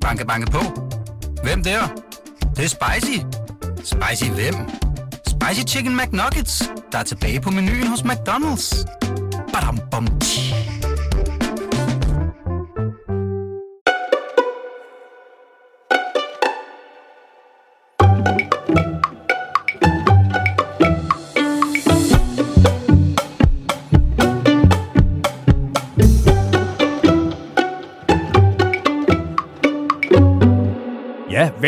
Banke, 0.00 0.26
banke 0.26 0.50
på. 0.50 0.60
Hvem 1.42 1.62
der? 1.62 1.80
Det, 2.40 2.56
det 2.56 2.64
er 2.64 2.68
spicy. 2.68 3.18
Spicy 3.84 4.30
hvem? 4.30 4.54
Spicy 5.26 5.74
Chicken 5.74 5.96
McNuggets, 5.96 6.70
der 6.92 6.98
er 6.98 7.02
tilbage 7.02 7.40
på 7.40 7.50
menuen 7.50 7.86
hos 7.86 8.00
McDonald's. 8.00 8.84
Badum, 9.52 9.78
bom, 9.90 10.06
tji. 10.20 10.39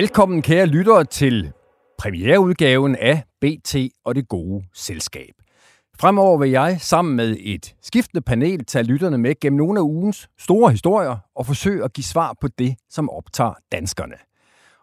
Velkommen 0.02 0.42
kære 0.42 0.66
lyttere 0.66 1.04
til 1.04 1.52
premiereudgaven 1.98 2.96
af 2.96 3.22
BT 3.40 3.76
og 4.04 4.14
det 4.14 4.28
gode 4.28 4.64
selskab. 4.74 5.34
Fremover 6.00 6.38
vil 6.38 6.50
jeg 6.50 6.80
sammen 6.80 7.16
med 7.16 7.36
et 7.40 7.76
skiftende 7.82 8.22
panel 8.22 8.64
tage 8.64 8.84
lytterne 8.84 9.18
med 9.18 9.40
gennem 9.40 9.56
nogle 9.56 9.80
af 9.80 9.84
ugens 9.84 10.28
store 10.38 10.70
historier 10.70 11.16
og 11.34 11.46
forsøge 11.46 11.84
at 11.84 11.92
give 11.92 12.04
svar 12.04 12.36
på 12.40 12.48
det, 12.48 12.76
som 12.90 13.10
optager 13.10 13.54
danskerne. 13.72 14.14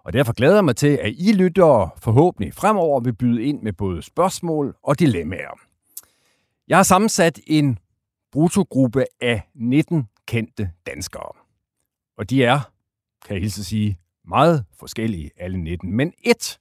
Og 0.03 0.13
derfor 0.13 0.33
glæder 0.33 0.55
jeg 0.55 0.65
mig 0.65 0.75
til, 0.75 0.99
at 1.01 1.13
I 1.17 1.33
lyttere 1.33 1.89
forhåbentlig 1.97 2.53
fremover 2.53 2.99
vil 2.99 3.13
byde 3.15 3.43
ind 3.43 3.61
med 3.61 3.73
både 3.73 4.01
spørgsmål 4.01 4.75
og 4.83 4.99
dilemmaer. 4.99 5.59
Jeg 6.67 6.77
har 6.77 6.83
sammensat 6.83 7.39
en 7.47 7.79
brutogruppe 8.31 9.05
af 9.21 9.41
19 9.55 10.07
kendte 10.27 10.71
danskere. 10.87 11.31
Og 12.17 12.29
de 12.29 12.43
er, 12.43 12.59
kan 13.25 13.33
jeg 13.33 13.41
hilse 13.41 13.63
sige, 13.63 13.99
meget 14.29 14.65
forskellige 14.79 15.31
alle 15.37 15.57
19. 15.57 15.95
Men 15.95 16.13
et 16.23 16.59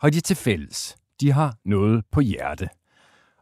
har 0.00 0.10
de 0.10 0.20
til 0.20 0.36
fælles. 0.36 0.96
De 1.20 1.32
har 1.32 1.56
noget 1.64 2.04
på 2.12 2.20
hjerte. 2.20 2.68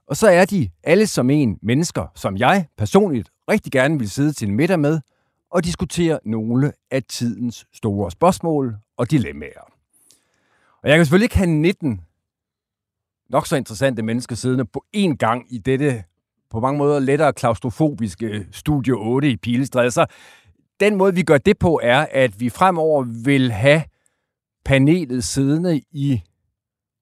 Og 0.07 0.17
så 0.17 0.29
er 0.29 0.45
de 0.45 0.71
alle 0.83 1.07
som 1.07 1.31
en 1.31 1.59
mennesker, 1.63 2.07
som 2.15 2.37
jeg 2.37 2.67
personligt 2.77 3.31
rigtig 3.51 3.73
gerne 3.73 3.99
vil 3.99 4.11
sidde 4.11 4.33
til 4.33 4.49
en 4.49 4.57
middag 4.57 4.81
med 4.81 5.01
og 5.51 5.65
diskutere 5.65 6.19
nogle 6.25 6.73
af 6.91 7.03
tidens 7.03 7.67
store 7.73 8.11
spørgsmål 8.11 8.77
og 8.97 9.11
dilemmaer. 9.11 9.73
Og 10.83 10.89
jeg 10.89 10.97
kan 10.97 11.05
selvfølgelig 11.05 11.25
ikke 11.25 11.37
have 11.37 11.51
19 11.51 12.01
nok 13.31 13.47
så 13.47 13.57
interessante 13.57 14.03
mennesker 14.03 14.37
siddende 14.37 14.65
på 14.65 14.85
én 14.97 15.15
gang 15.17 15.55
i 15.55 15.59
dette 15.59 16.05
på 16.51 16.61
mange 16.61 16.79
måder 16.79 16.99
lettere 16.99 17.33
klaustrofobiske 17.33 18.47
Studio 18.51 18.97
8 19.01 19.31
i 19.31 19.37
Pilestræde. 19.37 19.91
Så 19.91 20.07
den 20.83 20.97
måde, 20.97 21.15
vi 21.15 21.23
gør 21.23 21.39
det 21.39 21.59
på, 21.59 21.81
er, 21.83 22.07
at 22.11 22.41
vi 22.41 22.49
fremover 22.51 23.05
vil 23.25 23.53
have 23.53 23.83
panelet 24.65 25.25
siddende 25.25 25.81
i 25.91 26.23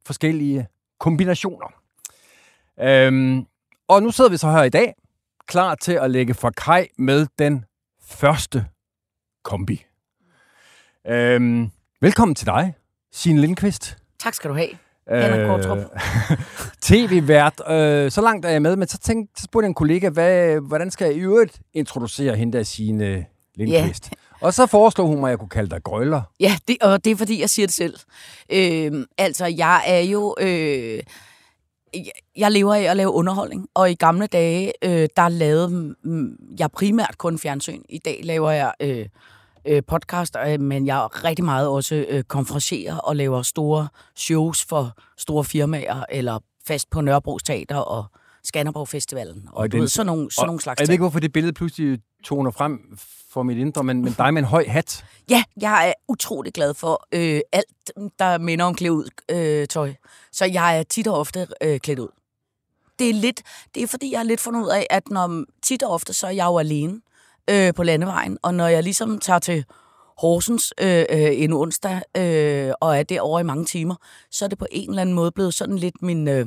forskellige 0.07 0.67
kombinationer. 0.99 1.67
Øhm, 2.81 3.47
og 3.89 4.03
nu 4.03 4.11
sidder 4.11 4.31
vi 4.31 4.37
så 4.37 4.51
her 4.51 4.63
i 4.63 4.69
dag, 4.69 4.95
klar 5.47 5.75
til 5.75 5.93
at 5.93 6.11
lægge 6.11 6.35
for 6.35 6.51
kaj 6.51 6.89
med 6.99 7.27
den 7.39 7.65
første 8.03 8.67
kombi. 9.45 9.87
Øhm, 11.07 11.71
velkommen 12.01 12.35
til 12.35 12.47
dig, 12.47 12.75
Signe 13.13 13.41
Lindqvist. 13.41 13.97
Tak 14.19 14.35
skal 14.35 14.51
du 14.51 14.55
have. 14.55 14.71
Kortrup. 15.47 15.79
TV-vært. 16.83 17.61
Øh, 17.69 18.11
så 18.11 18.21
langt 18.21 18.47
er 18.47 18.51
jeg 18.51 18.63
med, 18.63 18.77
men 18.77 18.89
så, 18.89 18.99
tænkte, 18.99 19.41
så 19.41 19.45
spurgte 19.45 19.65
jeg 19.65 19.69
en 19.69 19.75
kollega, 19.75 20.09
hvad, 20.09 20.61
hvordan 20.61 20.91
skal 20.91 21.05
jeg 21.05 21.15
i 21.17 21.21
øvrigt 21.21 21.61
introducere 21.75 22.37
hende 22.37 22.59
der, 22.59 22.65
Signe 22.65 23.27
Lindqvist? 23.55 24.09
Ja. 24.11 24.17
Og 24.47 24.55
så 24.55 24.67
foreslog 24.67 25.07
hun 25.07 25.21
mig, 25.21 25.29
at 25.29 25.31
jeg 25.31 25.39
kunne 25.39 25.49
kalde 25.49 25.71
dig 25.71 25.83
grøller. 25.83 26.23
Ja, 26.41 26.57
det, 26.69 26.77
og 26.81 27.05
det 27.05 27.11
er 27.11 27.17
fordi, 27.17 27.41
jeg 27.41 27.51
siger 27.51 27.67
det 27.67 27.75
selv. 27.75 27.95
Øh, 28.53 29.07
altså, 29.19 29.47
jeg 29.47 29.83
er 29.87 30.01
jo... 30.01 30.37
Øh, 30.41 31.03
jeg 32.37 32.51
lever 32.51 32.75
af 32.75 32.83
at 32.83 32.97
lave 32.97 33.11
underholdning, 33.11 33.69
og 33.75 33.91
i 33.91 33.95
gamle 33.95 34.27
dage, 34.27 34.73
øh, 34.85 35.09
der 35.17 35.29
lavede 35.29 35.95
jeg 36.59 36.71
primært 36.71 37.19
kun 37.19 37.39
fjernsyn. 37.39 37.83
I 37.89 37.99
dag 37.99 38.21
laver 38.25 38.51
jeg 38.51 38.73
øh, 38.81 39.07
øh, 39.67 39.83
podcast, 39.87 40.37
øh, 40.47 40.61
men 40.61 40.87
jeg 40.87 41.25
rigtig 41.25 41.45
meget 41.45 41.69
også 41.69 42.05
øh, 42.09 42.23
konferencier 42.23 42.97
og 42.97 43.17
laver 43.17 43.43
store 43.43 43.89
shows 44.17 44.65
for 44.65 44.93
store 45.19 45.45
firmaer, 45.45 46.05
eller 46.11 46.39
fast 46.67 46.91
på 46.91 47.01
Nørrebro 47.01 47.39
Teater 47.39 47.77
og 47.77 48.05
Skanderborg 48.45 48.89
Festivalen. 48.89 49.49
Og, 49.53 49.59
og 49.59 49.73
den, 49.73 49.81
ved, 49.81 49.89
sådan 49.89 50.07
nogle, 50.07 50.31
sådan 50.31 50.47
nogle 50.47 50.61
slags 50.61 50.79
ting. 50.79 50.83
Jeg 50.83 50.89
ved 50.89 50.95
ikke, 50.95 51.03
hvorfor 51.03 51.21
det 51.21 51.33
billede 51.33 51.53
pludselig 51.53 51.99
toner 52.25 52.51
frem 52.51 52.99
for 53.31 53.43
mit 53.43 53.59
indre, 53.59 53.85
men, 53.85 54.03
men 54.03 54.13
dig 54.13 54.35
med 54.35 54.43
en 54.43 54.49
høj 54.49 54.65
hat. 54.69 55.05
Ja, 55.31 55.45
jeg 55.61 55.89
er 55.89 55.93
utrolig 56.09 56.53
glad 56.53 56.75
for 56.75 57.07
øh, 57.13 57.41
alt, 57.53 57.91
der 58.19 58.39
minder 58.39 58.65
om 58.65 58.75
klædt 58.75 58.93
ud 58.93 59.09
øh, 59.31 59.67
tøj. 59.67 59.95
Så 60.33 60.45
jeg 60.45 60.79
er 60.79 60.83
tit 60.83 61.07
og 61.07 61.19
ofte 61.19 61.47
øh, 61.63 61.81
klædt 61.81 61.99
ud. 61.99 62.09
Det 62.99 63.11
er 63.11 63.15
lidt, 63.15 63.43
det 63.75 63.83
er 63.83 63.87
fordi, 63.87 64.13
jeg 64.13 64.19
er 64.19 64.23
lidt 64.23 64.41
fundet 64.41 64.63
ud 64.63 64.69
af, 64.69 64.87
at 64.91 65.09
når 65.11 65.45
tit 65.63 65.83
og 65.83 65.91
ofte, 65.91 66.13
så 66.13 66.27
er 66.27 66.31
jeg 66.31 66.47
jo 66.47 66.59
alene 66.59 67.01
øh, 67.51 67.75
på 67.75 67.83
landevejen, 67.83 68.39
og 68.43 68.55
når 68.55 68.67
jeg 68.67 68.83
ligesom 68.83 69.19
tager 69.19 69.39
til 69.39 69.65
Horsens 70.19 70.73
øh, 70.81 71.05
øh, 71.11 71.43
en 71.43 71.53
onsdag, 71.53 72.01
øh, 72.17 72.73
og 72.81 72.99
er 72.99 73.03
derovre 73.03 73.41
i 73.41 73.45
mange 73.45 73.65
timer, 73.65 73.95
så 74.31 74.45
er 74.45 74.49
det 74.49 74.59
på 74.59 74.67
en 74.71 74.91
eller 74.91 75.03
anden 75.03 75.15
måde 75.15 75.31
blevet 75.33 75.55
sådan 75.55 75.77
lidt 75.77 76.03
min... 76.03 76.29
Øh, 76.29 76.47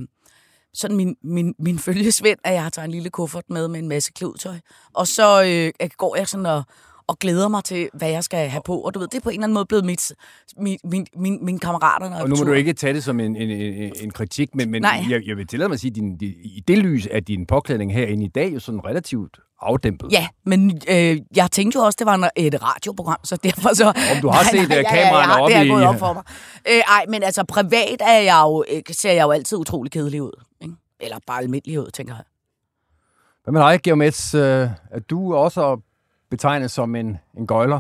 sådan 0.74 0.98
min, 0.98 1.16
min, 1.24 1.56
min 1.60 1.80
følgesvend, 1.80 2.40
at 2.44 2.54
jeg 2.54 2.64
har 2.64 2.70
taget 2.70 2.86
en 2.86 2.92
lille 2.92 3.10
kuffert 3.10 3.50
med 3.50 3.68
med 3.68 3.80
en 3.80 3.88
masse 3.88 4.12
kludtøj. 4.12 4.60
Og 4.94 5.08
så 5.08 5.44
øh, 5.44 5.90
går 5.98 6.16
jeg 6.16 6.28
sådan 6.28 6.46
og, 6.46 6.64
og 7.08 7.20
glæder 7.20 7.48
mig 7.48 7.64
til, 7.64 7.90
hvad 7.94 8.10
jeg 8.10 8.24
skal 8.24 8.50
have 8.50 8.62
på. 8.66 8.78
Og 8.78 8.94
du 8.94 9.00
ved, 9.00 9.08
det 9.08 9.18
er 9.18 9.22
på 9.22 9.30
en 9.30 9.34
eller 9.34 9.44
anden 9.44 9.54
måde 9.54 9.66
blevet 9.66 9.86
mit, 9.86 10.12
min, 10.58 10.78
min, 10.84 11.08
min, 11.16 11.46
mine 11.46 11.60
kammerater. 11.60 12.22
Og 12.22 12.30
nu 12.30 12.36
må 12.36 12.44
du 12.44 12.52
ikke 12.52 12.74
tage 12.74 12.94
det 12.94 13.04
som 13.04 13.20
en, 13.20 13.36
en, 13.36 13.50
en, 13.50 13.94
en 14.02 14.12
kritik, 14.12 14.56
men, 14.56 14.72
men 14.72 14.84
jeg, 14.84 15.22
jeg 15.28 15.38
vil 15.38 15.48
tillade 15.48 15.70
mig 15.70 15.74
at 15.74 15.80
sige, 15.80 15.90
at 15.90 15.96
din, 15.96 16.18
din, 16.18 16.34
i 16.44 16.64
det 16.68 16.78
lys 16.78 17.08
er 17.12 17.20
din 17.20 17.46
påklædning 17.46 17.94
herinde 17.94 18.26
i 18.26 18.28
dag 18.28 18.54
jo 18.54 18.60
sådan 18.60 18.86
relativt 18.86 19.40
afdæmpet. 19.62 20.12
Ja, 20.12 20.28
men 20.46 20.82
øh, 20.90 21.18
jeg 21.36 21.52
tænkte 21.52 21.80
jo 21.80 21.86
også, 21.86 21.98
det 22.00 22.06
var 22.06 22.32
et 22.36 22.64
radioprogram, 22.64 23.20
så 23.24 23.38
derfor 23.44 23.76
så... 23.76 23.88
Om 23.88 24.22
du 24.22 24.28
har 24.28 24.44
set 24.44 24.70
nej, 24.70 24.82
nej, 24.82 24.92
kameraerne 24.92 25.34
ja, 25.34 25.38
ja, 25.38 25.38
ja, 25.38 25.42
oppe 25.42 25.54
i... 25.54 25.60
det 25.60 25.68
er 25.68 25.74
gået 25.74 25.86
op 25.86 26.00
for 26.00 26.14
mig. 26.14 26.24
Øh, 26.68 26.82
ej, 26.88 27.06
men 27.10 27.24
altså 27.24 27.44
privat 27.44 28.02
er 28.02 28.20
jeg 28.20 28.42
jo, 28.44 28.64
øh, 28.74 28.82
ser 28.92 29.12
jeg 29.12 29.24
jo 29.24 29.32
altid 29.32 29.58
utrolig 29.58 29.92
kedelig 29.92 30.22
ud. 30.22 30.44
Ikke? 30.62 30.74
Eller 31.00 31.18
bare 31.28 31.42
almindelig 31.42 31.80
ud, 31.80 31.92
tænker 31.92 32.16
jeg. 32.16 32.24
Hvad 33.44 33.52
med 33.52 33.62
dig, 33.62 33.82
Geomets? 33.84 34.34
Øh, 34.36 34.70
er 34.92 35.00
du 35.10 35.36
også 35.36 35.62
betegnet 36.34 36.72
som 36.72 36.96
en, 36.96 37.18
en 37.38 37.48
gøjler? 37.48 37.80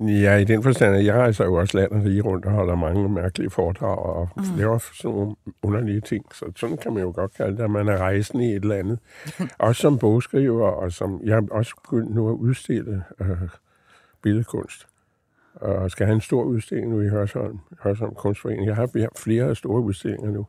Ja, 0.00 0.36
i 0.36 0.44
den 0.44 0.62
forstand, 0.62 0.96
at 0.96 1.04
jeg 1.04 1.14
rejser 1.14 1.44
jo 1.44 1.54
også 1.54 1.78
landet 1.78 2.04
lige 2.04 2.22
rundt 2.22 2.44
og 2.44 2.52
holder 2.52 2.74
mange 2.74 3.08
mærkelige 3.08 3.50
foredrag 3.50 3.98
og 3.98 4.28
mm. 4.36 4.42
laver 4.56 4.78
sådan 4.78 5.16
nogle 5.16 5.36
underlige 5.62 6.00
ting. 6.00 6.24
Så 6.34 6.52
sådan 6.56 6.76
kan 6.76 6.92
man 6.92 7.02
jo 7.02 7.12
godt 7.14 7.34
kalde 7.34 7.56
det, 7.56 7.64
at 7.64 7.70
man 7.70 7.88
er 7.88 7.96
rejsende 7.96 8.46
i 8.46 8.50
et 8.50 8.62
eller 8.62 8.76
andet. 8.76 8.98
også 9.58 9.82
som 9.82 9.98
bogskriver, 9.98 10.68
og 10.68 10.92
som 10.92 11.20
jeg 11.24 11.52
også 11.52 11.74
begyndt 11.82 12.14
nu 12.14 12.28
at 12.28 12.34
udstille 12.34 13.04
øh, 13.20 13.48
billedkunst. 14.22 14.86
Og 15.54 15.90
skal 15.90 16.06
have 16.06 16.14
en 16.14 16.20
stor 16.20 16.42
udstilling 16.42 16.90
nu 16.90 17.00
i 17.00 17.08
Hørsholm, 17.08 17.58
Hørsholm 17.82 18.14
Kunstforening. 18.14 18.66
Jeg 18.66 18.76
har, 18.76 18.90
jeg 18.94 19.02
har 19.02 19.12
flere 19.16 19.54
store 19.54 19.80
udstillinger 19.82 20.30
nu. 20.30 20.46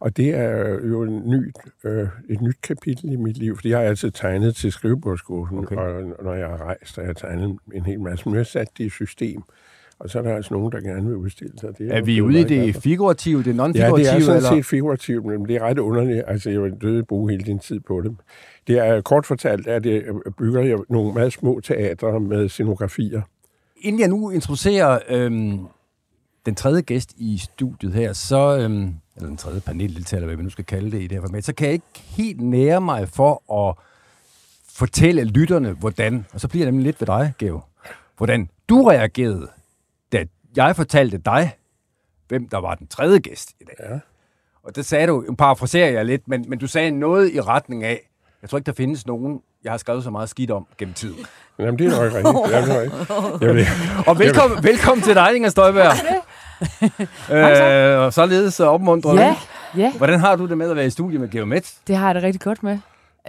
Og 0.00 0.16
det 0.16 0.34
er 0.34 0.78
jo 0.88 1.02
en 1.02 1.22
ny, 1.26 1.52
øh, 1.84 2.08
et 2.28 2.40
nyt 2.40 2.56
kapitel 2.62 3.12
i 3.12 3.16
mit 3.16 3.36
liv, 3.36 3.56
fordi 3.56 3.68
jeg 3.68 3.78
har 3.78 3.84
altid 3.84 4.10
tegnet 4.10 4.56
til 4.56 4.72
skrivebordskursen, 4.72 5.58
okay. 5.58 5.76
og 5.76 6.02
når 6.24 6.34
jeg 6.34 6.48
har 6.48 6.56
rejst, 6.56 6.96
har 6.96 7.02
jeg 7.02 7.16
tegnet 7.16 7.58
en 7.74 7.86
hel 7.86 8.00
masse. 8.00 8.28
Men 8.28 8.34
jeg 8.34 8.38
har 8.38 8.44
sat 8.44 8.68
det 8.78 8.84
i 8.84 8.88
system, 8.88 9.42
og 9.98 10.10
så 10.10 10.18
er 10.18 10.22
der 10.22 10.36
altså 10.36 10.54
nogen, 10.54 10.72
der 10.72 10.80
gerne 10.80 11.06
vil 11.06 11.16
udstille 11.16 11.58
sig. 11.60 11.78
Det 11.78 11.92
er, 11.92 11.96
er 11.96 12.02
vi 12.02 12.20
ude 12.20 12.40
i 12.40 12.44
det 12.44 12.76
figurative, 12.76 13.42
det 13.42 13.54
non-figurative? 13.54 13.84
Ja, 13.84 13.90
det 13.90 14.16
er 14.16 14.20
sådan 14.20 14.36
eller? 14.36 14.50
set 14.50 14.66
figurativt, 14.66 15.24
men 15.24 15.48
det 15.48 15.56
er 15.56 15.60
ret 15.60 15.78
underligt. 15.78 16.24
Altså, 16.26 16.50
jeg 16.50 16.62
vil 16.62 16.72
døde 16.80 17.04
bruge 17.04 17.30
hele 17.30 17.44
din 17.44 17.58
tid 17.58 17.80
på 17.80 18.00
det. 18.00 18.16
Det 18.66 18.78
er 18.78 19.00
kort 19.00 19.26
fortalt, 19.26 19.66
at 19.66 19.84
det 19.84 20.04
bygger 20.38 20.60
jeg 20.60 20.78
nogle 20.88 21.14
meget 21.14 21.32
små 21.32 21.60
teatre 21.60 22.20
med 22.20 22.48
scenografier. 22.48 23.22
Inden 23.76 24.00
jeg 24.00 24.08
nu 24.08 24.30
introducerer 24.30 24.98
øhm, 25.08 25.58
den 26.50 26.56
tredje 26.56 26.80
gæst 26.80 27.12
i 27.16 27.38
studiet 27.38 27.92
her, 27.92 28.12
så... 28.12 28.58
Øhm 28.58 28.94
eller 29.20 29.28
den 29.28 29.36
tredje 29.36 29.60
paneldeltager, 29.60 30.18
eller 30.18 30.26
hvad 30.26 30.36
vi 30.36 30.42
nu 30.42 30.50
skal 30.50 30.64
kalde 30.64 30.90
det 30.90 31.02
i 31.02 31.06
det 31.06 31.12
her 31.12 31.20
format, 31.20 31.44
så 31.44 31.54
kan 31.54 31.66
jeg 31.66 31.72
ikke 31.72 31.86
helt 31.94 32.40
nære 32.40 32.80
mig 32.80 33.08
for 33.08 33.52
at 33.68 33.74
fortælle 34.68 35.24
lytterne, 35.24 35.72
hvordan, 35.72 36.26
og 36.32 36.40
så 36.40 36.48
bliver 36.48 36.66
det 36.66 36.74
nemlig 36.74 36.84
lidt 36.84 37.00
ved 37.00 37.06
dig, 37.06 37.32
Geo, 37.38 37.60
hvordan 38.16 38.48
du 38.68 38.82
reagerede, 38.82 39.48
da 40.12 40.24
jeg 40.56 40.76
fortalte 40.76 41.18
dig, 41.18 41.56
hvem 42.28 42.48
der 42.48 42.58
var 42.58 42.74
den 42.74 42.86
tredje 42.86 43.18
gæst 43.18 43.50
i 43.60 43.64
dag. 43.64 43.90
Ja. 43.90 43.98
Og 44.62 44.76
det 44.76 44.86
sagde 44.86 45.06
du, 45.06 45.34
parafraserer 45.38 45.90
jeg 45.90 46.04
lidt, 46.04 46.28
men, 46.28 46.44
men 46.48 46.58
du 46.58 46.66
sagde 46.66 46.90
noget 46.90 47.34
i 47.34 47.40
retning 47.40 47.84
af, 47.84 48.10
jeg 48.42 48.50
tror 48.50 48.58
ikke, 48.58 48.66
der 48.66 48.72
findes 48.72 49.06
nogen, 49.06 49.42
jeg 49.64 49.72
har 49.72 49.78
skrevet 49.78 50.04
så 50.04 50.10
meget 50.10 50.28
skidt 50.28 50.50
om 50.50 50.66
gennem 50.78 50.94
tiden. 50.94 51.26
Jamen, 51.60 51.78
det 51.78 51.86
er 51.86 51.90
nok 51.90 52.14
rigtigt. 52.14 52.36
Det 52.46 52.54
er 52.54 52.80
rigtigt. 52.80 53.42
Jeg 53.42 53.54
vil, 53.54 53.66
og 54.06 54.18
velkommen, 54.18 54.64
velkommen 54.64 55.02
til 55.02 55.14
dig, 55.14 55.36
Inger 55.36 55.48
Støjberg 55.50 55.92
øh, 57.96 57.98
og 58.04 58.12
således 58.12 58.60
opmuntrende. 58.60 59.22
Ja, 59.22 59.36
ja. 59.76 59.92
Hvordan 59.96 60.20
har 60.20 60.36
du 60.36 60.46
det 60.46 60.58
med 60.58 60.70
at 60.70 60.76
være 60.76 60.86
i 60.86 60.90
studiet 60.90 61.20
med 61.20 61.28
Geomet? 61.30 61.74
Det 61.86 61.96
har 61.96 62.06
jeg 62.06 62.14
det 62.14 62.22
rigtig 62.22 62.40
godt 62.40 62.62
med. 62.62 62.78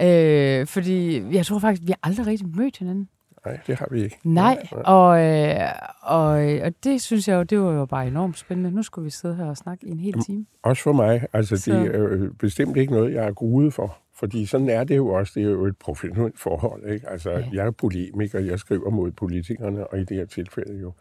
Øh, 0.02 0.66
fordi 0.66 1.22
jeg 1.36 1.46
tror 1.46 1.58
faktisk, 1.58 1.82
vi 1.86 1.92
har 1.92 2.08
aldrig 2.08 2.26
rigtig 2.26 2.46
mødt 2.56 2.78
hinanden. 2.78 3.08
Nej, 3.46 3.58
det 3.66 3.78
har 3.78 3.86
vi 3.90 4.02
ikke. 4.04 4.18
Nej, 4.24 4.66
og, 4.70 5.20
øh, 5.24 5.54
og, 6.02 6.28
og 6.64 6.72
det 6.84 7.02
synes 7.02 7.28
jeg 7.28 7.34
jo, 7.34 7.42
det 7.42 7.60
var 7.60 7.72
jo 7.72 7.86
bare 7.86 8.06
enormt 8.06 8.38
spændende. 8.38 8.70
Nu 8.70 8.82
skulle 8.82 9.04
vi 9.04 9.10
sidde 9.10 9.34
her 9.34 9.44
og 9.46 9.56
snakke 9.56 9.86
i 9.86 9.90
en 9.90 10.00
hel 10.00 10.24
time. 10.26 10.44
Også 10.62 10.82
for 10.82 10.92
mig. 10.92 11.26
Altså, 11.32 11.56
Så- 11.56 11.70
det 11.72 11.94
er 11.94 12.06
øh, 12.10 12.30
bestemt 12.40 12.76
ikke 12.76 12.92
noget, 12.92 13.14
jeg 13.14 13.24
er 13.24 13.32
gruet 13.32 13.74
for. 13.74 13.96
Fordi 14.22 14.46
sådan 14.46 14.68
er 14.68 14.84
det 14.84 14.96
jo 14.96 15.08
også. 15.08 15.32
Det 15.40 15.46
er 15.46 15.50
jo 15.50 15.64
et 15.66 15.76
professionelt 15.78 16.38
forhold. 16.38 16.90
Ikke? 16.92 17.08
Altså, 17.10 17.30
Ja. 17.30 17.48
jeg 17.52 17.66
er 17.66 17.70
polemiker, 17.70 18.38
jeg 18.40 18.58
skriver 18.58 18.90
mod 18.90 19.10
politikerne, 19.12 19.86
og 19.86 19.98
i 20.00 20.04
det 20.04 20.16
her 20.16 20.26
tilfælde 20.26 20.80
jo 20.80 20.92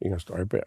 Inger 0.00 0.18
Støjberg. 0.18 0.62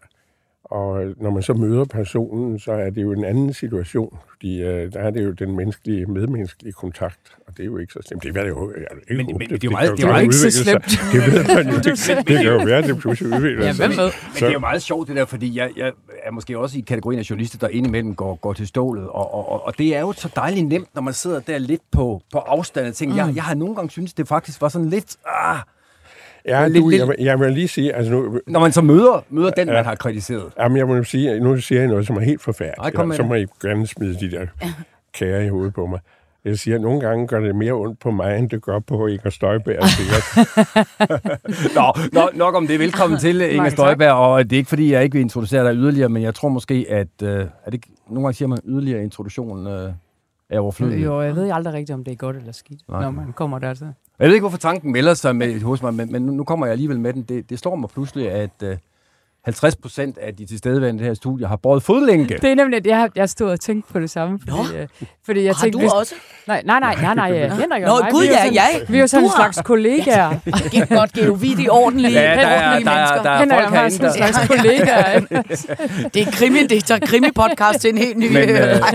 Og 0.64 1.04
når 1.16 1.30
man 1.30 1.42
så 1.42 1.52
møder 1.54 1.84
personen, 1.84 2.58
så 2.58 2.72
er 2.72 2.90
det 2.90 3.02
jo 3.02 3.12
en 3.12 3.24
anden 3.24 3.52
situation, 3.54 4.18
fordi 4.30 4.62
øh, 4.62 4.92
der 4.92 5.00
er 5.00 5.10
det 5.10 5.24
jo 5.24 5.30
den 5.30 5.56
menneskelige, 5.56 6.06
medmenneskelige 6.06 6.72
kontakt, 6.72 7.20
og 7.46 7.56
det 7.56 7.62
er 7.62 7.66
jo 7.66 7.76
ikke 7.78 7.92
så 7.92 7.98
slemt. 8.08 8.22
Det 8.22 8.36
er 8.36 8.46
jo 8.46 8.72
jeg 8.76 8.86
vil 9.08 9.20
ikke 9.20 9.24
Men- 9.32 9.38
men 9.38 9.48
det 9.48 9.54
er 9.54 9.58
jo 9.64 9.70
meget- 9.70 9.92
det 9.96 10.04
er 10.04 10.14
jo 10.16 10.22
ikke 10.22 10.34
så 10.34 10.50
sig. 10.50 10.64
slemt. 10.64 10.84
Det 11.12 11.32
ved 11.32 11.54
man 11.54 11.68
jo. 11.74 11.76
Det, 11.90 12.26
det 12.28 12.36
kan 12.36 12.46
jo 12.46 12.64
være, 12.64 12.78
at 12.78 12.84
det 12.84 12.98
pludselig 12.98 13.36
udvikler 13.36 13.66
Ja, 13.66 13.72
sig. 13.72 13.88
ved? 13.88 13.96
Men 13.96 14.10
det 14.34 14.42
er 14.42 14.52
jo 14.52 14.58
meget 14.58 14.82
sjovt 14.82 15.08
det 15.08 15.16
der, 15.16 15.24
fordi 15.24 15.56
jeg, 15.58 15.70
jeg 15.76 15.92
er 16.24 16.30
måske 16.30 16.58
også 16.58 16.78
i 16.78 16.80
kategorien 16.80 17.18
af 17.20 17.30
journalister, 17.30 17.58
der 17.58 17.68
indimellem 17.68 18.14
går, 18.14 18.34
går 18.34 18.52
til 18.52 18.66
stålet. 18.66 19.08
Og, 19.08 19.34
og, 19.34 19.48
og, 19.52 19.66
og 19.66 19.78
det 19.78 19.96
er 19.96 20.00
jo 20.00 20.12
så 20.12 20.28
dejligt 20.36 20.66
nemt, 20.68 20.88
når 20.94 21.02
man 21.02 21.14
sidder 21.14 21.40
der 21.40 21.58
lidt 21.58 21.82
på, 21.92 22.22
på 22.32 22.38
afstand 22.38 22.86
og 22.86 22.94
tænker, 22.94 23.14
mm. 23.14 23.28
jeg, 23.28 23.36
jeg 23.36 23.44
har 23.44 23.54
nogle 23.54 23.74
gange 23.74 23.90
synes 23.90 24.14
det 24.14 24.28
faktisk 24.28 24.60
var 24.60 24.68
sådan 24.68 24.88
lidt... 24.88 25.16
Ah, 25.26 25.58
Ja, 26.46 26.66
Lidt- 26.68 26.82
du, 26.84 26.88
lidt- 26.88 27.00
jeg, 27.00 27.08
vil- 27.08 27.16
jeg 27.18 27.40
vil 27.40 27.52
lige 27.52 27.68
sige, 27.68 27.94
altså 27.94 28.12
nu, 28.12 28.40
når 28.46 28.60
man 28.60 28.72
så 28.72 28.82
møder, 28.82 29.24
møder 29.30 29.50
den, 29.50 29.66
man 29.66 29.84
har 29.84 29.94
kritiseret. 29.94 30.44
Jamen, 30.58 30.78
jeg 30.78 30.86
må 30.88 31.04
sige, 31.04 31.40
nu 31.40 31.56
siger 31.56 31.80
jeg 31.80 31.88
noget, 31.90 32.06
som 32.06 32.16
er 32.16 32.20
helt 32.20 32.40
Ej, 32.40 32.44
forfærdeligt. 32.44 32.94
kom 32.96 33.08
med 33.08 33.16
så 33.16 33.22
må 33.22 33.34
I 33.34 33.46
gerne 33.62 33.86
smide 33.86 34.16
de 34.20 34.30
der 34.30 34.46
kære 35.14 35.46
i 35.46 35.48
hovedet 35.48 35.74
på 35.74 35.86
mig. 35.86 35.98
Jeg 36.44 36.58
siger, 36.58 36.74
at 36.74 36.80
nogle 36.80 37.00
gange 37.00 37.26
gør 37.26 37.40
det 37.40 37.56
mere 37.56 37.72
ondt 37.72 38.00
på 38.00 38.10
mig, 38.10 38.38
end 38.38 38.50
det 38.50 38.62
gør 38.62 38.78
på 38.78 39.06
Inger 39.06 39.30
Støjberg. 39.30 39.76
Nå, 41.74 41.92
nå, 42.12 42.28
nok 42.34 42.54
om 42.54 42.66
det. 42.66 42.78
Velkommen 42.78 43.18
til, 43.18 43.40
Inger. 43.40 43.68
Støjberg. 43.70 44.12
Og 44.12 44.44
det 44.44 44.52
er 44.52 44.56
ikke, 44.58 44.68
fordi 44.68 44.92
jeg 44.92 45.02
ikke 45.02 45.12
vil 45.14 45.20
introducere 45.22 45.64
dig 45.68 45.74
yderligere, 45.76 46.08
men 46.08 46.22
jeg 46.22 46.34
tror 46.34 46.48
måske, 46.48 46.86
at... 46.88 47.08
Øh, 47.22 47.46
er 47.66 47.70
det 47.70 47.84
nogle 48.08 48.22
gange 48.26 48.34
siger 48.34 48.48
man 48.48 48.58
yderligere 48.66 49.02
introduktion 49.02 49.66
øh, 49.66 49.92
er 50.50 50.60
overflødig. 50.60 51.04
Jo, 51.04 51.20
jeg 51.20 51.36
ved 51.36 51.50
aldrig 51.50 51.74
rigtigt, 51.74 51.94
om 51.94 52.04
det 52.04 52.12
er 52.12 52.16
godt 52.16 52.36
eller 52.36 52.52
skidt, 52.52 52.80
Nej. 52.88 53.02
når 53.02 53.10
man 53.10 53.32
kommer 53.32 53.58
dertil. 53.58 53.86
Jeg 54.18 54.26
ved 54.26 54.34
ikke, 54.34 54.42
hvorfor 54.42 54.58
tanken 54.58 54.92
melder 54.92 55.14
sig 55.14 55.36
med, 55.36 55.60
hos 55.60 55.82
mig, 55.82 55.94
men, 55.94 56.12
men 56.12 56.22
nu, 56.22 56.44
kommer 56.44 56.66
jeg 56.66 56.72
alligevel 56.72 57.00
med 57.00 57.12
den. 57.12 57.22
Det, 57.22 57.50
det 57.50 57.58
slår 57.58 57.74
mig 57.76 57.88
pludselig, 57.88 58.30
at 58.30 58.62
øh, 58.62 58.76
50 59.44 59.76
procent 59.76 60.18
af 60.18 60.34
de 60.36 60.46
tilstedeværende 60.46 60.98
i 60.98 60.98
det 60.98 61.06
her 61.06 61.14
studie 61.14 61.46
har 61.46 61.56
båret 61.56 61.82
fodlænke. 61.82 62.38
Det 62.42 62.50
er 62.50 62.54
nemlig, 62.54 62.76
at 62.76 62.86
jeg, 62.86 63.10
jeg 63.16 63.28
stod 63.28 63.50
og 63.50 63.60
tænkte 63.60 63.92
på 63.92 64.00
det 64.00 64.10
samme. 64.10 64.38
Fordi, 64.48 64.76
øh, 64.76 64.88
fordi 65.26 65.44
jeg 65.44 65.54
Har 65.54 65.62
tænkte, 65.64 65.76
du 65.76 65.80
hvis, 65.80 65.92
også? 65.92 66.14
Nej, 66.46 66.62
nej, 66.64 66.80
nej, 66.80 66.94
nej, 67.02 67.14
nej, 67.14 67.30
øh, 67.32 67.50
Henrik 67.50 67.82
og 67.82 67.88
Nå, 67.88 67.98
mig, 68.02 68.10
gud 68.12 68.22
vi 68.22 68.26
er 68.26 68.30
jo 68.30 68.34
ja, 68.36 68.38
sådan, 68.42 68.54
jeg. 68.54 68.80
Vi 68.88 68.96
er 68.96 69.00
jo 69.00 69.06
sådan 69.06 69.24
en 69.24 69.30
slags 69.36 69.58
kollegaer. 69.64 70.30
Det 70.44 70.74
er 70.74 70.96
godt 70.96 71.12
geovidigt 71.12 71.68
ordentlige, 71.70 72.12
Ja, 72.12 72.20
der 72.20 72.26
er- 72.26 72.68
ordentlige 72.68 72.84
der 72.84 72.90
er- 72.90 72.96
mennesker. 72.96 73.22
der 73.22 73.30
er- 73.30 73.38
Henrik 73.38 73.56
folk 73.58 73.66
og 73.66 73.72
mig 73.72 73.84
er 73.84 73.88
sådan 73.88 74.06
en 74.06 74.12
slags 74.12 74.48
kollegaer. 74.48 75.20
Det 76.14 76.22
er 76.22 76.30
krimi, 76.32 76.58
det 76.66 76.84
tager 76.84 77.00
krimi-podcast 77.06 77.78
til 77.78 77.90
en 77.90 77.98
helt 77.98 78.16
ny 78.18 78.28
Men 78.32 78.36
øh, 78.36 78.46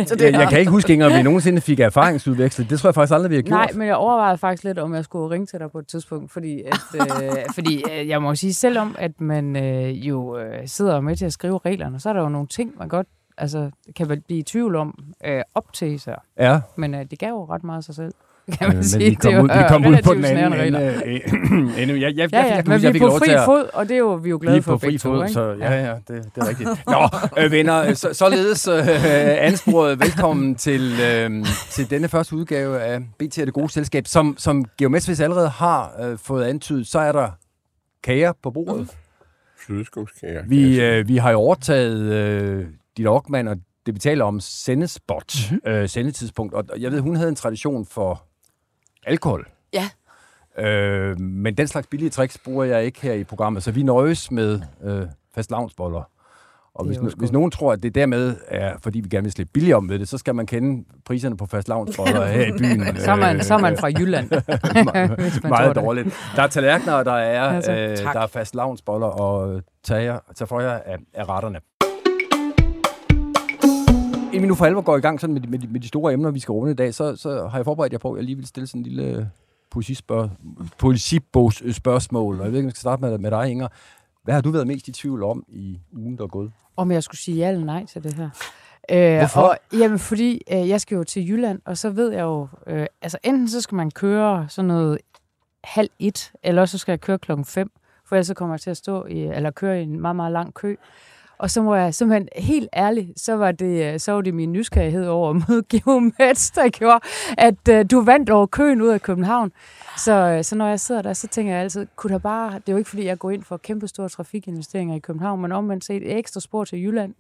det 0.10 0.22
jeg, 0.22 0.34
jeg 0.34 0.48
kan 0.50 0.60
ikke 0.60 0.72
huske, 0.72 0.94
Inger, 0.94 1.06
om 1.06 1.14
vi 1.18 1.22
nogensinde 1.22 1.62
fik 1.62 1.80
erfaringsudvekslet. 1.80 2.70
Det 2.70 2.80
tror 2.80 2.88
jeg 2.90 2.96
faktisk 2.96 3.14
aldrig, 3.14 3.30
vi 3.32 3.36
har 3.36 3.42
gjort. 3.42 3.60
Nej, 3.60 3.70
men 3.76 3.88
jeg 3.88 3.96
overvejede 3.96 4.38
faktisk 4.38 4.64
lidt, 4.64 4.80
om 4.80 4.94
jeg 4.96 5.04
skulle 5.04 5.30
ringe 5.30 5.46
til 5.48 5.60
dig 5.60 5.72
på 5.72 5.80
et 5.80 5.88
tidspunkt, 5.88 6.32
fordi, 6.32 6.62
at, 6.68 6.80
øh, 7.24 7.30
fordi 7.54 7.84
øh, 8.00 8.08
jeg 8.10 8.22
må 8.22 8.36
sige, 8.36 8.54
selvom 8.54 8.96
at 9.00 9.12
man 9.22 9.56
øh, 9.56 10.08
jo 10.08 10.35
øh, 10.40 10.68
sidder 10.68 11.02
med 11.02 11.16
til 11.16 11.26
at 11.26 11.34
skrive 11.34 11.60
reglerne, 11.66 12.00
så 12.00 12.10
er 12.10 12.14
der 12.14 12.22
jo 12.22 12.30
nogle 12.30 12.48
ting, 12.48 12.72
man 12.80 12.88
godt 12.88 13.08
altså, 13.38 13.72
kan 13.96 14.10
vel 14.10 14.22
blive 14.22 14.40
i 14.40 14.44
tvivl 14.44 14.76
om 14.76 15.00
øh, 15.26 15.42
op 15.56 15.74
til 15.74 16.00
sig. 16.00 16.16
Ja, 16.40 16.60
Men 16.76 16.94
øh, 16.96 17.06
det 17.12 17.20
gav 17.20 17.30
jo 17.30 17.46
ret 17.46 17.64
meget 17.64 17.78
af 17.78 17.84
sig 17.84 17.96
selv, 17.96 18.14
kan 18.52 18.58
øh, 18.62 18.68
man 18.68 18.76
men 18.76 18.84
sige. 18.84 19.10
vi 19.10 19.14
kom, 19.16 19.34
Det 19.34 19.42
ud, 19.44 19.48
vi 19.48 19.64
kom 19.70 19.84
øh, 19.84 19.90
ud 19.90 19.98
på 20.04 20.14
den 20.14 20.26
anden 20.26 20.54
ende. 20.68 21.02
øh, 21.06 21.82
endnu. 21.82 21.96
Jeg, 21.96 22.02
jeg, 22.02 22.34
Ja, 22.34 22.38
jeg, 22.38 22.46
ja, 22.48 22.56
jeg, 22.56 22.64
kan 22.64 22.70
men 22.70 22.82
vi 22.82 22.88
jeg 22.88 22.96
er 22.96 23.00
på 23.00 23.18
fri 23.20 23.30
at... 23.34 23.46
fod, 23.46 23.70
og 23.74 23.88
det 23.90 23.94
er 23.96 23.98
jo, 24.00 24.14
vi 24.14 24.30
er 24.30 24.32
jo 24.32 24.40
glade 24.42 24.56
Vi 24.56 24.62
for 24.62 24.72
på 24.72 24.78
fri 24.78 24.86
begge 24.88 25.00
to, 25.00 25.10
fod, 25.10 25.28
så 25.28 25.56
ja, 25.60 25.86
ja, 25.86 25.94
det, 26.08 26.08
det 26.36 26.44
er 26.44 26.48
rigtigt. 26.50 26.70
Nå, 26.88 27.10
øh, 27.44 27.52
venner, 27.52 27.94
så, 27.94 28.14
således 28.14 28.68
øh, 28.68 28.78
ansporet 29.40 30.00
velkommen 30.00 30.56
til, 30.56 30.92
øh, 31.12 31.46
til 31.72 31.90
denne 31.90 32.08
første 32.08 32.36
udgave 32.36 32.80
af 32.82 33.00
BT 33.20 33.40
og 33.40 33.46
det 33.46 33.54
gode 33.54 33.70
selskab. 33.70 34.08
Som, 34.08 34.36
som 34.38 34.66
Geomesvis 34.78 35.20
allerede 35.20 35.50
har 35.50 35.92
øh, 36.04 36.18
fået 36.18 36.44
antydet, 36.46 36.88
så 36.88 37.00
er 37.00 37.12
der 37.12 37.30
kager 38.04 38.32
på 38.44 38.52
bordet. 38.52 38.80
Mm. 38.82 38.88
Flødeskumskager. 39.58 40.44
Vi, 40.48 40.82
øh, 40.82 41.08
vi 41.08 41.18
har 41.18 41.32
jo 41.32 41.38
overtaget 41.38 42.02
øh, 42.02 42.68
dit 42.98 43.08
Ockmann, 43.08 43.48
og 43.48 43.58
det 43.86 43.94
vi 43.94 44.00
taler 44.00 44.26
om 44.26 44.40
sendespot, 44.40 45.36
mm-hmm. 45.52 45.72
øh, 45.72 45.90
sendetidspunkt. 45.90 46.54
Og 46.54 46.66
jeg 46.78 46.92
ved, 46.92 47.00
hun 47.00 47.16
havde 47.16 47.30
en 47.30 47.36
tradition 47.36 47.86
for 47.86 48.24
alkohol. 49.06 49.48
Ja. 49.74 49.90
Øh, 50.58 51.20
men 51.20 51.58
den 51.58 51.68
slags 51.68 51.88
billige 51.88 52.10
tricks 52.10 52.38
bruger 52.38 52.64
jeg 52.64 52.86
ikke 52.86 53.02
her 53.02 53.14
i 53.14 53.24
programmet, 53.24 53.64
så 53.64 53.72
vi 53.72 53.84
nøjes 53.84 54.32
med 54.32 54.62
øh, 54.84 55.08
fast 55.36 55.52
lavnsboller. 55.52 56.10
Og 56.76 56.86
hvis, 56.86 56.98
hvis 57.18 57.32
nogen 57.32 57.52
tror, 57.52 57.74
at 57.74 57.84
det 57.84 57.96
dermed 57.96 58.36
er, 58.48 58.74
fordi 58.84 59.00
vi 59.00 59.10
gerne 59.10 59.24
vil 59.24 59.32
slippe 59.32 59.52
billigere 59.54 59.78
om 59.78 59.90
ved 59.90 60.00
det, 60.00 60.08
så 60.08 60.18
skal 60.18 60.36
man 60.36 60.46
kende 60.46 60.84
priserne 61.06 61.38
på 61.38 61.46
fast 61.46 61.68
lavnsboller 61.70 62.26
her 62.26 62.46
i 62.48 62.52
byen. 62.58 62.98
Så 63.06 63.12
er 63.12 63.16
man, 63.16 63.44
så 63.44 63.54
er 63.54 63.58
man 63.58 63.78
fra 63.78 63.88
Jylland. 63.88 64.30
tror 64.30 65.48
Meget 65.50 65.76
dårligt. 65.76 66.08
Der 66.36 66.42
er 66.44 66.48
tallerkener, 66.48 67.04
der 67.04 67.12
er, 67.14 67.44
Altså, 67.44 67.72
øh, 67.72 67.98
tak. 67.98 68.14
der 68.14 68.20
er 68.22 68.28
fast 68.28 68.56
lavnsboller 68.56 69.08
og 69.08 69.62
tager, 69.84 70.20
tager 70.36 70.48
for 70.48 70.60
jer 70.60 70.72
af, 70.86 70.98
af 71.14 71.30
retterne. 71.30 71.60
Inden 74.34 74.42
vi 74.42 74.48
nu 74.48 74.56
for 74.56 74.66
alvor 74.66 74.82
går 74.82 74.98
i 74.98 75.00
gang 75.00 75.20
sådan 75.22 75.34
med, 75.34 75.42
de, 75.42 75.48
med, 75.50 75.60
de, 75.60 75.68
med 75.68 75.80
de 75.80 75.88
store 75.88 76.14
emner, 76.14 76.32
vi 76.32 76.40
skal 76.40 76.52
runde 76.52 76.72
i 76.72 76.76
dag, 76.76 76.94
så, 76.94 77.16
så 77.16 77.48
har 77.48 77.58
jeg 77.58 77.66
forberedt 77.66 77.94
jer 77.94 78.00
på, 78.00 78.12
at 78.12 78.18
jeg 78.18 78.24
lige 78.26 78.36
vil 78.36 78.48
stille 78.48 78.68
sådan 78.68 78.82
en 78.82 78.86
lille 78.86 79.30
poesispørg- 79.76 80.30
poesibogsspørgsmål. 80.78 82.40
Og 82.40 82.44
jeg 82.46 82.52
ved 82.52 82.60
ikke, 82.60 82.66
om 82.66 82.70
jeg 82.70 82.72
skal 82.72 82.82
starte 82.82 83.02
med, 83.02 83.18
med 83.18 83.32
dig, 83.32 83.52
Inger. 83.52 83.68
Hvad 84.24 84.34
har 84.34 84.42
du 84.42 84.52
været 84.52 84.68
mest 84.68 84.88
i 84.88 84.92
tvivl 84.92 85.24
om 85.24 85.44
i 85.48 85.80
ugen, 85.98 86.18
der 86.18 86.24
er 86.24 86.28
gået? 86.28 86.52
Om 86.78 86.92
jeg 86.92 87.04
skulle 87.04 87.20
sige 87.20 87.38
ja 87.38 87.50
eller 87.50 87.66
nej 87.66 87.86
til 87.86 88.04
det 88.04 88.14
her. 88.14 88.30
Øh, 88.92 89.18
Hvorfor? 89.18 89.42
Og, 89.42 89.58
jamen, 89.74 90.00
fordi 90.00 90.42
øh, 90.52 90.70
jeg 90.70 90.82
skal 90.82 90.96
jo 90.96 91.04
til 91.04 91.30
Jylland, 91.30 91.62
og 91.66 91.78
så 91.78 91.90
ved 91.90 92.12
jeg 92.12 92.22
jo, 92.22 92.48
øh, 92.68 92.86
altså 93.02 93.18
enten 93.24 93.50
så 93.50 93.62
skal 93.62 93.76
man 93.76 93.92
køre 93.92 94.46
sådan 94.50 94.68
noget 94.68 94.98
halv 95.64 95.90
et, 96.00 96.32
eller 96.44 96.66
så 96.66 96.78
skal 96.78 96.92
jeg 96.92 97.02
køre 97.02 97.20
klokken 97.20 97.46
fem, 97.46 97.72
for 98.06 98.16
ellers 98.16 98.28
så 98.28 98.34
kommer 98.34 98.56
jeg 98.56 98.62
til 98.62 98.70
at 98.70 98.78
stå 98.78 99.06
i, 99.06 99.20
eller 99.22 99.52
køre 99.52 99.80
i 99.80 99.84
en 99.84 100.00
meget, 100.00 100.16
meget 100.16 100.32
lang 100.32 100.54
kø. 100.54 100.76
Og 101.38 101.52
så 101.52 101.62
må 101.62 101.76
jeg 101.76 101.94
simpelthen, 101.94 102.28
helt 102.36 102.70
ærligt, 102.76 103.20
så 103.20 103.36
var 103.36 103.52
det, 103.52 103.94
øh, 103.94 104.00
så 104.00 104.12
var 104.12 104.22
det 104.22 104.34
min 104.34 104.52
nysgerrighed 104.54 105.08
over 105.08 105.30
at 105.30 105.36
møde 105.50 105.64
Geomets, 105.72 106.52
der 106.52 106.70
gjorde, 106.70 107.00
at 107.38 107.68
øh, 107.70 107.86
du 107.92 108.02
vandt 108.02 108.30
over 108.30 108.46
køen 108.46 108.82
ud 108.82 108.88
af 108.90 109.02
København. 109.02 109.52
Så, 109.98 110.14
øh, 110.14 110.44
så 110.44 110.56
når 110.56 110.68
jeg 110.68 110.80
sidder 110.80 111.02
der, 111.02 111.14
så 111.14 111.28
tænker 111.28 111.54
jeg 111.54 111.62
altid, 111.62 111.88
kunne 111.96 112.14
der 112.14 112.20
bare, 112.20 112.52
det 112.54 112.64
er 112.68 112.72
jo 112.72 112.78
ikke 112.78 112.90
fordi, 112.90 113.06
jeg 113.06 113.20
går 113.20 113.32
ind 113.32 113.44
for 113.44 113.58
kæmpe 113.58 113.88
store 113.88 114.10
trafikinvesteringer 114.10 114.96
i 114.96 115.00
København, 115.00 115.42
men 115.42 115.52
omvendt 115.52 115.86
set 115.86 115.96
et 116.12 116.18
ekstra 116.18 116.40
spor 116.40 116.64
til 116.64 116.84
Jylland. 116.84 117.14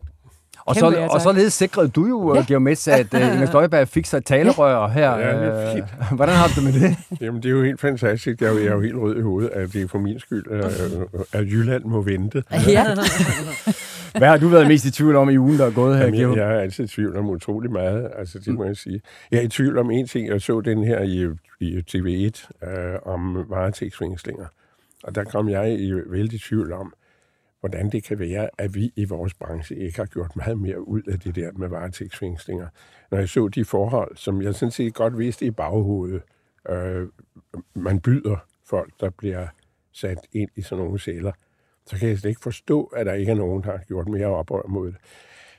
Og, 0.65 0.75
Kæmpe 0.75 0.95
så, 0.95 0.99
ja, 1.01 1.07
og 1.07 1.21
således 1.21 1.53
sikrede 1.53 1.87
du 1.87 2.05
jo, 2.07 2.33
Ja. 2.33 2.39
ja. 2.39 2.45
Geomets, 2.47 2.87
at 2.87 3.13
uh, 3.13 3.21
Inger 3.33 3.45
Støjberg 3.45 3.87
fik 3.87 4.05
sig 4.05 4.25
talerør 4.25 4.87
her. 4.87 5.11
Ja, 5.17 5.39
det 5.39 5.47
er 5.47 5.69
Øh, 5.69 5.75
fint. 5.75 5.85
Hvordan 6.17 6.35
har 6.35 6.47
du 6.47 6.53
det 6.55 6.63
med 6.63 6.89
det? 6.89 6.97
Jamen, 7.21 7.43
det 7.43 7.49
er 7.49 7.53
jo 7.53 7.63
helt 7.63 7.81
fantastisk. 7.81 8.41
Jeg 8.41 8.47
er 8.47 8.51
jo, 8.51 8.57
jeg 8.59 8.67
er 8.67 8.73
jo 8.73 8.81
helt 8.81 8.95
rød 8.95 9.17
i 9.17 9.21
hovedet, 9.21 9.49
at 9.49 9.73
det 9.73 9.81
er 9.81 9.87
for 9.87 9.99
min 9.99 10.19
skyld, 10.19 10.51
at, 10.51 10.63
at 11.39 11.45
Jylland 11.45 11.83
må 11.83 12.01
vente. 12.01 12.43
Ja. 12.67 12.85
Hvad 14.17 14.27
har 14.27 14.37
du 14.37 14.47
været 14.47 14.67
mest 14.67 14.85
i 14.85 14.91
tvivl 14.91 15.15
om 15.15 15.29
i 15.29 15.37
ugen, 15.37 15.57
der 15.57 15.65
er 15.65 15.71
gået 15.71 15.97
her, 15.97 16.05
Jamen, 16.05 16.19
jeg, 16.19 16.37
jeg 16.37 16.55
er 16.55 16.59
altid 16.59 16.83
i 16.83 16.87
tvivl 16.87 17.17
om 17.17 17.29
utrolig 17.29 17.71
meget, 17.71 18.11
altså 18.15 18.39
det 18.39 18.53
må 18.53 18.63
jeg 18.65 18.77
sige. 18.77 19.01
Jeg 19.31 19.37
er 19.37 19.41
i 19.41 19.47
tvivl 19.47 19.77
om 19.77 19.91
en 19.91 20.07
ting, 20.07 20.27
jeg 20.27 20.41
så 20.41 20.61
den 20.61 20.83
her 20.83 21.01
i, 21.01 21.27
i 21.59 21.83
TV1 21.91 22.67
øh, 22.69 22.99
om 23.03 23.49
varetægtsfængslinger. 23.49 24.45
Og 25.03 25.15
der 25.15 25.23
kom 25.23 25.49
jeg 25.49 25.79
i 25.79 25.93
vældig 25.93 26.41
tvivl 26.41 26.73
om, 26.73 26.93
hvordan 27.59 27.89
det 27.89 28.03
kan 28.03 28.19
være, 28.19 28.49
at 28.57 28.75
vi 28.75 28.93
i 28.95 29.05
vores 29.05 29.33
branche 29.33 29.75
ikke 29.75 29.97
har 29.97 30.05
gjort 30.05 30.35
meget 30.35 30.57
mere 30.57 30.87
ud 30.87 31.01
af 31.01 31.19
det 31.19 31.35
der 31.35 31.51
med 31.55 31.67
varetægtsfængslinger. 31.67 32.67
Når 33.11 33.17
jeg 33.17 33.29
så 33.29 33.47
de 33.47 33.65
forhold, 33.65 34.17
som 34.17 34.41
jeg 34.41 34.55
sådan 34.55 34.71
set 34.71 34.93
godt 34.93 35.17
vidste 35.17 35.45
i 35.45 35.51
baghovedet, 35.51 36.21
øh, 36.69 37.07
man 37.73 37.99
byder 37.99 38.37
folk, 38.65 38.93
der 38.99 39.09
bliver 39.09 39.47
sat 39.91 40.17
ind 40.33 40.49
i 40.55 40.61
sådan 40.61 40.83
nogle 40.83 40.99
celler, 40.99 41.31
så 41.87 41.97
kan 41.97 42.09
jeg 42.09 42.17
slet 42.19 42.29
ikke 42.29 42.41
forstå, 42.41 42.83
at 42.83 43.05
der 43.05 43.13
ikke 43.13 43.31
er 43.31 43.35
nogen, 43.35 43.63
der 43.63 43.71
har 43.71 43.83
gjort 43.87 44.07
mere 44.07 44.25
oprør 44.25 44.67
mod 44.67 44.87
det. 44.87 44.95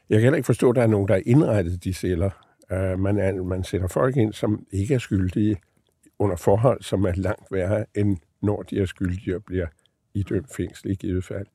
Jeg 0.08 0.16
kan 0.16 0.22
heller 0.22 0.36
ikke 0.36 0.46
forstå, 0.46 0.70
at 0.70 0.76
der 0.76 0.82
er 0.82 0.86
nogen, 0.86 1.08
der 1.08 1.14
har 1.14 1.22
indrettet 1.26 1.84
de 1.84 1.92
celler. 1.92 2.30
Uh, 2.70 3.00
man, 3.00 3.18
er, 3.18 3.42
man 3.42 3.64
sætter 3.64 3.88
folk 3.88 4.16
ind, 4.16 4.32
som 4.32 4.66
ikke 4.72 4.94
er 4.94 4.98
skyldige, 4.98 5.56
under 6.18 6.36
forhold, 6.36 6.82
som 6.82 7.04
er 7.04 7.12
langt 7.12 7.52
værre, 7.52 7.84
end 7.94 8.16
når 8.42 8.62
de 8.62 8.80
er 8.80 8.86
skyldige 8.86 9.36
og 9.36 9.44
bliver 9.44 9.66
idømt 10.14 10.54
fængsel 10.56 10.90
i 10.90 10.94
givet 10.94 11.24
fald. 11.24 11.46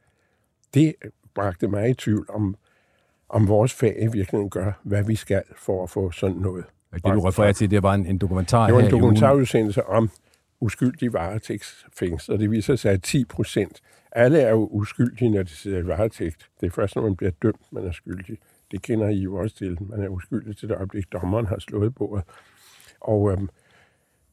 Det 0.74 0.96
bragte 1.36 1.68
mig 1.68 1.90
i 1.90 1.94
tvivl 1.94 2.25
om, 2.30 2.56
om 3.30 3.48
vores 3.48 3.74
fag 3.74 3.98
i 4.00 4.08
virkeligheden 4.08 4.50
gør, 4.50 4.72
hvad 4.84 5.04
vi 5.04 5.16
skal 5.16 5.44
for 5.58 5.84
at 5.84 5.90
få 5.90 6.12
sådan 6.12 6.38
noget. 6.38 6.66
Det, 6.94 7.04
du 7.04 7.20
refererer 7.20 7.54
til, 7.54 7.72
det 7.72 7.84
var 7.84 7.94
en, 7.94 8.06
en 8.06 8.18
dokumentar 8.18 8.66
Det 8.66 8.75
var 8.75 8.82
en 8.82 8.92
dokumentarudsendelse 8.92 9.86
om 9.86 10.10
uskyldige 10.60 11.13
varetægtsfængsel, 11.13 12.34
og 12.34 12.40
det 12.40 12.51
viser 12.51 12.75
sig, 12.75 12.92
at 12.92 13.04
10 13.04 13.25
procent, 13.25 13.82
alle 14.12 14.41
er 14.41 14.50
jo 14.50 14.68
uskyldige, 14.72 15.30
når 15.30 15.44
de 15.44 15.50
sidder 15.50 15.80
i 15.80 15.88
varetægt. 15.88 16.50
Det 16.62 16.68
er 16.68 16.72
først, 16.72 16.96
når 16.96 17.03
man 17.03 17.15
bliver 17.15 17.32
dømt, 17.41 17.72
man 17.72 17.88
er 17.88 17.91
skyldig. 17.91 18.38
Det 18.72 18.82
kender 18.82 19.10
I 19.10 19.18
jo 19.18 19.36
også 19.36 19.56
til. 19.56 19.77
Man 19.82 20.03
er 20.03 20.08
uskyldig 20.08 20.58
til 20.58 20.70
det 20.70 20.75
øjeblik, 20.75 21.12
dommeren 21.12 21.46
har 21.46 21.60
slået 21.60 21.96
bordet. 21.96 22.25
Og 23.01 23.32
øhm, 23.32 23.50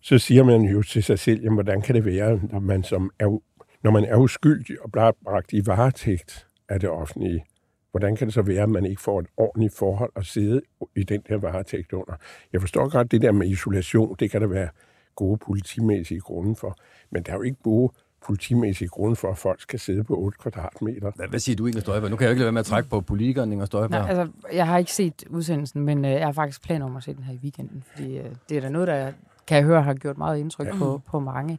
så 0.00 0.18
siger 0.18 0.44
man 0.44 0.62
jo 0.62 0.82
til 0.82 1.02
sig 1.02 1.18
selv, 1.18 1.42
jamen, 1.42 1.54
hvordan 1.54 1.82
kan 1.82 1.94
det 1.94 2.04
være, 2.04 2.40
når 2.42 2.58
man, 2.58 2.82
som 2.82 3.10
er, 3.18 3.38
når 3.82 3.90
man 3.90 4.04
er 4.04 4.16
uskyldig 4.16 4.82
og 4.82 4.92
bliver 4.92 5.12
bragt 5.24 5.52
i 5.52 5.66
varetægt 5.66 6.46
af 6.68 6.80
det 6.80 6.88
offentlige, 6.88 7.44
hvordan 7.90 8.16
kan 8.16 8.26
det 8.26 8.34
så 8.34 8.42
være, 8.42 8.62
at 8.62 8.68
man 8.68 8.86
ikke 8.86 9.02
får 9.02 9.20
et 9.20 9.26
ordentligt 9.36 9.74
forhold 9.74 10.12
at 10.16 10.26
sidde 10.26 10.60
i 10.96 11.02
den 11.02 11.22
der 11.28 11.36
varetægt 11.36 11.92
under? 11.92 12.14
Jeg 12.52 12.60
forstår 12.60 12.88
godt 12.88 13.10
det 13.10 13.22
der 13.22 13.32
med 13.32 13.48
isolation, 13.48 14.16
det 14.18 14.30
kan 14.30 14.40
der 14.40 14.46
være 14.46 14.68
gode 15.16 15.38
politimæssige 15.38 16.20
grunde 16.20 16.56
for, 16.56 16.78
men 17.10 17.22
der 17.22 17.32
er 17.32 17.36
jo 17.36 17.42
ikke 17.42 17.62
gode 17.62 17.92
politimæssige 18.26 18.88
grunde 18.88 19.16
for, 19.16 19.30
at 19.30 19.38
folk 19.38 19.60
skal 19.60 19.78
sidde 19.78 20.04
på 20.04 20.16
8 20.16 20.38
kvadratmeter. 20.38 21.10
Hvad, 21.16 21.28
hvad 21.28 21.40
siger 21.40 21.56
du, 21.56 21.66
Inger 21.66 21.80
Støjberg? 21.80 22.10
Nu 22.10 22.16
kan 22.16 22.24
jeg 22.24 22.28
jo 22.28 22.32
ikke 22.32 22.40
lade 22.40 22.46
være 22.46 22.52
med 22.52 22.60
at 22.60 22.66
trække 22.66 22.88
på 22.88 23.00
politikeren, 23.00 23.52
Inger 23.52 23.66
Støjberg. 23.66 24.00
Nej, 24.00 24.08
altså, 24.08 24.28
jeg 24.52 24.66
har 24.66 24.78
ikke 24.78 24.92
set 24.92 25.24
udsendelsen, 25.30 25.82
men 25.82 26.04
øh, 26.04 26.10
jeg 26.10 26.26
har 26.26 26.32
faktisk 26.32 26.62
planer 26.62 26.86
om 26.86 26.96
at 26.96 27.02
se 27.02 27.14
den 27.14 27.22
her 27.22 27.34
i 27.34 27.38
weekenden, 27.42 27.84
fordi 27.92 28.18
øh, 28.18 28.26
det 28.48 28.56
er 28.56 28.60
da 28.60 28.68
noget, 28.68 28.88
der 28.88 29.12
kan 29.46 29.56
jeg 29.56 29.64
høre 29.64 29.82
har 29.82 29.94
gjort 29.94 30.18
meget 30.18 30.38
indtryk 30.38 30.66
ja. 30.66 30.76
på, 30.78 31.02
på 31.06 31.20
mange. 31.20 31.58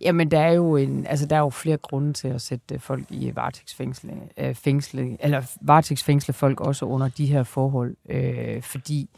Jamen, 0.00 0.30
der 0.30 0.40
er 0.40 0.52
jo 0.52 0.76
en, 0.76 1.06
altså, 1.06 1.26
der 1.26 1.36
er 1.36 1.40
jo 1.40 1.50
flere 1.50 1.76
grunde 1.76 2.12
til 2.12 2.28
at 2.28 2.40
sætte 2.40 2.78
folk 2.78 3.04
i 3.10 3.36
varetægtsfængsel, 3.36 4.10
øh, 4.38 4.54
fængsle, 4.54 5.16
eller 5.20 5.42
varetægtsfængsle 5.60 6.34
folk 6.34 6.60
også 6.60 6.84
under 6.84 7.08
de 7.08 7.26
her 7.26 7.42
forhold, 7.42 7.96
øh, 8.08 8.62
fordi 8.62 9.10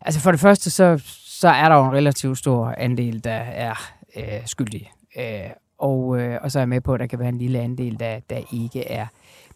altså 0.00 0.20
for 0.20 0.30
det 0.30 0.40
første, 0.40 0.70
så, 0.70 1.02
så 1.24 1.48
er 1.48 1.68
der 1.68 1.76
jo 1.76 1.84
en 1.84 1.92
relativt 1.92 2.38
stor 2.38 2.74
andel, 2.78 3.24
der 3.24 3.30
er 3.32 3.74
øh, 4.16 4.46
skyldige. 4.46 4.90
Øh, 5.18 5.50
og, 5.78 6.20
øh, 6.20 6.38
og 6.42 6.50
så 6.50 6.58
er 6.58 6.60
jeg 6.60 6.68
med 6.68 6.80
på, 6.80 6.94
at 6.94 7.00
der 7.00 7.06
kan 7.06 7.18
være 7.18 7.28
en 7.28 7.38
lille 7.38 7.58
andel, 7.58 8.00
der, 8.00 8.20
der 8.30 8.40
ikke 8.52 8.90
er. 8.90 9.06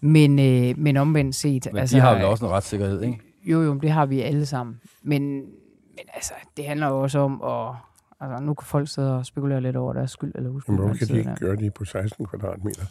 Men, 0.01 0.39
øh, 0.39 0.79
men 0.79 0.97
omvendt 0.97 1.35
set... 1.35 1.67
Men 1.73 1.81
altså, 1.81 1.97
de 1.97 2.01
har 2.01 2.21
jo 2.21 2.31
også 2.31 2.47
en 2.47 2.51
retssikkerhed, 2.51 3.03
ikke? 3.03 3.21
Jo, 3.45 3.63
jo, 3.63 3.75
det 3.75 3.91
har 3.91 4.07
vi 4.07 4.21
alle 4.21 4.47
sammen. 4.47 4.81
Men, 5.03 5.33
men 5.33 6.05
altså, 6.15 6.33
det 6.57 6.65
handler 6.65 6.89
jo 6.89 7.01
også 7.03 7.19
om 7.19 7.43
at... 7.43 7.75
Altså, 8.21 8.45
nu 8.45 8.55
kan 8.55 8.67
folk 8.67 8.89
sidde 8.89 9.17
og 9.17 9.27
spekulere 9.27 9.61
lidt 9.61 9.77
over 9.77 9.93
deres 9.93 10.11
skyld 10.11 10.33
eller 10.35 10.51
uskyld. 10.51 10.77
Men 10.77 10.85
hvorfor 10.85 10.99
kan 10.99 11.09
de 11.09 11.19
ikke 11.19 11.35
gøre 11.41 11.57
det 11.57 11.75
på 11.75 11.85
16 11.85 12.27
kvadratmeter? 12.27 12.83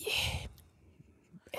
Yeah. 0.00 0.46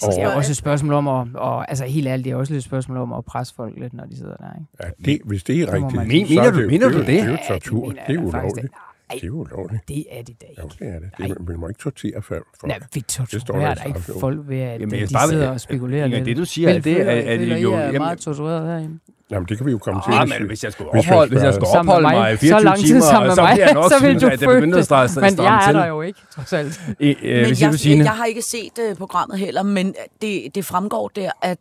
Altså, 0.03 0.19
det 0.19 0.25
er 0.25 0.35
også 0.35 0.51
et 0.51 0.57
spørgsmål 0.57 0.93
om 0.93 1.07
at, 1.07 1.27
og, 1.35 1.69
altså 1.69 1.85
helt 1.85 2.07
ærligt, 2.07 2.25
det 2.25 2.31
er 2.31 2.35
også 2.35 2.53
et 2.53 2.63
spørgsmål 2.63 2.97
om 2.97 3.13
at 3.13 3.25
presse 3.25 3.55
folk 3.55 3.73
lidt, 3.77 3.93
når 3.93 4.05
de 4.05 4.17
sidder 4.17 4.35
der, 4.35 4.53
ikke? 4.59 4.67
Ja, 4.83 5.11
det, 5.11 5.21
hvis 5.25 5.43
det 5.43 5.61
er 5.61 5.73
rigtigt, 5.73 6.07
mener, 6.07 6.27
så 6.27 6.41
er 6.41 6.51
du, 6.51 6.61
det, 6.61 6.67
mener 6.67 6.89
du 6.89 6.97
det? 6.97 7.07
det? 7.07 7.07
Det 7.07 7.19
er 7.19 7.31
jo 7.31 7.37
tortur. 7.47 7.85
Ja, 7.85 8.01
det 8.07 8.15
er 8.15 8.19
mener 8.19 8.23
jeg 8.23 8.31
faktisk, 8.31 8.55
ulovligt. 8.55 8.73
Ej, 9.09 9.17
Det 9.21 9.27
er 9.27 9.31
ulovligt. 9.31 9.87
det 9.87 10.05
er 10.11 10.23
det 10.23 10.41
da 10.41 10.45
ikke. 10.49 10.61
Jo, 10.61 10.69
det 10.79 10.87
er 10.95 10.99
det. 10.99 11.09
det 11.17 11.31
er, 11.31 11.43
man 11.47 11.59
må 11.59 11.67
ikke 11.67 11.79
tortere 11.79 12.21
folk. 12.21 12.45
Nej, 12.65 12.79
vi 12.93 13.01
torturerer 13.01 13.71
i 13.71 13.75
da 13.75 13.83
ikke 13.83 13.99
folk 14.19 14.39
ved, 14.47 14.59
at 14.59 14.81
Jamen, 14.81 14.99
jeg 14.99 15.09
de 15.09 15.13
bare- 15.13 15.27
sidder 15.29 15.49
og 15.49 15.61
spekulerer 15.61 16.07
lidt. 16.07 16.25
det 16.25 16.37
du 16.37 16.45
siger, 16.45 16.69
er 16.69 16.79
det, 16.79 17.01
er, 17.01 17.05
er 17.05 17.21
det 17.37 17.39
føler, 17.39 17.57
jo... 17.57 17.71
I 17.71 17.73
er 17.73 17.79
Jamen, 17.85 17.97
meget 17.97 18.19
tortureret 18.19 18.67
herinde. 18.67 18.99
Jamen, 19.31 19.47
det 19.49 19.57
kan 19.57 19.65
vi 19.65 19.71
jo 19.71 19.77
komme 19.77 20.01
til. 20.07 20.11
Ah, 20.13 20.19
hvis 20.27 20.33
men 20.33 20.43
vi- 20.43 20.47
hvis 20.47 20.63
jeg 20.63 20.71
skulle 20.71 20.89
opholde, 20.89 21.31
hvis 21.33 21.43
jeg 21.43 21.53
skulle 21.53 21.69
opholde 21.79 22.01
mig. 22.01 22.15
mig 22.15 22.37
Så 22.37 22.39
24 22.41 22.63
lang 22.63 22.77
tid 22.77 22.87
timer, 22.87 23.01
sammen 23.01 23.27
med 23.27 23.35
så 23.35 23.41
mig, 23.41 23.57
jeg 23.57 23.73
nok 23.73 23.91
så 23.91 23.99
vil 23.99 24.09
synes, 24.09 24.21
du 24.23 24.27
at 24.27 24.39
det 24.39 24.47
at 24.77 25.09
stramme 25.09 25.29
Men 25.31 25.45
jeg 25.45 25.57
er 25.63 25.67
til. 25.67 25.75
der 25.75 25.85
jo 25.85 26.01
ikke, 26.01 26.19
trods 26.35 26.53
alt. 26.53 26.81
Øh, 26.99 27.15
øh, 27.23 27.41
Men 27.41 27.55
jeg, 27.61 27.97
jeg 28.05 28.11
har 28.11 28.25
ikke 28.25 28.41
set 28.41 28.71
uh, 28.91 28.97
programmet 28.97 29.39
heller, 29.39 29.63
men 29.63 29.95
det, 30.21 30.55
det 30.55 30.65
fremgår 30.65 31.07
der, 31.15 31.31
at 31.41 31.57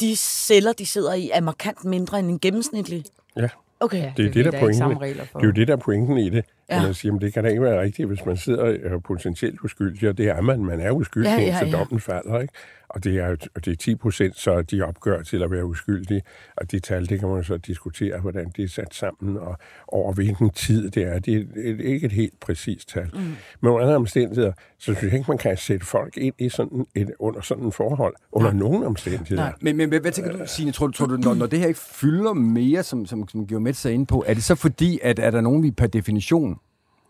de 0.00 0.16
celler, 0.16 0.72
de 0.72 0.86
sidder 0.86 1.14
i, 1.14 1.30
er 1.34 1.40
markant 1.40 1.84
mindre 1.84 2.18
end 2.18 2.30
en 2.30 2.38
gennemsnitlig. 2.38 3.04
Ja, 3.36 3.48
Okay. 3.80 4.10
Det 4.16 4.26
er 4.26 4.30
det, 4.32 4.44
der 4.44 4.50
der 4.50 4.58
er 4.58 4.62
pointen. 4.62 4.90
Det 5.00 5.20
er 5.34 5.44
jo 5.44 5.50
det, 5.50 5.68
der 5.68 5.74
er 5.74 5.78
pointen 5.78 6.18
i 6.18 6.30
det. 6.30 6.44
Ja. 6.70 6.82
Man 6.82 6.94
siger, 6.94 7.14
at 7.14 7.20
det 7.20 7.32
kan 7.34 7.44
da 7.44 7.50
ikke 7.50 7.62
være 7.62 7.80
rigtigt, 7.80 8.08
hvis 8.08 8.24
man 8.26 8.36
sidder 8.36 8.62
og 8.62 8.76
er 8.82 8.98
potentielt 8.98 9.60
uskyldig, 9.64 10.08
og 10.08 10.18
det 10.18 10.28
er 10.28 10.40
man. 10.40 10.64
Man 10.64 10.80
er 10.80 10.90
uskyldig, 10.90 11.28
Ja, 11.28 11.34
ja, 11.34 11.42
ja, 11.42 11.58
indtil 11.60 11.78
dommen 11.78 12.00
falder. 12.00 12.40
Ikke? 12.40 12.54
Og 12.94 13.04
det 13.04 13.18
er, 13.18 13.36
og 13.54 13.64
det 13.64 13.72
er 13.72 13.76
10 13.76 13.94
procent, 13.94 14.38
så 14.38 14.62
de 14.62 14.82
opgør 14.82 15.22
til 15.22 15.42
at 15.42 15.50
være 15.50 15.64
uskyldige. 15.64 16.22
Og 16.56 16.70
de 16.70 16.78
tal, 16.78 17.08
det 17.08 17.20
kan 17.20 17.28
man 17.28 17.44
så 17.44 17.56
diskutere, 17.56 18.20
hvordan 18.20 18.52
det 18.56 18.64
er 18.64 18.68
sat 18.68 18.94
sammen, 18.94 19.36
og 19.36 19.58
over 19.88 20.12
hvilken 20.12 20.50
tid 20.50 20.90
det 20.90 21.02
er. 21.02 21.18
Det 21.18 21.34
er 21.34 21.40
et- 21.70 21.80
ikke 21.80 22.06
et 22.06 22.12
helt 22.12 22.40
præcist 22.40 22.88
tal. 22.88 23.10
Mm. 23.14 23.20
Men 23.60 23.70
under 23.70 23.80
andre 23.82 23.96
omstændigheder, 23.96 24.52
så 24.78 24.84
synes 24.94 25.02
jeg 25.02 25.12
ikke, 25.18 25.24
man 25.30 25.38
kan 25.38 25.56
sætte 25.56 25.86
folk 25.86 26.16
ind 26.16 26.34
i 26.38 26.48
sådan 26.48 26.86
et, 26.94 27.10
under 27.18 27.40
sådan 27.40 27.64
en 27.64 27.72
forhold, 27.72 28.14
under 28.32 28.52
nogen 28.52 28.84
omstændigheder. 28.84 29.42
Nej. 29.42 29.52
Men, 29.60 29.76
men 29.76 29.88
hvad, 30.00 30.12
tænker 30.12 30.32
du, 30.32 30.38
Signe? 30.46 30.72
Tror, 30.72 30.86
du- 30.86 30.92
tror 30.92 31.06
du, 31.06 31.16
når, 31.16 31.34
når 31.34 31.46
det 31.46 31.58
her 31.58 31.66
ikke 31.66 31.80
fylder 31.80 32.32
mere, 32.32 32.82
som, 32.82 33.06
som, 33.06 33.28
som 33.28 33.46
Georg 33.46 33.62
Metz 33.62 33.86
er 33.86 33.90
inde 33.90 34.06
på, 34.06 34.24
er 34.26 34.34
det 34.34 34.44
så 34.44 34.54
fordi, 34.54 34.98
at 35.02 35.18
er 35.18 35.30
der 35.30 35.40
nogen, 35.40 35.62
vi 35.62 35.70
per 35.70 35.86
definition 35.86 36.58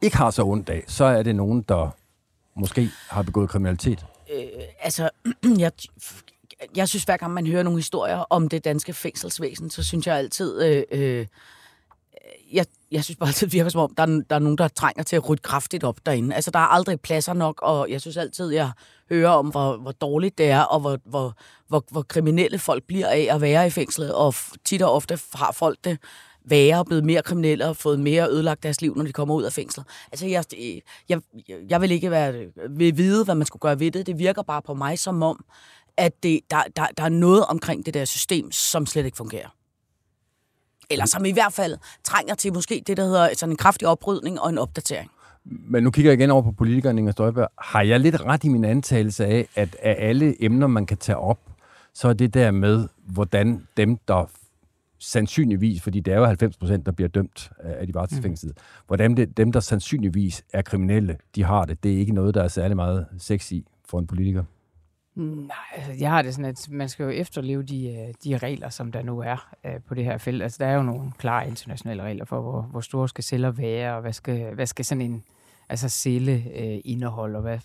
ikke 0.02 0.16
har 0.16 0.30
så 0.30 0.44
ondt 0.44 0.68
af, 0.70 0.84
så 0.87 1.04
er 1.04 1.22
det 1.22 1.37
nogen, 1.37 1.64
der 1.68 1.96
måske 2.56 2.88
har 3.10 3.22
begået 3.22 3.49
kriminalitet? 3.50 4.04
Øh, 4.30 4.62
Altså, 4.80 5.10
jeg, 5.58 5.72
jeg 6.76 6.88
synes, 6.88 7.04
hver 7.04 7.16
gang 7.16 7.32
man 7.32 7.46
hører 7.46 7.62
nogle 7.62 7.78
historier 7.78 8.16
om 8.16 8.49
det 8.49 8.64
danske 8.64 8.92
fængselsvæsen, 8.92 9.70
så 9.70 9.84
synes 9.84 10.06
jeg 10.06 10.16
altid... 10.16 10.62
Øh, 10.62 10.82
øh, 10.92 11.26
jeg, 12.52 12.66
jeg 12.90 13.04
synes 13.04 13.16
bare 13.16 13.28
altid, 13.28 13.46
det 13.46 13.52
virker 13.52 13.70
som 13.70 13.80
om, 13.80 13.94
der 13.94 14.02
er, 14.02 14.22
der 14.30 14.37
er 14.37 14.38
nogen, 14.38 14.58
der 14.58 14.68
trænger 14.68 15.02
til 15.02 15.16
at 15.16 15.28
rydde 15.28 15.42
kraftigt 15.42 15.84
op 15.84 16.06
derinde. 16.06 16.34
Altså, 16.34 16.50
der 16.50 16.58
er 16.58 16.66
aldrig 16.66 17.00
pladser 17.00 17.32
nok, 17.32 17.62
og 17.62 17.90
jeg 17.90 18.00
synes 18.00 18.16
altid, 18.16 18.50
jeg 18.50 18.70
hører 19.08 19.30
om, 19.30 19.46
hvor, 19.46 19.76
hvor 19.76 19.92
dårligt 19.92 20.38
det 20.38 20.50
er, 20.50 20.60
og 20.60 20.80
hvor, 20.80 20.99
hvor, 21.04 21.34
hvor, 21.68 21.84
hvor 21.90 22.02
kriminelle 22.02 22.58
folk 22.58 22.84
bliver 22.84 23.08
af 23.08 23.28
at 23.30 23.40
være 23.40 23.66
i 23.66 23.70
fængslet, 23.70 24.14
og 24.14 24.34
tit 24.64 24.82
og 24.82 24.92
ofte 24.92 25.18
har 25.34 25.52
folk 25.52 25.78
det 25.84 25.99
værre, 26.44 26.85
blevet 26.85 27.04
mere 27.04 27.23
kriminelle 27.23 27.66
og 27.66 27.76
fået 27.76 28.00
mere 28.00 28.28
ødelagt 28.28 28.62
deres 28.62 28.80
liv, 28.80 28.97
når 28.97 29.04
de 29.04 29.12
kommer 29.12 29.35
ud 29.35 29.42
af 29.42 29.52
fængslet. 29.52 29.87
Altså, 30.12 30.26
jeg, 30.26 30.44
jeg, 31.09 31.20
jeg 31.70 31.80
vil 31.80 31.90
ikke 31.90 32.11
være, 32.11 32.35
vil 32.70 32.97
vide, 32.97 33.25
hvad 33.25 33.35
man 33.35 33.47
skulle 33.47 33.61
gøre 33.61 33.80
ved 33.80 33.90
det. 33.90 34.06
Det 34.06 34.18
virker 34.18 34.42
bare 34.42 34.62
på 34.62 34.75
mig 34.75 34.99
som 34.99 35.23
om, 35.23 35.44
at 35.97 36.23
det, 36.23 36.40
der, 36.50 36.62
der, 36.76 36.87
der 36.97 37.04
er 37.04 37.09
noget 37.09 37.44
omkring 37.44 37.87
det 37.87 37.94
der 37.94 38.04
system, 38.04 38.52
som 38.52 38.87
slet 38.87 39.04
ikke 39.04 39.16
fungerer. 39.16 39.49
Eller 40.90 41.06
som 41.06 41.25
i 41.25 41.32
hvert 41.32 41.52
fald 41.52 41.78
trænger 42.04 42.35
til 42.35 42.52
måske 42.52 42.82
det, 42.87 42.97
der 42.97 43.04
hedder 43.04 43.28
sådan 43.37 43.52
en 43.52 43.56
kraftig 43.56 43.88
oprydning 43.88 44.40
og 44.40 44.50
en 44.50 44.59
opdatering. 44.59 45.11
Men 45.44 45.82
nu 45.85 45.90
kigger 45.90 46.11
jeg 46.11 46.20
igen 46.20 46.30
over 46.30 46.42
på 46.42 46.52
politikeren 46.52 46.99
Inger 46.99 47.12
Støjberg. 47.12 47.49
Har 47.59 47.82
jeg 47.82 48.00
lidt 48.00 48.20
ret 48.20 48.44
i 48.44 48.49
min 48.49 48.64
antagelse 48.64 49.26
af, 49.26 49.49
at 49.54 49.76
af 49.82 49.97
alle 49.99 50.44
emner, 50.44 50.66
man 50.66 50.87
kan 50.87 50.97
tage 50.97 51.16
op, 51.16 51.38
så 51.94 52.09
er 52.09 52.12
det 52.12 52.35
der 52.35 52.50
med, 52.50 52.88
hvordan 53.06 53.66
dem, 53.76 53.97
der 54.09 54.30
sandsynligvis, 55.00 55.83
fordi 55.83 56.00
det 56.00 56.14
er 56.14 56.19
jo 56.19 56.25
90 56.25 56.57
procent, 56.57 56.87
der 56.87 56.92
bliver 56.92 57.09
dømt 57.09 57.50
af 57.59 57.87
de 57.87 57.95
varetægtsfængslede, 57.95 58.54
mm. 58.57 58.85
hvordan 58.87 59.16
det, 59.16 59.37
dem, 59.37 59.52
der 59.52 59.61
sandsynligvis 59.61 60.45
er 60.52 60.62
kriminelle, 60.62 61.19
de 61.35 61.45
har 61.45 61.64
det. 61.64 61.83
Det 61.83 61.95
er 61.95 61.99
ikke 61.99 62.12
noget, 62.12 62.35
der 62.35 62.42
er 62.42 62.49
særlig 62.49 62.76
meget 62.76 63.07
sex 63.19 63.52
i 63.52 63.66
for 63.85 63.99
en 63.99 64.07
politiker. 64.07 64.45
Nej, 65.14 65.57
altså, 65.76 65.92
jeg 66.00 66.11
har 66.11 66.23
det 66.23 66.35
sådan, 66.35 66.50
at 66.50 66.69
man 66.71 66.88
skal 66.88 67.04
jo 67.04 67.11
efterleve 67.11 67.62
de, 67.62 67.88
øh, 67.88 68.14
de 68.25 68.38
regler, 68.38 68.69
som 68.69 68.92
der 68.92 69.02
nu 69.02 69.19
er 69.19 69.54
øh, 69.66 69.80
på 69.88 69.95
det 69.95 70.04
her 70.04 70.19
felt. 70.19 70.42
Altså, 70.42 70.59
der 70.61 70.66
er 70.71 70.75
jo 70.75 70.83
nogle 70.83 71.12
klare 71.19 71.49
internationale 71.49 72.02
regler 72.02 72.25
for, 72.25 72.40
hvor, 72.40 72.62
hvor 72.62 72.80
store 72.80 73.09
skal 73.09 73.25
celler 73.25 73.50
være, 73.50 73.95
og 73.95 74.00
hvad 74.00 74.12
skal, 74.12 74.54
hvad 74.54 74.66
skal 74.66 74.85
sådan 74.85 75.02
en 75.02 75.25
altså, 75.69 75.88
celle 75.88 76.33
øh, 76.33 76.80
indeholde, 76.85 77.37
og 77.37 77.42
hvad 77.42 77.59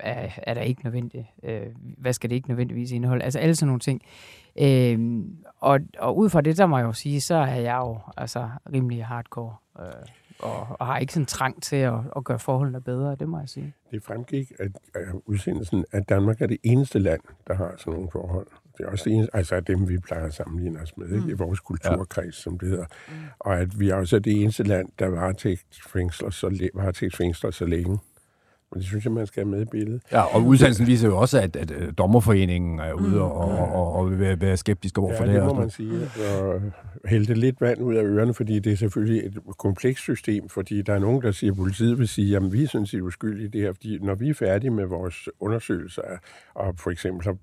er, 0.00 0.28
er 0.42 0.54
der 0.54 0.60
ikke 0.60 0.84
nødvendigt, 0.84 1.26
øh, 1.42 1.66
hvad 1.98 2.12
skal 2.12 2.30
det 2.30 2.36
ikke 2.36 2.48
nødvendigvis 2.48 2.90
indeholde. 2.92 3.24
Altså 3.24 3.38
alle 3.38 3.54
sådan 3.54 3.66
nogle 3.66 3.80
ting. 3.80 4.02
Øh, 4.60 5.24
og, 5.60 5.80
og 5.98 6.18
ud 6.18 6.30
fra 6.30 6.40
det, 6.40 6.58
der 6.58 6.66
må 6.66 6.78
jeg 6.78 6.84
jo 6.84 6.92
sige, 6.92 7.20
så 7.20 7.34
er 7.34 7.54
jeg 7.54 7.76
jo 7.76 7.98
altså, 8.16 8.48
rimelig 8.72 9.04
hardcore, 9.04 9.54
øh, 9.80 9.86
og, 10.38 10.66
og 10.70 10.86
har 10.86 10.98
ikke 10.98 11.12
sådan 11.12 11.26
trang 11.26 11.62
til 11.62 11.76
at, 11.76 11.94
at 12.16 12.24
gøre 12.24 12.38
forholdene 12.38 12.80
bedre, 12.80 13.16
det 13.16 13.28
må 13.28 13.38
jeg 13.38 13.48
sige. 13.48 13.74
Det 13.90 14.02
fremgik 14.02 14.52
af, 14.58 14.68
af 14.94 15.06
udsendelsen, 15.26 15.84
at 15.92 16.08
Danmark 16.08 16.42
er 16.42 16.46
det 16.46 16.58
eneste 16.62 16.98
land, 16.98 17.20
der 17.46 17.54
har 17.54 17.74
sådan 17.76 17.92
nogle 17.92 18.08
forhold. 18.12 18.46
Det 18.78 18.86
er 18.86 18.90
også 18.90 19.04
det 19.04 19.12
eneste, 19.12 19.36
altså 19.36 19.60
dem, 19.60 19.88
vi 19.88 19.98
plejer 19.98 20.26
at 20.26 20.34
sammenligne 20.34 20.80
os 20.80 20.96
med, 20.96 21.12
ikke? 21.12 21.30
i 21.30 21.32
vores 21.32 21.60
kulturkreds, 21.60 22.36
som 22.36 22.58
det 22.58 22.68
hedder. 22.68 22.84
Og 23.38 23.58
at 23.58 23.80
vi 23.80 23.90
også 23.90 24.16
er 24.16 24.20
det 24.20 24.42
eneste 24.42 24.62
land, 24.62 24.88
der 24.98 25.06
varetægtsfængsler 25.06 26.30
så, 26.30 26.70
varetægtsfængsler 26.74 27.50
så 27.50 27.66
længe. 27.66 27.98
Men 28.72 28.78
det 28.80 28.86
synes 28.88 29.04
jeg, 29.04 29.12
man 29.12 29.26
skal 29.26 29.42
have 29.44 29.50
med 29.50 29.62
i 29.62 29.64
billedet. 29.64 30.02
Ja, 30.12 30.20
og 30.20 30.42
udsendelsen 30.44 30.86
viser 30.86 31.08
jo 31.08 31.16
også, 31.18 31.40
at, 31.40 31.56
at 31.56 31.70
øh, 31.70 31.92
dommerforeningen 31.98 32.78
er 32.80 32.92
ude 32.92 33.20
og, 33.20 33.32
og, 33.34 33.58
og, 33.72 33.92
og 33.92 34.10
vil 34.10 34.20
være- 34.20 34.40
være 34.40 34.56
skeptisk 34.56 34.98
over 34.98 35.16
for 35.16 35.24
Ja, 35.24 35.30
det 35.30 35.34
det 35.34 35.42
her. 35.42 35.54
må 35.54 35.60
man 35.60 35.70
sige. 35.70 36.00
Og 36.40 36.60
hælde 37.04 37.34
lidt 37.34 37.60
vand 37.60 37.80
ud 37.82 37.94
af 37.94 38.02
ørerne, 38.02 38.34
fordi 38.34 38.58
det 38.58 38.72
er 38.72 38.76
selvfølgelig 38.76 39.26
et 39.26 39.38
komplekst 39.58 40.02
system, 40.02 40.48
fordi 40.48 40.82
der 40.82 40.94
er 40.94 40.98
nogen, 40.98 41.22
der 41.22 41.30
siger, 41.32 41.50
at 41.52 41.56
politiet 41.56 41.98
vil 41.98 42.08
sige, 42.08 42.36
at 42.36 42.52
vi 42.52 42.66
synes, 42.66 42.90
at 42.90 42.94
I 42.94 42.96
er 42.98 43.02
uskyldige 43.02 43.46
i 43.46 43.50
det 43.50 43.60
her, 43.60 43.72
fordi 43.72 43.98
når 44.02 44.14
vi 44.14 44.28
er 44.30 44.34
færdige 44.34 44.70
med 44.70 44.84
vores 44.84 45.28
undersøgelser, 45.40 46.02
og 46.54 46.74
for 46.78 46.90
eksempel 46.90 47.24
har 47.26 47.36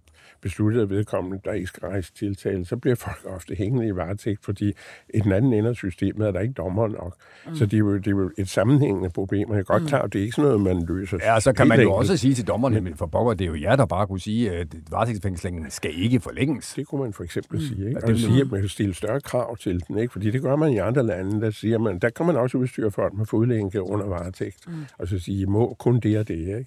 besluttet 0.43 0.81
at 0.81 0.89
vedkommende, 0.89 1.39
der 1.45 1.51
ikke 1.51 1.67
skal 1.67 1.87
rejse 1.87 2.13
tiltale, 2.13 2.65
så 2.65 2.77
bliver 2.77 2.95
folk 2.95 3.17
ofte 3.25 3.55
hængende 3.55 3.87
i 3.87 3.95
varetægt, 3.95 4.45
fordi 4.45 4.73
i 5.13 5.19
den 5.19 5.31
anden 5.31 5.53
ende 5.53 5.69
af 5.69 5.75
systemet 5.75 6.27
er 6.27 6.31
der 6.31 6.39
ikke 6.39 6.53
dommer 6.53 6.87
nok. 6.87 7.15
Mm. 7.47 7.55
Så 7.55 7.65
det 7.65 7.73
er, 7.73 7.77
jo, 7.77 7.97
det 7.97 8.07
er 8.07 8.11
jo 8.11 8.31
et 8.37 8.49
sammenhængende 8.49 9.09
problem, 9.09 9.49
og 9.49 9.55
jeg 9.57 9.65
godt 9.65 9.83
klar, 9.87 10.01
at 10.01 10.13
det 10.13 10.19
er 10.19 10.23
ikke 10.23 10.35
sådan 10.35 10.51
noget, 10.51 10.61
man 10.61 10.85
løser. 10.85 11.17
Ja, 11.21 11.39
så 11.39 11.53
kan 11.53 11.67
man 11.67 11.77
jo 11.77 11.81
enkelt. 11.81 11.97
også 11.99 12.17
sige 12.17 12.33
til 12.33 12.47
dommerne, 12.47 12.81
men 12.81 12.95
for 12.95 13.05
pokker, 13.05 13.33
det 13.33 13.45
er 13.45 13.49
jo 13.49 13.61
jer, 13.61 13.75
der 13.75 13.85
bare 13.85 14.07
kunne 14.07 14.19
sige, 14.19 14.51
at 14.51 14.67
varetægtsfængslingen 14.91 15.71
skal 15.71 15.91
ikke 15.95 16.19
forlænges. 16.19 16.73
Det 16.73 16.87
kunne 16.87 17.01
man 17.03 17.13
for 17.13 17.23
eksempel 17.23 17.67
sige. 17.67 17.87
Ikke? 17.87 17.97
Og 17.97 18.01
det 18.01 18.07
det 18.07 18.15
vil- 18.15 18.21
sige, 18.23 18.41
at 18.41 18.51
man 18.51 18.59
kan 18.59 18.69
stille 18.69 18.93
større 18.93 19.21
krav 19.21 19.57
til 19.57 19.83
den, 19.87 19.97
ikke? 19.97 20.11
fordi 20.13 20.31
det 20.31 20.41
gør 20.41 20.55
man 20.55 20.71
i 20.73 20.77
andre 20.77 21.03
lande. 21.03 21.41
Der, 21.41 21.51
siger 21.51 21.77
man, 21.77 21.99
der 21.99 22.09
kan 22.09 22.25
man 22.25 22.35
også 22.35 22.57
udstyre 22.57 22.91
folk 22.91 23.13
med 23.13 23.25
fodlænke 23.25 23.81
under 23.81 24.05
varetægt, 24.05 24.57
mm. 24.67 24.73
og 24.97 25.07
så 25.07 25.19
sige, 25.19 25.41
I 25.41 25.45
må 25.45 25.75
kun 25.79 25.99
det 25.99 26.17
og 26.19 26.27
det. 26.27 26.37
Ikke? 26.37 26.65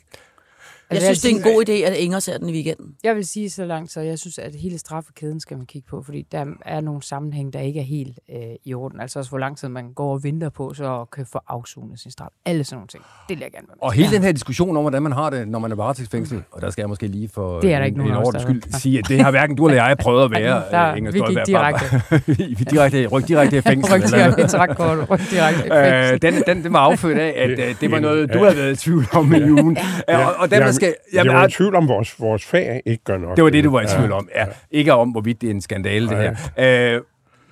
Jeg 0.90 1.02
synes, 1.02 1.20
det 1.20 1.32
er 1.32 1.36
en 1.36 1.42
god 1.42 1.68
idé, 1.68 1.72
at 1.72 1.94
Inger 1.96 2.18
ser 2.18 2.38
den 2.38 2.48
i 2.48 2.52
weekenden. 2.52 2.86
Jeg 3.04 3.16
vil 3.16 3.26
sige 3.26 3.50
så 3.50 3.64
langt, 3.64 3.92
så 3.92 4.00
jeg 4.00 4.18
synes, 4.18 4.38
at 4.38 4.54
hele 4.54 4.78
straffekæden 4.78 5.40
skal 5.40 5.56
man 5.56 5.66
kigge 5.66 5.86
på, 5.90 6.02
fordi 6.02 6.26
der 6.32 6.44
er 6.66 6.80
nogle 6.80 7.02
sammenhæng, 7.02 7.52
der 7.52 7.60
ikke 7.60 7.80
er 7.80 7.84
helt 7.84 8.18
øh, 8.32 8.36
i 8.64 8.74
orden. 8.74 9.00
Altså 9.00 9.18
også, 9.18 9.28
hvor 9.30 9.38
lang 9.38 9.58
tid 9.58 9.68
man 9.68 9.92
går 9.92 10.12
og 10.12 10.24
venter 10.24 10.48
på, 10.48 10.74
så 10.74 11.04
kan 11.12 11.26
få 11.32 11.38
afsonet 11.48 12.00
sin 12.00 12.10
straf. 12.10 12.28
Alle 12.44 12.64
sådan 12.64 12.76
nogle 12.76 12.88
ting. 12.88 13.02
Det 13.28 13.36
vil 13.36 13.42
jeg 13.42 13.50
gerne 13.52 13.66
være 13.68 13.74
med 13.76 13.82
Og 13.82 13.92
hele 13.92 14.10
den 14.10 14.22
her 14.22 14.32
diskussion 14.32 14.76
om, 14.76 14.82
hvordan 14.82 15.02
man 15.02 15.12
har 15.12 15.30
det, 15.30 15.48
når 15.48 15.58
man 15.58 15.72
er 15.72 15.76
varetægtsfængslet, 15.76 16.42
og 16.52 16.62
der 16.62 16.70
skal 16.70 16.82
jeg 16.82 16.88
måske 16.88 17.06
lige 17.08 17.28
for 17.28 17.60
Det 17.60 17.72
er 17.72 17.76
der 17.78 17.84
en, 17.84 17.86
ikke 17.86 17.98
nogen 17.98 18.12
en 18.12 18.22
der 18.32 18.38
er. 18.38 18.42
skyld 18.42 18.62
sige, 18.72 18.98
at 18.98 19.04
det 19.08 19.20
har 19.20 19.30
hverken 19.30 19.56
du 19.56 19.68
eller 19.68 19.86
jeg 19.86 19.96
prøvet 19.98 20.24
at 20.24 20.30
være, 20.30 20.62
Der- 20.70 20.90
øh, 20.90 20.96
Inger 20.98 21.12
vi 21.12 21.18
gik 21.18 21.24
Støjberg. 21.26 21.46
direkte. 21.46 22.02
vi 22.58 22.64
direkte, 22.70 23.06
ryk 23.06 23.28
direkte 23.28 23.56
i 23.58 23.60
fængsel. 23.70 23.94
Ryk 23.94 24.02
direkte 24.02 24.42
i 24.42 24.46
trækkortet. 24.46 25.10
Ryk 25.10 25.20
direkte 25.30 25.66
i 25.66 25.70
fængsel. 25.70 26.14
Øh, 26.14 26.32
den, 26.32 26.42
den, 26.56 26.64
den 26.64 26.72
var 26.72 26.78
affødt 26.78 27.18
af, 27.18 27.34
at 27.36 27.50
øh, 27.50 27.80
det 27.80 27.90
var 27.90 27.96
En- 27.96 28.02
noget, 28.02 28.32
du 28.34 28.38
havde 28.44 28.56
været 28.56 28.72
i 28.72 28.76
tvivl 28.76 29.04
om 29.12 29.34
i 29.34 29.50
ugen. 29.50 29.76
Ja, 30.08 30.26
og, 30.26 30.34
og 30.38 30.50
dem, 30.50 30.62
skal... 30.76 30.86
jeg 31.12 31.14
Jamen, 31.14 31.32
var 31.32 31.40
i 31.42 31.44
ah, 31.44 31.50
tvivl 31.50 31.74
om, 31.74 31.88
vores, 31.88 32.20
vores 32.20 32.44
fag 32.44 32.82
ikke 32.86 33.04
gør 33.04 33.18
nok. 33.18 33.36
det 33.36 33.44
var 33.44 33.50
det, 33.50 33.64
du 33.64 33.70
var 33.70 33.80
i 33.82 33.86
tvivl 33.86 34.12
om. 34.12 34.28
Ja, 34.34 34.46
ikke 34.70 34.92
om, 34.92 35.10
hvorvidt 35.10 35.40
det 35.40 35.46
er 35.46 35.50
en 35.50 35.60
skandale, 35.60 36.08
det 36.08 36.16
her. 36.56 36.94
Øh, 36.96 37.00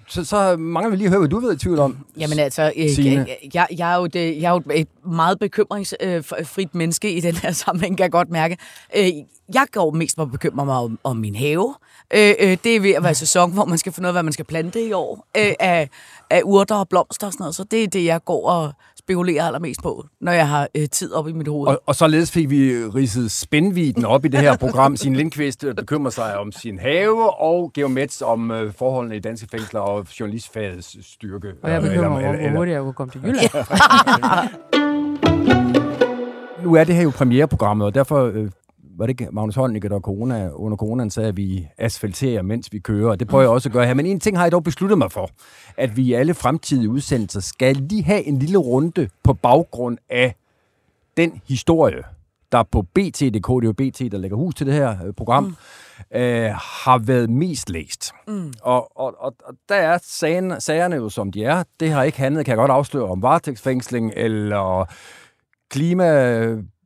så, 0.09 0.25
så 0.25 0.57
mangler 0.57 0.91
vi 0.91 0.97
lige 0.97 1.07
at 1.07 1.11
høre, 1.11 1.19
hvad 1.21 1.29
du 1.29 1.41
været 1.41 1.55
i 1.55 1.59
tvivl 1.59 1.79
om. 1.79 1.97
Jamen 2.19 2.39
altså, 2.39 2.73
øh, 2.77 3.07
jeg, 3.07 3.37
jeg, 3.55 3.67
jeg, 3.79 3.93
er 3.93 3.97
jo 3.97 4.07
det, 4.07 4.43
jeg 4.43 4.49
er 4.49 4.53
jo 4.55 4.63
et 4.75 4.89
meget 5.07 5.39
bekymringsfrit 5.39 6.75
menneske 6.75 7.13
i 7.13 7.21
den 7.21 7.35
her 7.37 7.53
sammenhæng, 7.65 7.97
kan 7.97 8.03
jeg 8.05 8.11
godt 8.13 8.31
mærke. 8.31 8.57
Øh, 8.97 9.09
Jeg 9.55 9.67
går 9.73 9.91
mest 9.91 10.17
på 10.17 10.23
at 10.23 10.31
bekymre 10.31 10.65
mig 10.65 10.75
om, 10.77 10.99
om 11.05 11.17
min 11.17 11.35
have. 11.35 11.75
Øh, 12.15 12.35
øh, 12.41 12.57
Det 12.65 12.77
er 12.77 12.81
ved 12.81 12.91
at 12.91 13.03
være 13.03 13.15
sæson, 13.15 13.53
hvor 13.53 13.65
man 13.65 13.79
skal 13.79 13.93
finde 13.93 14.07
ud 14.07 14.09
af, 14.09 14.15
hvad 14.15 14.23
man 14.23 14.33
skal 14.33 14.45
plante 14.45 14.87
i 14.87 14.93
år 14.93 15.27
øh, 15.37 15.53
af, 15.61 15.89
af 16.31 16.41
urter 16.45 16.75
og 16.75 16.89
blomster 16.89 17.27
og 17.27 17.33
sådan 17.33 17.43
noget. 17.43 17.55
Så 17.55 17.65
det 17.65 17.83
er 17.85 17.89
det, 17.89 18.05
jeg 18.05 18.25
går 18.25 18.49
og 18.51 18.73
spekulerer 19.07 19.45
allermest 19.47 19.83
på, 19.83 20.07
når 20.21 20.33
jeg 20.33 20.49
har 20.49 20.69
øh, 20.77 20.89
tid 20.89 21.13
op 21.13 21.29
i 21.29 21.33
mit 21.33 21.49
hoved. 21.49 21.69
Og, 21.69 21.83
og 21.87 21.95
således 21.95 22.33
fik 22.33 22.51
vi 22.51 22.73
ridset 22.75 23.31
spændviden 23.31 24.05
op 24.05 24.25
i 24.25 24.29
det 24.29 24.41
her 24.41 24.57
program. 24.57 24.97
Sin 25.05 25.17
Lindqvist 25.17 25.65
øh, 25.65 25.75
bekymrer 25.75 26.11
sig 26.11 26.39
om 26.39 26.53
sin 26.53 26.79
have, 26.79 27.41
og 27.41 27.71
Geomets 27.75 28.23
om 28.23 28.51
øh, 28.51 28.73
forholdene 28.73 29.17
i 29.17 29.21
danske 29.21 29.47
fængsler 29.51 29.81
og 29.81 30.07
journalistfagets 30.21 31.13
styrke. 31.13 31.49
Og 31.63 31.71
jeg 31.71 31.77
Eller- 31.77 31.89
bekymrer 31.91 32.09
mig 32.11 32.29
om, 32.29 32.35
hvor 32.37 32.57
hurtigt 32.59 32.75
jeg 32.75 32.83
kunne 32.83 32.93
komme 32.93 33.13
til 33.13 33.21
Jylland. 33.25 33.51
Nu 36.65 36.75
er 36.75 36.85
det 36.85 36.95
her 36.95 37.03
jo 37.03 37.11
premiereprogrammet, 37.11 37.87
og 37.87 37.95
derfor 37.95 38.25
øh, 38.35 38.51
var 38.99 39.07
det 39.07 39.21
ikke 39.21 39.33
Magnus 39.33 39.55
Heunicke, 39.55 39.89
der 39.89 40.01
corona, 40.01 40.51
under 40.51 40.77
coronaen 40.77 41.11
sagde, 41.11 41.29
at 41.29 41.37
vi 41.37 41.69
asfalterer, 41.79 42.43
mens 42.43 42.73
vi 42.73 42.79
kører. 42.79 43.11
Og 43.11 43.21
det 43.21 43.29
prøver 43.29 43.43
jeg 43.43 43.51
også 43.51 43.69
at 43.69 43.73
gøre 43.73 43.87
her. 43.87 43.95
Men 43.95 44.07
en 44.07 44.21
ting 44.21 44.37
har 44.37 44.45
jeg 44.45 44.53
dog 44.53 44.65
besluttet 44.65 44.99
mig 44.99 45.13
for, 45.13 45.31
at 45.77 45.97
vi 45.97 46.03
i 46.03 46.13
alle 46.13 46.35
fremtidige 46.35 46.89
udsendelser 46.89 47.41
skal 47.41 47.77
lige 47.77 48.03
have 48.03 48.25
en 48.25 48.39
lille 48.39 48.59
runde 48.59 49.09
på 49.23 49.33
baggrund 49.33 49.99
af 50.11 50.35
den 51.17 51.41
historie, 51.49 52.03
der 52.53 52.63
på 52.63 52.83
BT.dk, 52.83 53.23
det 53.23 53.49
er 53.49 53.61
jo 53.63 53.73
BT, 53.73 54.13
der 54.13 54.19
lægger 54.19 54.37
hus 54.37 54.55
til 54.55 54.67
det 54.67 54.75
her 54.75 55.07
øh, 55.07 55.13
program, 55.13 55.45
mm. 55.45 56.19
øh, 56.19 56.51
har 56.51 56.99
været 56.99 57.31
mest 57.31 57.71
læst. 57.71 58.13
Mm. 58.29 58.53
Og, 58.63 58.99
og, 58.99 59.15
og, 59.19 59.35
og 59.45 59.55
der 59.69 59.75
er 59.75 59.99
sagen, 60.03 60.61
sagerne 60.61 60.97
jo, 60.97 61.09
som 61.09 61.33
de 61.33 61.45
er. 61.45 61.65
Det 61.81 61.91
har 61.91 62.03
ikke 62.03 62.19
handlet, 62.19 62.45
kan 62.45 62.53
jeg 62.53 62.57
godt 62.57 62.71
afsløre, 62.71 63.11
om 63.11 63.23
varetægtsfængsling 63.23 64.13
eller 64.17 64.85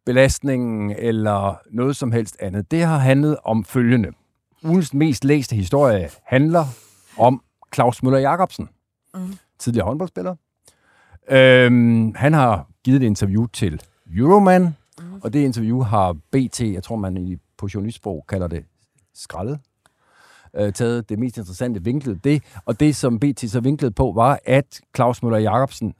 klimabelastningen 0.08 0.90
eller 0.90 1.60
noget 1.70 1.96
som 1.96 2.12
helst 2.12 2.36
andet. 2.40 2.70
Det 2.70 2.82
har 2.84 2.98
handlet 2.98 3.36
om 3.44 3.64
følgende. 3.64 4.08
Ugens 4.64 4.94
mest 4.94 5.24
læste 5.24 5.56
historie 5.56 6.08
handler 6.26 6.64
om 7.18 7.42
Claus 7.74 8.02
Møller 8.02 8.18
Jacobsen, 8.18 8.68
mm. 9.14 9.38
tidligere 9.58 9.86
håndboldspiller. 9.86 10.34
Øhm, 11.30 12.14
han 12.14 12.32
har 12.32 12.66
givet 12.84 13.02
et 13.02 13.06
interview 13.06 13.46
til 13.46 13.82
Euroman, 14.16 14.62
mm. 14.62 15.20
og 15.22 15.32
det 15.32 15.44
interview 15.44 15.82
har 15.82 16.12
BT, 16.12 16.60
jeg 16.60 16.82
tror 16.82 16.96
man 16.96 17.16
i, 17.16 17.36
på 17.58 17.68
journalistsprog 17.74 18.24
kalder 18.28 18.46
det 18.48 18.64
skraldet, 19.14 19.58
øh, 20.56 20.72
taget 20.72 21.08
det 21.08 21.18
mest 21.18 21.36
interessante 21.36 21.84
vinklet 21.84 22.24
det, 22.24 22.42
og 22.64 22.80
det 22.80 22.96
som 22.96 23.18
BT 23.18 23.50
så 23.50 23.60
vinklede 23.60 23.92
på 23.92 24.12
var, 24.14 24.38
at 24.44 24.80
Claus 24.96 25.22
Møller 25.22 25.38
Jacobsen 25.38 25.94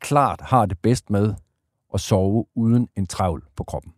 klart 0.00 0.40
har 0.40 0.66
det 0.66 0.78
bedst 0.78 1.10
med 1.10 1.34
at 1.94 2.00
sove 2.00 2.46
uden 2.54 2.88
en 2.96 3.06
travl 3.06 3.42
på 3.56 3.64
kroppen. 3.64 3.92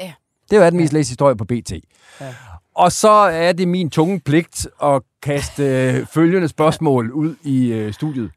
Ja. 0.00 0.12
Det 0.50 0.60
var 0.60 0.70
den 0.70 0.78
mest 0.78 0.92
læste 0.92 1.10
historie 1.10 1.36
på 1.36 1.44
BT. 1.44 1.72
Ja. 2.20 2.34
Og 2.74 2.92
så 2.92 3.10
er 3.10 3.52
det 3.52 3.68
min 3.68 3.90
tunge 3.90 4.20
pligt 4.20 4.68
at 4.82 5.02
kaste 5.22 5.62
øh, 5.64 6.06
følgende 6.06 6.48
spørgsmål 6.56 7.10
ud 7.10 7.34
i 7.42 7.72
øh, 7.72 7.92
studiet. 7.92 8.30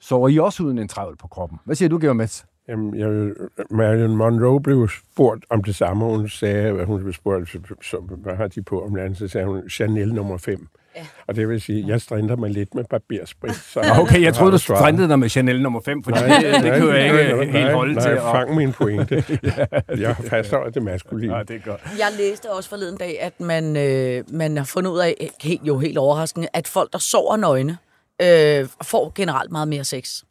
Sover 0.00 0.28
I 0.28 0.38
også 0.38 0.62
uden 0.62 0.78
en 0.78 0.88
travl 0.88 1.16
på 1.16 1.28
kroppen? 1.28 1.58
Hvad 1.64 1.76
siger 1.76 1.88
du, 1.88 1.98
Georg 1.98 2.16
Mets? 2.16 2.46
Jamen, 2.68 2.94
jeg, 2.94 3.32
Marilyn 3.70 4.16
Monroe 4.16 4.60
blev 4.60 4.88
spurgt 4.88 5.44
om 5.50 5.64
det 5.64 5.74
samme. 5.74 6.04
Hun 6.04 6.28
sagde, 6.28 6.80
at 6.80 6.86
hun 6.86 7.00
blev 7.00 7.12
spurgt, 7.12 7.48
så, 7.48 7.58
så, 7.82 7.96
hvad 7.98 8.36
har 8.36 8.48
de 8.48 8.62
på 8.62 8.84
om 8.84 8.94
landet? 8.94 9.18
Så 9.18 9.28
sagde 9.28 9.46
hun, 9.46 9.68
Chanel 9.68 10.14
nummer 10.14 10.38
5. 10.38 10.68
Ja. 10.96 11.06
Og 11.26 11.36
det 11.36 11.48
vil 11.48 11.60
sige, 11.60 11.84
jeg 11.86 12.00
strinter 12.00 12.36
mig 12.36 12.50
lidt 12.50 12.74
med 12.74 12.84
barbersprit. 12.84 13.54
Så 13.54 13.80
Okay, 14.00 14.22
jeg 14.22 14.34
troede, 14.34 14.52
du 14.52 14.58
strandede 14.58 15.08
dig 15.08 15.18
med 15.18 15.28
Chanel 15.28 15.62
nummer 15.62 15.80
5, 15.80 16.04
for 16.04 16.10
det, 16.10 16.22
det 16.62 16.72
kan 16.72 16.82
jo 16.82 16.92
ikke 16.92 17.52
helt 17.52 17.72
holde 17.72 17.94
nej, 17.94 18.02
til. 18.02 18.14
Nej, 18.14 18.32
fang 18.32 18.54
min 18.56 18.72
pointe. 18.72 19.24
Jeg 20.04 20.16
fastholder 20.16 20.70
det 20.70 20.82
maskuline. 20.82 21.36
Ja, 21.36 21.42
det 21.42 21.56
er 21.56 21.60
godt. 21.70 21.80
Jeg 21.98 22.08
læste 22.18 22.52
også 22.52 22.68
forleden 22.68 22.96
dag, 22.96 23.22
at 23.22 23.40
man, 23.40 23.76
øh, 23.76 24.24
man 24.28 24.56
har 24.56 24.64
fundet 24.64 24.90
ud 24.90 24.98
af, 24.98 25.30
helt, 25.42 25.62
jo 25.62 25.78
helt 25.78 25.98
overraskende, 25.98 26.48
at 26.52 26.68
folk, 26.68 26.92
der 26.92 26.98
sover 26.98 27.36
nøgne, 27.36 27.78
øh, 28.22 28.68
får 28.82 29.12
generelt 29.14 29.52
meget 29.52 29.68
mere 29.68 29.84
sex. 29.84 30.22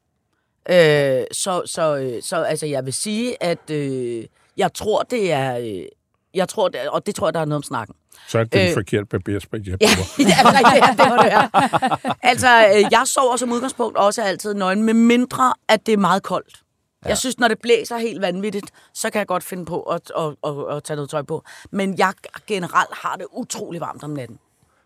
Øh, 0.69 1.23
så, 1.31 1.61
så, 1.65 1.97
øh, 1.97 2.21
så 2.21 2.43
altså, 2.43 2.65
jeg 2.65 2.85
vil 2.85 2.93
sige, 2.93 3.43
at 3.43 3.69
øh, 3.71 4.25
jeg 4.57 4.73
tror, 4.73 5.03
det 5.03 5.31
er... 5.31 5.57
Øh, 5.57 5.85
jeg 6.33 6.49
tror, 6.49 6.67
det, 6.67 6.89
og 6.89 7.05
det 7.05 7.15
tror 7.15 7.27
jeg, 7.27 7.33
der 7.33 7.39
er 7.39 7.45
noget 7.45 7.55
om 7.57 7.63
snakken. 7.63 7.95
Så 8.27 8.39
er 8.39 8.43
det 8.43 8.67
øh, 8.67 8.73
forkert 8.73 9.09
barbersprit, 9.09 9.67
jeg 9.67 9.77
Ja, 9.81 9.87
bruger. 9.95 10.07
det 10.29 10.35
er 10.39 10.45
rigtigt, 10.57 10.85
ja, 10.99 11.03
det 11.03 11.11
var 11.11 11.23
det 11.23 11.31
her. 11.31 12.15
Altså, 12.23 12.47
øh, 12.75 12.81
jeg 12.91 13.01
sover 13.05 13.35
som 13.37 13.51
udgangspunkt 13.51 13.97
også 13.97 14.21
altid 14.23 14.53
nøgen, 14.53 14.83
med 14.83 14.93
mindre, 14.93 15.53
at 15.67 15.85
det 15.85 15.93
er 15.93 15.97
meget 15.97 16.23
koldt. 16.23 16.61
Ja. 17.03 17.09
Jeg 17.09 17.17
synes, 17.17 17.39
når 17.39 17.47
det 17.47 17.57
blæser 17.63 17.97
helt 17.97 18.21
vanvittigt, 18.21 18.71
så 18.93 19.09
kan 19.09 19.19
jeg 19.19 19.27
godt 19.27 19.43
finde 19.43 19.65
på 19.65 19.81
at, 19.81 20.11
at, 20.17 20.23
at, 20.43 20.75
at 20.77 20.83
tage 20.83 20.95
noget 20.95 21.09
tøj 21.09 21.21
på. 21.21 21.43
Men 21.71 21.97
jeg 21.97 22.13
generelt 22.47 22.89
har 23.03 23.15
det 23.15 23.25
utrolig 23.33 23.81
varmt 23.81 24.03
om 24.03 24.09
natten. 24.09 24.39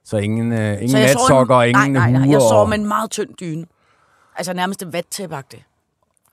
Så 0.06 0.18
ingen, 0.18 0.52
øh, 0.52 0.74
ingen 0.74 0.90
Så 0.90 0.98
natsokker 0.98 1.56
og 1.56 1.70
en- 1.70 1.76
ingen 1.76 1.94
nej, 1.94 2.12
nej, 2.12 2.12
nej, 2.12 2.22
huer 2.28 2.32
jeg 2.34 2.42
sover 2.42 2.66
med 2.66 2.78
en 2.78 2.86
meget 2.88 3.12
tynd 3.12 3.30
dyne. 3.40 3.66
Altså 4.36 4.54
nærmest 4.54 4.84
en 4.84 4.94
vattæppagtigt. 4.94 5.64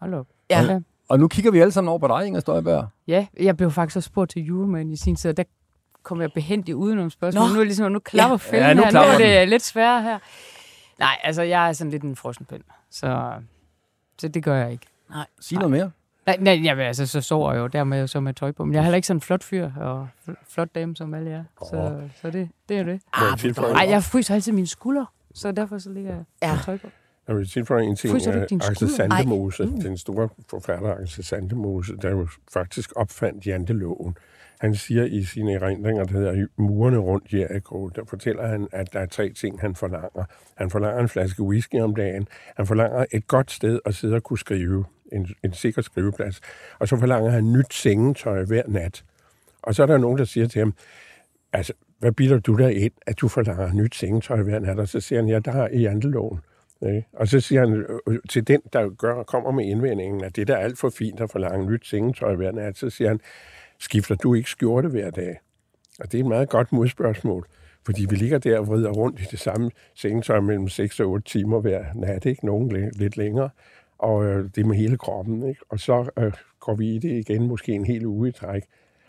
Hold 0.01 0.15
op. 0.15 0.27
Ja. 0.51 0.63
Okay. 0.65 0.81
Og 1.11 1.19
nu 1.21 1.29
kigger 1.29 1.51
vi 1.51 1.59
alle 1.61 1.73
sammen 1.73 1.89
over 1.89 1.99
på 1.99 2.09
dig, 2.09 2.27
Inger 2.27 2.41
Støjberg. 2.41 2.87
Ja, 3.07 3.27
jeg 3.41 3.57
blev 3.57 3.71
faktisk 3.71 3.97
også 3.97 4.07
spurgt 4.07 4.31
til 4.31 4.49
Euroman 4.49 4.91
i 4.91 4.97
sin 4.97 5.17
tid, 5.17 5.31
og 5.31 5.37
der 5.37 5.43
kom 6.03 6.21
jeg 6.21 6.31
behendigt 6.35 6.75
uden 6.75 6.97
nogle 6.97 7.11
spørgsmål. 7.11 7.43
Nå. 7.43 7.49
Nu 7.49 7.55
er 7.55 7.59
det 7.59 7.67
ligesom, 7.67 7.93
nu 7.93 7.99
klapper 7.99 8.39
Ja. 8.53 8.59
ja. 8.59 8.69
Ja, 8.69 8.75
nu 8.75 8.83
her. 8.83 8.91
nu 8.93 8.99
er 8.99 9.13
den. 9.13 9.21
det 9.21 9.49
lidt 9.49 9.63
sværere 9.63 10.03
her. 10.03 10.19
Nej, 10.99 11.19
altså, 11.25 11.43
jeg 11.43 11.69
er 11.69 11.73
sådan 11.73 11.91
lidt 11.91 12.03
en 12.03 12.17
frossen 12.17 12.45
pind, 12.47 12.63
så, 12.91 13.33
så 14.21 14.29
det 14.29 14.43
gør 14.45 14.57
jeg 14.57 14.73
ikke. 14.73 14.87
Sig 15.41 15.59
noget 15.59 15.71
mere. 15.71 15.91
Nej, 16.27 16.37
nej 16.41 16.55
jamen, 16.55 16.87
altså, 16.87 17.07
så 17.07 17.21
sover 17.21 17.53
jeg 17.53 17.61
jo 17.61 17.67
dermed 17.67 18.07
så 18.07 18.21
med 18.21 18.35
tøj 18.35 18.53
på. 18.53 18.65
Men 18.65 18.73
jeg 18.75 18.79
er 18.79 18.83
heller 18.83 18.97
ikke 18.97 19.07
sådan 19.07 19.17
en 19.17 19.21
flot 19.21 19.45
fyr 19.45 19.71
og 19.77 20.09
fl- 20.29 20.45
flot 20.49 20.75
dame, 20.75 20.97
som 20.97 21.15
alle 21.15 21.31
er. 21.31 21.45
Så, 21.65 22.01
så 22.23 22.31
det, 22.31 22.49
det 22.69 22.79
er 22.79 22.83
det. 22.83 23.01
Ah, 23.13 23.39
Nej, 23.73 23.87
jeg 23.89 24.03
fryser 24.03 24.35
altid 24.35 24.53
mine 24.53 24.67
skuldre, 24.67 25.07
så 25.35 25.53
derfor 25.53 25.79
så 25.79 25.91
ligger 25.91 26.11
jeg 26.15 26.25
Ja. 26.43 26.49
ja. 26.51 26.59
tøj 26.65 26.77
på. 26.79 26.87
Jeg 27.31 27.39
vil 27.39 27.49
tilføje 27.49 27.85
en 27.85 27.97
ting. 27.97 28.21
Dine 28.21 28.65
Axel? 28.65 28.91
Sandemose, 28.91 29.63
den 29.63 29.99
store 29.99 30.29
forfatter 30.51 30.95
Axel 30.95 31.25
Sandemose, 31.25 31.97
der 32.03 32.11
jo 32.11 32.29
faktisk 32.53 32.93
opfandt 32.97 33.47
janteloven. 33.47 34.17
Han 34.61 34.75
siger 34.75 35.05
i 35.05 35.25
sine 35.25 35.53
erindringer, 35.53 36.05
der 36.05 36.13
hedder 36.13 36.47
Murene 36.57 36.99
rundt 36.99 37.33
Jericho, 37.33 37.89
der 37.89 38.05
fortæller 38.05 38.47
han, 38.47 38.69
at 38.73 38.93
der 38.93 39.01
er 39.01 39.07
tre 39.07 39.33
ting, 39.33 39.61
han 39.61 39.75
forlanger. 39.75 40.25
Han 40.55 40.71
forlanger 40.71 41.03
en 41.03 41.09
flaske 41.09 41.43
whisky 41.43 41.81
om 41.81 41.95
dagen. 41.95 42.29
Han 42.57 42.67
forlanger 42.67 43.05
et 43.13 43.27
godt 43.27 43.51
sted 43.51 43.81
at 43.85 43.95
sidde 43.95 44.17
og 44.17 44.23
kunne 44.23 44.39
skrive. 44.39 44.85
En, 45.13 45.29
en 45.45 45.53
sikker 45.53 45.83
skriveplads. 45.83 46.41
Og 46.79 46.89
så 46.89 46.97
forlanger 46.97 47.31
han 47.31 47.53
nyt 47.53 47.75
sengetøj 47.75 48.45
hver 48.45 48.63
nat. 48.69 49.05
Og 49.63 49.75
så 49.75 49.83
er 49.83 49.87
der 49.87 49.99
nogen, 49.99 50.19
der 50.19 50.25
siger 50.25 50.47
til 50.47 50.59
ham, 50.59 50.75
altså, 51.53 51.73
hvad 51.99 52.13
bilder 52.13 52.39
du 52.39 52.57
der 52.57 52.69
ind, 52.69 52.93
at 53.07 53.21
du 53.21 53.29
forlanger 53.29 53.73
nyt 53.73 53.95
sengetøj 53.95 54.43
hver 54.43 54.59
nat? 54.59 54.79
Og 54.79 54.89
så 54.89 55.01
siger 55.01 55.21
han, 55.21 55.29
ja, 55.29 55.39
der 55.39 55.53
er 55.53 55.69
i 55.69 55.81
janteloven. 55.81 56.41
Ikke? 56.87 57.07
Og 57.13 57.29
så 57.29 57.41
siger 57.41 57.61
han 57.61 57.77
øh, 57.77 57.99
øh, 58.07 58.19
til 58.29 58.49
den, 58.49 58.61
der 58.73 58.89
gør, 58.89 59.23
kommer 59.23 59.51
med 59.51 59.65
indvendingen, 59.65 60.25
at 60.25 60.37
det 60.37 60.49
der 60.49 60.57
er 60.57 60.65
alt 60.65 60.79
for 60.79 60.91
fint 60.91 61.21
at 61.21 61.31
forlange 61.31 61.71
nyt 61.71 61.87
sengetøj 61.87 62.35
hver 62.35 62.53
nat, 62.53 62.77
så 62.77 62.91
siger 62.91 63.09
han, 63.09 63.21
skifter 63.79 64.15
du 64.15 64.35
ikke 64.35 64.51
skjorte 64.51 64.89
hver 64.89 65.11
dag? 65.11 65.41
Og 66.01 66.13
det 66.13 66.19
er 66.19 66.23
et 66.25 66.29
meget 66.29 66.49
godt 66.49 66.73
modspørgsmål, 66.73 67.47
fordi 67.87 68.07
vi 68.11 68.17
ligger 68.17 68.39
der 68.39 68.59
og 68.59 68.67
vrider 68.67 68.91
rundt 68.91 69.21
i 69.21 69.25
det 69.31 69.39
samme 69.39 69.71
sengetøj 69.95 70.41
mellem 70.41 70.69
6 70.69 71.01
og 71.01 71.09
8 71.09 71.29
timer 71.29 71.61
hver 71.61 71.85
nat, 71.95 72.27
ikke? 72.27 72.47
Nogen 72.47 72.91
lidt 72.93 73.17
længere, 73.17 73.51
og 73.99 74.25
øh, 74.25 74.51
det 74.55 74.67
med 74.67 74.77
hele 74.77 74.99
kroppen, 74.99 75.49
ikke? 75.49 75.61
Og 75.69 75.81
så 75.81 76.11
øh, 76.19 76.33
går 76.61 76.75
vi 76.75 76.95
i 76.95 76.99
det 76.99 77.11
igen, 77.11 77.47
måske 77.47 77.73
en 77.73 77.85
hel 77.85 78.07
uge 78.07 78.29
i 78.29 78.33
træk. 78.33 78.65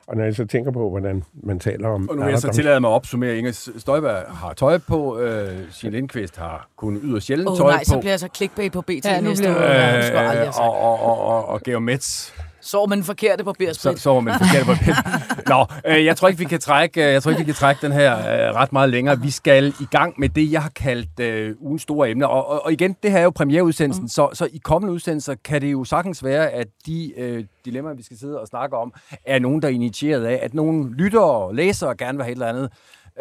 Og 0.07 0.17
når 0.17 0.23
jeg 0.23 0.35
så 0.35 0.45
tænker 0.45 0.71
på, 0.71 0.89
hvordan 0.89 1.23
man 1.33 1.59
taler 1.59 1.87
om... 1.87 2.09
Og 2.09 2.15
nu 2.15 2.23
vil 2.23 2.31
jeg 2.31 2.39
så 2.39 2.49
tillade 2.49 2.79
mig 2.79 2.89
at 2.89 2.93
opsummere. 2.93 3.37
Inger 3.37 3.71
Støjberg 3.77 4.23
har 4.27 4.53
tøj 4.53 4.77
på. 4.77 5.19
Øh, 5.19 5.59
Signe 5.71 5.95
Lindqvist 5.95 6.37
har 6.37 6.67
kun 6.75 6.99
yderst 7.03 7.25
sjældent 7.25 7.49
oh, 7.49 7.57
tøj 7.57 7.71
nej, 7.71 7.79
på. 7.79 7.83
så 7.85 7.99
bliver 7.99 8.11
jeg 8.11 8.19
så 8.19 8.29
clickbait 8.35 8.71
på 8.71 8.81
BT 8.81 9.05
Ja, 9.05 9.21
nu 9.21 9.29
næste 9.29 9.43
bliver 9.43 9.55
år. 9.55 10.41
Øh, 10.41 10.59
og, 10.59 10.81
og, 10.81 10.99
og, 11.01 11.25
og, 11.25 11.45
og 11.45 11.61
Georg 11.61 11.83
Metz 11.83 12.31
Sov 12.61 12.89
med 12.89 12.97
den 12.97 13.03
forkerte 13.03 13.39
så, 13.39 13.43
barbersprit. 13.43 13.99
så 13.99 14.13
var 14.13 14.19
man 14.19 14.33
forkert 14.33 14.65
på 14.65 14.71
det. 14.71 14.95
Nå, 15.51 15.65
øh, 15.87 16.05
jeg 16.05 16.17
tror 16.17 16.27
ikke, 16.27 16.39
vi 16.39 16.45
kan 16.45 16.59
trække, 16.59 17.05
øh, 17.07 17.13
jeg 17.13 17.23
tror 17.23 17.31
ikke, 17.31 17.39
vi 17.39 17.45
kan 17.45 17.53
trække 17.53 17.81
den 17.81 17.91
her 17.91 18.17
øh, 18.17 18.55
ret 18.55 18.73
meget 18.73 18.89
længere. 18.89 19.21
Vi 19.21 19.29
skal 19.29 19.73
i 19.79 19.85
gang 19.91 20.13
med 20.17 20.29
det, 20.29 20.51
jeg 20.51 20.61
har 20.61 20.69
kaldt 20.69 21.19
øh, 21.19 21.55
ugens 21.59 21.81
store 21.81 22.09
emne. 22.09 22.27
Og, 22.27 22.47
og, 22.47 22.65
og 22.65 22.73
igen, 22.73 22.95
det 23.03 23.11
her 23.11 23.19
er 23.19 23.23
jo 23.23 23.29
premiereudsendelsen, 23.29 24.03
mm. 24.03 24.07
så, 24.07 24.29
så 24.33 24.47
i 24.53 24.57
kommende 24.63 24.93
udsendelser 24.93 25.35
kan 25.43 25.61
det 25.61 25.71
jo 25.71 25.83
sagtens 25.83 26.23
være, 26.23 26.49
at 26.49 26.67
de 26.85 27.19
øh, 27.19 27.45
dilemmaer, 27.65 27.93
vi 27.93 28.03
skal 28.03 28.17
sidde 28.17 28.39
og 28.39 28.47
snakke 28.47 28.77
om, 28.77 28.93
er 29.25 29.39
nogen, 29.39 29.61
der 29.61 29.67
er 29.67 29.71
initieret 29.71 30.25
af, 30.25 30.39
at 30.41 30.53
nogle 30.53 30.93
lyttere 30.93 31.31
og 31.31 31.55
læsere 31.55 31.95
gerne 31.95 32.17
vil 32.17 32.23
have 32.23 32.31
et 32.31 32.35
eller 32.35 32.47
andet 32.47 32.69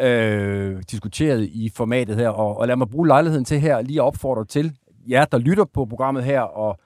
øh, 0.01 0.83
diskuteret 0.91 1.43
i 1.43 1.71
formatet 1.75 2.15
her. 2.15 2.29
Og, 2.29 2.57
og 2.57 2.67
lad 2.67 2.75
mig 2.75 2.89
bruge 2.89 3.07
lejligheden 3.07 3.45
til 3.45 3.59
her 3.59 3.81
lige 3.81 4.01
at 4.01 4.05
opfordre 4.05 4.45
til 4.45 4.73
jer, 5.09 5.25
der 5.25 5.37
lytter 5.37 5.65
på 5.65 5.85
programmet 5.85 6.23
her, 6.23 6.41
og 6.41 6.79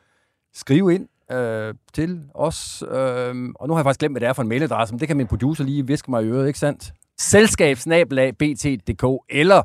skrive 0.53 0.95
ind 0.95 1.07
øh, 1.31 1.73
til 1.93 2.21
os. 2.33 2.83
Øh, 2.91 3.49
og 3.55 3.67
nu 3.67 3.73
har 3.73 3.79
jeg 3.79 3.85
faktisk 3.85 3.99
glemt, 3.99 4.13
hvad 4.13 4.21
det 4.21 4.27
er 4.27 4.33
for 4.33 4.41
en 4.41 4.49
mailadresse, 4.49 4.93
men 4.93 4.99
det 4.99 5.07
kan 5.07 5.17
min 5.17 5.27
producer 5.27 5.63
lige 5.63 5.87
viske 5.87 6.11
mig 6.11 6.23
i 6.23 6.27
øret, 6.27 6.47
ikke 6.47 6.59
sandt? 6.59 6.93
Selskabsnabelag.bt.dk 7.17 9.03
eller 9.29 9.61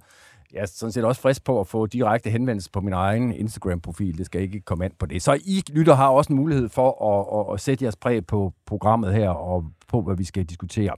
jeg 0.53 0.63
er 0.63 0.67
sådan 0.67 0.93
set 0.93 1.05
også 1.05 1.21
frisk 1.21 1.45
på 1.45 1.61
at 1.61 1.67
få 1.67 1.87
direkte 1.87 2.31
henvendelse 2.31 2.71
på 2.71 2.81
min 2.81 2.93
egen 2.93 3.33
Instagram-profil. 3.33 4.19
Det 4.19 4.27
skal 4.27 4.41
ikke 4.43 4.61
komme 4.61 4.85
an 4.85 4.93
på 4.99 5.07
det. 5.07 5.23
Så 5.23 5.39
I 5.45 5.63
lytter 5.73 5.95
har 5.95 6.09
også 6.09 6.33
en 6.33 6.37
mulighed 6.37 6.69
for 6.69 7.05
at, 7.05 7.49
at, 7.49 7.55
at 7.55 7.61
sætte 7.61 7.85
jeres 7.85 7.97
præg 7.97 8.27
på 8.27 8.53
programmet 8.67 9.15
her 9.15 9.31
og 9.31 9.65
på, 9.89 10.03
hvad 10.03 10.17
vi 10.17 10.25
skal 10.25 10.45
diskutere. 10.45 10.95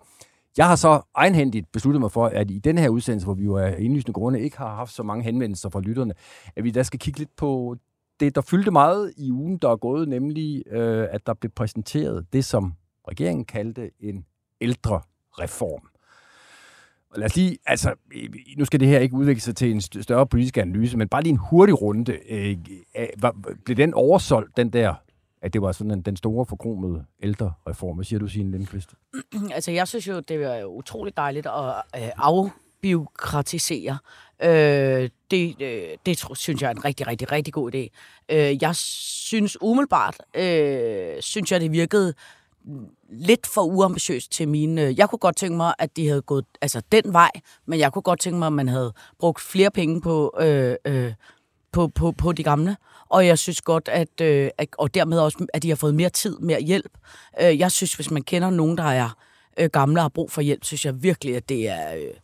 Jeg 0.57 0.69
har 0.69 0.77
så 0.77 1.01
egenhændigt 1.15 1.73
besluttet 1.73 2.01
mig 2.01 2.13
for, 2.13 2.27
at 2.27 2.51
i 2.51 2.59
den 2.59 2.79
her 2.79 2.89
udsendelse, 2.89 3.27
hvor 3.27 3.35
vi 3.35 3.45
jo 3.45 3.57
af 3.57 3.77
indlysende 3.79 4.13
grunde 4.13 4.41
ikke 4.41 4.59
har 4.59 4.75
haft 4.75 4.93
så 4.93 5.03
mange 5.03 5.25
henvendelser 5.25 5.69
fra 5.69 5.81
lytterne, 5.81 6.15
at 6.57 6.65
vi 6.65 6.71
der 6.71 6.83
skal 6.83 7.01
kigge 7.01 7.19
lidt 7.19 7.37
på 7.37 7.77
det, 8.23 8.35
der 8.35 8.41
fyldte 8.41 8.71
meget 8.71 9.13
i 9.17 9.33
ugen, 9.33 9.59
der 9.59 9.71
er 9.71 9.77
gået, 9.77 10.09
nemlig 10.09 10.63
øh, 10.67 11.09
at 11.11 11.27
der 11.27 11.35
blev 11.35 11.51
præsenteret 11.51 12.27
det, 12.33 12.45
som 12.45 12.75
regeringen 13.09 13.45
kaldte 13.45 13.91
en 14.01 14.25
ældre 14.61 15.01
reform. 15.39 15.89
Og 17.11 17.19
lad 17.19 17.27
os 17.27 17.37
lige, 17.37 17.59
altså, 17.67 17.95
nu 18.57 18.65
skal 18.65 18.81
det 18.81 18.89
her 18.89 18.99
ikke 18.99 19.15
udvikle 19.15 19.41
sig 19.41 19.57
til 19.57 19.71
en 19.71 19.81
større 19.81 20.27
politisk 20.27 20.57
analyse, 20.57 20.97
men 20.97 21.09
bare 21.09 21.23
lige 21.23 21.31
en 21.31 21.37
hurtig 21.37 21.83
runde. 21.83 22.19
Øh, 22.31 22.57
var, 23.19 23.37
blev 23.65 23.77
den 23.77 23.95
oversolgt, 23.95 24.57
den 24.57 24.71
der, 24.71 24.95
at 25.43 25.53
det 25.53 25.63
var 25.63 25.73
sådan 25.73 25.91
en, 25.91 26.03
den 26.03 26.17
store 26.17 26.47
forkromede 26.47 27.05
ældre 27.23 27.53
reform? 27.69 27.97
Hvad 27.97 28.05
siger 28.05 28.21
du, 28.21 28.27
Signe 28.27 28.51
Lindqvist? 28.51 28.95
Altså, 29.55 29.71
jeg 29.71 29.89
synes 29.89 30.09
jo, 30.09 30.21
det 30.21 30.37
er 30.43 30.65
utroligt 30.65 31.17
dejligt 31.17 31.47
at 31.47 32.03
øh, 32.03 32.09
afbiokratisere 32.83 33.99
Øh, 34.45 35.11
det, 35.31 35.63
øh, 35.63 35.83
det 36.07 36.25
synes 36.35 36.63
jeg 36.63 36.69
er 36.69 36.75
en 36.75 36.85
rigtig, 36.85 37.07
rigtig, 37.07 37.33
rigtig 37.33 37.55
god 37.55 37.75
idé. 37.75 37.89
Øh, 38.29 38.63
jeg 38.63 38.77
synes 38.77 39.59
umiddelbart, 39.61 40.17
øh, 40.35 41.21
synes 41.21 41.53
jeg, 41.53 41.61
det 41.61 41.73
virkede 41.73 42.15
lidt 43.11 43.47
for 43.47 43.63
uambitiøst 43.63 44.33
til 44.33 44.49
mine... 44.49 44.83
Øh, 44.83 44.99
jeg 44.99 45.09
kunne 45.09 45.19
godt 45.19 45.37
tænke 45.37 45.57
mig, 45.57 45.75
at 45.79 45.97
de 45.97 46.09
havde 46.09 46.23
gået 46.23 46.45
altså 46.61 46.83
den 46.93 47.13
vej, 47.13 47.31
men 47.67 47.79
jeg 47.79 47.93
kunne 47.93 48.03
godt 48.03 48.21
tænke 48.21 48.39
mig, 48.39 48.47
at 48.47 48.53
man 48.53 48.69
havde 48.69 48.93
brugt 49.19 49.41
flere 49.41 49.71
penge 49.71 50.01
på, 50.01 50.35
øh, 50.41 50.77
øh, 50.85 51.13
på, 51.73 51.89
på, 51.89 52.13
på 52.13 52.33
de 52.33 52.43
gamle. 52.43 52.77
Og 53.09 53.27
jeg 53.27 53.39
synes 53.39 53.61
godt, 53.61 53.89
at, 53.89 54.21
øh, 54.21 54.51
og 54.79 54.95
dermed 54.95 55.19
også, 55.19 55.47
at 55.55 55.63
de 55.63 55.69
har 55.69 55.77
fået 55.77 55.95
mere 55.95 56.11
tid, 56.11 56.39
mere 56.39 56.61
hjælp. 56.61 56.99
Øh, 57.43 57.59
jeg 57.59 57.73
synes, 57.73 57.95
hvis 57.95 58.11
man 58.11 58.23
kender 58.23 58.51
nogen, 58.51 58.79
der 58.79 58.85
er 58.85 59.17
øh, 59.59 59.71
gamle 59.71 60.01
og 60.01 60.05
har 60.05 60.09
brug 60.09 60.31
for 60.31 60.41
hjælp, 60.41 60.65
synes 60.65 60.85
jeg 60.85 61.03
virkelig, 61.03 61.37
at 61.37 61.49
det 61.49 61.69
er... 61.69 61.95
Øh, 61.95 62.15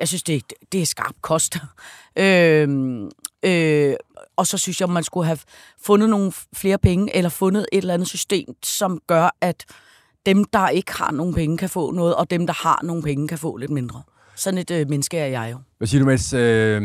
jeg 0.00 0.08
synes, 0.08 0.22
det, 0.22 0.52
det 0.72 0.82
er 0.82 0.86
skarp 0.86 1.14
kost. 1.20 1.56
øh, 2.16 2.68
øh, 3.42 3.94
og 4.36 4.46
så 4.46 4.58
synes 4.58 4.80
jeg, 4.80 4.88
man 4.88 5.02
skulle 5.02 5.26
have 5.26 5.38
fundet 5.82 6.10
nogle 6.10 6.32
flere 6.54 6.78
penge, 6.78 7.16
eller 7.16 7.30
fundet 7.30 7.66
et 7.72 7.78
eller 7.78 7.94
andet 7.94 8.08
system, 8.08 8.54
som 8.62 9.00
gør, 9.06 9.36
at 9.40 9.64
dem, 10.26 10.44
der 10.44 10.68
ikke 10.68 10.92
har 10.92 11.10
nogen 11.10 11.34
penge, 11.34 11.58
kan 11.58 11.68
få 11.68 11.90
noget, 11.90 12.14
og 12.14 12.30
dem, 12.30 12.46
der 12.46 12.54
har 12.68 12.80
nogle 12.82 13.02
penge, 13.02 13.28
kan 13.28 13.38
få 13.38 13.56
lidt 13.56 13.70
mindre. 13.70 14.02
Sådan 14.34 14.58
et 14.58 14.70
øh, 14.70 14.88
menneske 14.88 15.18
er 15.18 15.26
jeg 15.26 15.48
jo. 15.52 15.58
Hvad 15.78 15.88
siger 15.88 16.00
du, 16.00 16.06
Mads? 16.06 16.32
Øh... 16.32 16.82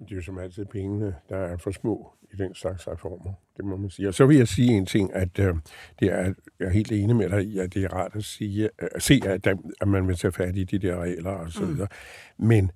Det 0.00 0.12
er 0.12 0.16
jo 0.16 0.22
som 0.22 0.38
altid 0.38 0.64
pengene, 0.64 1.14
der 1.28 1.36
er 1.36 1.56
for 1.56 1.70
små 1.70 2.12
i 2.32 2.36
den 2.36 2.54
slags 2.54 2.88
reformer. 2.88 3.32
Det 3.56 3.64
må 3.64 3.76
man 3.76 3.90
sige. 3.90 4.08
Og 4.08 4.14
så 4.14 4.26
vil 4.26 4.36
jeg 4.36 4.48
sige 4.48 4.72
en 4.72 4.86
ting, 4.86 5.14
at 5.14 5.38
øh, 5.38 5.54
det 6.00 6.12
er, 6.12 6.34
jeg 6.60 6.66
er 6.66 6.70
helt 6.70 6.92
enig 6.92 7.16
med 7.16 7.28
dig 7.28 7.44
i, 7.44 7.58
at 7.58 7.74
det 7.74 7.84
er 7.84 7.88
rart 7.88 8.12
at, 8.14 8.24
sige, 8.24 8.70
at 8.78 9.02
se, 9.02 9.20
at, 9.24 9.44
der, 9.44 9.54
at 9.80 9.88
man 9.88 10.08
vil 10.08 10.16
tage 10.16 10.32
fat 10.32 10.56
i 10.56 10.64
de 10.64 10.78
der 10.78 11.02
regler 11.02 11.30
og 11.30 11.52
så 11.52 11.62
mm. 11.62 11.68
videre. 11.68 11.88
Mm. 12.38 12.46
Men 12.46 12.70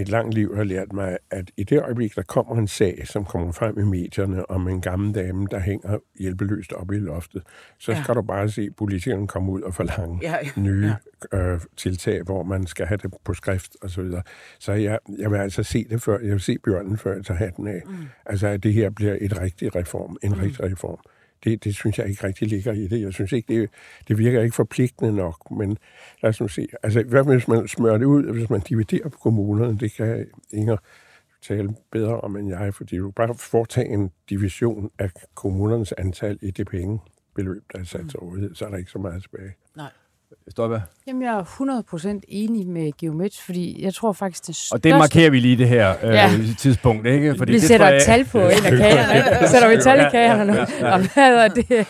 et 0.00 0.08
langt 0.08 0.34
liv 0.34 0.56
har 0.56 0.64
lært 0.64 0.92
mig, 0.92 1.18
at 1.30 1.50
i 1.56 1.64
det 1.64 1.82
øjeblik, 1.82 2.16
der 2.16 2.22
kommer 2.22 2.56
en 2.56 2.68
sag, 2.68 3.06
som 3.06 3.24
kommer 3.24 3.52
frem 3.52 3.78
i 3.78 3.82
medierne 3.82 4.50
om 4.50 4.68
en 4.68 4.80
gammel 4.80 5.14
dame, 5.14 5.46
der 5.50 5.58
hænger 5.58 5.98
hjælpeløst 6.18 6.72
op 6.72 6.92
i 6.92 6.98
loftet, 6.98 7.42
så 7.78 7.92
ja. 7.92 8.02
skal 8.02 8.14
du 8.14 8.22
bare 8.22 8.48
se 8.48 8.70
politikeren 8.70 9.26
komme 9.26 9.52
ud 9.52 9.62
og 9.62 9.74
forlange 9.74 10.18
ja, 10.22 10.36
ja. 10.42 10.60
nye 10.60 10.92
ja. 11.32 11.38
Øh, 11.38 11.60
tiltag, 11.76 12.22
hvor 12.22 12.42
man 12.42 12.66
skal 12.66 12.86
have 12.86 12.98
det 13.02 13.14
på 13.24 13.34
skrift 13.34 13.76
og 13.82 13.90
så 13.90 14.02
videre. 14.02 14.22
Så 14.58 14.72
jeg, 14.72 14.98
jeg 15.18 15.30
vil 15.30 15.36
altså 15.36 15.62
se 15.62 15.86
det 15.90 16.02
før, 16.02 16.18
jeg 16.18 16.32
vil 16.32 16.40
se 16.40 16.58
bjørnen 16.58 16.98
før 16.98 17.14
jeg 17.14 17.24
tager 17.24 17.38
hatten 17.38 17.68
af. 17.68 17.82
Mm. 17.86 17.94
Altså, 18.26 18.46
at 18.46 18.62
det 18.62 18.72
her 18.72 18.90
bliver 18.90 19.16
et 19.20 19.40
rigtigt 19.40 19.76
reform, 19.76 20.16
en 20.22 20.32
mm. 20.32 20.40
rigtig 20.40 20.64
reform 20.64 20.98
det, 21.44 21.64
det 21.64 21.74
synes 21.74 21.98
jeg 21.98 22.08
ikke 22.08 22.26
rigtig 22.26 22.48
ligger 22.48 22.72
i 22.72 22.86
det. 22.86 23.00
Jeg 23.00 23.12
synes 23.12 23.32
ikke, 23.32 23.54
det, 23.54 23.70
det 24.08 24.18
virker 24.18 24.42
ikke 24.42 24.54
forpligtende 24.54 25.16
nok, 25.16 25.50
men 25.50 25.78
lad 26.22 26.28
os 26.28 26.40
nu 26.40 26.48
se. 26.48 26.68
Altså, 26.82 27.02
hvad 27.02 27.24
hvis 27.24 27.48
man 27.48 27.68
smører 27.68 27.98
det 27.98 28.04
ud, 28.04 28.32
hvis 28.32 28.50
man 28.50 28.60
dividerer 28.60 29.08
på 29.08 29.18
kommunerne, 29.18 29.78
det 29.78 29.92
kan 29.92 30.26
Inger 30.52 30.76
tale 31.42 31.74
bedre 31.92 32.20
om 32.20 32.36
end 32.36 32.48
jeg, 32.48 32.74
fordi 32.74 32.96
du 32.96 33.10
bare 33.10 33.34
foretage 33.34 33.88
en 33.88 34.10
division 34.30 34.90
af 34.98 35.10
kommunernes 35.34 35.92
antal 35.92 36.38
i 36.42 36.50
det 36.50 36.66
penge 36.66 37.00
beløb, 37.34 37.62
der 37.72 37.78
er 37.78 37.84
sat 37.84 38.10
til 38.10 38.18
rådighed, 38.18 38.54
så 38.54 38.66
er 38.66 38.70
der 38.70 38.76
ikke 38.76 38.90
så 38.90 38.98
meget 38.98 39.22
tilbage. 39.22 39.54
Nej. 39.76 39.90
Støjberg? 40.48 40.80
Jamen, 41.06 41.22
jeg 41.22 41.38
er 41.38 42.14
100% 42.18 42.20
enig 42.28 42.66
med 42.66 42.92
Geomets, 42.98 43.40
fordi 43.42 43.82
jeg 43.84 43.94
tror 43.94 44.12
faktisk, 44.12 44.46
det 44.46 44.56
største... 44.56 44.72
Og 44.72 44.84
det 44.84 44.98
markerer 44.98 45.30
vi 45.30 45.40
lige 45.40 45.56
det 45.56 45.68
her 45.68 45.94
øh, 46.02 46.14
ja. 46.14 46.30
tidspunkt, 46.58 47.06
ikke? 47.06 47.34
Fordi 47.38 47.52
vi 47.52 47.58
det 47.58 47.68
sætter 47.68 47.88
et 47.88 48.02
tal 48.02 48.24
på 48.24 48.38
en 48.38 48.44
af 48.44 48.72
kagerne. 48.72 49.24
Så 49.46 49.52
sætter 49.52 49.68
vi 49.68 49.74
et 49.74 49.82
tal 49.82 50.06
i 50.06 50.10
kagerne 50.10 50.52
nu. 50.52 50.58
Og 50.86 50.98
hvad 51.14 51.34
er 51.34 51.48
det? 51.48 51.70
Ja. 51.70 51.84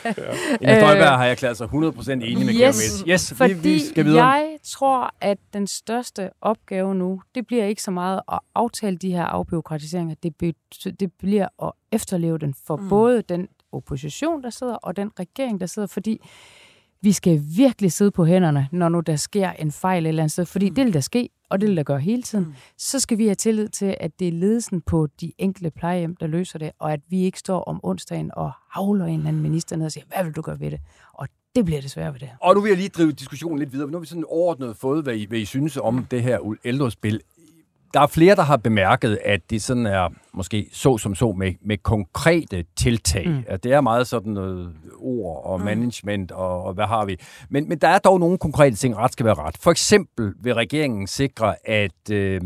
Inger 0.60 0.80
Støjberg 0.80 1.08
har 1.08 1.24
jeg 1.24 1.30
erklæret 1.30 1.56
sig 1.56 1.66
100% 1.66 2.10
enig 2.12 2.46
med 2.46 2.58
Geomets. 2.58 3.04
Yes, 3.08 3.34
fordi 3.36 3.52
vi, 3.52 3.72
vi 3.72 3.78
skal 3.78 4.04
videre. 4.04 4.26
jeg 4.26 4.58
tror, 4.64 5.14
at 5.20 5.38
den 5.52 5.66
største 5.66 6.30
opgave 6.40 6.94
nu, 6.94 7.22
det 7.34 7.46
bliver 7.46 7.64
ikke 7.64 7.82
så 7.82 7.90
meget 7.90 8.20
at 8.32 8.38
aftale 8.54 8.96
de 8.96 9.12
her 9.12 9.24
afbiokratiseringer. 9.24 10.14
Det, 10.22 10.36
be, 10.36 10.52
det 11.00 11.12
bliver 11.18 11.48
at 11.62 11.72
efterleve 11.92 12.38
den 12.38 12.54
for 12.66 12.76
mm. 12.76 12.88
både 12.88 13.22
den 13.22 13.48
opposition, 13.72 14.42
der 14.42 14.50
sidder, 14.50 14.74
og 14.74 14.96
den 14.96 15.10
regering, 15.18 15.60
der 15.60 15.66
sidder, 15.66 15.88
fordi 15.88 16.20
vi 17.02 17.12
skal 17.12 17.42
virkelig 17.56 17.92
sidde 17.92 18.10
på 18.10 18.24
hænderne, 18.24 18.68
når 18.72 18.88
nu 18.88 19.00
der 19.00 19.16
sker 19.16 19.50
en 19.50 19.72
fejl 19.72 20.06
et 20.06 20.08
eller 20.08 20.22
andet 20.22 20.32
sted, 20.32 20.46
fordi 20.46 20.68
mm. 20.68 20.74
det 20.74 20.84
vil 20.84 20.94
der 20.94 21.00
ske, 21.00 21.28
og 21.50 21.60
det 21.60 21.68
vil 21.68 21.76
der 21.76 21.82
gøre 21.82 22.00
hele 22.00 22.22
tiden. 22.22 22.44
Mm. 22.44 22.54
Så 22.78 23.00
skal 23.00 23.18
vi 23.18 23.24
have 23.24 23.34
tillid 23.34 23.68
til, 23.68 23.96
at 24.00 24.18
det 24.18 24.28
er 24.28 24.32
ledelsen 24.32 24.80
på 24.80 25.08
de 25.20 25.32
enkelte 25.38 25.70
plejehjem, 25.70 26.16
der 26.16 26.26
løser 26.26 26.58
det, 26.58 26.70
og 26.78 26.92
at 26.92 27.00
vi 27.08 27.22
ikke 27.22 27.38
står 27.38 27.62
om 27.64 27.80
onsdagen 27.82 28.30
og 28.36 28.52
havler 28.70 29.04
en 29.04 29.14
eller 29.14 29.28
anden 29.28 29.42
minister 29.42 29.76
ned 29.76 29.86
og 29.86 29.92
siger, 29.92 30.04
hvad 30.14 30.24
vil 30.24 30.32
du 30.32 30.42
gøre 30.42 30.60
ved 30.60 30.70
det? 30.70 30.80
Og 31.14 31.28
det 31.56 31.64
bliver 31.64 31.80
det 31.80 31.90
svært 31.90 32.12
ved 32.12 32.20
det 32.20 32.30
Og 32.40 32.54
nu 32.54 32.60
vil 32.60 32.68
jeg 32.68 32.78
lige 32.78 32.88
drive 32.88 33.12
diskussionen 33.12 33.58
lidt 33.58 33.72
videre. 33.72 33.86
Nu 33.86 33.92
har 33.92 34.00
vi 34.00 34.06
sådan 34.06 34.24
overordnet 34.28 34.76
fået, 34.76 35.02
hvad 35.02 35.14
I, 35.14 35.26
hvad 35.26 35.38
I 35.38 35.44
synes 35.44 35.76
om 35.76 36.06
det 36.10 36.22
her 36.22 36.56
ældrespil 36.64 37.20
der 37.94 38.00
er 38.00 38.06
flere, 38.06 38.36
der 38.36 38.42
har 38.42 38.56
bemærket, 38.56 39.18
at 39.24 39.50
det 39.50 39.62
sådan 39.62 39.86
er 39.86 40.08
måske 40.32 40.68
så 40.72 40.98
som 40.98 41.14
så 41.14 41.32
med, 41.32 41.52
med 41.60 41.76
konkrete 41.78 42.64
tiltag. 42.76 43.28
Mm. 43.28 43.44
At 43.46 43.64
det 43.64 43.72
er 43.72 43.80
meget 43.80 44.06
sådan 44.06 44.32
noget 44.32 44.72
ord 44.98 45.44
og 45.44 45.58
mm. 45.58 45.64
management 45.64 46.32
og, 46.32 46.64
og 46.64 46.74
hvad 46.74 46.84
har 46.84 47.04
vi. 47.04 47.16
Men, 47.48 47.68
men 47.68 47.78
der 47.78 47.88
er 47.88 47.98
dog 47.98 48.20
nogle 48.20 48.38
konkrete 48.38 48.76
ting, 48.76 48.96
ret 48.96 49.12
skal 49.12 49.26
være 49.26 49.34
ret. 49.34 49.56
For 49.60 49.70
eksempel 49.70 50.34
vil 50.40 50.54
regeringen 50.54 51.06
sikre, 51.06 51.68
at 51.68 52.10
øh, 52.10 52.40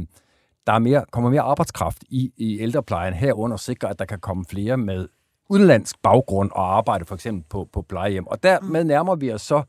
der 0.66 0.72
er 0.72 0.78
mere, 0.78 1.04
kommer 1.12 1.30
mere 1.30 1.42
arbejdskraft 1.42 1.98
i, 2.10 2.32
i 2.36 2.60
ældreplejen 2.60 3.14
herunder 3.14 3.56
sikre, 3.56 3.90
at 3.90 3.98
der 3.98 4.04
kan 4.04 4.20
komme 4.20 4.44
flere 4.50 4.76
med 4.76 5.08
udenlandsk 5.48 5.96
baggrund 6.02 6.50
og 6.52 6.76
arbejde 6.76 7.04
for 7.04 7.14
eksempel 7.14 7.44
på, 7.50 7.68
på 7.72 7.82
plejehjem. 7.82 8.26
Og 8.26 8.42
dermed 8.42 8.84
mm. 8.84 8.88
nærmer 8.88 9.14
vi 9.14 9.32
os 9.32 9.42
så 9.42 9.62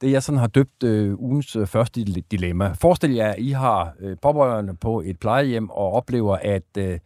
det, 0.00 0.10
jeg 0.10 0.22
sådan 0.22 0.38
har 0.38 0.46
døbt 0.46 0.82
øh, 0.82 1.20
ugens 1.20 1.56
øh, 1.56 1.66
første 1.66 2.04
dilemma. 2.04 2.72
Forestil 2.72 3.12
jer, 3.12 3.30
at 3.30 3.38
I 3.38 3.50
har 3.50 3.94
øh, 4.00 4.16
pårørende 4.22 4.74
på 4.74 5.00
et 5.00 5.18
plejehjem 5.18 5.70
og 5.70 5.92
oplever, 5.92 6.36
at 6.36 6.76
øh, 6.78 6.98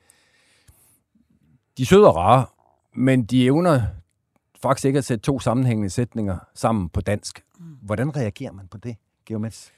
de 1.79 1.83
er 1.83 1.87
søde 1.87 2.09
og 2.09 2.17
rare, 2.17 2.47
men 2.95 3.25
de 3.25 3.45
evner 3.45 3.83
faktisk 4.63 4.85
ikke 4.85 4.99
at 4.99 5.05
sætte 5.05 5.23
to 5.23 5.41
sammenhængende 5.41 5.91
sætninger 5.91 6.39
sammen 6.55 6.89
på 6.89 7.01
dansk. 7.01 7.45
Mm. 7.59 7.65
Hvordan 7.83 8.17
reagerer 8.17 8.53
man 8.53 8.69
på 8.69 8.79
det, 8.79 8.97
Geomets? 9.27 9.73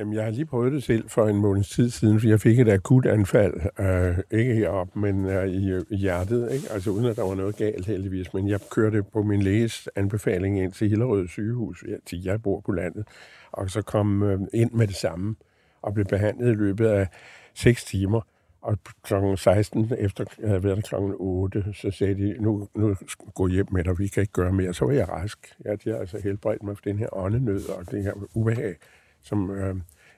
Jamen, 0.00 0.14
jeg 0.14 0.24
har 0.24 0.30
lige 0.30 0.46
prøvet 0.46 0.72
det 0.72 0.82
selv 0.82 1.08
for 1.08 1.26
en 1.26 1.36
måneds 1.36 1.68
tid 1.68 1.90
siden, 1.90 2.20
for 2.20 2.28
jeg 2.28 2.40
fik 2.40 2.58
et 2.58 2.68
akut 2.68 3.06
anfald, 3.06 3.54
øh, 3.80 4.38
ikke 4.38 4.54
heroppe, 4.54 4.98
men 4.98 5.24
øh, 5.24 5.48
i, 5.48 5.70
øh, 5.70 5.82
i 5.90 5.96
hjertet, 5.96 6.52
ikke? 6.52 6.70
altså 6.70 6.90
uden 6.90 7.06
at 7.06 7.16
der 7.16 7.22
var 7.22 7.34
noget 7.34 7.56
galt 7.56 7.86
heldigvis, 7.86 8.34
men 8.34 8.48
jeg 8.48 8.60
kørte 8.70 9.02
på 9.02 9.22
min 9.22 9.42
læges 9.42 9.88
anbefaling 9.96 10.60
ind 10.60 10.72
til 10.72 10.88
Hillerød 10.88 11.28
sygehus, 11.28 11.84
ja, 11.88 11.94
til 12.06 12.22
jeg 12.22 12.42
bor 12.42 12.60
på 12.60 12.72
landet, 12.72 13.04
og 13.52 13.70
så 13.70 13.82
kom 13.82 14.22
øh, 14.22 14.40
ind 14.54 14.70
med 14.70 14.86
det 14.86 14.96
samme 14.96 15.36
og 15.82 15.94
blev 15.94 16.06
behandlet 16.06 16.52
i 16.52 16.54
løbet 16.54 16.86
af 16.86 17.08
6 17.54 17.84
timer. 17.84 18.20
Og 18.62 18.78
kl. 19.02 19.14
16, 19.36 19.92
efter 19.98 20.24
jeg 20.38 20.48
havde 20.48 20.64
været 20.64 20.84
kl. 20.84 20.94
8, 21.18 21.64
så 21.72 21.90
sagde 21.90 22.14
de, 22.14 22.42
nu, 22.42 22.68
nu 22.74 22.96
gå 23.34 23.46
hjem 23.48 23.66
med 23.72 23.84
dig, 23.84 23.98
vi 23.98 24.06
kan 24.06 24.20
ikke 24.20 24.32
gøre 24.32 24.52
mere. 24.52 24.74
Så 24.74 24.84
var 24.84 24.92
jeg 24.92 25.08
rask. 25.08 25.54
Jeg 25.64 25.78
har 25.86 25.96
altså 25.96 26.20
helbredt 26.22 26.62
mig 26.62 26.76
for 26.76 26.82
den 26.84 26.98
her 26.98 27.08
åndenød 27.12 27.68
og 27.68 27.90
det 27.90 28.02
her 28.02 28.12
ubehag 28.34 28.76
som 29.22 29.50
øh, 29.50 29.74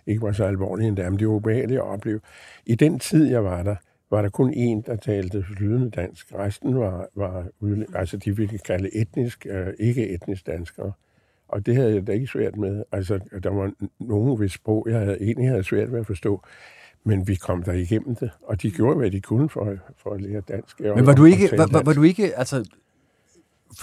ikke 0.07 0.23
var 0.23 0.33
så 0.33 0.45
alvorlige 0.45 0.89
endda, 0.89 1.11
men 1.11 1.19
det 1.19 1.29
var 1.29 1.35
ubehageligt 1.35 1.79
at 1.79 1.85
opleve. 1.85 2.21
I 2.67 2.75
den 2.75 2.99
tid, 2.99 3.27
jeg 3.27 3.45
var 3.45 3.63
der, 3.63 3.77
var 4.11 4.23
der 4.23 4.29
kun 4.29 4.53
en, 4.53 4.83
der 4.83 4.97
talte 4.97 5.45
flydende 5.45 5.91
dansk. 5.91 6.35
Resten 6.35 6.79
var, 6.79 7.09
var 7.15 7.47
altså 7.95 8.17
de 8.17 8.37
ville 8.37 8.59
kalde 8.59 8.97
etnisk, 8.97 9.47
øh, 9.51 9.67
ikke 9.79 10.09
etnisk 10.09 10.47
danskere. 10.47 10.93
Og 11.49 11.67
det 11.67 11.77
havde 11.77 11.95
jeg 11.95 12.07
da 12.07 12.13
ikke 12.13 12.27
svært 12.27 12.57
med. 12.57 12.85
Altså, 12.93 13.21
der 13.43 13.51
var 13.51 13.73
nogen, 13.99 14.39
hvis 14.39 14.53
sprog, 14.53 14.87
jeg 14.91 14.99
havde, 14.99 15.23
egentlig 15.23 15.49
havde 15.49 15.65
svært 15.65 15.93
ved 15.93 16.01
at 16.01 16.07
forstå. 16.07 16.43
Men 17.05 17.29
vi 17.29 17.35
kom 17.35 17.63
der 17.63 17.73
igennem 17.73 18.15
det, 18.15 18.31
og 18.43 18.63
de 18.63 18.71
gjorde, 18.71 18.97
hvad 18.97 19.11
de 19.11 19.21
kunne 19.21 19.49
for, 19.49 19.77
for 19.97 20.11
at 20.11 20.21
lære 20.21 20.41
dansk. 20.41 20.81
Men 20.81 21.07
var 21.07 21.15
du 21.15 21.25
ikke, 21.25 21.59
var, 21.59 21.69
var, 21.73 21.83
var 21.83 21.93
du 21.93 22.03
ikke 22.03 22.37
altså, 22.37 22.65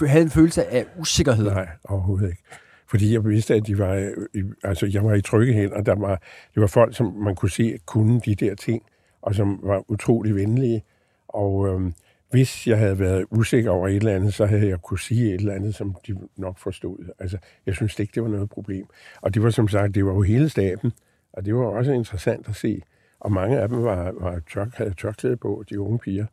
havde 0.06 0.22
en 0.22 0.30
følelse 0.30 0.66
af 0.66 0.86
usikkerhed? 0.98 1.44
Nej, 1.44 1.68
overhovedet 1.84 2.28
ikke. 2.28 2.42
Fordi 2.90 3.12
jeg 3.12 3.24
vidste, 3.24 3.54
at 3.54 3.66
de 3.66 3.78
var, 3.78 4.12
øh, 4.34 4.44
altså, 4.62 4.86
jeg 4.86 5.04
var 5.04 5.14
i 5.14 5.20
trygge 5.20 5.52
hænder. 5.52 5.80
Der 5.80 5.94
var, 5.94 6.22
det 6.54 6.60
var 6.60 6.66
folk, 6.66 6.96
som 6.96 7.06
man 7.06 7.34
kunne 7.34 7.50
se 7.50 7.78
kunne 7.86 8.20
de 8.20 8.34
der 8.34 8.54
ting, 8.54 8.82
og 9.22 9.34
som 9.34 9.60
var 9.62 9.90
utrolig 9.90 10.34
venlige. 10.34 10.82
Og 11.28 11.68
øhm, 11.68 11.94
hvis 12.30 12.66
jeg 12.66 12.78
havde 12.78 12.98
været 12.98 13.26
usikker 13.30 13.70
over 13.70 13.88
et 13.88 13.96
eller 13.96 14.14
andet, 14.14 14.34
så 14.34 14.46
havde 14.46 14.68
jeg 14.68 14.82
kunne 14.82 14.98
sige 14.98 15.34
et 15.34 15.40
eller 15.40 15.54
andet, 15.54 15.74
som 15.74 15.94
de 16.06 16.16
nok 16.36 16.58
forstod. 16.58 17.12
Altså, 17.18 17.38
jeg 17.66 17.74
synes 17.74 17.98
ikke, 17.98 18.12
det 18.14 18.22
var 18.22 18.28
noget 18.28 18.50
problem. 18.50 18.86
Og 19.20 19.34
det 19.34 19.42
var 19.42 19.50
som 19.50 19.68
sagt, 19.68 19.94
det 19.94 20.04
var 20.06 20.12
jo 20.12 20.22
hele 20.22 20.48
staben, 20.48 20.92
og 21.32 21.44
det 21.44 21.54
var 21.54 21.64
også 21.64 21.92
interessant 21.92 22.48
at 22.48 22.56
se. 22.56 22.82
Og 23.20 23.32
mange 23.32 23.60
af 23.60 23.68
dem 23.68 23.82
var, 23.82 24.12
var 24.20 24.40
tørk, 24.52 24.74
havde 24.74 24.94
tørklæde 24.94 25.36
på, 25.36 25.64
de 25.70 25.80
unge 25.80 25.98
piger. 25.98 26.26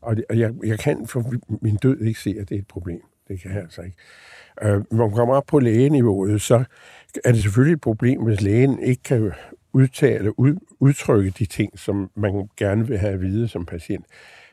Og, 0.00 0.16
det, 0.16 0.24
og 0.28 0.38
jeg, 0.38 0.54
jeg 0.64 0.78
kan 0.78 1.06
for 1.06 1.32
min 1.62 1.76
død 1.76 2.00
ikke 2.00 2.20
se, 2.20 2.36
at 2.40 2.48
det 2.48 2.54
er 2.54 2.58
et 2.58 2.68
problem. 2.68 3.02
Det 3.30 3.40
kan 3.40 3.50
jeg 3.50 3.60
altså 3.60 3.82
ikke. 3.82 3.96
Øh, 4.62 4.84
når 4.90 5.06
man 5.06 5.16
kommer 5.16 5.34
op 5.34 5.46
på 5.46 5.58
lægeniveauet, 5.58 6.42
så 6.42 6.64
er 7.24 7.32
det 7.32 7.42
selvfølgelig 7.42 7.74
et 7.74 7.80
problem, 7.80 8.22
hvis 8.22 8.40
lægen 8.40 8.82
ikke 8.82 9.02
kan 9.02 9.32
udtale, 9.72 10.38
ud, 10.38 10.54
udtrykke 10.80 11.30
de 11.30 11.46
ting, 11.46 11.78
som 11.78 12.10
man 12.14 12.48
gerne 12.56 12.86
vil 12.86 12.98
have 12.98 13.12
at 13.12 13.20
vide 13.20 13.48
som 13.48 13.66
patient. 13.66 14.04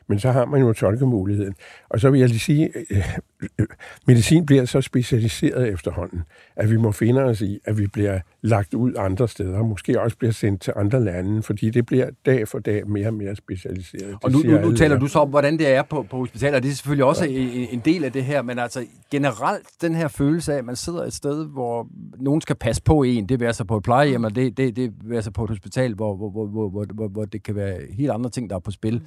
Men 0.08 0.18
så 0.18 0.32
har 0.32 0.44
man 0.44 0.60
jo 0.60 0.72
tolkemuligheden. 0.72 1.54
Og 1.88 2.00
så 2.00 2.10
vil 2.10 2.20
jeg 2.20 2.28
lige 2.28 2.38
sige, 2.38 2.70
øh, 2.90 3.14
øh, 3.58 3.66
medicin 4.06 4.46
bliver 4.46 4.64
så 4.64 4.80
specialiseret 4.80 5.68
efterhånden, 5.68 6.22
at 6.56 6.70
vi 6.70 6.76
må 6.76 6.92
finde 6.92 7.22
os 7.24 7.40
i, 7.40 7.58
at 7.64 7.78
vi 7.78 7.86
bliver 7.86 8.20
lagt 8.42 8.74
ud 8.74 8.92
andre 8.98 9.28
steder, 9.28 9.62
måske 9.62 10.00
også 10.00 10.16
bliver 10.16 10.32
sendt 10.32 10.62
til 10.62 10.72
andre 10.76 11.04
lande, 11.04 11.42
fordi 11.42 11.70
det 11.70 11.86
bliver 11.86 12.10
dag 12.26 12.48
for 12.48 12.58
dag 12.58 12.88
mere 12.88 13.06
og 13.06 13.14
mere 13.14 13.36
specialiseret. 13.36 14.16
Og 14.22 14.30
nu, 14.30 14.38
nu, 14.38 14.58
nu 14.58 14.76
taler 14.76 14.98
du 14.98 15.06
så 15.06 15.18
om, 15.18 15.28
hvordan 15.28 15.58
det 15.58 15.68
er 15.68 15.82
på, 15.82 16.06
på 16.10 16.16
hospitaler, 16.16 16.56
og 16.56 16.62
det 16.62 16.70
er 16.70 16.74
selvfølgelig 16.74 17.04
også 17.04 17.24
ja. 17.24 17.30
en, 17.30 17.68
en 17.70 17.82
del 17.84 18.04
af 18.04 18.12
det 18.12 18.24
her, 18.24 18.42
men 18.42 18.58
altså 18.58 18.84
generelt 19.10 19.66
den 19.80 19.94
her 19.94 20.08
følelse 20.08 20.52
af, 20.52 20.58
at 20.58 20.64
man 20.64 20.76
sidder 20.76 21.04
et 21.04 21.12
sted, 21.12 21.46
hvor 21.46 21.88
nogen 22.18 22.40
skal 22.40 22.56
passe 22.56 22.82
på 22.82 23.02
en, 23.02 23.28
det 23.28 23.40
vil 23.40 23.46
altså 23.46 23.64
på 23.64 23.76
et 23.76 23.82
plejehjem, 23.82 24.24
og 24.24 24.36
det, 24.36 24.56
det, 24.56 24.76
det 24.76 24.92
vil 25.04 25.14
altså 25.14 25.30
på 25.30 25.44
et 25.44 25.50
hospital, 25.50 25.94
hvor, 25.94 26.16
hvor, 26.16 26.30
hvor, 26.30 26.68
hvor, 26.68 26.86
hvor, 26.94 27.08
hvor 27.08 27.24
det 27.24 27.42
kan 27.42 27.54
være 27.54 27.78
helt 27.90 28.10
andre 28.10 28.30
ting, 28.30 28.50
der 28.50 28.56
er 28.56 28.60
på 28.60 28.70
spil. 28.70 28.94
Mm. 28.94 29.06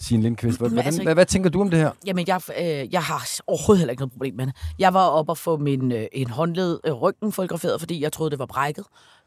Signe 0.00 0.22
Lindqvist. 0.22 0.58
Hvordan, 0.58 0.78
altså, 0.78 1.02
hvad, 1.02 1.14
hvad 1.14 1.26
tænker 1.26 1.50
du 1.50 1.60
om 1.60 1.70
det 1.70 1.78
her? 1.78 1.90
Jamen, 2.06 2.24
jeg, 2.28 2.40
øh, 2.58 2.92
jeg 2.92 3.02
har 3.02 3.40
overhovedet 3.46 3.78
heller 3.78 3.90
ikke 3.90 4.00
noget 4.00 4.12
problem 4.12 4.34
med 4.34 4.46
det. 4.46 4.54
Jeg 4.78 4.94
var 4.94 5.06
oppe 5.06 5.32
og 5.32 5.38
få 5.38 5.56
min, 5.56 5.92
øh, 5.92 6.06
en 6.12 6.30
håndled 6.30 6.80
øh, 6.84 6.92
ryggen 6.92 7.32
fotograferet, 7.32 7.80
fordi 7.80 8.02
jeg 8.02 8.12
troede, 8.12 8.30
det 8.30 8.38
var 8.38 8.46
brækket. 8.46 8.84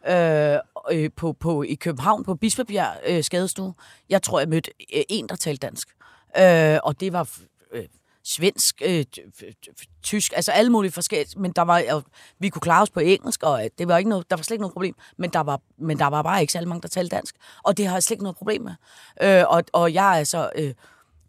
Øh, 0.09 0.57
øh, 0.91 1.09
på, 1.15 1.33
på, 1.33 1.63
I 1.63 1.73
København 1.73 2.23
på 2.23 2.35
Bispebjerg 2.35 2.93
øh, 3.07 3.23
skadestue. 3.23 3.73
Jeg 4.09 4.21
tror, 4.21 4.39
jeg 4.39 4.49
mødte 4.49 4.71
øh, 4.95 5.03
en, 5.09 5.29
der 5.29 5.35
talte 5.35 5.67
dansk. 5.67 5.87
Øh, 6.39 6.79
og 6.83 6.99
det 6.99 7.13
var 7.13 7.29
øh, 7.73 7.83
svensk, 8.27 8.81
øh, 8.85 9.05
tysk, 10.03 10.33
altså 10.35 10.51
alle 10.51 10.71
mulige 10.71 10.91
forskellige, 10.91 11.39
men 11.39 11.51
der 11.51 11.61
var, 11.61 11.83
og 11.91 12.03
vi 12.39 12.49
kunne 12.49 12.61
klare 12.61 12.81
os 12.81 12.89
på 12.89 12.99
engelsk, 12.99 13.43
og 13.43 13.63
øh, 13.63 13.69
det 13.77 13.87
var 13.87 13.97
ikke 13.97 14.09
noget, 14.09 14.29
der 14.29 14.35
var 14.35 14.43
slet 14.43 14.55
ikke 14.55 14.61
noget 14.61 14.73
problem, 14.73 14.95
men 15.17 15.29
der 15.29 15.39
var, 15.39 15.59
men 15.77 15.99
der 15.99 16.05
var 16.05 16.21
bare 16.21 16.41
ikke 16.41 16.53
særlig 16.53 16.69
mange, 16.69 16.81
der 16.81 16.87
talte 16.87 17.15
dansk, 17.15 17.35
og 17.63 17.77
det 17.77 17.87
har 17.87 17.95
jeg 17.95 18.03
slet 18.03 18.15
ikke 18.15 18.23
noget 18.23 18.37
problem 18.37 18.61
med. 18.61 18.73
Øh, 19.21 19.43
og, 19.47 19.63
og 19.73 19.93
jeg 19.93 20.07
er 20.07 20.17
altså 20.17 20.49
øh, 20.55 20.73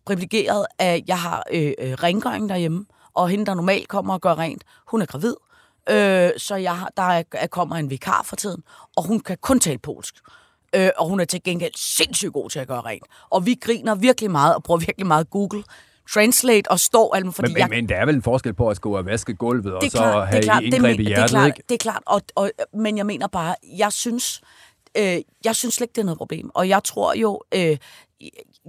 privilegeret, 0.07 0.67
at 0.79 1.09
jeg 1.09 1.19
har 1.19 1.45
øh, 1.53 1.73
øh, 1.79 1.93
rengøring 1.93 2.49
derhjemme, 2.49 2.87
og 3.15 3.29
hende, 3.29 3.47
der 3.47 3.55
normalt 3.55 3.89
kommer 3.89 4.15
og 4.15 4.21
gør 4.21 4.39
rent, 4.39 4.65
hun 4.87 5.03
er 5.03 5.07
gravid, 5.07 5.35
øh, 5.91 6.31
så 6.37 6.57
jeg, 6.57 6.87
der 6.97 7.03
er, 7.33 7.47
kommer 7.47 7.77
en 7.77 7.91
vikar 7.91 8.23
for 8.23 8.37
tiden, 8.37 8.63
og 8.97 9.07
hun 9.07 9.21
kan 9.21 9.37
kun 9.41 9.61
tale 9.61 9.79
polsk. 9.79 10.15
Øh, 10.75 10.91
og 10.97 11.09
hun 11.09 11.21
er 11.21 11.25
til 11.25 11.43
gengæld 11.43 11.73
sindssygt 11.77 12.33
god 12.33 12.51
til 12.51 12.59
at 12.59 12.69
gøre 12.69 12.81
rent. 12.81 13.05
Og 13.31 13.47
vi 13.47 13.55
griner 13.55 13.95
virkelig 13.95 14.31
meget 14.31 14.55
og 14.55 14.63
bruger 14.63 14.81
virkelig 14.81 15.07
meget 15.07 15.31
Google 15.31 15.65
translate 16.15 16.71
og 16.71 16.81
står 16.81 17.15
alt 17.15 17.35
fordi 17.35 17.53
men, 17.53 17.59
jeg... 17.59 17.69
men, 17.69 17.89
der 17.89 17.97
er 17.97 18.07
vel 18.07 18.15
en 18.15 18.23
forskel 18.23 18.55
på 18.55 18.69
at 18.69 18.77
skulle 18.77 18.99
og 18.99 19.07
vaske 19.07 19.35
gulvet, 19.35 19.75
og 19.75 19.83
så 19.83 19.91
klart, 19.91 20.29
have 20.29 20.43
klart, 20.43 20.63
indgreb 20.63 21.01
i 21.01 21.03
hjertet, 21.03 21.07
det 21.07 21.23
er 21.23 21.27
klart, 21.29 21.47
ikke? 21.47 21.63
Det 21.69 21.75
er 21.75 21.79
klart, 21.79 22.03
og, 22.07 22.23
og, 22.35 22.51
men 22.75 22.99
jeg 22.99 23.07
mener 23.07 23.27
bare, 23.27 23.55
jeg 23.77 23.93
synes, 23.93 24.41
øh, 24.99 25.17
jeg 25.45 25.57
synes 25.57 25.75
slet 25.75 25.85
ikke, 25.85 25.95
det 25.95 26.01
er 26.01 26.05
noget 26.05 26.19
problem. 26.19 26.51
Og 26.55 26.69
jeg 26.69 26.85
tror 26.85 27.15
jo, 27.15 27.43
øh, 27.55 27.77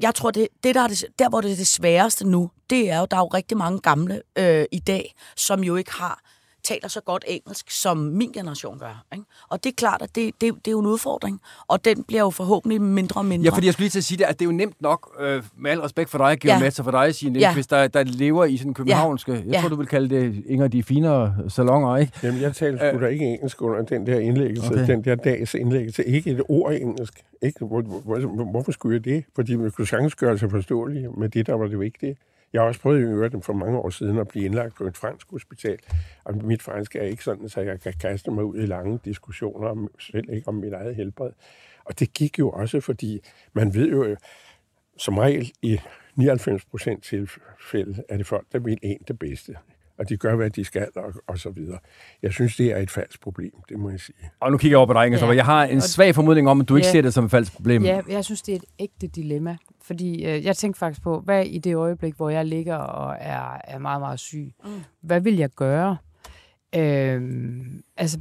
jeg 0.01 0.15
tror, 0.15 0.31
det, 0.31 0.47
det 0.63 0.75
der, 0.75 0.81
er 0.81 0.87
det, 0.87 1.05
der 1.19 1.29
hvor 1.29 1.41
det 1.41 1.51
er 1.51 1.55
det 1.55 1.67
sværeste 1.67 2.27
nu, 2.27 2.51
det 2.69 2.89
er 2.89 2.99
jo, 2.99 3.07
der 3.11 3.17
er 3.17 3.21
jo 3.21 3.27
rigtig 3.27 3.57
mange 3.57 3.79
gamle 3.79 4.21
øh, 4.37 4.65
i 4.71 4.79
dag, 4.79 5.13
som 5.35 5.63
jo 5.63 5.75
ikke 5.75 5.91
har 5.93 6.21
taler 6.69 6.87
så 6.87 7.01
godt 7.01 7.25
engelsk, 7.27 7.71
som 7.71 7.97
min 7.97 8.31
generation 8.31 8.79
gør. 8.79 9.05
Ikke? 9.13 9.25
Og 9.49 9.63
det 9.63 9.69
er 9.69 9.73
klart, 9.77 10.01
at 10.01 10.15
det, 10.15 10.33
det, 10.41 10.53
det 10.55 10.67
er 10.67 10.71
jo 10.71 10.79
en 10.79 10.85
udfordring, 10.85 11.41
og 11.67 11.85
den 11.85 12.03
bliver 12.03 12.21
jo 12.21 12.29
forhåbentlig 12.29 12.81
mindre 12.81 13.19
og 13.21 13.25
mindre. 13.25 13.43
Ja, 13.43 13.55
fordi 13.55 13.65
jeg 13.65 13.73
skulle 13.73 13.83
lige 13.83 13.91
til 13.91 13.99
at 13.99 14.03
sige 14.03 14.17
det, 14.17 14.23
at 14.23 14.39
det 14.39 14.45
er 14.45 14.49
jo 14.51 14.57
nemt 14.57 14.81
nok, 14.81 15.17
øh, 15.19 15.43
med 15.57 15.71
al 15.71 15.79
respekt 15.79 16.09
for 16.09 16.17
dig, 16.17 16.39
Georg 16.39 16.53
ja. 16.53 16.59
Metz, 16.59 16.81
for 16.81 16.91
dig, 16.91 17.15
Signe, 17.15 17.39
ja. 17.39 17.53
hvis 17.53 17.67
der, 17.67 17.87
der 17.87 18.03
lever 18.03 18.45
i 18.45 18.57
sådan 18.57 18.73
københavnske, 18.73 19.31
ja. 19.31 19.37
jeg 19.37 19.53
ja. 19.53 19.61
tror, 19.61 19.69
du 19.69 19.75
vil 19.75 19.87
kalde 19.87 20.15
det 20.15 20.43
en 20.45 20.61
af 20.61 20.71
de 20.71 20.83
finere 20.83 21.35
salonger, 21.47 21.97
ikke? 21.97 22.13
Jamen, 22.23 22.41
jeg 22.41 22.55
talte 22.55 22.89
sgu 22.89 23.01
da 23.01 23.07
ikke 23.07 23.25
engelsk 23.25 23.61
under 23.61 23.81
den 23.81 24.07
der 24.07 24.19
indlæggelse, 24.19 24.71
okay. 24.71 24.87
den 24.87 25.03
der 25.03 25.15
dags 25.15 25.53
indlæggelse. 25.53 26.03
Ikke 26.03 26.31
et 26.31 26.41
ord 26.49 26.73
engelsk. 26.73 27.13
Ikke? 27.41 27.65
Hvor, 27.65 27.81
hvor, 27.81 28.51
hvorfor 28.51 28.71
skulle 28.71 28.95
jeg 28.95 29.05
det? 29.05 29.23
Fordi 29.35 29.55
man 29.55 29.71
kunne 29.71 29.87
sagtens 29.87 30.15
gøre 30.15 30.37
sig 30.37 30.51
forståelige 30.51 31.09
med 31.17 31.29
det, 31.29 31.47
der 31.47 31.53
var 31.53 31.67
det 31.67 31.79
vigtige. 31.79 32.15
Jeg 32.53 32.61
har 32.61 32.67
også 32.67 32.81
prøvet 32.81 32.99
i 32.99 33.03
øvrigt 33.03 33.45
for 33.45 33.53
mange 33.53 33.77
år 33.77 33.89
siden 33.89 34.17
at 34.17 34.27
blive 34.27 34.45
indlagt 34.45 34.75
på 34.75 34.83
et 34.83 34.97
fransk 34.97 35.31
hospital, 35.31 35.77
og 36.23 36.35
mit 36.35 36.61
fransk 36.61 36.95
er 36.95 37.03
ikke 37.03 37.23
sådan, 37.23 37.49
så 37.49 37.61
jeg 37.61 37.81
kan 37.81 37.93
kaste 38.01 38.31
mig 38.31 38.43
ud 38.43 38.57
i 38.57 38.65
lange 38.65 38.99
diskussioner, 39.05 39.67
om, 39.67 39.87
selv 39.99 40.29
ikke 40.33 40.47
om 40.47 40.55
mit 40.55 40.73
eget 40.73 40.95
helbred. 40.95 41.31
Og 41.85 41.99
det 41.99 42.13
gik 42.13 42.39
jo 42.39 42.49
også, 42.49 42.79
fordi 42.79 43.19
man 43.53 43.73
ved 43.73 43.89
jo, 43.89 44.15
som 44.97 45.17
regel 45.17 45.51
i 45.61 45.79
99 46.15 46.65
procent 46.65 47.03
tilfælde, 47.03 48.03
er 48.09 48.17
det 48.17 48.27
folk, 48.27 48.45
der 48.51 48.59
vil 48.59 48.77
en 48.81 48.99
det 49.07 49.19
bedste 49.19 49.55
og 49.99 50.09
de 50.09 50.17
gør, 50.17 50.35
hvad 50.35 50.49
de 50.49 50.65
skal, 50.65 50.87
og, 50.95 51.13
og 51.27 51.39
så 51.39 51.49
videre. 51.49 51.79
Jeg 52.23 52.33
synes, 52.33 52.55
det 52.55 52.71
er 52.71 52.77
et 52.77 52.91
falsk 52.91 53.21
problem, 53.21 53.51
det 53.69 53.79
må 53.79 53.89
jeg 53.89 53.99
sige. 53.99 54.15
Og 54.39 54.51
nu 54.51 54.57
kigger 54.57 54.73
jeg 54.73 54.77
over 54.77 54.87
på 54.87 54.93
dig, 54.93 55.05
Inger, 55.05 55.25
ja. 55.25 55.31
jeg 55.31 55.45
har 55.45 55.63
en 55.63 55.81
svag 55.81 56.15
formodning 56.15 56.49
om, 56.49 56.61
at 56.61 56.69
du 56.69 56.75
ikke 56.75 56.85
ja. 56.87 56.91
ser 56.91 57.01
det 57.01 57.13
som 57.13 57.25
et 57.25 57.31
falsk 57.31 57.53
problem. 57.53 57.83
Ja, 57.83 58.01
jeg 58.09 58.25
synes, 58.25 58.41
det 58.41 58.51
er 58.51 58.55
et 58.55 58.65
ægte 58.79 59.07
dilemma. 59.07 59.57
Fordi 59.89 60.25
øh, 60.25 60.45
jeg 60.45 60.57
tænkte 60.57 60.79
faktisk 60.79 61.01
på, 61.01 61.19
hvad 61.19 61.45
i 61.45 61.57
det 61.57 61.75
øjeblik, 61.75 62.15
hvor 62.15 62.29
jeg 62.29 62.45
ligger 62.45 62.75
og 62.75 63.17
er, 63.19 63.61
er 63.63 63.77
meget, 63.77 64.01
meget 64.01 64.19
syg, 64.19 64.53
mm. 64.63 64.69
hvad 65.01 65.21
vil 65.21 65.37
jeg 65.37 65.49
gøre? 65.49 65.97
Øh, 66.75 67.21
altså, 67.97 68.19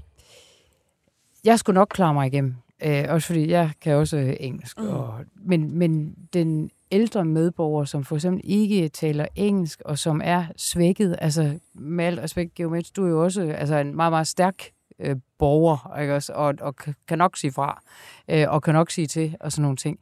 jeg 1.44 1.58
skulle 1.58 1.74
nok 1.74 1.88
klare 1.88 2.14
mig 2.14 2.26
igennem. 2.26 2.54
Øh, 2.82 3.04
også 3.08 3.26
fordi 3.26 3.50
jeg 3.50 3.70
kan 3.80 3.94
også 3.94 4.16
øh, 4.16 4.36
engelsk. 4.40 4.78
Mm. 4.80 4.88
Og, 4.88 5.14
men, 5.34 5.78
men 5.78 6.14
den 6.32 6.70
ældre 6.90 7.24
medborgere, 7.24 7.86
som 7.86 8.04
for 8.04 8.14
eksempel 8.14 8.40
ikke 8.44 8.88
taler 8.88 9.26
engelsk, 9.34 9.82
og 9.84 9.98
som 9.98 10.20
er 10.24 10.44
svækket, 10.56 11.16
altså 11.20 11.58
med 11.74 12.04
al 12.04 12.20
respekt, 12.20 12.54
Geomets, 12.54 12.90
du 12.90 13.04
er 13.04 13.08
jo 13.08 13.24
også 13.24 13.42
altså, 13.42 13.76
en 13.76 13.96
meget, 13.96 14.12
meget 14.12 14.26
stærk 14.26 14.62
øh, 14.98 15.16
borger, 15.38 15.98
ikke 16.00 16.14
også? 16.14 16.32
Og, 16.32 16.54
og 16.60 16.76
kan 17.08 17.18
nok 17.18 17.36
sige 17.36 17.52
fra, 17.52 17.82
øh, 18.28 18.44
og 18.48 18.62
kan 18.62 18.74
nok 18.74 18.90
sige 18.90 19.06
til, 19.06 19.36
og 19.40 19.52
sådan 19.52 19.62
nogle 19.62 19.76
ting. 19.76 19.98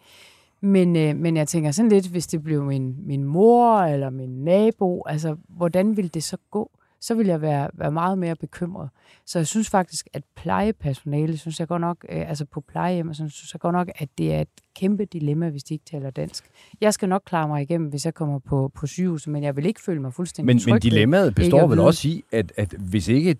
Men, 0.60 0.96
øh, 0.96 1.16
men 1.16 1.36
jeg 1.36 1.48
tænker 1.48 1.70
sådan 1.70 1.88
lidt, 1.88 2.06
hvis 2.06 2.26
det 2.26 2.42
blev 2.42 2.64
min, 2.64 2.96
min 3.06 3.24
mor 3.24 3.78
eller 3.78 4.10
min 4.10 4.44
nabo, 4.44 5.02
altså 5.06 5.36
hvordan 5.48 5.96
ville 5.96 6.08
det 6.08 6.24
så 6.24 6.36
gå? 6.50 6.70
så 7.00 7.14
vil 7.14 7.26
jeg 7.26 7.40
være, 7.40 7.70
være 7.74 7.92
meget 7.92 8.18
mere 8.18 8.36
bekymret. 8.36 8.88
Så 9.26 9.38
jeg 9.38 9.46
synes 9.46 9.70
faktisk, 9.70 10.08
at 10.12 10.22
plejepersonale, 10.36 11.36
synes 11.38 11.60
jeg 11.60 11.68
godt 11.68 11.80
nok, 11.80 12.06
øh, 12.08 12.28
altså 12.28 12.44
på 12.44 12.60
plejehjem, 12.60 13.14
så 13.14 13.28
synes 13.28 13.54
jeg 13.54 13.60
godt 13.60 13.72
nok, 13.72 13.88
at 13.94 14.08
det 14.18 14.34
er 14.34 14.40
et 14.40 14.48
kæmpe 14.76 15.04
dilemma, 15.04 15.48
hvis 15.48 15.64
de 15.64 15.74
ikke 15.74 15.84
taler 15.84 16.10
dansk. 16.10 16.44
Jeg 16.80 16.94
skal 16.94 17.08
nok 17.08 17.22
klare 17.26 17.48
mig 17.48 17.62
igennem, 17.62 17.88
hvis 17.88 18.04
jeg 18.04 18.14
kommer 18.14 18.38
på, 18.38 18.70
på 18.74 18.86
sygehuset, 18.86 19.32
men 19.32 19.42
jeg 19.42 19.56
vil 19.56 19.66
ikke 19.66 19.80
føle 19.80 20.00
mig 20.00 20.14
fuldstændig 20.14 20.54
men, 20.54 20.58
tryg 20.58 20.72
Men 20.72 20.80
dilemmaet 20.80 21.34
består 21.34 21.66
vel 21.66 21.80
også 21.80 22.08
i, 22.08 22.24
at, 22.32 22.52
at 22.56 22.74
hvis 22.78 23.08
ikke 23.08 23.36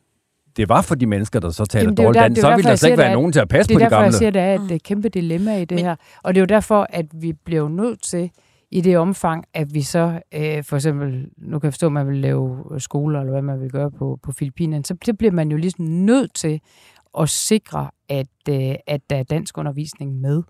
det 0.57 0.69
var 0.69 0.83
for 0.83 0.95
de 0.95 1.07
mennesker, 1.07 1.41
der 1.41 1.51
så 1.51 1.65
taler 1.65 1.95
dårligt 1.95 2.23
dansk, 2.23 2.41
så 2.41 2.57
ville 2.57 2.71
der 2.71 2.77
slet 2.77 2.91
ikke 2.91 2.99
være 2.99 3.15
nogen 3.15 3.33
til 3.33 3.41
at 3.41 3.49
passe 3.49 3.75
på 3.75 3.79
de 3.79 3.85
gamle. 3.85 3.91
Det 3.91 3.95
er 3.95 3.99
derfor, 3.99 4.05
jeg 4.05 4.15
siger, 4.15 4.29
at 4.29 4.35
der 4.35 4.41
er 4.41 4.55
et 4.55 4.71
mm. 4.71 4.79
kæmpe 4.79 5.09
dilemma 5.09 5.57
i 5.57 5.65
det 5.65 5.75
men, 5.75 5.85
her. 5.85 5.97
Og 6.23 6.35
det 6.35 6.41
er 6.41 6.43
jo 6.43 6.47
derfor, 6.47 6.87
at 6.91 7.07
vi 7.15 7.33
bliver 7.33 7.69
nødt 7.69 8.03
til 8.03 8.31
i 8.71 8.81
det 8.81 8.99
omfang, 8.99 9.45
at 9.55 9.75
vi 9.75 9.83
så 9.83 10.21
øh, 10.35 10.65
for 10.65 10.77
eksempel, 10.77 11.31
nu 11.37 11.59
kan 11.59 11.67
jeg 11.67 11.73
forstå, 11.73 11.87
at 11.87 11.93
man 11.93 12.09
vil 12.09 12.17
lave 12.17 12.65
skoler, 12.79 13.21
eller 13.21 13.33
hvad 13.33 13.43
man 13.43 13.61
vil 13.61 13.71
gøre 13.71 13.91
på, 13.91 14.19
på 14.23 14.33
Filippinerne, 14.33 14.85
så 14.85 14.95
det 15.07 15.19
bliver 15.19 15.33
man 15.33 15.51
jo 15.51 15.57
ligesom 15.57 15.85
nødt 15.85 16.35
til 16.35 16.61
at 17.19 17.29
sikre, 17.29 17.91
at, 18.09 18.27
øh, 18.49 18.75
at 18.87 19.01
der 19.11 19.17
er 19.17 19.23
dansk 19.23 19.59
undervisning 19.59 20.21
med. 20.21 20.43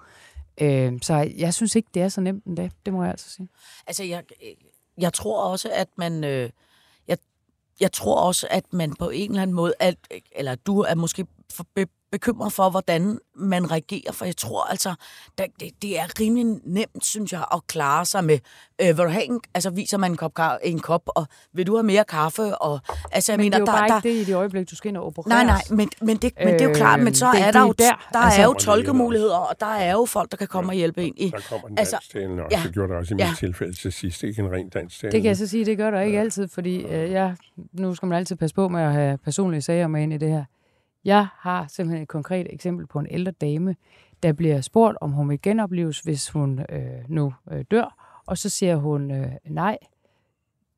Øh, 0.61 0.92
så 1.03 1.31
jeg 1.38 1.55
synes 1.55 1.77
ikke, 1.77 1.88
det 1.95 2.03
er 2.03 2.09
så 2.09 2.21
nemt 2.21 2.45
endda. 2.45 2.69
Det 2.87 2.92
må 2.92 3.03
jeg 3.03 3.11
altså 3.11 3.31
sige. 3.31 3.49
Altså, 3.87 4.05
jeg, 4.05 4.23
jeg 4.99 5.12
tror 5.12 5.51
også, 5.51 5.69
at 5.75 5.88
man... 5.99 6.25
Øh, 6.25 6.51
jeg, 7.81 7.93
tror 7.93 8.21
også, 8.21 8.47
at 8.51 8.73
man 8.73 8.95
på 8.99 9.11
en 9.11 9.31
eller 9.31 9.43
anden 9.43 9.57
måde, 9.57 9.75
at, 9.81 9.97
eller 10.33 10.55
du 10.55 10.81
er 10.81 10.95
måske 10.95 11.27
for, 11.53 11.67
bekymret 12.18 12.52
for, 12.52 12.70
hvordan 12.70 13.18
man 13.37 13.70
reagerer, 13.70 14.12
for 14.12 14.24
jeg 14.24 14.37
tror 14.37 14.62
altså, 14.70 14.94
det, 15.38 15.46
det 15.83 15.98
er 15.98 16.20
rimelig 16.20 16.46
nemt, 16.64 17.05
synes 17.07 17.33
jeg, 17.33 17.44
at 17.55 17.61
klare 17.66 18.05
sig 18.05 18.24
med, 18.24 18.38
øh, 18.83 18.87
vil 18.87 18.96
du 18.96 19.09
have 19.09 19.24
en, 19.24 19.40
altså 19.55 19.70
viser 19.70 19.98
man 19.98 20.11
en 20.11 20.16
kop, 20.16 20.33
en 20.62 20.79
kop, 20.81 21.02
og 21.07 21.26
vil 21.52 21.66
du 21.66 21.76
have 21.76 21.83
mere 21.83 22.05
kaffe, 22.05 22.59
og 22.59 22.81
altså, 23.12 23.33
jeg 23.33 23.38
men 23.38 23.44
mener, 23.44 23.59
det 23.59 23.68
er 23.68 23.72
jo 23.72 23.76
der, 23.76 23.81
bare 23.81 23.88
der, 23.88 23.96
ikke 24.09 24.09
det 24.18 24.22
i 24.22 24.24
det 24.24 24.35
øjeblik, 24.37 24.70
du 24.70 24.76
skal 24.76 24.88
ind 24.88 24.96
og 24.96 25.07
opereres. 25.07 25.29
Nej, 25.29 25.44
nej, 25.44 25.62
men, 25.70 25.88
men, 26.00 26.16
det, 26.16 26.33
men 26.38 26.48
det 26.55 26.61
er 26.61 26.68
jo 26.68 26.74
klart, 26.74 27.00
men 27.00 27.14
så 27.14 27.26
Øh, 27.26 27.33
det- 27.33 27.40
er 27.42 27.44
det 27.46 27.55
der 27.55 27.61
er 27.61 27.64
jo, 27.66 27.72
der, 27.79 28.09
der, 28.12 28.18
altså- 28.18 28.40
er 28.40 28.44
jo 28.44 28.52
det 28.52 28.61
er 28.61 28.64
tolkemuligheder, 28.64 29.37
og 29.37 29.61
der 29.61 29.66
er 29.66 29.92
jo 29.92 30.05
folk, 30.05 30.31
der 30.31 30.37
kan 30.37 30.46
komme 30.48 30.70
og 30.70 30.74
hjælpe 30.74 31.05
en 31.05 31.14
i. 31.16 31.29
Der 31.31 31.40
kommer 31.50 31.68
en 31.68 31.79
Altså, 31.79 31.96
dansktalende 31.96 32.42
også. 32.44 32.57
ja. 32.59 32.62
Det 32.64 32.72
gjorde 32.74 32.92
der 32.92 32.98
også 32.98 33.14
i 33.14 33.16
Ja. 33.18 33.29
mit 33.29 33.38
tilfælde 33.38 33.72
til 33.72 33.92
sidst. 33.92 34.22
Ikke 34.22 34.42
en 34.42 34.52
ren 34.52 34.68
dansktalende. 34.68 35.16
Det 35.16 35.22
kan 35.22 35.29
jeg 35.29 35.37
så 35.37 35.46
sige, 35.46 35.64
det 35.64 35.76
gør 35.76 35.90
der 35.90 36.00
ikke 36.00 36.20
altid, 36.20 36.48
fordi 36.48 36.76
øh, 36.83 37.11
jeg, 37.11 37.37
nu 37.72 37.94
skal 37.94 38.09
man 38.09 38.18
altid 38.18 38.37
passe 38.37 38.55
på 38.55 38.68
med 38.68 38.83
at 38.83 38.92
have 38.92 39.18
personlige 39.18 39.62
sager 39.62 39.87
med 39.87 40.02
ind 40.02 40.12
i 40.12 40.16
det 40.18 40.29
her. 40.31 40.44
Jeg 41.07 41.27
har 41.35 41.66
simpelthen 41.69 42.03
et 42.03 42.09
konkret 42.09 42.47
eksempel 42.51 42.87
på 42.87 42.99
en 42.99 43.07
ældre 43.11 43.33
dame, 43.33 43.77
der 44.23 44.33
bliver 44.33 44.61
spurgt, 44.61 44.99
om 45.01 45.11
hun 45.12 45.29
vil 45.29 45.42
genopleves, 45.42 46.01
hvis 46.01 46.31
hun 46.31 46.61
øh, 46.69 47.09
nu 47.09 47.35
øh, 47.51 47.64
dør, 47.71 48.21
og 48.27 48.38
så 48.38 48.49
siger 48.49 48.77
hun 48.77 49.11
øh, 49.11 49.33
nej. 49.45 49.79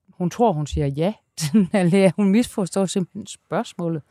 Hun 0.08 0.30
tror, 0.30 0.52
hun 0.52 0.66
siger 0.66 0.86
ja. 0.86 1.14
Hun 2.16 2.28
misforstår 2.28 2.86
simpelthen 2.86 3.26
spørgsmålet. 3.26 4.02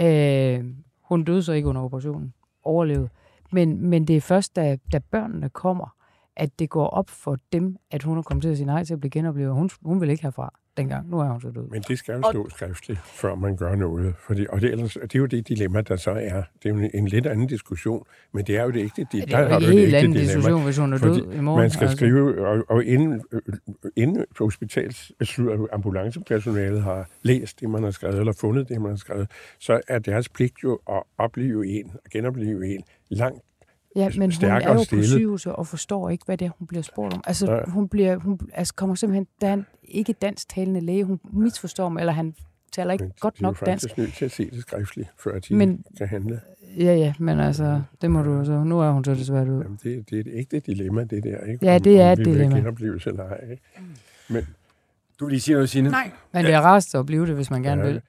Øh, 0.00 0.64
hun 1.02 1.24
døde 1.24 1.42
så 1.42 1.52
ikke 1.52 1.68
under 1.68 1.82
operationen. 1.82 2.34
Overlevede. 2.62 3.08
Men, 3.52 3.86
men 3.86 4.06
det 4.06 4.16
er 4.16 4.20
først, 4.20 4.56
da, 4.56 4.76
da 4.92 4.98
børnene 4.98 5.48
kommer, 5.48 5.96
at 6.36 6.58
det 6.58 6.70
går 6.70 6.86
op 6.86 7.10
for 7.10 7.36
dem, 7.52 7.76
at 7.90 8.02
hun 8.02 8.18
er 8.18 8.22
kommet 8.22 8.42
til 8.42 8.50
at 8.50 8.56
sige 8.56 8.66
nej 8.66 8.84
til 8.84 8.94
at 8.94 9.00
blive 9.00 9.10
genoplevet. 9.10 9.54
Hun, 9.54 9.70
hun 9.82 10.00
vil 10.00 10.10
ikke 10.10 10.22
herfra 10.22 10.54
dengang. 10.76 11.10
Nu 11.10 11.18
er 11.18 11.24
hun 11.24 11.40
så 11.40 11.50
død. 11.50 11.68
Men 11.70 11.82
det 11.88 11.98
skal 11.98 12.14
jo 12.14 12.30
stå 12.30 12.48
skriftligt, 12.50 12.98
før 13.04 13.34
man 13.34 13.56
gør 13.56 13.74
noget. 13.74 14.14
Fordi, 14.18 14.46
og 14.48 14.60
det, 14.60 14.72
ellers, 14.72 14.92
det 14.92 15.14
er 15.14 15.18
jo 15.18 15.26
det 15.26 15.48
dilemma, 15.48 15.80
der 15.80 15.96
så 15.96 16.10
er. 16.10 16.42
Det 16.62 16.68
er 16.68 16.68
jo 16.68 16.76
en, 16.76 16.90
en 16.94 17.08
lidt 17.08 17.26
anden 17.26 17.46
diskussion, 17.46 18.06
men 18.32 18.46
det 18.46 18.56
er 18.56 18.62
jo 18.62 18.70
det 18.70 18.80
ægte 18.80 19.06
Ja, 19.14 19.20
det 19.20 19.32
er 19.32 19.50
jo 19.50 19.56
en 19.56 19.62
helt 19.62 19.94
anden 19.94 20.12
diskussion, 20.12 20.64
hvis 20.64 20.76
hun 20.76 20.92
er 20.92 20.98
død 20.98 21.32
i 21.32 21.40
morgen. 21.40 21.60
Man 21.60 21.70
skal 21.70 21.84
altså. 21.84 21.96
skrive, 21.96 22.46
og, 22.46 22.64
og 22.68 22.84
inden, 22.84 23.22
inden 23.96 24.24
hospitals, 24.38 25.12
ambulancepersonalet 25.72 26.82
har 26.82 27.08
læst 27.22 27.60
det, 27.60 27.70
man 27.70 27.82
har 27.82 27.90
skrevet, 27.90 28.18
eller 28.18 28.32
fundet 28.32 28.68
det, 28.68 28.80
man 28.80 28.90
har 28.90 28.96
skrevet, 28.96 29.30
så 29.58 29.80
er 29.88 29.98
deres 29.98 30.28
pligt 30.28 30.54
jo 30.64 30.78
at 30.90 31.02
opleve 31.18 31.66
en, 31.66 31.90
at 32.04 32.10
genopleve 32.10 32.74
en, 32.74 32.84
langt 33.10 33.42
Ja, 33.96 34.08
men 34.18 34.32
hun 34.34 34.44
er 34.50 34.68
jo 34.68 34.74
på 34.74 34.84
stillet. 34.84 35.06
sygehuset 35.08 35.52
og 35.52 35.66
forstår 35.66 36.10
ikke, 36.10 36.24
hvad 36.26 36.36
det 36.38 36.44
er, 36.46 36.50
hun 36.58 36.66
bliver 36.66 36.82
spurgt 36.82 37.14
om. 37.14 37.22
Altså, 37.26 37.46
Nej. 37.46 37.64
hun, 37.68 37.88
bliver, 37.88 38.16
hun 38.16 38.38
altså, 38.54 38.74
kommer 38.74 38.94
simpelthen... 38.94 39.26
Er 39.42 39.52
en 39.52 39.66
ikke 39.82 40.12
dansktalende 40.12 40.80
læge, 40.80 41.04
hun 41.04 41.20
misforstår 41.32 41.88
mig, 41.88 42.00
eller 42.00 42.12
han 42.12 42.34
taler 42.72 42.92
ikke 42.92 43.04
Men 43.04 43.12
godt 43.20 43.34
de 43.38 43.38
er 43.40 43.42
nok 43.42 43.66
dansk. 43.66 43.82
faktisk 43.84 43.98
nødt 43.98 44.12
til 44.14 44.24
at 44.24 44.30
se 44.30 44.50
det 44.50 44.60
skriftligt, 44.60 45.08
før 45.18 45.38
de 45.38 45.54
Men- 45.56 45.68
men, 45.68 45.84
kan 45.98 46.08
handle. 46.08 46.40
Ja, 46.78 46.94
ja, 46.96 47.14
men 47.18 47.40
altså, 47.40 47.82
det 48.02 48.10
må 48.10 48.22
du 48.22 48.32
jo 48.32 48.44
så... 48.44 48.52
Nu 48.64 48.80
er 48.80 48.90
hun 48.90 49.04
så 49.04 49.14
desværre 49.14 49.44
død. 49.46 49.62
Jamen, 49.62 49.78
det, 49.82 50.10
det 50.10 50.16
er 50.16 50.20
et 50.20 50.28
ægte 50.32 50.60
dilemma, 50.60 51.04
det 51.04 51.24
der. 51.24 51.38
Ikke? 51.40 51.66
Ja, 51.66 51.78
det 51.78 52.00
er 52.00 52.12
et 52.12 52.18
vi 52.18 52.24
vil 52.24 52.34
dilemma. 52.34 52.56
genopleves 52.56 53.06
eller 53.06 53.24
ej. 53.28 53.50
Ikke? 53.50 53.62
Men 54.28 54.46
Du 55.20 55.24
vil 55.24 55.32
lige 55.32 55.40
sige 55.40 55.54
noget, 55.54 55.68
Signe? 55.68 55.90
Nej. 55.90 56.10
Men 56.32 56.44
det 56.44 56.54
er 56.54 56.60
rarest 56.60 56.94
at 56.94 57.06
blive 57.06 57.26
det, 57.26 57.34
hvis 57.34 57.50
man 57.50 57.62
gerne 57.62 57.82
Ja, 57.86 57.88
vil. 57.88 58.02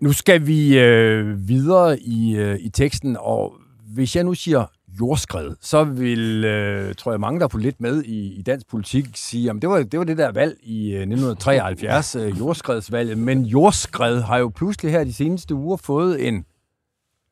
Nu 0.00 0.12
skal 0.12 0.46
vi 0.46 0.78
øh, 0.78 1.48
videre 1.48 2.00
i, 2.00 2.36
øh, 2.36 2.58
i 2.60 2.68
teksten, 2.68 3.16
og 3.20 3.54
hvis 3.94 4.16
jeg 4.16 4.24
nu 4.24 4.34
siger 4.34 4.66
jordskred, 5.00 5.56
så 5.60 5.84
vil, 5.84 6.44
øh, 6.44 6.94
tror 6.94 7.12
jeg, 7.12 7.20
mange, 7.20 7.40
der 7.40 7.48
er 7.54 7.58
lidt 7.58 7.80
med 7.80 8.02
i, 8.02 8.34
i 8.34 8.42
dansk 8.42 8.68
politik, 8.68 9.06
sige, 9.14 9.50
at 9.50 9.56
det 9.62 9.68
var, 9.70 9.82
det 9.82 9.98
var 9.98 10.04
det 10.04 10.18
der 10.18 10.32
valg 10.32 10.56
i 10.62 10.86
øh, 10.86 11.00
1973, 11.00 12.16
øh, 12.16 12.38
jordskredsvalget, 12.38 13.18
men 13.18 13.44
jordskred 13.44 14.20
har 14.20 14.38
jo 14.38 14.48
pludselig 14.48 14.92
her 14.92 15.04
de 15.04 15.12
seneste 15.12 15.54
uger 15.54 15.76
fået 15.76 16.28
en, 16.28 16.44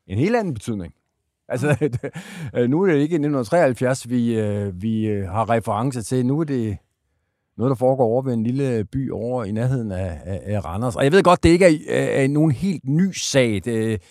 en 0.07 0.19
helt 0.19 0.37
anden 0.37 0.55
betydning. 0.55 0.95
Altså, 1.49 1.77
øh, 2.57 2.71
nu 2.71 2.83
er 2.83 2.87
det 2.87 2.95
ikke 2.95 3.15
1973, 3.15 4.11
vi, 4.11 4.39
øh, 4.39 4.83
vi 4.83 5.07
øh, 5.07 5.29
har 5.29 5.51
referencer 5.51 6.03
til. 6.03 6.27
Nu 6.27 6.41
er 6.41 6.45
det 6.45 6.79
noget, 7.59 7.71
der 7.71 7.75
foregår 7.77 8.05
over 8.05 8.23
ved 8.23 8.35
en 8.35 8.43
lille 8.43 8.85
by 8.85 9.11
over 9.11 9.45
i 9.45 9.53
nærheden 9.53 9.93
af, 9.93 10.21
af, 10.25 10.43
af 10.45 10.65
Randers. 10.65 10.97
Og 10.97 11.05
jeg 11.05 11.13
ved 11.13 11.23
godt, 11.23 11.43
det 11.43 11.49
ikke 11.49 11.65
er, 11.65 11.79
er, 11.89 12.23
er 12.23 12.29
nogen 12.29 12.51
helt 12.51 12.85
ny 12.85 13.13
sag. 13.13 13.61
Det, 13.65 14.03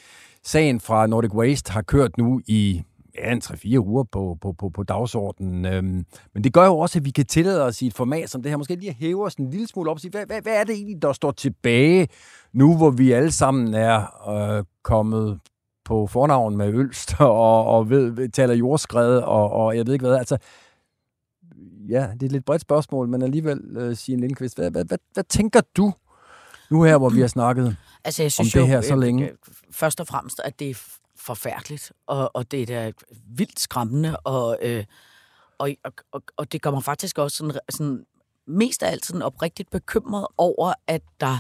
sagen 0.44 0.80
fra 0.80 1.08
Nordic 1.08 1.34
Waste 1.34 1.72
har 1.72 1.82
kørt 1.82 2.18
nu 2.18 2.42
i 2.48 2.84
ja, 3.18 3.32
en 3.32 3.42
3-4 3.44 3.78
uger 3.78 4.04
på, 4.04 4.38
på, 4.42 4.54
på, 4.54 4.70
på 4.70 4.84
dagsordenen. 4.84 5.66
Øhm, 5.66 6.06
men 6.34 6.44
det 6.44 6.54
gør 6.54 6.66
jo 6.66 6.78
også, 6.78 7.00
at 7.00 7.06
vi 7.06 7.10
kan 7.10 7.26
tillade 7.26 7.64
os 7.64 7.82
i 7.82 7.88
et 7.88 7.94
format 7.94 8.30
som 8.30 8.42
det 8.42 8.52
her, 8.52 8.58
måske 8.58 8.76
lige 8.76 8.90
at 8.90 8.96
hæve 8.96 9.26
os 9.26 9.36
en 9.36 9.50
lille 9.50 9.68
smule 9.68 9.90
op 9.90 9.96
og 9.96 10.02
sige, 10.02 10.12
hvad, 10.12 10.26
hvad, 10.26 10.42
hvad 10.42 10.54
er 10.54 10.64
det 10.64 10.76
egentlig, 10.76 11.02
der 11.02 11.14
står 11.14 11.32
tilbage 11.32 12.08
nu, 12.54 12.78
hvor 12.78 12.90
vi 12.90 13.12
alle 13.12 13.32
sammen 13.32 13.74
er 13.74 14.30
øh, 14.30 14.64
kommet 14.84 15.40
på 15.86 16.08
fornavn 16.08 16.58
med 16.58 16.74
Ølst 16.74 17.16
og, 17.20 17.66
og 17.66 17.90
ved, 17.90 18.30
taler 18.30 18.54
jordskred 18.54 19.18
og, 19.18 19.52
og 19.52 19.78
jeg 19.78 19.86
ved 19.88 19.94
ikke 19.94 20.06
hvad. 20.06 20.18
Altså, 20.18 20.38
ja, 21.90 22.02
det 22.14 22.22
er 22.22 22.26
et 22.26 22.32
lidt 22.32 22.46
bredt 22.46 22.62
spørgsmål, 22.62 23.08
men 23.08 23.22
alligevel, 23.22 23.78
øh, 23.78 23.96
Signe 23.96 24.22
Lindqvist, 24.22 24.58
hvad, 24.58 24.72
hvad, 24.72 24.86
hvad, 24.86 24.98
hvad 25.14 25.24
tænker 25.24 25.62
du 25.78 25.94
nu 26.70 26.84
her, 26.84 26.98
hvor 26.98 27.10
vi 27.10 27.22
har 27.22 27.28
snakket? 27.28 27.78
Altså, 28.04 28.24
jeg 28.24 28.32
synes 28.32 28.52
det 28.52 28.60
jo, 28.60 28.66
her 28.66 28.82
så 28.82 28.94
øh, 28.94 29.00
længe. 29.00 29.30
øh, 29.30 29.38
først 29.72 30.00
og 30.00 30.08
fremmest, 30.08 30.42
at 30.44 30.60
det 30.60 30.70
er 30.70 30.76
forfærdeligt, 31.16 31.92
og, 32.08 32.36
og 32.36 32.52
det 32.52 32.62
er 32.62 32.66
da 32.66 32.92
vildt 33.28 33.60
skræmmende, 33.60 34.18
og, 34.18 34.58
øh, 34.62 34.84
og, 35.58 35.70
og, 35.84 35.92
og, 36.12 36.22
og 36.38 36.52
det 36.52 36.62
gør 36.62 36.72
mig 36.72 36.84
faktisk 36.84 37.18
også 37.18 37.38
sådan, 37.38 37.60
sådan 37.70 38.06
mest 38.48 38.84
af 38.84 38.92
alt 38.92 39.06
sådan 39.06 39.22
oprigtigt 39.22 39.70
bekymret 39.70 40.28
over, 40.38 40.74
at 40.88 41.02
der, 41.20 41.38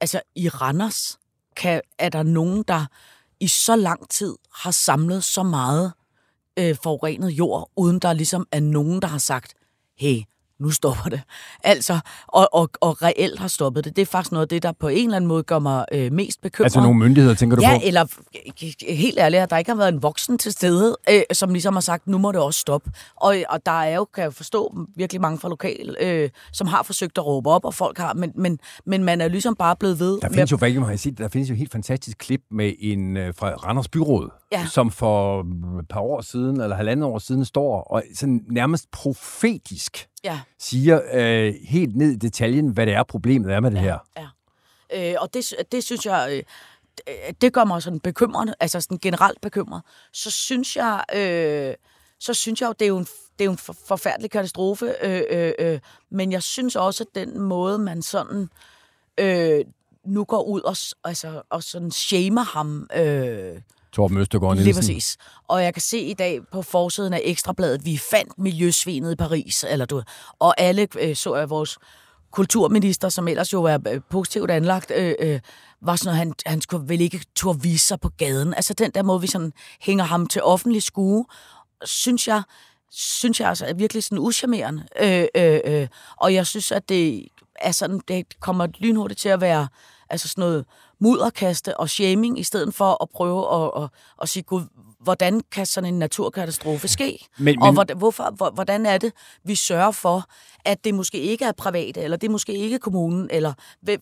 altså 0.00 0.20
i 0.34 0.48
Randers, 0.48 1.18
kan, 1.56 1.80
er 1.98 2.08
der 2.08 2.22
nogen, 2.22 2.64
der 2.68 2.86
i 3.40 3.48
så 3.48 3.76
lang 3.76 4.08
tid 4.08 4.34
har 4.54 4.70
samlet 4.70 5.24
så 5.24 5.42
meget 5.42 5.92
øh, 6.58 6.76
forurenet 6.82 7.30
jord, 7.30 7.70
uden 7.76 7.98
der 7.98 8.12
ligesom 8.12 8.46
er 8.52 8.60
nogen, 8.60 9.02
der 9.02 9.08
har 9.08 9.18
sagt, 9.18 9.54
he 9.96 10.28
nu 10.60 10.70
stopper 10.70 11.10
det. 11.10 11.20
Altså, 11.64 11.98
og, 12.26 12.48
og, 12.52 12.70
og 12.80 13.02
reelt 13.02 13.38
har 13.40 13.48
stoppet 13.48 13.84
det. 13.84 13.96
Det 13.96 14.02
er 14.02 14.06
faktisk 14.06 14.32
noget 14.32 14.42
af 14.44 14.48
det, 14.48 14.62
der 14.62 14.72
på 14.72 14.88
en 14.88 15.04
eller 15.04 15.16
anden 15.16 15.28
måde 15.28 15.42
gør 15.42 15.58
mig 15.58 15.84
øh, 15.92 16.12
mest 16.12 16.40
bekymret. 16.42 16.66
Altså 16.66 16.80
nogle 16.80 16.98
myndigheder, 16.98 17.34
tænker 17.36 17.56
du 17.56 17.62
Ja, 17.62 17.74
på? 17.78 17.80
eller 17.84 18.02
øh, 18.02 18.72
helt 18.96 19.18
ærligt, 19.18 19.42
at 19.42 19.50
der 19.50 19.56
ikke 19.58 19.70
har 19.70 19.76
været 19.76 19.92
en 19.92 20.02
voksen 20.02 20.38
til 20.38 20.52
stede, 20.52 20.96
øh, 21.10 21.20
som 21.32 21.52
ligesom 21.52 21.74
har 21.74 21.80
sagt, 21.80 22.06
nu 22.06 22.18
må 22.18 22.32
det 22.32 22.40
også 22.40 22.60
stoppe. 22.60 22.90
Og, 23.16 23.36
og 23.48 23.66
der 23.66 23.82
er 23.82 23.94
jo, 23.96 24.04
kan 24.14 24.24
jeg 24.24 24.34
forstå, 24.34 24.76
virkelig 24.96 25.20
mange 25.20 25.38
fra 25.38 25.48
lokal, 25.48 25.96
øh, 26.00 26.30
som 26.52 26.66
har 26.66 26.82
forsøgt 26.82 27.18
at 27.18 27.26
råbe 27.26 27.50
op, 27.50 27.64
og 27.64 27.74
folk 27.74 27.98
har, 27.98 28.14
men, 28.14 28.32
men, 28.34 28.58
men 28.86 29.04
man 29.04 29.20
er 29.20 29.28
ligesom 29.28 29.54
bare 29.56 29.76
blevet 29.76 29.98
ved. 29.98 30.20
Der 30.20 30.28
med 30.28 30.34
findes 30.34 30.52
jo 30.52 30.56
faktisk, 30.56 30.80
må 30.80 30.88
jeg 30.88 30.98
sige, 31.00 31.14
der 31.18 31.28
findes 31.28 31.48
jo 31.50 31.54
et 31.54 31.58
helt 31.58 31.72
fantastisk 31.72 32.18
klip 32.18 32.40
med 32.50 32.72
en 32.78 33.16
øh, 33.16 33.34
fra 33.34 33.50
Randers 33.50 33.88
Byråd, 33.88 34.28
Ja. 34.52 34.66
som 34.66 34.90
for 34.90 35.40
et 35.80 35.88
par 35.90 36.00
år 36.00 36.20
siden, 36.20 36.60
eller 36.60 36.76
halvandet 36.76 37.04
år 37.06 37.18
siden, 37.18 37.44
står 37.44 37.80
og 37.82 38.02
sådan 38.14 38.40
nærmest 38.50 38.90
profetisk 38.90 40.08
Ja. 40.32 40.40
siger 40.58 41.00
øh, 41.12 41.54
helt 41.68 41.96
ned 41.96 42.10
i 42.12 42.16
detaljen, 42.16 42.68
hvad 42.68 42.86
det 42.86 42.94
er, 42.94 43.02
problemet 43.02 43.52
er 43.52 43.60
med 43.60 43.70
det 43.70 43.80
her. 43.80 43.98
Øh, 44.94 45.14
og 45.18 45.34
det, 45.34 45.54
det 45.72 45.84
synes 45.84 46.06
jeg, 46.06 46.28
øh, 46.32 46.42
det- 47.40 47.52
gør 47.52 47.64
mig 47.64 47.82
sådan 47.82 48.00
bekymrende, 48.00 48.54
altså 48.60 48.80
sådan 48.80 48.98
generelt 48.98 49.40
bekymret. 49.40 49.82
Så 50.12 50.30
synes 50.30 50.76
jeg, 50.76 51.04
øh, 51.14 51.74
så 52.20 52.34
synes 52.34 52.60
jeg 52.60 52.66
jo, 52.68 52.72
det 52.72 52.82
er 52.84 52.88
jo 52.88 52.98
en, 52.98 53.04
det 53.04 53.40
er 53.40 53.44
jo 53.44 53.50
en 53.50 53.58
for- 53.58 53.76
forfærdelig 53.88 54.30
katastrofe, 54.30 54.94
øh, 55.02 55.22
øh, 55.30 55.52
øh, 55.58 55.78
men 56.10 56.32
jeg 56.32 56.42
synes 56.42 56.76
også, 56.76 57.04
at 57.04 57.14
den 57.14 57.40
måde, 57.40 57.78
man 57.78 58.02
sådan 58.02 58.48
øh, 59.18 59.64
nu 60.04 60.24
går 60.24 60.42
ud 60.42 60.60
og, 60.60 60.76
altså, 61.04 61.42
og 61.50 61.62
sådan 61.62 61.90
shamer 61.90 62.42
ham, 62.44 62.88
øh, 62.96 63.60
Torben 63.96 64.18
Østergaard 64.18 64.54
Lige 64.54 64.64
Nielsen. 64.64 64.82
præcis. 64.82 65.16
Og 65.48 65.62
jeg 65.64 65.74
kan 65.74 65.80
se 65.82 65.98
i 65.98 66.14
dag 66.14 66.40
på 66.52 66.62
forsiden 66.62 67.12
af 67.12 67.20
Ekstrabladet, 67.24 67.84
vi 67.84 68.00
fandt 68.10 68.38
miljøsvinet 68.38 69.12
i 69.12 69.16
Paris, 69.16 69.64
eller 69.68 69.86
du, 69.86 70.02
og 70.38 70.60
alle 70.60 70.88
øh, 71.00 71.16
så 71.16 71.36
jeg 71.36 71.50
vores 71.50 71.78
kulturminister, 72.30 73.08
som 73.08 73.28
ellers 73.28 73.52
jo 73.52 73.64
er 73.64 73.78
øh, 73.88 74.00
positivt 74.10 74.50
anlagt, 74.50 74.92
øh, 74.96 75.14
øh, 75.20 75.40
var 75.82 75.96
sådan 75.96 76.06
noget, 76.08 76.18
han, 76.18 76.34
han 76.46 76.60
skulle 76.60 76.88
vel 76.88 77.00
ikke 77.00 77.20
turde 77.36 77.62
vise 77.62 77.86
sig 77.86 78.00
på 78.00 78.08
gaden. 78.08 78.54
Altså 78.54 78.74
den 78.74 78.90
der 78.90 79.02
måde, 79.02 79.20
vi 79.20 79.26
sådan 79.26 79.52
hænger 79.80 80.04
ham 80.04 80.26
til 80.26 80.42
offentlig 80.42 80.82
skue, 80.82 81.24
synes 81.84 82.28
jeg, 82.28 82.42
synes 82.90 83.40
jeg 83.40 83.48
altså 83.48 83.66
er 83.66 83.74
virkelig 83.74 84.04
sådan 84.04 84.18
uschammerende. 84.18 84.86
Øh, 85.00 85.26
øh, 85.34 85.60
øh, 85.64 85.88
og 86.16 86.34
jeg 86.34 86.46
synes, 86.46 86.72
at 86.72 86.88
det 86.88 87.28
er 87.60 87.72
sådan, 87.72 88.00
det 88.08 88.40
kommer 88.40 88.66
lynhurtigt 88.78 89.20
til 89.20 89.28
at 89.28 89.40
være 89.40 89.68
altså 90.10 90.28
sådan 90.28 90.42
noget 90.42 90.64
mudderkaste 91.00 91.76
og 91.80 91.88
shaming, 91.90 92.38
i 92.38 92.42
stedet 92.42 92.74
for 92.74 93.02
at 93.02 93.08
prøve 93.14 93.54
at, 93.54 93.82
at, 93.82 93.88
at 94.22 94.28
sige, 94.28 94.42
Gud, 94.42 94.62
hvordan 95.00 95.40
kan 95.52 95.66
sådan 95.66 95.92
en 95.94 95.98
naturkatastrofe 95.98 96.88
ske? 96.88 97.18
Men- 97.38 97.62
og 97.62 97.66
men- 97.68 97.74
hvordan, 97.74 97.96
hvorfor, 97.98 98.32
hvor- 98.36 98.50
hvordan 98.50 98.86
er 98.86 98.98
det, 98.98 99.12
vi 99.44 99.54
sørger 99.54 99.90
for, 99.90 100.24
at 100.64 100.84
det 100.84 100.94
måske 100.94 101.18
ikke 101.20 101.44
er 101.44 101.52
private, 101.52 102.00
eller 102.00 102.16
det 102.16 102.26
er 102.26 102.32
måske 102.32 102.52
ikke 102.54 102.78
kommunen, 102.78 103.28
eller 103.32 103.52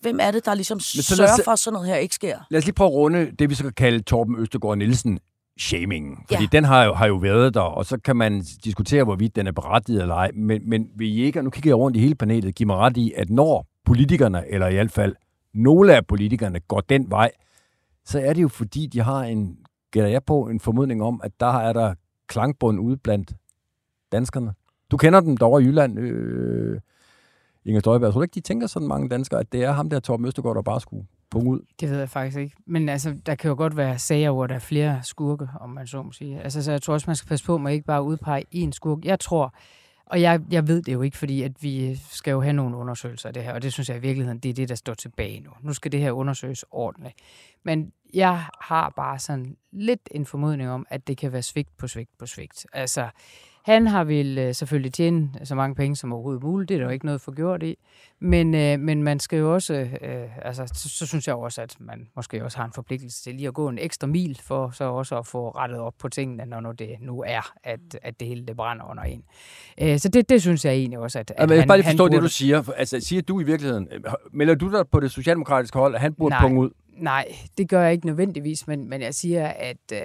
hvem, 0.01 0.19
er 0.21 0.31
det, 0.31 0.45
der 0.45 0.53
ligesom 0.53 0.77
os 0.77 0.83
sørger 0.83 1.35
se- 1.35 1.43
for, 1.43 1.51
at 1.51 1.59
sådan 1.59 1.73
noget 1.73 1.87
her 1.89 1.95
ikke 1.95 2.15
sker? 2.15 2.37
Lad 2.49 2.57
os 2.59 2.65
lige 2.65 2.73
prøve 2.75 2.87
at 2.87 2.93
runde 2.93 3.31
det, 3.39 3.49
vi 3.49 3.55
så 3.55 3.63
kan 3.63 3.73
kalde 3.73 3.99
Torben 4.03 4.35
Østergaard 4.39 4.77
Nielsen. 4.77 5.19
shamingen. 5.59 6.17
Fordi 6.31 6.43
ja. 6.43 6.49
den 6.51 6.63
har 6.63 6.83
jo, 6.83 6.93
har 6.93 7.07
jo 7.07 7.15
været 7.15 7.53
der, 7.53 7.59
og 7.61 7.85
så 7.85 7.97
kan 8.05 8.15
man 8.15 8.43
diskutere, 8.63 9.03
hvorvidt 9.03 9.35
den 9.35 9.47
er 9.47 9.51
berettiget 9.51 10.01
eller 10.01 10.15
ej. 10.15 10.31
Men, 10.35 10.69
men 10.69 10.87
vil 10.97 11.07
I 11.17 11.23
ikke, 11.23 11.39
og 11.39 11.43
nu 11.43 11.49
kigger 11.49 11.69
jeg 11.69 11.77
rundt 11.77 11.97
i 11.97 11.99
hele 11.99 12.15
panelet, 12.15 12.55
give 12.55 12.67
mig 12.67 12.75
ret 12.77 12.97
i, 12.97 13.13
at 13.17 13.29
når 13.29 13.65
politikerne, 13.85 14.43
eller 14.49 14.67
i 14.67 14.73
hvert 14.73 14.91
fald 14.91 15.15
nogle 15.55 15.95
af 15.95 16.07
politikerne, 16.07 16.59
går 16.59 16.81
den 16.81 17.09
vej, 17.09 17.31
så 18.05 18.19
er 18.19 18.33
det 18.33 18.41
jo 18.41 18.47
fordi, 18.47 18.87
de 18.87 19.01
har 19.01 19.23
en, 19.23 19.57
gætter 19.91 20.09
jeg 20.09 20.23
på, 20.23 20.47
en 20.47 20.59
formodning 20.59 21.03
om, 21.03 21.21
at 21.23 21.31
der 21.39 21.59
er 21.59 21.73
der 21.73 21.93
klangbund 22.27 22.79
ude 22.79 22.97
blandt 22.97 23.33
danskerne. 24.11 24.53
Du 24.91 24.97
kender 24.97 25.19
dem 25.19 25.37
derovre 25.37 25.63
i 25.63 25.65
Jylland, 25.65 25.99
øh, 25.99 26.79
Inger 27.65 27.79
Støjberg. 27.79 28.13
Tror 28.13 28.19
du 28.19 28.23
ikke, 28.23 28.35
de 28.35 28.39
tænker 28.39 28.67
sådan 28.67 28.87
mange 28.87 29.09
danskere, 29.09 29.39
at 29.39 29.51
det 29.51 29.63
er 29.63 29.71
ham 29.71 29.89
der, 29.89 29.99
Torben 29.99 30.25
Østergaard, 30.25 30.55
der 30.55 30.61
bare 30.61 30.81
skulle 30.81 31.05
punge 31.29 31.51
ud? 31.51 31.59
Det 31.79 31.89
ved 31.89 31.99
jeg 31.99 32.09
faktisk 32.09 32.37
ikke. 32.37 32.55
Men 32.65 32.89
altså, 32.89 33.15
der 33.25 33.35
kan 33.35 33.49
jo 33.49 33.55
godt 33.55 33.77
være 33.77 33.99
sager, 33.99 34.31
hvor 34.31 34.47
der 34.47 34.55
er 34.55 34.59
flere 34.59 34.99
skurke, 35.03 35.49
om 35.61 35.69
man 35.69 35.87
så 35.87 36.01
må 36.03 36.11
sige. 36.11 36.41
Altså, 36.41 36.63
så 36.63 36.71
jeg 36.71 36.81
tror 36.81 36.93
også, 36.93 37.09
man 37.09 37.15
skal 37.15 37.27
passe 37.27 37.45
på 37.45 37.57
med 37.57 37.73
ikke 37.73 37.85
bare 37.85 38.03
udpege 38.03 38.45
én 38.55 38.71
skurk. 38.71 39.05
Jeg 39.05 39.19
tror, 39.19 39.53
og 40.05 40.21
jeg, 40.21 40.41
jeg 40.51 40.67
ved 40.67 40.81
det 40.81 40.93
jo 40.93 41.01
ikke, 41.01 41.17
fordi 41.17 41.41
at 41.41 41.63
vi 41.63 41.95
skal 41.95 42.31
jo 42.31 42.41
have 42.41 42.53
nogle 42.53 42.77
undersøgelser 42.77 43.29
af 43.29 43.33
det 43.33 43.43
her, 43.43 43.53
og 43.53 43.61
det 43.61 43.73
synes 43.73 43.89
jeg 43.89 43.97
i 43.97 44.01
virkeligheden, 44.01 44.39
det 44.39 44.49
er 44.49 44.53
det, 44.53 44.69
der 44.69 44.75
står 44.75 44.93
tilbage 44.93 45.39
nu. 45.39 45.51
Nu 45.61 45.73
skal 45.73 45.91
det 45.91 45.99
her 45.99 46.11
undersøges 46.11 46.65
ordentligt. 46.71 47.15
Men 47.63 47.93
jeg 48.13 48.45
har 48.61 48.89
bare 48.89 49.19
sådan 49.19 49.57
lidt 49.71 50.09
en 50.11 50.25
formodning 50.25 50.69
om, 50.69 50.85
at 50.89 51.07
det 51.07 51.17
kan 51.17 51.31
være 51.31 51.41
svigt 51.41 51.77
på 51.77 51.87
svigt 51.87 52.17
på 52.19 52.25
svigt. 52.25 52.65
Altså, 52.73 53.09
han 53.65 53.87
har 53.87 54.03
vil 54.03 54.37
øh, 54.37 54.55
selvfølgelig 54.55 54.93
tjene 54.93 55.29
så 55.43 55.55
mange 55.55 55.75
penge 55.75 55.95
som 55.95 56.13
overhovedet 56.13 56.43
muligt. 56.43 56.69
Det 56.69 56.75
er 56.75 56.79
der 56.79 56.85
jo 56.85 56.91
ikke 56.91 57.05
noget 57.05 57.21
for 57.21 57.31
gjort 57.31 57.63
i. 57.63 57.77
Men, 58.19 58.55
øh, 58.55 58.79
men 58.79 59.03
man 59.03 59.19
skal 59.19 59.39
jo 59.39 59.53
også, 59.53 59.73
øh, 60.01 60.37
altså, 60.41 60.71
så, 60.75 60.89
så 60.89 61.07
synes 61.07 61.27
jeg 61.27 61.35
også, 61.35 61.61
at 61.61 61.75
man 61.79 62.07
måske 62.15 62.43
også 62.43 62.57
har 62.57 62.65
en 62.65 62.73
forpligtelse 62.73 63.23
til 63.23 63.35
lige 63.35 63.47
at 63.47 63.53
gå 63.53 63.69
en 63.69 63.77
ekstra 63.77 64.07
mil 64.07 64.39
for 64.43 64.69
så 64.69 64.83
også 64.83 65.17
at 65.17 65.27
få 65.27 65.49
rettet 65.49 65.79
op 65.79 65.93
på 65.99 66.09
tingene, 66.09 66.45
når 66.45 66.59
nu 66.59 66.71
det 66.71 66.89
nu 66.99 67.23
er, 67.27 67.53
at, 67.63 67.79
at 68.01 68.19
det 68.19 68.27
hele 68.27 68.45
det 68.45 68.55
brænder 68.55 68.89
under 68.89 69.03
en. 69.03 69.23
Øh, 69.81 69.99
så 69.99 70.09
det, 70.09 70.29
det 70.29 70.41
synes 70.41 70.65
jeg 70.65 70.73
egentlig 70.73 70.99
også, 70.99 71.19
at, 71.19 71.31
at 71.31 71.39
ja, 71.39 71.45
men 71.45 71.59
han, 71.59 71.67
bare 71.67 71.77
lige 71.77 71.87
forstå 71.87 72.07
det, 72.07 72.21
du 72.21 72.27
siger. 72.27 72.73
Altså, 72.77 72.99
siger 72.99 73.21
du 73.21 73.39
i 73.39 73.43
virkeligheden, 73.43 73.87
melder 74.33 74.55
du 74.55 74.71
dig 74.71 74.87
på 74.91 74.99
det 74.99 75.11
socialdemokratiske 75.11 75.79
hold, 75.79 75.95
at 75.95 76.01
han 76.01 76.13
burde 76.13 76.35
punge 76.41 76.61
ud? 76.61 76.69
Nej, 76.97 77.25
det 77.57 77.69
gør 77.69 77.81
jeg 77.81 77.93
ikke 77.93 78.05
nødvendigvis, 78.05 78.67
men, 78.67 78.89
men 78.89 79.01
jeg 79.01 79.13
siger, 79.13 79.47
at, 79.47 79.77
øh, 79.93 79.99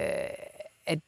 at 0.85 0.99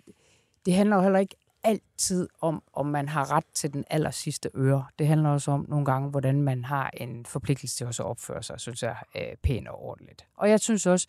det 0.65 0.73
handler 0.73 0.95
jo 0.95 1.01
heller 1.01 1.19
ikke 1.19 1.35
altid 1.63 2.27
om, 2.41 2.63
om 2.73 2.85
man 2.85 3.09
har 3.09 3.31
ret 3.31 3.45
til 3.53 3.73
den 3.73 3.83
aller 3.89 4.11
sidste 4.11 4.49
øre. 4.55 4.85
Det 4.99 5.07
handler 5.07 5.29
også 5.29 5.51
om 5.51 5.65
nogle 5.69 5.85
gange, 5.85 6.09
hvordan 6.09 6.41
man 6.41 6.65
har 6.65 6.91
en 6.93 7.25
forpligtelse 7.25 7.77
til 7.77 7.87
også 7.87 8.03
at 8.03 8.09
opføre 8.09 8.43
sig, 8.43 8.59
synes 8.59 8.83
jeg, 8.83 8.95
øh, 9.15 9.35
pænt 9.43 9.67
og 9.67 9.83
ordentligt. 9.83 10.25
Og 10.37 10.49
jeg 10.49 10.59
synes 10.59 10.85
også, 10.85 11.07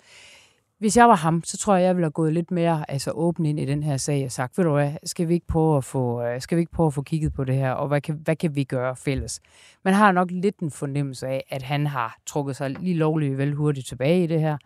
hvis 0.79 0.97
jeg 0.97 1.09
var 1.09 1.15
ham, 1.15 1.45
så 1.45 1.59
tror 1.59 1.77
jeg, 1.77 1.85
jeg 1.85 1.97
ville 1.97 2.05
have 2.05 2.11
gået 2.11 2.33
lidt 2.33 2.51
mere 2.51 2.91
altså, 2.91 3.11
åben 3.11 3.47
ind 3.47 3.61
i 3.61 3.65
den 3.65 3.83
her 3.83 3.97
sag 3.97 4.25
og 4.25 4.33
sagt, 4.33 4.59
ved 4.59 4.65
du 4.65 4.73
hvad, 4.73 4.93
skal 5.05 5.29
vi 5.29 5.35
ikke 5.35 5.47
prøve 5.47 5.77
at 5.77 5.85
få, 5.85 6.23
øh, 6.23 6.41
skal 6.41 6.57
vi 6.57 6.61
ikke 6.61 6.73
prøve 6.73 6.87
at 6.87 6.95
få 6.95 7.03
kigget 7.03 7.33
på 7.33 7.45
det 7.45 7.55
her, 7.55 7.73
og 7.73 7.89
hvad 7.89 8.01
kan, 8.01 8.15
hvad 8.25 8.37
kan 8.37 8.55
vi 8.55 8.65
gøre 8.65 8.97
fælles? 8.97 9.41
Man 9.85 9.95
har 9.95 10.13
nok 10.13 10.31
lidt 10.31 10.59
en 10.59 10.71
fornemmelse 10.71 11.27
af, 11.27 11.45
at 11.51 11.63
han 11.63 11.87
har 11.87 12.19
trukket 12.27 12.57
sig 12.57 12.71
lige 12.71 12.95
lovligt 12.95 13.39
vel 13.39 13.55
hurtigt 13.55 13.87
tilbage 13.87 14.25
i 14.25 14.27
det 14.27 14.41
her, 14.41 14.59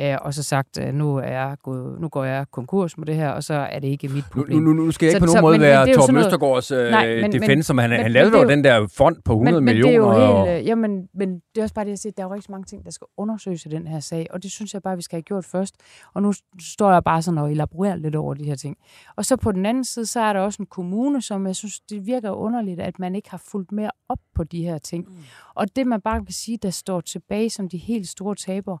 øh, 0.00 0.16
og 0.22 0.34
så 0.34 0.42
sagt, 0.42 0.78
øh, 0.82 0.94
nu, 0.94 1.16
er 1.16 1.22
jeg 1.22 1.56
gået, 1.62 2.00
nu 2.00 2.08
går 2.08 2.24
jeg 2.24 2.46
konkurs 2.52 2.98
med 2.98 3.06
det 3.06 3.14
her, 3.14 3.28
og 3.30 3.44
så 3.44 3.54
er 3.54 3.78
det 3.78 3.88
ikke 3.88 4.08
mit 4.08 4.24
Nu, 4.34 4.40
problem. 4.42 4.62
nu, 4.62 4.72
nu 4.72 4.90
skal 4.90 5.06
jeg 5.06 5.10
ikke 5.10 5.16
Så- 5.16 5.20
på 5.20 5.26
nogen 5.26 5.36
så- 5.38 5.42
måde 5.42 5.52
men- 5.52 5.60
men 5.60 5.68
være 5.68 5.94
Torben 5.94 6.16
Østergaards 6.16 6.70
øh, 6.70 6.90
men- 6.92 7.20
men- 7.20 7.32
defense, 7.32 7.74
men 7.74 7.80
han, 7.82 7.90
men- 7.90 7.96
han 7.96 8.04
men 8.04 8.12
lavede 8.12 8.36
er 8.38 8.42
jo 8.42 8.48
den 8.48 8.64
der 8.64 8.86
fond 8.96 9.16
på 9.24 9.32
100 9.32 9.54
men, 9.60 9.64
men 9.64 9.74
millioner. 9.74 10.14
det 10.14 10.22
er 10.22 10.28
jo 10.28 10.36
og... 10.36 10.46
helt, 10.48 10.60
øh, 10.60 10.66
jamen, 10.66 11.08
men 11.14 11.34
det 11.34 11.58
er 11.58 11.62
også 11.62 11.74
bare 11.74 11.84
det, 11.84 11.90
jeg 11.90 11.98
siger, 11.98 12.12
der 12.16 12.22
er 12.22 12.26
jo 12.28 12.34
rigtig 12.34 12.50
mange 12.50 12.64
ting, 12.64 12.84
der 12.84 12.90
skal 12.90 13.06
undersøges 13.16 13.66
i 13.66 13.68
den 13.68 13.86
her 13.86 14.00
sag, 14.00 14.26
og 14.30 14.42
det 14.42 14.50
synes 14.50 14.74
jeg 14.74 14.82
bare, 14.82 14.96
vi 14.96 15.02
skal 15.02 15.16
have 15.16 15.22
gjort 15.22 15.44
først. 15.44 15.74
Og 16.14 16.22
nu 16.22 16.32
står 16.60 16.92
jeg 16.92 17.04
bare 17.04 17.22
sådan 17.22 17.38
og 17.38 17.52
elaborerer 17.52 17.96
lidt 17.96 18.14
over 18.14 18.34
de 18.34 18.44
her 18.44 18.54
ting. 18.56 18.76
Og 19.16 19.24
så 19.24 19.36
på 19.36 19.52
den 19.52 19.66
anden 19.66 19.84
side, 19.84 20.06
så 20.06 20.20
er 20.20 20.32
der 20.32 20.40
også 20.40 20.62
en 20.62 20.66
kommune, 20.66 21.22
som 21.22 21.46
jeg 21.46 21.56
synes, 21.56 21.80
det 21.80 22.06
virker 22.06 22.30
underligt, 22.30 22.80
at 22.80 22.98
man 22.98 23.14
ikke 23.14 23.30
har 23.30 23.42
fulgt 23.50 23.72
mere 23.72 23.90
op 24.08 24.18
på 24.34 24.44
de 24.44 24.62
her 24.64 24.78
ting. 24.78 25.04
Mm. 25.08 25.14
Og 25.54 25.76
det, 25.76 25.86
man 25.86 26.00
bare 26.00 26.24
kan 26.24 26.32
sige, 26.32 26.58
der 26.62 26.70
står 26.70 27.00
tilbage 27.00 27.50
som 27.50 27.68
de 27.68 27.76
helt 27.76 28.08
store 28.08 28.34
tabere, 28.34 28.78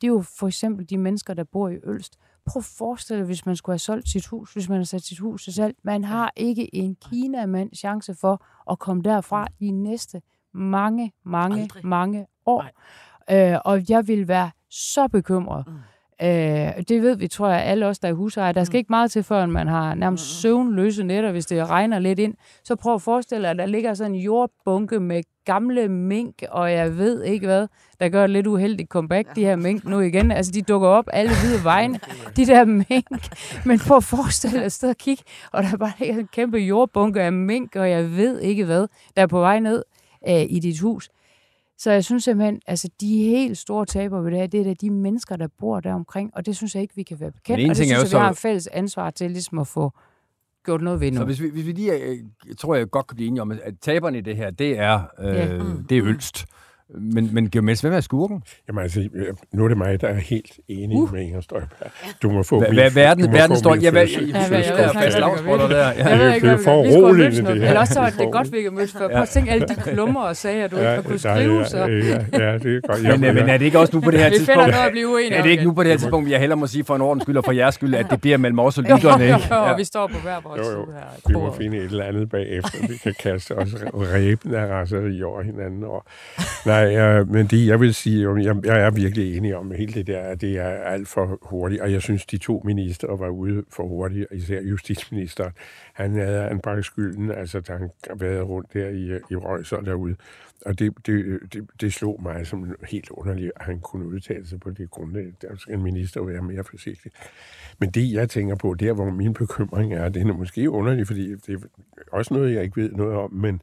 det 0.00 0.06
er 0.06 0.12
jo 0.12 0.24
for 0.38 0.46
eksempel 0.46 0.90
de 0.90 0.98
mennesker, 0.98 1.34
der 1.34 1.44
bor 1.44 1.68
i 1.68 1.76
Ølst. 1.84 2.16
Prøv 2.46 2.60
at 2.60 2.64
forestille 2.78 3.18
dig, 3.18 3.26
hvis 3.26 3.46
man 3.46 3.56
skulle 3.56 3.74
have 3.74 3.78
solgt 3.78 4.08
sit 4.08 4.26
hus, 4.26 4.52
hvis 4.52 4.68
man 4.68 4.78
har 4.78 4.84
sat 4.84 5.02
sit 5.02 5.18
hus 5.18 5.44
til 5.44 5.52
salg. 5.52 5.76
Man 5.82 6.04
har 6.04 6.32
ikke 6.36 6.74
en 6.74 6.96
kinamand 7.10 7.74
chance 7.74 8.14
for 8.14 8.44
at 8.70 8.78
komme 8.78 9.02
derfra 9.02 9.46
de 9.60 9.70
næste 9.70 10.22
mange, 10.54 11.12
mange, 11.24 11.62
Aldrig. 11.62 11.86
mange 11.86 12.26
år. 12.46 12.64
Øh, 13.30 13.58
og 13.64 13.90
jeg 13.90 14.08
vil 14.08 14.28
være 14.28 14.50
så 14.70 15.08
bekymret. 15.08 15.64
Mm. 15.66 15.74
Øh, 16.22 16.82
det 16.88 17.02
ved 17.02 17.16
vi, 17.16 17.28
tror 17.28 17.48
jeg, 17.48 17.62
alle 17.62 17.86
os, 17.86 17.98
der 17.98 18.08
er 18.08 18.12
husejere. 18.12 18.52
Der 18.52 18.64
skal 18.64 18.78
ikke 18.78 18.92
meget 18.92 19.10
til, 19.10 19.22
før 19.22 19.46
man 19.46 19.68
har 19.68 19.94
nærmest 19.94 20.40
søvnløse 20.40 21.04
nætter, 21.04 21.32
hvis 21.32 21.46
det 21.46 21.68
regner 21.70 21.98
lidt 21.98 22.18
ind. 22.18 22.34
Så 22.64 22.76
prøv 22.76 22.94
at 22.94 23.02
forestille 23.02 23.42
dig, 23.42 23.50
at 23.50 23.58
der 23.58 23.66
ligger 23.66 23.94
sådan 23.94 24.14
en 24.14 24.20
jordbunke 24.20 25.00
med 25.00 25.22
gamle 25.52 25.88
mink, 25.88 26.42
og 26.50 26.72
jeg 26.72 26.98
ved 26.98 27.22
ikke 27.22 27.46
hvad, 27.46 27.66
der 28.00 28.08
gør 28.08 28.24
et 28.24 28.30
lidt 28.30 28.46
uheldigt 28.46 28.88
comeback, 28.88 29.36
de 29.36 29.44
her 29.44 29.56
mink 29.56 29.84
nu 29.84 30.00
igen. 30.00 30.30
Altså, 30.30 30.52
de 30.52 30.62
dukker 30.62 30.88
op 30.88 31.04
alle 31.12 31.32
hvide 31.40 31.64
vejen, 31.64 31.98
de 32.36 32.46
der 32.46 32.64
mink. 32.64 33.06
Men 33.64 33.78
prøv 33.78 33.96
at 33.96 34.04
forestille 34.04 34.60
dig 34.60 34.72
sted 34.72 34.90
at 34.90 34.98
kigge, 34.98 35.22
og 35.52 35.62
der 35.62 35.76
bare 35.76 35.92
ligger 35.98 36.18
en 36.18 36.28
kæmpe 36.32 36.58
jordbunke 36.58 37.22
af 37.22 37.32
mink, 37.32 37.76
og 37.76 37.90
jeg 37.90 38.16
ved 38.16 38.40
ikke 38.40 38.64
hvad, 38.64 38.86
der 39.16 39.22
er 39.22 39.26
på 39.26 39.40
vej 39.40 39.58
ned 39.58 39.84
øh, 40.28 40.42
i 40.48 40.58
dit 40.58 40.80
hus. 40.80 41.10
Så 41.78 41.90
jeg 41.90 42.04
synes 42.04 42.24
simpelthen, 42.24 42.60
altså 42.66 42.88
de 43.00 43.24
helt 43.24 43.58
store 43.58 43.86
tabere 43.86 44.24
ved 44.24 44.30
det 44.30 44.38
her, 44.38 44.46
det 44.46 44.60
er 44.60 44.64
da 44.64 44.74
de 44.74 44.90
mennesker, 44.90 45.36
der 45.36 45.48
bor 45.58 45.80
der 45.80 45.94
omkring, 45.94 46.30
og 46.34 46.46
det 46.46 46.56
synes 46.56 46.74
jeg 46.74 46.82
ikke, 46.82 46.94
vi 46.96 47.02
kan 47.02 47.20
være 47.20 47.30
bekendt. 47.30 47.60
en 47.60 47.70
Og 47.70 47.76
det 47.76 47.80
er 47.82 47.84
synes 47.84 48.12
jeg, 48.12 48.18
vi 48.18 48.22
har 48.22 48.30
et 48.30 48.36
fælles 48.36 48.66
ansvar 48.66 49.10
til 49.10 49.30
ligesom 49.30 49.58
at 49.58 49.66
få 49.66 49.92
gjort 50.68 50.82
noget 50.82 51.00
ved 51.00 51.10
nu. 51.12 51.16
Så 51.16 51.24
hvis 51.24 51.40
vi, 51.42 51.50
hvis 51.50 51.66
vi 51.66 51.72
lige, 51.72 51.92
øh, 51.92 52.16
jeg 52.48 52.56
tror 52.58 52.74
jeg 52.74 52.90
godt 52.90 53.06
kan 53.06 53.16
blive 53.16 53.28
enige 53.28 53.42
om, 53.42 53.50
at 53.50 53.60
taberne 53.82 54.18
i 54.18 54.20
det 54.20 54.36
her, 54.36 54.50
det 54.50 54.78
er, 54.78 55.00
øh, 55.20 55.26
Ja. 55.34 55.58
det 55.88 55.98
er 55.98 56.02
Ølst. 56.04 56.46
Men, 56.94 57.34
men 57.34 57.50
Geomels, 57.50 57.80
hvem 57.80 57.92
er 57.92 58.00
skurken? 58.00 58.42
Jamen 58.68 58.82
altså, 58.82 59.08
nu 59.52 59.64
er 59.64 59.68
det 59.68 59.78
mig, 59.78 60.00
der 60.00 60.08
er 60.08 60.14
helt 60.14 60.52
enig 60.68 60.96
uh. 60.96 61.12
med 61.12 61.22
Inger 61.22 61.40
Støjberg. 61.40 61.90
Du 62.22 62.30
må 62.30 62.42
få 62.42 62.58
Hvad 62.58 62.68
min, 62.68 62.78
hvad- 62.78 62.90
verden, 62.90 63.24
du 63.24 63.30
må 63.30 63.36
verden 63.36 63.56
få 63.56 63.58
står... 63.58 63.74
Ja, 63.74 63.90
hvad, 63.90 64.00
jeg 64.00 64.20
jeg 64.50 64.58
ikke, 64.58 65.12
slagsmål 65.12 65.58
der. 65.58 65.92
Ja. 65.92 66.34
Ikke, 66.34 66.46
det 66.46 66.54
er 66.54 66.58
for 66.64 67.12
mødt 67.12 67.32
det 67.36 67.60
her. 67.60 67.68
Eller 67.68 67.80
også 67.80 67.94
så 67.94 68.00
var 68.00 68.10
Det 68.10 68.20
er 68.20 68.30
godt, 68.30 68.52
vi 68.52 68.62
kan 68.62 68.74
mødes 68.74 68.92
før. 68.92 69.08
Prøv 69.08 69.22
at 69.22 69.28
tænke 69.28 69.50
alle 69.50 69.66
de 69.68 69.74
klummer 69.74 70.20
og 70.20 70.36
sager, 70.36 70.68
du 70.68 70.76
ikke 70.76 70.88
har 70.88 71.02
kunnet 71.02 71.20
skrive, 71.20 71.64
så. 71.64 71.78
Ja, 71.78 71.86
det 71.86 72.76
er 72.76 72.80
godt. 72.88 73.02
Men, 73.02 73.24
øh, 73.24 73.34
men 73.34 73.48
er 73.48 73.58
det 73.58 73.64
ikke 73.64 73.78
også 73.78 73.96
nu 73.96 74.00
på 74.00 74.10
det 74.10 74.20
her 74.20 74.28
Vi 74.28 74.34
finder 74.34 74.44
tidspunkt? 74.46 74.70
noget 74.70 74.86
at 74.86 74.92
blive 74.92 75.08
uenige 75.08 75.34
Er 75.34 75.42
det 75.42 75.50
ikke 75.50 75.64
nu 75.64 75.72
på 75.72 75.82
det 75.82 75.90
her 75.90 75.98
tidspunkt, 75.98 76.30
jeg 76.30 76.40
heller 76.40 76.56
må 76.56 76.66
sige 76.66 76.84
for 76.84 76.94
en 76.96 77.00
ordens 77.02 77.22
skyld 77.22 77.36
og 77.36 77.44
for 77.44 77.52
jeres 77.52 77.74
skyld, 77.74 77.94
at 77.94 78.06
det 78.10 78.20
bliver 78.20 78.36
mellem 78.36 78.58
os 78.58 78.78
og 78.78 78.84
lytterne, 78.84 79.24
jo, 79.24 79.36
ikke? 79.36 79.54
jo, 79.54 79.74
vi 79.76 79.84
står 79.84 80.06
på 80.06 80.18
hver 80.22 80.40
vores 80.44 80.66
side 80.66 80.76
her. 80.76 81.28
Vi 81.28 81.32
må 81.34 81.52
finde 81.52 81.76
et 81.76 81.84
eller 81.84 82.04
andet 82.04 82.30
bagefter. 82.30 82.78
Vi 82.88 82.96
kan 83.02 83.14
kaste 83.22 83.52
os 83.52 83.68
ræben 83.94 84.54
af 84.54 84.66
raseri 84.66 85.22
over 85.22 85.42
hinanden. 85.42 85.84
Og, 85.84 86.04
nej, 86.84 86.96
øh, 86.96 87.28
men 87.30 87.46
det 87.46 87.66
jeg 87.66 87.80
vil 87.80 87.94
sige, 87.94 88.42
jeg, 88.42 88.56
jeg 88.64 88.80
er 88.80 88.90
virkelig 88.90 89.36
enig 89.36 89.56
om 89.56 89.70
hele 89.70 89.92
det 89.92 90.06
der, 90.06 90.20
at 90.20 90.40
det 90.40 90.58
er 90.58 90.68
alt 90.68 91.08
for 91.08 91.38
hurtigt. 91.42 91.80
Og 91.80 91.92
jeg 91.92 92.02
synes, 92.02 92.26
de 92.26 92.38
to 92.38 92.62
minister 92.64 93.16
var 93.16 93.28
ude 93.28 93.64
for 93.70 93.82
hurtigt, 93.82 94.26
især 94.32 94.60
justitsministeren. 94.60 95.52
Han 95.92 96.14
havde 96.14 96.48
anbragt 96.48 96.84
skylden, 96.84 97.30
altså 97.30 97.60
da 97.60 97.72
han 97.72 97.90
været 98.14 98.48
rundt 98.48 98.72
der 98.72 98.88
i, 98.88 99.18
i 99.30 99.36
Røgser 99.36 99.76
og 99.76 99.86
derude. 99.86 100.16
Og 100.66 100.78
det, 100.78 100.92
det, 101.06 101.38
det, 101.52 101.66
det 101.80 101.92
slog 101.92 102.22
mig 102.22 102.46
som 102.46 102.74
helt 102.88 103.10
underligt, 103.10 103.52
at 103.56 103.62
han 103.62 103.80
kunne 103.80 104.06
udtale 104.06 104.46
sig 104.46 104.60
på 104.60 104.70
det 104.70 104.90
grundlag. 104.90 105.32
Der 105.42 105.56
skal 105.56 105.74
en 105.74 105.82
minister 105.82 106.24
være 106.24 106.42
mere 106.42 106.64
forsigtig. 106.64 107.12
Men 107.78 107.90
det, 107.90 108.12
jeg 108.12 108.30
tænker 108.30 108.54
på, 108.54 108.74
der 108.74 108.92
hvor 108.92 109.10
min 109.10 109.34
bekymring 109.34 109.94
er, 109.94 110.08
det 110.08 110.22
er 110.22 110.32
måske 110.32 110.70
underligt, 110.70 111.06
fordi 111.06 111.30
det 111.30 111.48
er 111.48 111.58
også 112.12 112.34
noget, 112.34 112.54
jeg 112.54 112.62
ikke 112.62 112.76
ved 112.76 112.92
noget 112.92 113.16
om, 113.16 113.32
men 113.32 113.62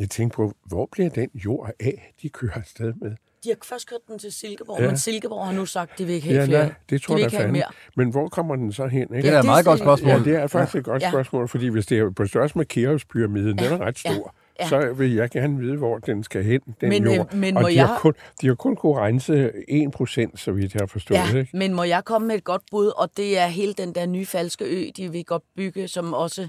jeg 0.00 0.10
tænker 0.10 0.36
på, 0.36 0.52
hvor 0.66 0.88
bliver 0.92 1.10
den 1.10 1.30
jord 1.34 1.70
af, 1.80 2.12
de 2.22 2.28
kører 2.28 2.52
afsted 2.54 2.92
med? 3.00 3.10
De 3.44 3.48
har 3.48 3.56
først 3.64 3.88
kørt 3.88 3.98
den 4.08 4.18
til 4.18 4.32
Silkeborg, 4.32 4.78
Ja. 4.78 4.84
ja. 4.84 4.90
men 4.90 4.98
Silkeborg 4.98 5.46
har 5.46 5.52
nu 5.52 5.66
sagt, 5.66 5.92
at 5.92 5.98
de 5.98 6.04
vil 6.04 6.14
ikke 6.14 6.26
have 6.28 6.40
Ja, 6.40 6.46
flere. 6.46 6.62
nej, 6.64 6.74
det 6.90 7.02
tror 7.02 7.16
de 7.16 7.38
jeg 7.38 7.50
mere. 7.52 7.64
Men 7.96 8.10
hvor 8.10 8.28
kommer 8.28 8.56
den 8.56 8.72
så 8.72 8.86
hen? 8.86 9.02
Ikke? 9.02 9.14
Det 9.16 9.24
er 9.24 9.30
et 9.32 9.36
det 9.36 9.44
meget 9.44 9.64
godt 9.64 9.78
spørgsmål. 9.80 10.10
Ja, 10.12 10.18
det 10.18 10.34
er 10.36 10.46
faktisk 10.46 10.76
et 10.76 10.84
godt 10.84 11.02
Ja. 11.02 11.10
spørgsmål, 11.10 11.48
fordi 11.48 11.68
hvis 11.68 11.86
det 11.86 11.98
er 11.98 12.10
på 12.10 12.26
størrelse 12.26 12.58
med 12.58 12.66
Keops-pyramiden, 12.66 13.58
den 13.58 13.64
er 13.72 13.78
ret 13.80 13.98
stor, 13.98 14.34
Ja. 14.60 14.68
så 14.68 14.92
vil 14.92 15.14
jeg 15.14 15.30
gerne 15.30 15.58
vide, 15.58 15.76
hvor 15.76 15.98
den 15.98 16.24
skal 16.24 16.44
hen, 16.44 16.60
den 16.80 16.88
Men, 16.88 17.06
øh, 17.06 17.16
jord. 17.16 17.32
men 17.34 17.56
og 17.56 17.62
må 17.62 17.68
de, 17.68 17.78
har 17.78 17.86
jeg- 17.88 17.96
kun, 18.00 18.14
de 18.40 18.46
har 18.46 18.54
kun 18.54 18.76
kunne 18.76 18.94
rense 18.98 19.50
1 19.68 19.90
procent, 19.90 20.40
så 20.40 20.52
vidt 20.52 20.74
jeg 20.74 20.80
har 20.80 20.86
forstået. 20.86 21.18
Ja, 21.32 21.38
Ikke? 21.38 21.56
men 21.56 21.74
må 21.74 21.82
jeg 21.82 22.04
komme 22.04 22.28
med 22.28 22.34
et 22.36 22.44
godt 22.44 22.62
bud, 22.70 22.86
og 22.96 23.10
det 23.16 23.38
er 23.38 23.46
hele 23.46 23.72
den 23.72 23.94
der 23.94 24.06
nye 24.06 24.26
falske 24.26 24.64
ø, 24.64 24.90
de 24.96 25.12
vil 25.12 25.24
godt 25.24 25.42
bygge, 25.56 25.88
som 25.88 26.14
også 26.14 26.48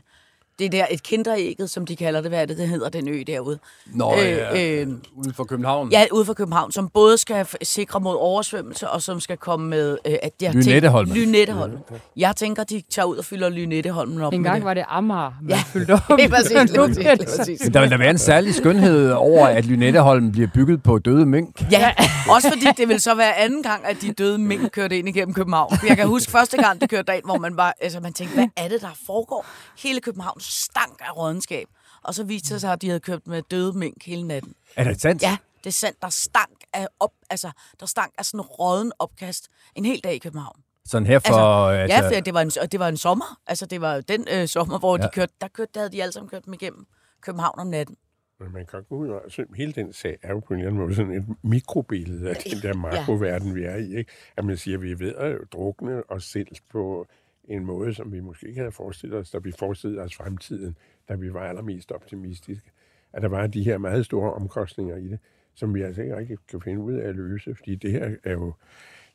Det 0.60 0.66
er 0.66 0.70
der 0.70 0.86
et 0.92 1.04
kinderægget, 1.04 1.70
som 1.70 1.86
de 1.86 1.96
kalder 1.96 2.22
det. 2.22 2.32
Hvad 2.32 2.42
er 2.42 2.46
det, 2.46 2.58
det 2.58 2.68
hedder, 2.68 2.90
den 2.90 3.08
ø 3.08 3.24
derude? 3.28 3.60
Nå, 3.86 4.14
Øh, 4.18 4.26
ja, 4.28 4.82
øh, 4.82 4.88
ude 5.16 5.34
for 5.36 5.44
København. 5.44 5.92
Ja, 5.92 6.06
ude 6.12 6.26
for 6.26 6.34
København, 6.34 6.72
som 6.72 6.90
både 6.90 7.18
skal 7.18 7.46
sikre 7.64 8.00
mod 8.00 8.16
oversvømmelse, 8.20 8.90
og 8.90 9.02
som 9.02 9.20
skal 9.20 9.38
komme 9.38 9.70
med... 9.70 9.98
Øh, 10.08 10.14
at 10.24 10.32
jeg 10.42 10.54
Lynetteholmen. 10.54 11.14
Tænker, 11.16 11.28
Lynetteholmen. 11.28 11.80
Jeg 12.18 12.36
tænker, 12.36 12.64
de 12.64 12.84
tager 12.92 13.06
ud 13.06 13.18
og 13.18 13.26
fylder 13.26 13.50
Lynetteholmen 13.50 14.22
op 14.22 14.34
En 14.34 14.42
med 14.42 14.50
gang 14.50 14.56
det. 14.62 14.66
var 14.66 14.74
det 14.74 14.84
Amager, 14.88 15.32
man 15.42 15.50
Ja, 15.50 15.64
fyldte 15.74 15.92
op. 15.94 16.00
det 16.18 16.26
er 16.26 16.30
præcis, 16.30 16.52
lige 16.52 16.78
præcis, 16.78 16.98
det 16.98 17.18
lige 17.18 17.28
præcis. 17.38 17.64
Men 17.64 17.74
der 17.74 17.82
vil 17.82 17.90
der 17.90 17.98
være 17.98 18.10
en 18.10 18.18
særlig 18.18 18.56
skønhed 18.56 19.12
over, 19.12 19.48
at 19.48 19.66
Lynetteholmen 19.66 20.32
bliver 20.32 20.48
bygget 20.54 20.84
på 20.84 20.98
døde 20.98 21.26
mink. 21.26 21.62
Ja, 21.72 21.92
også 22.30 22.50
fordi 22.50 22.66
det 22.78 22.88
vil 22.88 23.00
så 23.02 23.16
være 23.16 23.38
anden 23.38 23.64
gang, 23.64 23.86
at 23.86 23.98
de 24.02 24.12
døde 24.14 24.38
mink 24.38 24.72
kørte 24.72 24.98
ind 25.00 25.10
igennem 25.10 25.34
København. 25.34 25.74
Jeg 25.88 25.98
kan 25.98 26.08
huske 26.08 26.32
første 26.32 26.58
gang, 26.58 26.82
de 26.82 26.88
kørte 26.88 27.08
derind, 27.08 27.26
hvor 27.26 27.38
man 27.38 27.56
bare, 27.56 27.74
altså 27.82 28.00
man 28.00 28.14
tænkte, 28.14 28.36
hvad 28.36 28.48
er 28.58 28.68
det, 28.68 28.82
der 28.82 28.88
foregår? 29.06 29.46
Hele 29.84 30.00
København 30.00 30.41
stank 30.42 30.98
af 31.00 31.18
rådenskab. 31.18 31.68
Og 32.04 32.16
så 32.16 32.24
viste 32.24 32.54
det 32.54 32.62
sig, 32.62 32.74
at 32.74 32.82
de 32.82 32.88
havde 32.88 33.00
kørt 33.00 33.28
med 33.28 33.42
døde 33.52 33.78
mink 33.78 34.06
hele 34.06 34.24
natten. 34.28 34.54
Er 34.76 34.84
det 34.84 35.02
sandt? 35.02 35.24
Ja, 35.24 35.38
det 35.58 35.68
er 35.68 35.72
sandt. 35.72 36.02
Der 36.02 36.10
stank 36.10 36.64
af, 36.74 36.88
op, 37.00 37.12
altså, 37.30 37.52
der 37.80 37.86
stank 37.86 38.14
af 38.18 38.26
sådan 38.26 38.40
en 38.40 38.46
råden 38.46 38.92
opkast 39.00 39.50
en 39.76 39.86
hel 39.86 40.00
dag 40.04 40.14
i 40.14 40.18
København. 40.18 40.62
Sådan 40.86 41.06
her 41.06 41.20
for... 41.20 41.34
Altså, 41.68 41.96
ja, 41.96 42.18
for 42.18 42.22
det 42.22 42.34
var, 42.34 42.42
en, 42.42 42.52
og 42.62 42.72
det 42.72 42.80
var 42.80 42.88
en 42.88 42.98
sommer. 42.98 43.40
Altså, 43.48 43.66
det 43.66 43.82
var 43.82 44.02
den 44.02 44.28
øh, 44.32 44.48
sommer, 44.48 44.80
hvor 44.80 44.98
ja. 44.98 45.02
Ja. 45.02 45.08
de 45.08 45.12
kørte, 45.14 45.34
der, 45.42 45.48
kørte, 45.48 45.72
der 45.74 45.80
havde 45.80 45.92
de 45.92 46.02
alle 46.02 46.12
sammen 46.12 46.30
kørt 46.30 46.46
dem 46.46 46.54
igennem 46.54 46.86
København 47.22 47.60
om 47.60 47.68
natten. 47.68 47.98
Men 48.40 48.54
man 48.54 48.66
kan 48.66 48.84
gå 48.84 48.96
ud 48.96 49.10
og 49.10 49.24
altså, 49.24 49.46
hele 49.56 49.72
den 49.72 49.94
sag 49.94 50.18
er 50.22 50.30
jo 50.30 50.40
på 50.40 50.54
en 50.54 50.60
eller 50.60 50.72
anden 50.72 50.84
måde 50.84 50.96
sådan 50.96 51.12
et 51.12 51.26
mikrobillede 51.44 52.30
af 52.30 52.36
den 52.36 52.62
der 52.62 52.74
makroverden, 52.88 53.56
vi 53.56 53.64
er 53.64 53.76
i. 53.76 53.98
Ikke? 53.98 54.12
At 54.38 54.46
man 54.46 54.58
siger, 54.58 54.78
at 54.78 54.84
vi 54.84 54.92
er 54.92 54.96
ved 54.96 55.16
at 55.16 55.38
drukne 55.54 56.12
os 56.12 56.24
selv 56.24 56.48
på 56.72 57.08
en 57.44 57.66
måde, 57.66 57.94
som 57.94 58.12
vi 58.12 58.20
måske 58.20 58.48
ikke 58.48 58.60
havde 58.60 58.72
forestillet 58.72 59.20
os, 59.20 59.32
da 59.32 59.38
vi 59.38 59.52
forestillede 59.60 60.02
os 60.02 60.16
fremtiden, 60.16 60.78
da 61.10 61.16
vi 61.16 61.34
var 61.34 61.40
allermest 61.40 61.92
optimistiske. 61.92 62.72
At 63.14 63.22
der 63.22 63.28
var 63.28 63.48
de 63.48 63.64
her 63.64 63.78
meget 63.78 64.06
store 64.06 64.34
omkostninger 64.34 64.98
i 64.98 65.08
det, 65.08 65.20
som 65.54 65.76
vi 65.76 65.82
altså 65.82 66.02
ikke 66.02 66.18
rigtig 66.18 66.38
kan 66.48 66.62
finde 66.62 66.82
ud 66.82 66.94
af 66.94 67.08
at 67.08 67.16
løse, 67.16 67.56
fordi 67.56 67.76
det 67.76 67.92
her 67.92 68.16
er 68.24 68.32
jo, 68.32 68.54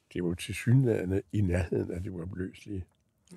det 0.08 0.20
er 0.20 0.24
jo 0.24 0.34
til 0.34 0.54
synligheden 0.54 1.22
i 1.32 1.40
nærheden 1.40 1.90
af 1.90 2.02
det 2.02 2.10
uopløselige. 2.10 2.84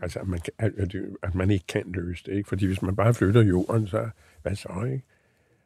Altså, 0.01 0.19
at 0.19 0.27
man, 0.27 0.39
kan, 0.39 0.53
at, 0.57 0.95
at 1.23 1.35
man 1.35 1.51
ikke 1.51 1.67
kan 1.67 1.91
løse 1.91 2.25
det, 2.25 2.31
ikke? 2.37 2.49
Fordi 2.49 2.65
hvis 2.65 2.81
man 2.81 2.95
bare 2.95 3.13
flytter 3.13 3.41
jorden, 3.41 3.87
så 3.87 4.09
hvad 4.41 4.55
så, 4.55 4.83
ikke? 4.91 5.03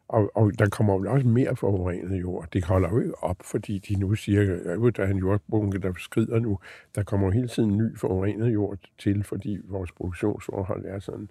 Og, 0.08 0.32
og 0.36 0.52
der 0.60 0.70
kommer 0.70 0.94
jo 0.94 1.12
også 1.12 1.28
mere 1.28 1.56
forurenet 1.56 2.22
jord. 2.22 2.48
Det 2.54 2.64
holder 2.64 2.90
jo 2.90 3.00
ikke 3.00 3.24
op, 3.24 3.38
fordi 3.44 3.80
de 3.80 3.96
nu 3.96 4.16
siger, 4.16 4.42
at 4.42 4.96
der 4.96 5.04
er 5.04 5.08
en 5.08 5.18
jordbunke, 5.18 5.80
der 5.80 5.94
skrider 5.98 6.40
nu. 6.40 6.60
Der 6.96 7.04
kommer 7.04 7.32
hele 7.32 7.48
tiden 7.48 7.78
ny 7.78 8.00
forurenet 8.00 8.54
jord 8.54 8.78
til, 9.00 9.24
fordi 9.24 9.58
vores 9.64 9.92
produktionsforhold 9.92 10.86
er 10.86 11.00
sådan. 11.00 11.30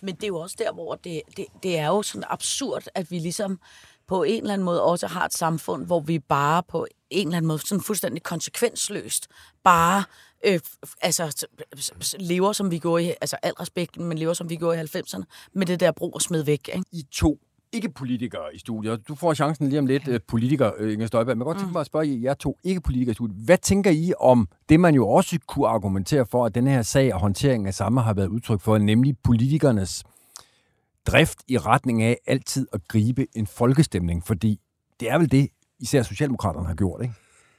Men 0.00 0.14
det 0.14 0.24
er 0.24 0.28
jo 0.28 0.36
også 0.36 0.56
der, 0.58 0.72
hvor 0.72 0.94
det, 0.94 1.22
det, 1.36 1.46
det 1.62 1.78
er 1.78 1.86
jo 1.86 2.02
sådan 2.02 2.24
absurd, 2.30 2.82
at 2.94 3.10
vi 3.10 3.18
ligesom 3.18 3.58
på 4.06 4.22
en 4.22 4.40
eller 4.40 4.52
anden 4.52 4.64
måde 4.64 4.82
også 4.82 5.06
har 5.06 5.24
et 5.24 5.32
samfund, 5.32 5.86
hvor 5.86 6.00
vi 6.00 6.18
bare 6.18 6.62
på 6.62 6.86
en 7.10 7.26
eller 7.26 7.36
anden 7.36 7.48
måde 7.48 7.58
sådan 7.58 7.82
fuldstændig 7.82 8.22
konsekvensløst 8.22 9.28
bare 9.64 10.04
øh, 10.44 10.60
altså, 11.02 11.46
lever, 12.18 12.52
som 12.52 12.70
vi 12.70 12.78
gjorde 12.78 13.04
i, 13.04 13.08
altså 13.20 13.36
al 13.42 13.52
respekten, 13.52 14.04
men 14.04 14.18
lever, 14.18 14.32
som 14.32 14.50
vi 14.50 14.56
gjorde 14.56 14.78
i 14.78 14.84
90'erne, 14.84 15.22
med 15.52 15.66
det 15.66 15.80
der 15.80 15.92
brug 15.92 16.14
og 16.14 16.22
smid 16.22 16.42
væk. 16.42 16.68
Ikke? 16.68 16.84
I 16.92 17.02
to 17.12 17.38
ikke-politikere 17.74 18.54
i 18.54 18.58
studiet. 18.58 19.08
Du 19.08 19.14
får 19.14 19.34
chancen 19.34 19.68
lige 19.68 19.78
om 19.78 19.86
lidt, 19.86 20.08
øh, 20.08 20.20
politiker, 20.28 20.70
øh, 20.78 20.92
Inger 20.92 21.06
Støjberg. 21.06 21.36
Men 21.36 21.40
jeg 21.40 21.44
godt 21.44 21.58
tænke 21.58 21.72
mig 21.72 21.80
at 21.80 21.86
spørge 21.86 22.20
jer 22.22 22.34
to 22.34 22.58
ikke-politikere 22.64 23.10
i 23.10 23.14
studiet. 23.14 23.38
Hvad 23.44 23.58
tænker 23.58 23.90
I 23.90 24.12
om 24.20 24.48
det, 24.68 24.80
man 24.80 24.94
jo 24.94 25.08
også 25.08 25.38
kunne 25.48 25.68
argumentere 25.68 26.26
for, 26.26 26.46
at 26.46 26.54
den 26.54 26.66
her 26.66 26.82
sag 26.82 27.14
og 27.14 27.20
håndteringen 27.20 27.66
af 27.66 27.74
samme 27.74 28.00
har 28.00 28.14
været 28.14 28.28
udtryk 28.28 28.60
for, 28.60 28.78
nemlig 28.78 29.16
politikernes 29.24 30.04
drift 31.06 31.38
i 31.48 31.58
retning 31.58 32.02
af 32.02 32.16
altid 32.26 32.66
at 32.72 32.80
gribe 32.88 33.26
en 33.34 33.46
folkestemning? 33.46 34.24
Fordi 34.24 34.60
det 35.00 35.10
er 35.10 35.18
vel 35.18 35.32
det, 35.32 35.48
især 35.80 36.02
Socialdemokraterne 36.02 36.66
har 36.66 36.74
gjort, 36.74 37.02
ikke? 37.02 37.14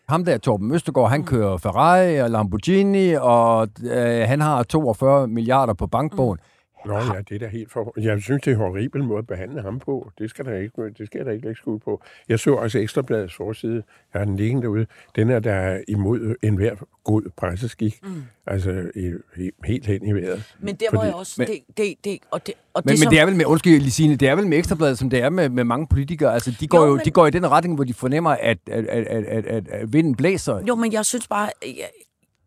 Ham 0.10 0.26
der, 0.26 0.38
Torben 0.38 0.72
Østergaard, 0.72 1.10
han 1.10 1.24
kører 1.24 1.58
Ferrari 1.58 2.18
og 2.22 2.30
Lamborghini, 2.30 3.14
og 3.14 3.68
øh, 3.84 4.28
han 4.28 4.42
har 4.42 4.64
42 4.64 5.28
milliarder 5.28 5.74
på 5.74 5.88
bankbogen. 5.88 6.40
Nå 6.86 6.98
ja, 6.98 7.22
det 7.30 7.36
er 7.36 7.40
da 7.40 7.48
helt 7.48 7.72
for... 7.72 7.94
Jeg 8.02 8.22
synes, 8.22 8.42
det 8.42 8.52
er 8.52 8.56
en 8.56 8.62
horribel 8.62 9.04
måde 9.04 9.18
at 9.20 9.28
behandle 9.28 9.62
ham 9.62 9.80
på. 9.80 10.12
Det 10.20 10.30
skal 10.30 10.46
der 10.46 10.56
ikke, 10.56 10.90
det 10.98 11.08
skal 11.08 11.26
da 11.26 11.32
ikke 11.32 11.46
lægge 11.46 11.58
skud 11.58 11.80
på. 11.80 12.02
Jeg 12.30 12.40
så 12.40 12.54
også 12.54 12.80
Ekstrabladets 12.80 13.36
forside. 13.36 13.84
Jeg 14.14 14.20
har 14.20 14.26
den 14.26 14.36
liggende 14.36 14.62
derude. 14.64 14.86
Den 15.16 15.30
er 15.30 15.40
der 15.40 15.80
imod 15.88 16.36
enhver 16.44 16.76
god 17.04 17.22
presseskik. 17.38 18.00
Mm. 18.04 18.24
Altså 18.48 18.92
i, 18.96 19.12
i, 19.44 19.50
helt 19.66 19.86
hen 19.86 20.08
i 20.08 20.12
vejret. 20.12 20.56
Men 20.60 20.76
der 20.76 20.90
hvor 20.90 20.98
Fordi- 21.00 21.08
jeg 21.08 21.16
også... 21.16 21.36
men- 21.38 21.48
det, 21.48 21.58
det, 21.78 21.94
det, 22.04 22.20
og 22.32 22.48
det, 22.48 22.54
og 22.74 22.82
Men, 22.86 22.90
det, 22.90 22.92
men 22.92 23.04
som, 23.04 23.10
det 23.10 23.20
er 23.20 23.26
vel 23.26 23.36
med, 23.36 23.46
undskyld 23.46 23.82
Lisine, 23.82 24.16
det 24.16 24.30
er 24.30 24.36
vel 24.36 24.48
med 24.48 24.58
Ekstrabladet, 24.58 24.98
som 24.98 25.10
det 25.10 25.22
er 25.22 25.30
med, 25.30 25.50
med 25.50 25.64
mange 25.64 25.88
politikere. 25.88 26.34
Altså, 26.34 26.58
de 26.60 26.68
går 26.68 26.78
jo, 26.80 26.86
Jo, 26.86 26.96
men- 26.96 27.06
de 27.06 27.12
går 27.12 27.28
i 27.28 27.32
den 27.32 27.52
retning, 27.52 27.76
hvor 27.76 27.84
de 27.84 27.94
fornemmer, 27.94 28.30
at, 28.32 28.58
at, 28.72 28.86
at, 28.86 29.08
at, 29.08 29.24
at, 29.26 29.46
at, 29.46 29.68
at 29.68 29.94
vinden 29.94 30.16
blæser. 30.16 30.64
Jo, 30.68 30.76
men 30.76 30.94
jeg 30.94 31.06
synes 31.06 31.28
bare, 31.28 31.50
jeg, 31.62 31.90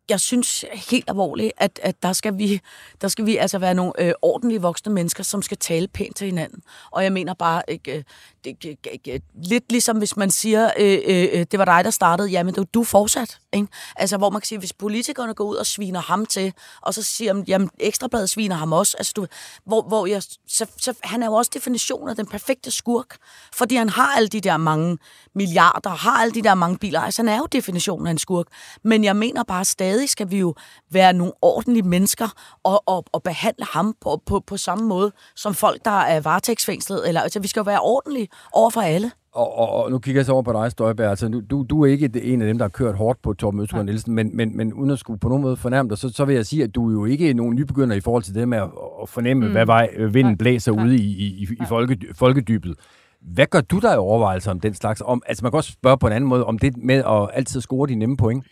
jeg 0.08 0.20
synes 0.20 0.64
helt 0.90 1.10
alvorligt, 1.10 1.52
at, 1.56 1.80
at 1.82 2.02
der, 2.02 2.12
skal 2.12 2.38
vi, 2.38 2.60
der 3.00 3.08
skal 3.08 3.26
vi 3.26 3.36
altså 3.36 3.58
være 3.58 3.74
nogle 3.74 3.92
øh, 3.98 4.12
ordentlige 4.22 4.62
voksne 4.62 4.92
mennesker, 4.92 5.22
som 5.22 5.42
skal 5.42 5.56
tale 5.56 5.88
pænt 5.88 6.16
til 6.16 6.26
hinanden. 6.26 6.62
Og 6.90 7.04
jeg 7.04 7.12
mener 7.12 7.34
bare, 7.34 7.62
ikke, 7.68 7.96
øh, 7.96 8.04
Øh, 8.48 8.74
øh, 8.92 8.98
øh, 9.08 9.20
lidt 9.42 9.72
ligesom 9.72 9.98
hvis 9.98 10.16
man 10.16 10.30
siger, 10.30 10.70
øh, 10.78 10.98
øh, 11.06 11.46
det 11.50 11.58
var 11.58 11.64
dig, 11.64 11.84
der 11.84 11.90
startede, 11.90 12.28
jamen 12.28 12.56
var 12.56 12.64
du 12.64 12.84
fortsat. 12.84 13.38
Ikke? 13.52 13.68
Altså, 13.96 14.16
hvor 14.16 14.30
man 14.30 14.40
kan 14.40 14.46
sige, 14.46 14.58
hvis 14.58 14.72
politikerne 14.72 15.34
går 15.34 15.44
ud 15.44 15.56
og 15.56 15.66
sviner 15.66 16.00
ham 16.00 16.26
til, 16.26 16.52
og 16.82 16.94
så 16.94 17.02
siger 17.02 17.32
de, 17.32 17.44
jamen 17.46 17.70
Ekstrabladet 17.80 18.30
sviner 18.30 18.56
ham 18.56 18.72
også, 18.72 18.96
altså, 18.98 19.12
du, 19.16 19.26
hvor, 19.64 19.82
hvor 19.82 20.06
jeg, 20.06 20.22
så, 20.22 20.66
så, 20.76 20.94
han 21.02 21.22
er 21.22 21.26
jo 21.26 21.32
også 21.32 21.50
definitionen 21.54 22.08
af 22.08 22.16
den 22.16 22.26
perfekte 22.26 22.70
skurk, 22.70 23.16
fordi 23.54 23.74
han 23.74 23.88
har 23.88 24.16
alle 24.16 24.28
de 24.28 24.40
der 24.40 24.56
mange 24.56 24.98
milliarder, 25.34 25.90
har 25.90 26.22
alle 26.22 26.34
de 26.34 26.42
der 26.42 26.54
mange 26.54 26.78
biler, 26.78 27.00
altså 27.00 27.22
han 27.22 27.28
er 27.28 27.36
jo 27.36 27.46
definitionen 27.52 28.06
af 28.06 28.10
en 28.10 28.18
skurk. 28.18 28.46
Men 28.82 29.04
jeg 29.04 29.16
mener 29.16 29.42
bare, 29.42 29.64
stadig 29.64 30.08
skal 30.08 30.30
vi 30.30 30.38
jo 30.38 30.54
være 30.90 31.12
nogle 31.12 31.32
ordentlige 31.42 31.82
mennesker 31.82 32.28
og, 32.62 32.82
og, 32.86 33.04
og 33.12 33.22
behandle 33.22 33.66
ham 33.72 33.96
på, 34.00 34.22
på, 34.26 34.40
på 34.40 34.56
samme 34.56 34.84
måde 34.84 35.12
som 35.36 35.54
folk, 35.54 35.84
der 35.84 36.00
er 36.00 36.20
varetægtsfængslet. 36.20 37.08
Eller, 37.08 37.20
altså, 37.20 37.40
vi 37.40 37.48
skal 37.48 37.60
jo 37.60 37.64
være 37.64 37.80
ordentlige 37.80 38.28
over 38.52 38.70
for 38.70 38.80
alle. 38.80 39.10
Og, 39.32 39.58
og, 39.58 39.72
og 39.84 39.90
nu 39.90 39.98
kigger 39.98 40.18
jeg 40.18 40.26
så 40.26 40.32
over 40.32 40.42
på 40.42 40.52
dig, 40.52 40.70
Støjberg. 40.70 41.10
Altså, 41.10 41.28
du, 41.28 41.40
du, 41.50 41.66
du 41.70 41.82
er 41.82 41.86
ikke 41.86 42.08
det- 42.08 42.32
en 42.32 42.40
af 42.42 42.46
dem, 42.48 42.58
der 42.58 42.64
har 42.64 42.68
kørt 42.70 42.94
hårdt 42.96 43.22
på 43.22 43.32
Torben 43.32 43.60
Østergaard 43.60 43.86
Nielsen, 43.86 44.14
men, 44.14 44.36
men, 44.36 44.56
men 44.56 44.72
uden 44.72 44.90
at 44.90 44.98
skulle 44.98 45.20
på 45.20 45.28
nogen 45.28 45.42
måde 45.42 45.56
fornærme 45.56 45.88
dig, 45.88 45.98
så, 45.98 46.08
så 46.08 46.24
vil 46.24 46.34
jeg 46.34 46.46
sige, 46.46 46.64
at 46.64 46.74
du 46.74 46.88
er 46.88 46.92
jo 46.92 47.04
ikke 47.04 47.34
nogen 47.34 47.54
nybegynder 47.54 47.96
i 47.96 48.00
forhold 48.00 48.22
til 48.22 48.34
det 48.34 48.48
med 48.48 48.58
at, 48.58 48.70
at 49.02 49.08
fornemme, 49.08 49.46
mm. 49.46 49.52
hvad 49.52 49.66
vej 49.66 49.88
øh, 49.96 50.14
vinden 50.14 50.32
Nej. 50.32 50.36
blæser 50.38 50.72
Nej. 50.72 50.84
ude 50.84 50.96
i, 50.96 51.00
i, 51.06 51.26
i, 51.26 51.42
i 51.42 51.64
folke, 51.68 51.98
folkedybet. 52.14 52.74
Hvad 53.20 53.46
gør 53.46 53.60
du 53.60 53.78
der 53.78 53.94
i 53.94 53.96
overvejelser 53.96 54.50
om 54.50 54.60
den 54.60 54.74
slags? 54.74 55.02
Om, 55.04 55.22
altså 55.26 55.44
man 55.44 55.52
kan 55.52 55.56
også 55.56 55.72
spørge 55.72 55.98
på 55.98 56.06
en 56.06 56.12
anden 56.12 56.28
måde, 56.28 56.44
om 56.44 56.58
det 56.58 56.76
med 56.76 56.94
at 56.96 57.30
altid 57.34 57.60
score 57.60 57.88
de 57.88 57.94
nemme 57.94 58.16
point. 58.16 58.44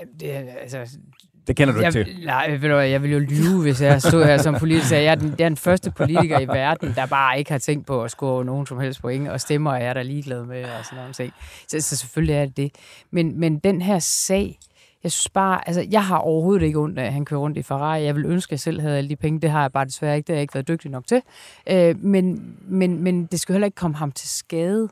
Jamen, 0.00 0.14
det, 0.20 0.36
er, 0.36 0.40
altså, 0.62 0.98
Det 1.46 1.56
kender 1.56 1.74
du 1.74 1.80
ikke 1.80 1.98
jeg, 1.98 2.06
til. 2.06 2.24
nej, 2.24 2.50
ved 2.50 2.68
du 2.68 2.74
hvad, 2.74 2.86
jeg 2.86 3.02
vil 3.02 3.10
jo 3.12 3.18
lyve, 3.18 3.62
hvis 3.62 3.82
jeg 3.82 4.02
stod 4.02 4.24
her 4.24 4.38
som 4.38 4.54
politiker. 4.54 4.96
Jeg 4.96 5.10
er 5.10 5.14
den, 5.14 5.34
jeg 5.38 5.44
er 5.44 5.48
den 5.48 5.56
første 5.56 5.90
politiker 5.90 6.40
i 6.40 6.46
verden, 6.46 6.92
der 6.96 7.06
bare 7.06 7.38
ikke 7.38 7.50
har 7.50 7.58
tænkt 7.58 7.86
på 7.86 8.02
at 8.02 8.10
score 8.10 8.44
nogen 8.44 8.66
som 8.66 8.80
helst 8.80 9.00
point, 9.00 9.28
og 9.28 9.40
stemmer 9.40 9.72
er 9.74 9.84
jeg 9.84 9.94
der 9.94 10.02
ligeglad 10.02 10.44
med, 10.44 10.64
og 10.64 10.84
sådan 10.84 10.96
nogle 10.96 11.12
ting. 11.12 11.32
Så, 11.68 11.80
så 11.80 11.96
selvfølgelig 11.96 12.34
er 12.34 12.44
det 12.44 12.56
det. 12.56 12.70
Men, 13.10 13.40
men 13.40 13.58
den 13.58 13.82
her 13.82 13.98
sag, 13.98 14.58
jeg 15.02 15.12
synes 15.12 15.28
bare, 15.28 15.68
altså 15.68 15.86
jeg 15.90 16.04
har 16.04 16.16
overhovedet 16.16 16.66
ikke 16.66 16.78
ondt 16.78 16.98
af, 16.98 17.04
at 17.06 17.12
han 17.12 17.24
kører 17.24 17.40
rundt 17.40 17.56
i 17.58 17.62
Ferrari. 17.62 18.02
Jeg 18.02 18.16
vil 18.16 18.24
ønske, 18.26 18.48
at 18.48 18.52
jeg 18.52 18.60
selv 18.60 18.80
havde 18.80 18.98
alle 18.98 19.10
de 19.10 19.16
penge. 19.16 19.40
Det 19.40 19.50
har 19.50 19.60
jeg 19.60 19.72
bare 19.72 19.84
desværre 19.84 20.16
ikke. 20.16 20.26
Det 20.26 20.32
har 20.32 20.36
jeg 20.38 20.42
ikke 20.42 20.54
været 20.54 20.68
dygtig 20.68 20.90
nok 20.90 21.06
til. 21.06 21.22
Øh, 21.70 22.04
men, 22.04 22.54
men, 22.60 23.02
men 23.02 23.26
det 23.26 23.40
skal 23.40 23.52
heller 23.52 23.66
ikke 23.66 23.74
komme 23.74 23.96
ham 23.96 24.12
til 24.12 24.28
skade. 24.28 24.88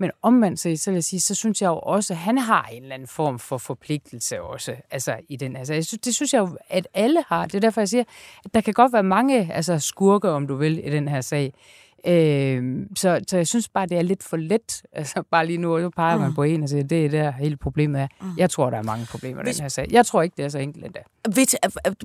Men 0.00 0.10
omvendt 0.22 0.60
set, 0.60 0.80
så 0.80 0.90
vil 0.90 0.96
jeg 0.96 1.04
sige, 1.04 1.20
så 1.20 1.34
synes 1.34 1.62
jeg 1.62 1.68
jo 1.68 1.78
også, 1.78 2.12
at 2.12 2.16
han 2.18 2.38
har 2.38 2.68
en 2.72 2.82
eller 2.82 2.94
anden 2.94 3.08
form 3.08 3.38
for 3.38 3.58
forpligtelse 3.58 4.42
også, 4.42 4.76
altså 4.90 5.16
i 5.28 5.36
den. 5.36 5.56
Altså, 5.56 5.74
jeg 5.74 5.84
synes, 5.84 6.00
det 6.00 6.14
synes 6.14 6.32
jeg 6.34 6.40
jo, 6.40 6.56
at 6.68 6.88
alle 6.94 7.24
har. 7.28 7.46
Det 7.46 7.54
er 7.54 7.60
derfor, 7.60 7.80
jeg 7.80 7.88
siger, 7.88 8.04
at 8.44 8.54
der 8.54 8.60
kan 8.60 8.74
godt 8.74 8.92
være 8.92 9.02
mange 9.02 9.52
altså, 9.52 9.78
skurke, 9.78 10.28
om 10.30 10.46
du 10.46 10.54
vil, 10.56 10.86
i 10.86 10.90
den 10.90 11.08
her 11.08 11.20
sag. 11.20 11.52
Øh, 12.06 12.86
så, 12.96 13.20
så 13.28 13.36
jeg 13.36 13.46
synes 13.46 13.68
bare, 13.68 13.86
det 13.86 13.98
er 13.98 14.02
lidt 14.02 14.22
for 14.22 14.36
let. 14.36 14.82
Altså 14.92 15.22
bare 15.30 15.46
lige 15.46 15.58
nu, 15.58 15.80
så 15.80 15.90
peger 15.90 16.18
man 16.18 16.34
på 16.34 16.42
en 16.42 16.62
og 16.62 16.68
siger, 16.68 16.82
det 16.84 17.04
er 17.04 17.08
der 17.10 17.30
hele 17.30 17.56
problemet 17.56 18.00
er. 18.00 18.06
Jeg 18.36 18.50
tror, 18.50 18.70
der 18.70 18.76
er 18.78 18.82
mange 18.82 19.06
problemer 19.06 19.40
i 19.40 19.44
Hvis- 19.44 19.56
den 19.56 19.62
her 19.64 19.68
sag. 19.68 19.86
Jeg 19.90 20.06
tror 20.06 20.22
ikke, 20.22 20.34
det 20.36 20.44
er 20.44 20.48
så 20.48 20.58
enkelt 20.58 20.84
endda. 20.84 21.00
Hvis, 21.34 21.56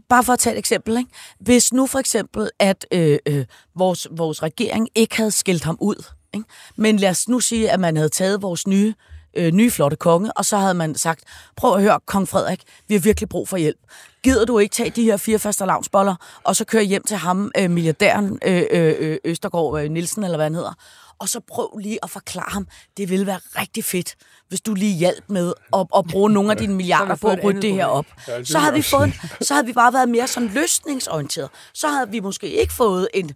bare 0.09 0.23
for 0.23 0.33
at 0.33 0.39
tage 0.39 0.53
et 0.55 0.59
eksempel, 0.59 0.97
ikke? 0.97 1.09
hvis 1.39 1.73
nu 1.73 1.87
for 1.87 1.99
eksempel, 1.99 2.49
at 2.59 2.85
øh, 2.91 3.17
øh, 3.25 3.45
vores, 3.75 4.07
vores 4.11 4.43
regering 4.43 4.89
ikke 4.95 5.17
havde 5.17 5.31
skilt 5.31 5.63
ham 5.63 5.77
ud, 5.81 6.05
ikke? 6.33 6.45
men 6.75 6.97
lad 6.97 7.09
os 7.09 7.27
nu 7.27 7.39
sige, 7.39 7.71
at 7.71 7.79
man 7.79 7.95
havde 7.95 8.09
taget 8.09 8.41
vores 8.41 8.67
nye, 8.67 8.93
øh, 9.33 9.51
nye 9.51 9.71
flotte 9.71 9.97
konge, 9.97 10.33
og 10.33 10.45
så 10.45 10.57
havde 10.57 10.73
man 10.73 10.95
sagt, 10.95 11.23
prøv 11.55 11.75
at 11.75 11.81
høre, 11.81 11.99
kong 12.05 12.27
Frederik, 12.27 12.61
vi 12.87 12.93
har 12.93 13.01
virkelig 13.01 13.29
brug 13.29 13.49
for 13.49 13.57
hjælp. 13.57 13.79
Gider 14.23 14.45
du 14.45 14.59
ikke 14.59 14.73
tage 14.73 14.89
de 14.89 15.03
her 15.03 15.17
fire 15.17 15.39
faste 15.39 15.65
lavnsboller, 15.65 16.15
og 16.43 16.55
så 16.55 16.65
køre 16.65 16.83
hjem 16.83 17.03
til 17.03 17.17
ham, 17.17 17.51
øh, 17.57 17.69
milliardæren 17.71 18.39
øh, 18.45 18.63
øh, 18.71 18.95
øh, 18.99 19.17
Østergaard 19.25 19.81
øh, 19.83 19.89
Nielsen, 19.89 20.23
eller 20.23 20.37
hvad 20.37 20.45
han 20.45 20.55
hedder, 20.55 20.73
og 21.19 21.29
så 21.29 21.39
prøv 21.39 21.77
lige 21.77 21.99
at 22.03 22.09
forklare 22.09 22.51
ham, 22.51 22.67
det 22.97 23.09
ville 23.09 23.25
være 23.25 23.39
rigtig 23.59 23.83
fedt, 23.83 24.15
hvis 24.49 24.61
du 24.61 24.73
lige 24.73 24.93
hjalp 24.97 25.23
med 25.27 25.53
at, 25.73 25.87
at 25.97 26.05
bruge 26.11 26.29
nogle 26.29 26.51
af 26.51 26.57
dine 26.63 26.75
milliarder 26.75 27.15
på 27.15 27.27
at 27.27 27.43
rydde 27.43 27.61
det 27.61 27.73
her 27.73 27.85
op. 27.85 28.05
Så 28.43 28.59
havde 28.59 28.73
vi 28.73 28.81
fået, 28.81 29.13
så 29.41 29.53
havde 29.53 29.65
vi 29.65 29.73
bare 29.73 29.93
været 29.93 30.09
mere 30.09 30.27
sådan 30.27 30.49
løsningsorienteret. 30.49 31.49
Så 31.73 31.87
havde 31.87 32.09
vi 32.09 32.19
måske 32.19 32.49
ikke 32.49 32.73
fået 32.73 33.07
en, 33.13 33.31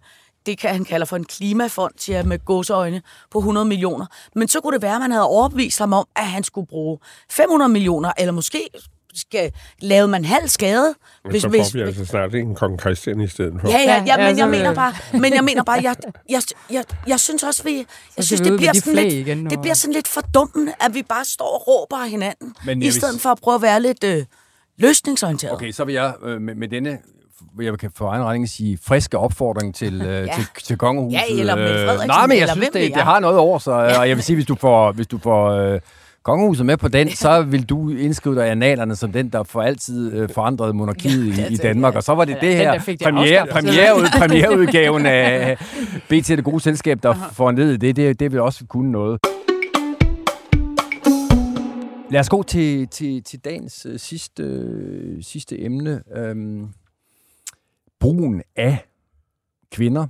det 0.48 0.58
kan 0.58 0.70
han 0.70 0.84
kalder 0.84 1.06
for 1.06 1.16
en 1.16 1.24
klimafond, 1.24 1.94
siger 1.96 2.16
jeg 2.18 2.26
med 2.26 2.44
gåseøjne, 2.44 3.02
på 3.30 3.38
100 3.38 3.66
millioner. 3.66 4.06
Men 4.34 4.48
så 4.48 4.60
kunne 4.60 4.74
det 4.74 4.82
være, 4.82 4.94
at 4.94 5.00
man 5.00 5.10
havde 5.10 5.26
overbevist 5.26 5.78
ham 5.78 5.92
om, 5.92 6.06
at 6.16 6.26
han 6.26 6.44
skulle 6.44 6.66
bruge 6.66 6.98
500 7.30 7.68
millioner, 7.68 8.12
eller 8.18 8.32
måske 8.32 8.68
skal, 9.14 9.52
lavede 9.80 10.08
man 10.08 10.24
halv 10.24 10.48
skade. 10.48 10.94
Hvis, 11.30 11.42
så 11.42 11.48
får 11.48 11.72
vi 11.72 11.80
altså 11.80 12.04
snart 12.04 12.34
en 12.34 12.54
kong 12.54 12.80
Christian 12.80 13.20
i 13.20 13.28
stedet 13.28 13.54
for. 13.60 13.68
Ja, 13.68 13.78
ja, 13.78 14.04
ja, 14.06 14.28
men 14.28 14.38
jeg 14.38 14.48
mener 14.48 14.74
bare, 14.74 14.94
men 15.12 15.34
jeg 15.34 15.44
mener 15.44 15.62
bare, 15.62 15.80
jeg, 15.82 15.96
jeg, 16.28 16.42
jeg, 16.70 16.84
jeg 17.06 17.20
synes 17.20 17.42
også, 17.42 17.64
vi, 17.64 17.86
jeg 18.16 18.24
synes, 18.24 18.40
det 18.40 18.56
bliver, 18.56 18.72
sådan 18.72 18.94
lidt, 18.94 19.12
igen, 19.12 19.50
det 19.50 19.60
bliver 19.60 19.74
sådan 19.74 19.94
lidt 19.94 20.08
fordummende, 20.08 20.72
at 20.80 20.94
vi 20.94 21.02
bare 21.02 21.24
står 21.24 21.44
og 21.44 21.68
råber 21.68 21.96
af 21.96 22.10
hinanden, 22.10 22.54
men 22.64 22.82
i 22.82 22.90
stedet 22.90 23.12
vil... 23.12 23.20
for 23.20 23.30
at 23.30 23.38
prøve 23.42 23.54
at 23.54 23.62
være 23.62 23.82
lidt 23.82 24.04
øh, 24.04 24.24
løsningsorienteret. 24.78 25.54
Okay, 25.54 25.72
så 25.72 25.84
vil 25.84 25.94
jeg 25.94 26.14
øh, 26.22 26.40
med, 26.40 26.54
med 26.54 26.68
denne 26.68 26.98
jeg 27.60 27.78
kan 27.78 27.90
for 27.94 28.10
egen 28.10 28.24
regning 28.24 28.48
sige, 28.48 28.78
friske 28.82 29.18
opfordring 29.18 29.74
til, 29.74 30.02
øh, 30.08 30.08
ja. 30.08 30.34
til, 30.34 30.46
til 30.64 30.78
kongehuset. 30.78 31.18
Ja, 31.18 31.40
eller 31.40 31.56
med 31.56 31.86
Frederiksen, 31.86 32.08
Nej, 32.08 32.26
men 32.26 32.38
jeg 32.38 32.48
synes, 32.48 32.68
det, 32.68 32.94
det 32.94 33.02
har 33.02 33.20
noget 33.20 33.38
over 33.38 33.58
sig, 33.58 33.98
og 33.98 34.08
jeg 34.08 34.16
vil 34.16 34.24
sige, 34.24 34.36
hvis 34.36 34.46
du 34.46 34.54
får, 34.54 34.92
hvis 34.92 35.06
du 35.06 35.18
får 35.18 35.50
øh, 35.50 35.80
kongehuset 36.22 36.66
med 36.66 36.76
på 36.76 36.88
den, 36.88 37.10
så 37.24 37.42
vil 37.42 37.64
du 37.64 37.90
indskrive 37.90 38.34
dig 38.34 38.46
i 38.46 38.50
analerne 38.50 38.96
som 38.96 39.12
den, 39.12 39.28
der 39.28 39.42
for 39.42 39.62
altid 39.62 40.12
øh, 40.12 40.28
forandrede 40.28 40.72
monarkiet 40.72 41.38
i, 41.38 41.52
i 41.52 41.56
Danmark. 41.56 41.94
Og 41.94 42.02
så 42.02 42.14
var 42.14 42.24
det 42.24 42.36
det 42.40 42.56
her 42.56 42.80
premiere, 43.04 43.46
premiere, 43.46 44.10
premiereudgaven 44.20 45.06
af 45.06 45.56
BT 46.08 46.28
Det 46.28 46.44
Gode 46.44 46.60
Selskab, 46.60 47.02
der 47.02 47.50
ned 47.50 47.78
det. 47.78 47.96
det. 47.96 48.20
Det 48.20 48.32
vil 48.32 48.40
også 48.40 48.64
kunne 48.68 48.92
noget. 48.92 49.20
Lad 52.10 52.20
os 52.20 52.28
gå 52.28 52.42
til, 52.42 52.88
til, 52.88 53.22
til 53.22 53.38
dagens 53.44 53.86
øh, 53.90 53.98
sidste, 53.98 54.42
øh, 54.42 55.22
sidste 55.22 55.64
emne. 55.64 56.02
Øhm, 56.16 56.68
brugen 58.00 58.42
af 58.56 58.78
kvinder, 59.72 60.06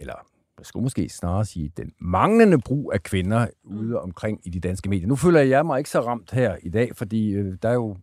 eller 0.00 0.14
jeg 0.58 0.66
skulle 0.66 0.82
måske 0.82 1.08
snarere 1.08 1.44
sige, 1.44 1.72
den 1.76 1.92
manglende 1.98 2.58
brug 2.58 2.92
af 2.94 3.02
kvinder 3.02 3.46
ude 3.64 3.88
mm. 3.88 3.94
omkring 3.94 4.40
i 4.44 4.50
de 4.50 4.60
danske 4.60 4.88
medier. 4.88 5.06
Nu 5.06 5.16
føler 5.16 5.40
jeg 5.40 5.66
mig 5.66 5.78
ikke 5.78 5.90
så 5.90 6.00
ramt 6.00 6.30
her 6.30 6.56
i 6.62 6.68
dag, 6.68 6.96
fordi 6.96 7.30
øh, 7.30 7.58
der 7.62 7.68
er 7.68 7.74
jo 7.74 7.96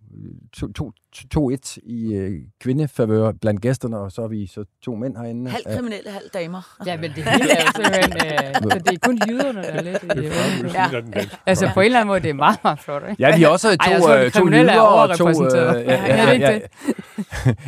2-1 0.58 0.72
to, 0.72 0.91
to, 1.32 1.51
i 1.84 2.13
øh, 2.13 2.32
kvindefavør 2.61 3.32
blandt 3.41 3.61
gæsterne, 3.61 3.97
og 3.97 4.11
så 4.11 4.22
er 4.22 4.28
vi 4.28 4.47
så 4.47 4.63
to 4.84 4.95
mænd 4.95 5.18
herinde. 5.18 5.51
Halv 5.51 5.63
kriminelle, 5.76 6.11
halv 6.11 6.30
damer. 6.34 6.78
Ja, 6.86 6.97
men 6.97 7.11
det 7.16 7.24
hele 7.24 7.51
er 7.51 7.66
jo 7.66 7.72
simpelthen... 7.76 8.13
Øh, 8.13 8.72
så 8.72 8.80
det 8.80 8.93
er 8.93 8.97
kun 9.01 9.20
jyderne, 9.30 9.61
der 9.61 9.70
er 9.70 9.82
lidt 9.82 10.03
i... 10.03 10.07
Øh, 10.18 10.74
ja. 10.74 11.26
Altså 11.45 11.72
på 11.74 11.80
en 11.80 11.86
eller 11.86 11.99
anden 11.99 12.07
måde, 12.07 12.20
det 12.20 12.30
er 12.30 12.34
meget, 12.34 12.59
meget 12.63 12.80
flot, 12.80 13.01
ikke? 13.09 13.24
Ja, 13.24 13.38
vi 13.38 13.43
er 13.43 13.47
også 13.47 13.70
to, 13.70 14.07
Ej, 14.07 14.30
to 14.30 14.47
jyder 14.47 14.82
og 14.82 15.18
to... 15.18 15.28
Øh, 15.28 15.36
ja, 15.55 15.72
ja, 15.74 16.32
ja, 16.32 16.34
ja, 16.34 16.51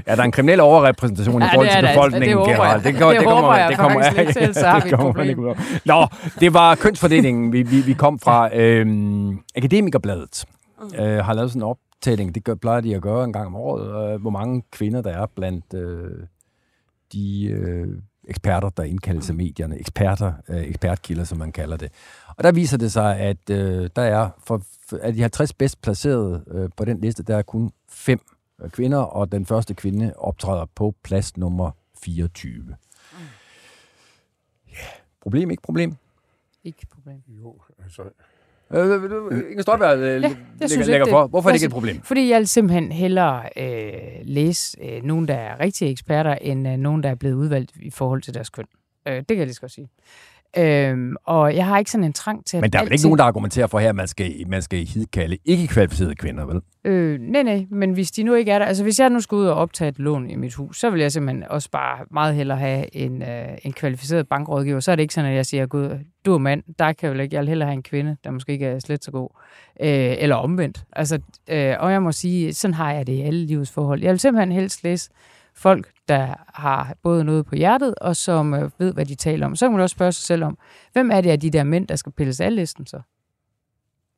ja, 0.07 0.15
der 0.15 0.21
er 0.21 0.25
en 0.25 0.31
kriminel 0.31 0.59
overrepræsentation 0.59 1.41
ja, 1.41 1.47
i 1.47 1.49
forhold 1.53 1.69
til 1.69 1.87
befolkningen 1.87 2.37
generelt. 2.37 2.83
Det, 2.83 2.93
det, 2.93 3.01
det, 3.01 3.19
det 3.19 3.29
håber 3.29 3.55
jeg 3.55 3.77
faktisk 3.77 4.17
lidt 4.17 4.37
til, 4.37 4.53
så 4.53 4.67
har 4.73 4.79
vi 4.79 4.89
et 4.89 4.99
problem. 4.99 5.39
Nå, 5.85 6.07
det 6.39 6.53
var 6.53 6.75
kønsfordelingen, 6.75 7.53
vi, 7.53 7.61
vi, 7.61 7.81
vi 7.81 7.93
kom 7.93 8.19
fra. 8.19 8.55
Øhm, 8.55 9.39
Akademikerbladet 9.55 10.45
øh, 10.99 11.17
har 11.17 11.33
lavet 11.33 11.51
sådan 11.51 11.61
en 11.61 11.63
optælling. 11.97 12.35
Det 12.35 12.43
gør, 12.43 12.55
plejer 12.55 12.81
de 12.81 12.95
at 12.95 13.01
gøre 13.01 13.23
en 13.23 13.33
gang 13.33 13.47
om 13.47 13.55
året. 13.55 14.13
Øh, 14.13 14.21
hvor 14.21 14.29
mange 14.29 14.63
kvinder 14.71 15.01
der 15.01 15.11
er 15.11 15.25
blandt 15.25 15.73
øh, 15.73 16.27
de 17.13 17.45
øh, 17.45 18.01
eksperter, 18.23 18.69
der 18.69 18.83
indkaldes 18.83 19.29
af 19.29 19.35
medierne. 19.35 19.79
Eksperter, 19.79 20.33
øh, 20.49 20.61
ekspertkilder, 20.61 21.23
som 21.23 21.37
man 21.37 21.51
kalder 21.51 21.77
det. 21.77 21.91
Og 22.27 22.43
der 22.43 22.51
viser 22.51 22.77
det 22.77 22.91
sig, 22.91 23.19
at 23.19 23.49
øh, 23.49 23.89
der 23.95 24.01
er 24.01 24.29
for, 24.39 24.61
for 24.87 24.97
af 25.01 25.13
de 25.13 25.21
50 25.21 25.53
bedst 25.53 25.81
placerede 25.81 26.43
øh, 26.47 26.69
på 26.77 26.85
den 26.85 27.01
liste, 27.01 27.23
der 27.23 27.37
er 27.37 27.41
kun 27.41 27.71
fem 27.89 28.19
kvinder, 28.67 28.99
og 28.99 29.31
den 29.31 29.45
første 29.45 29.73
kvinde 29.73 30.13
optræder 30.17 30.65
på 30.75 30.95
plads 31.03 31.37
nummer 31.37 31.71
24. 31.99 32.63
Mm. 32.63 32.75
Ja, 34.69 34.87
problem, 35.21 35.51
ikke 35.51 35.63
problem? 35.63 35.95
Ikke 36.63 36.87
problem. 36.91 37.23
Jo, 37.27 37.61
altså... 37.83 38.03
Øh, 38.73 39.49
Inger 39.49 39.61
Støjberg 39.61 39.97
øh, 39.97 40.03
ja, 40.03 40.17
lægger, 40.17 40.85
lægger 40.85 41.07
for. 41.09 41.27
Hvorfor 41.27 41.49
er 41.49 41.53
det 41.53 41.59
ikke 41.59 41.65
et 41.65 41.71
problem? 41.71 42.01
Fordi 42.01 42.29
jeg 42.29 42.47
simpelthen 42.47 42.91
hellere 42.91 43.43
øh, 43.57 43.91
læse 44.23 44.77
øh, 44.83 45.03
nogen, 45.03 45.27
der 45.27 45.33
er 45.33 45.59
rigtige 45.59 45.91
eksperter, 45.91 46.35
end 46.35 46.67
øh, 46.67 46.77
nogen, 46.77 47.03
der 47.03 47.09
er 47.09 47.15
blevet 47.15 47.35
udvalgt 47.35 47.71
i 47.81 47.89
forhold 47.91 48.21
til 48.21 48.33
deres 48.33 48.49
køn. 48.49 48.65
Øh, 49.07 49.15
det 49.15 49.27
kan 49.27 49.37
jeg 49.37 49.45
lige 49.45 49.53
så 49.53 49.61
godt 49.61 49.71
sige. 49.71 49.89
Øhm, 50.57 51.15
og 51.23 51.55
jeg 51.55 51.65
har 51.65 51.77
ikke 51.77 51.91
sådan 51.91 52.03
en 52.03 52.13
trang 52.13 52.45
til 52.45 52.57
at 52.57 52.61
Men 52.61 52.71
der 52.71 52.79
er 52.79 52.83
vel 52.83 52.91
ikke 52.91 53.03
nogen, 53.03 53.17
der 53.17 53.23
argumenterer 53.23 53.67
for 53.67 53.79
her, 53.79 53.89
at 53.89 53.95
man 53.95 54.07
skal, 54.07 54.33
man 54.47 54.61
skal 54.61 54.85
hidkalde 54.85 55.37
ikke 55.45 55.67
kvalificerede 55.67 56.15
kvinder, 56.15 56.45
vel? 56.45 56.61
Øh, 56.83 57.19
nej, 57.19 57.43
nej, 57.43 57.65
men 57.69 57.91
hvis 57.91 58.11
de 58.11 58.23
nu 58.23 58.33
ikke 58.33 58.51
er 58.51 58.59
der... 58.59 58.65
Altså, 58.65 58.83
hvis 58.83 58.99
jeg 58.99 59.09
nu 59.09 59.19
skal 59.19 59.35
ud 59.35 59.45
og 59.45 59.55
optage 59.55 59.89
et 59.89 59.99
lån 59.99 60.29
i 60.29 60.35
mit 60.35 60.53
hus, 60.53 60.79
så 60.79 60.89
vil 60.89 61.01
jeg 61.01 61.11
simpelthen 61.11 61.43
også 61.49 61.69
bare 61.71 62.05
meget 62.11 62.35
hellere 62.35 62.57
have 62.57 62.95
en, 62.95 63.21
øh, 63.21 63.47
en 63.63 63.73
kvalificeret 63.73 64.27
bankrådgiver. 64.27 64.79
Så 64.79 64.91
er 64.91 64.95
det 64.95 65.03
ikke 65.03 65.13
sådan, 65.13 65.29
at 65.29 65.35
jeg 65.35 65.45
siger, 65.45 65.65
gud, 65.65 65.99
du 66.25 66.33
er 66.33 66.37
mand, 66.37 66.63
der 66.79 66.93
kan 66.93 67.07
jeg 67.07 67.11
vel 67.11 67.19
ikke... 67.19 67.35
Jeg 67.35 67.41
vil 67.41 67.49
hellere 67.49 67.67
have 67.69 67.77
en 67.77 67.83
kvinde, 67.83 68.17
der 68.23 68.31
måske 68.31 68.51
ikke 68.51 68.65
er 68.65 68.79
slet 68.79 69.03
så 69.03 69.11
god. 69.11 69.29
Øh, 69.81 70.15
eller 70.19 70.35
omvendt. 70.35 70.83
Altså, 70.93 71.19
øh, 71.49 71.75
og 71.79 71.91
jeg 71.91 72.03
må 72.03 72.11
sige, 72.11 72.53
sådan 72.53 72.73
har 72.73 72.93
jeg 72.93 73.07
det 73.07 73.13
i 73.13 73.21
alle 73.21 73.45
livets 73.45 73.71
forhold. 73.71 74.03
Jeg 74.03 74.11
vil 74.11 74.19
simpelthen 74.19 74.51
helst 74.51 74.83
læse 74.83 75.09
folk, 75.57 75.91
der 76.07 76.33
har 76.53 76.95
både 77.03 77.23
noget 77.23 77.45
på 77.45 77.55
hjertet, 77.55 77.95
og 77.95 78.15
som 78.15 78.53
øh, 78.53 78.69
ved, 78.79 78.93
hvad 78.93 79.05
de 79.05 79.15
taler 79.15 79.45
om. 79.45 79.55
Så 79.55 79.65
kan 79.65 79.71
man 79.71 79.81
også 79.81 79.93
spørge 79.93 80.11
sig 80.11 80.25
selv 80.25 80.43
om, 80.43 80.57
hvem 80.93 81.11
er 81.11 81.21
det 81.21 81.29
af 81.29 81.39
de 81.39 81.49
der 81.49 81.63
mænd, 81.63 81.87
der 81.87 81.95
skal 81.95 82.11
pilles 82.11 82.39
af 82.39 82.55
listen 82.55 82.85
så? 82.85 83.01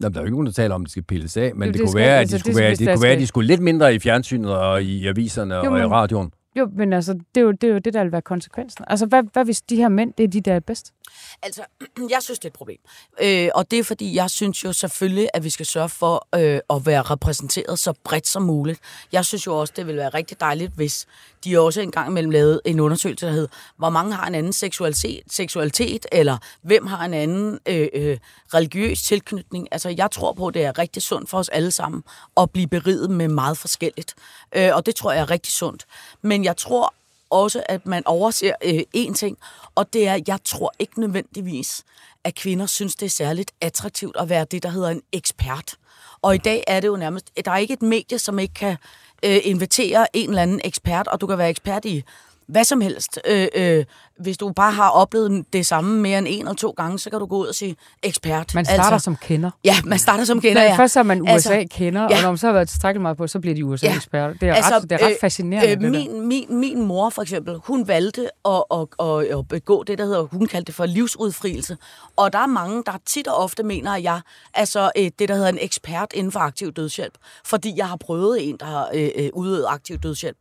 Jamen, 0.02 0.14
der 0.14 0.20
er 0.20 0.24
jo 0.24 0.26
ikke 0.26 0.36
nogen, 0.36 0.46
der 0.46 0.52
taler 0.52 0.76
om, 0.76 0.82
at 0.82 0.86
de 0.86 0.92
skal 0.92 1.04
pilles 1.04 1.38
af, 1.38 1.56
men 1.56 1.68
det, 1.68 1.74
det, 1.74 1.82
det 1.82 1.88
kunne 1.88 2.00
være, 2.00 2.14
at 2.14 2.18
de 2.18 2.20
altså, 2.20 2.40
skulle, 2.40 2.56
det, 2.56 2.64
være, 2.64 2.76
det 2.76 2.88
kunne 2.88 3.04
være, 3.04 3.14
at 3.14 3.20
de 3.20 3.28
skulle 3.28 3.48
lidt 3.48 3.62
mindre 3.62 3.96
i 3.96 4.00
fjernsynet 4.00 4.58
og 4.58 4.84
i 4.84 5.08
aviserne 5.08 5.56
jo, 5.56 5.74
og 5.74 5.80
i 5.80 5.84
radioen. 5.84 6.32
Jo, 6.56 6.70
men 6.76 6.94
altså, 6.94 7.14
det 7.14 7.42
er 7.42 7.46
jo 7.46 7.52
det, 7.52 7.70
er 7.70 7.74
jo 7.74 7.80
det 7.80 7.94
der 7.94 8.04
vil 8.04 8.12
være 8.12 8.22
konsekvensen. 8.22 8.86
Altså, 8.88 9.06
hvad, 9.06 9.24
hvad 9.34 9.46
hvis 9.46 9.62
de 9.62 9.76
her 9.76 9.90
mænd, 9.90 10.14
det 10.18 10.24
er 10.24 10.28
de, 10.28 10.42
der 10.42 10.54
er 10.54 10.60
bedst? 10.60 10.94
Altså, 11.42 11.66
jeg 12.14 12.24
synes, 12.24 12.40
det 12.40 12.46
er 12.46 12.50
et 12.50 12.54
problem. 12.54 12.78
Øh, 13.22 13.50
og 13.56 13.72
det 13.72 13.80
er, 13.80 13.84
fordi 13.84 14.16
jeg 14.16 14.30
synes 14.30 14.64
jo 14.64 14.74
selvfølgelig, 14.74 15.30
at 15.34 15.44
vi 15.44 15.50
skal 15.50 15.66
sørge 15.66 15.90
for 15.90 16.28
øh, 16.36 16.60
at 16.70 16.86
være 16.86 17.02
repræsenteret 17.02 17.80
så 17.80 17.94
bredt 18.04 18.28
som 18.28 18.42
muligt. 18.42 18.80
Jeg 19.12 19.26
synes 19.26 19.48
jo 19.48 19.60
også, 19.60 19.74
det 19.78 19.86
ville 19.88 20.02
være 20.02 20.10
rigtig 20.10 20.40
dejligt, 20.40 20.72
hvis 20.76 21.08
de 21.44 21.60
også 21.60 21.82
engang 21.82 22.10
imellem 22.10 22.32
lavede 22.32 22.62
en 22.66 22.80
undersøgelse, 22.80 23.26
der 23.26 23.32
hed, 23.32 23.48
hvor 23.78 23.90
mange 23.90 24.16
har 24.16 24.28
en 24.28 24.36
anden 24.36 24.54
seksualitet, 24.54 25.24
seksualitet 25.32 26.06
eller 26.12 26.38
hvem 26.62 26.88
har 26.88 27.06
en 27.06 27.14
anden 27.14 27.60
øh, 27.66 27.88
øh, 27.94 28.18
religiøs 28.54 29.02
tilknytning. 29.02 29.68
Altså, 29.72 29.90
jeg 29.90 30.12
tror 30.12 30.34
på, 30.34 30.48
at 30.48 30.54
det 30.54 30.64
er 30.64 30.80
rigtig 30.80 31.02
sundt 31.02 31.30
for 31.30 31.38
os 31.38 31.50
alle 31.50 31.72
sammen 31.72 32.04
at 32.38 32.52
blive 32.52 32.68
beriget 32.68 33.10
med 33.10 33.28
meget 33.28 33.58
forskelligt. 33.58 34.16
Øh, 34.56 34.76
og 34.76 34.86
det 34.86 34.96
tror 34.96 35.12
jeg 35.12 35.22
er 35.22 35.30
rigtig 35.30 35.54
sundt. 35.54 35.86
Men 36.22 36.44
jeg 36.44 36.58
tror 36.58 36.94
også, 37.30 37.64
at 37.66 37.86
man 37.86 38.08
overser 38.08 38.54
øh, 38.64 38.80
én 38.98 39.14
ting, 39.14 39.38
og 39.76 39.94
det 39.94 40.08
er, 40.08 40.14
at 40.14 40.28
jeg 40.28 40.40
tror 40.46 40.74
ikke 40.80 41.00
nødvendigvis, 41.00 41.84
at 42.24 42.36
kvinder 42.36 42.66
synes, 42.66 42.96
det 42.96 43.06
er 43.06 43.10
særligt 43.10 43.52
attraktivt 43.62 44.18
at 44.18 44.30
være 44.30 44.46
det, 44.52 44.64
der 44.64 44.70
hedder 44.70 44.90
en 44.90 45.02
ekspert. 45.12 45.76
Og 46.22 46.36
i 46.36 46.38
dag 46.38 46.64
er 46.68 46.80
det 46.80 46.88
jo 46.88 46.96
nærmest, 46.96 47.32
der 47.46 47.52
er 47.52 47.58
ikke 47.58 47.74
et 47.74 47.82
medie, 47.82 48.20
som 48.20 48.40
ikke 48.40 48.54
kan 48.54 48.78
øh, 49.24 49.38
invitere 49.44 50.16
en 50.16 50.30
eller 50.30 50.42
anden 50.42 50.62
ekspert, 50.64 51.08
og 51.08 51.22
du 51.22 51.28
kan 51.28 51.38
være 51.38 51.50
ekspert 51.50 51.86
i 51.86 52.04
hvad 52.50 52.64
som 52.64 52.82
helst. 52.82 53.20
Øh, 53.28 53.48
øh, 53.56 53.86
hvis 54.20 54.38
du 54.38 54.52
bare 54.52 54.72
har 54.72 54.90
oplevet 54.90 55.46
det 55.54 55.66
samme 55.66 56.02
mere 56.02 56.18
end 56.18 56.28
en 56.30 56.40
eller 56.40 56.54
to 56.54 56.74
gange, 56.78 57.00
så 57.00 57.10
kan 57.10 57.20
du 57.20 57.26
gå 57.26 57.38
ud 57.38 57.48
og 57.48 57.56
sige 57.56 57.76
ekspert. 58.04 58.56
Man 58.56 58.66
starter 58.66 58.84
altså, 58.84 59.04
som 59.04 59.16
kender. 59.16 59.52
Ja, 59.64 59.76
man 59.86 60.00
starter 60.00 60.24
som 60.24 60.42
kender, 60.42 60.64
ja. 60.64 60.76
Først 60.76 60.98
er 60.98 61.04
man 61.04 61.22
USA-kender, 61.22 62.02
altså, 62.02 62.16
ja. 62.16 62.20
og 62.20 62.24
når 62.24 62.30
man 62.32 62.38
så 62.38 62.48
har 62.48 62.54
været 62.54 62.70
tilstrækkeligt 62.70 63.02
meget 63.02 63.18
på, 63.18 63.28
så 63.28 63.40
bliver 63.40 63.56
de 63.56 63.66
USA-eksperter. 63.66 64.34
Det 64.34 64.50
er 64.50 64.54
altså, 64.54 64.76
ret, 64.76 64.84
det 64.84 64.92
er 64.92 65.06
ret 65.06 65.18
fascinerende. 65.22 65.72
Øh, 65.72 65.82
det 65.82 65.92
min, 65.92 66.28
min, 66.28 66.60
min 66.60 66.86
mor 66.86 67.10
for 67.10 67.22
eksempel, 67.22 67.60
hun 67.64 67.88
valgte 67.88 68.30
at, 68.46 68.64
at, 68.74 68.88
at, 69.00 69.38
at 69.40 69.48
begå 69.48 69.84
det, 69.84 69.98
der 69.98 70.06
hedder, 70.06 70.22
hun 70.22 70.48
kaldte 70.48 70.68
det 70.68 70.76
for 70.76 70.86
livsudfrielse. 70.86 71.78
Og 72.16 72.34
der 72.34 72.40
er 72.40 72.48
mange, 72.48 72.84
der 72.86 72.92
tit 73.06 73.28
og 73.28 73.36
ofte 73.36 73.64
mener, 73.64 73.92
at 73.92 74.04
jeg 74.04 74.22
altså 74.54 74.92
det, 74.96 75.30
der 75.30 75.36
hedder 75.36 75.50
en 75.50 75.58
ekspert 75.62 76.14
inden 76.14 76.32
for 76.32 76.40
aktiv 76.40 76.72
dødshjælp. 76.72 77.14
Fordi 77.46 77.74
jeg 77.78 77.88
har 77.88 77.96
prøvet 77.98 78.50
en, 78.50 78.58
der 78.60 78.66
har 78.66 78.90
øh, 78.94 79.10
øh 79.16 79.30
udøvet 79.34 79.66
aktiv 79.68 79.98
dødshjælp. 79.98 80.38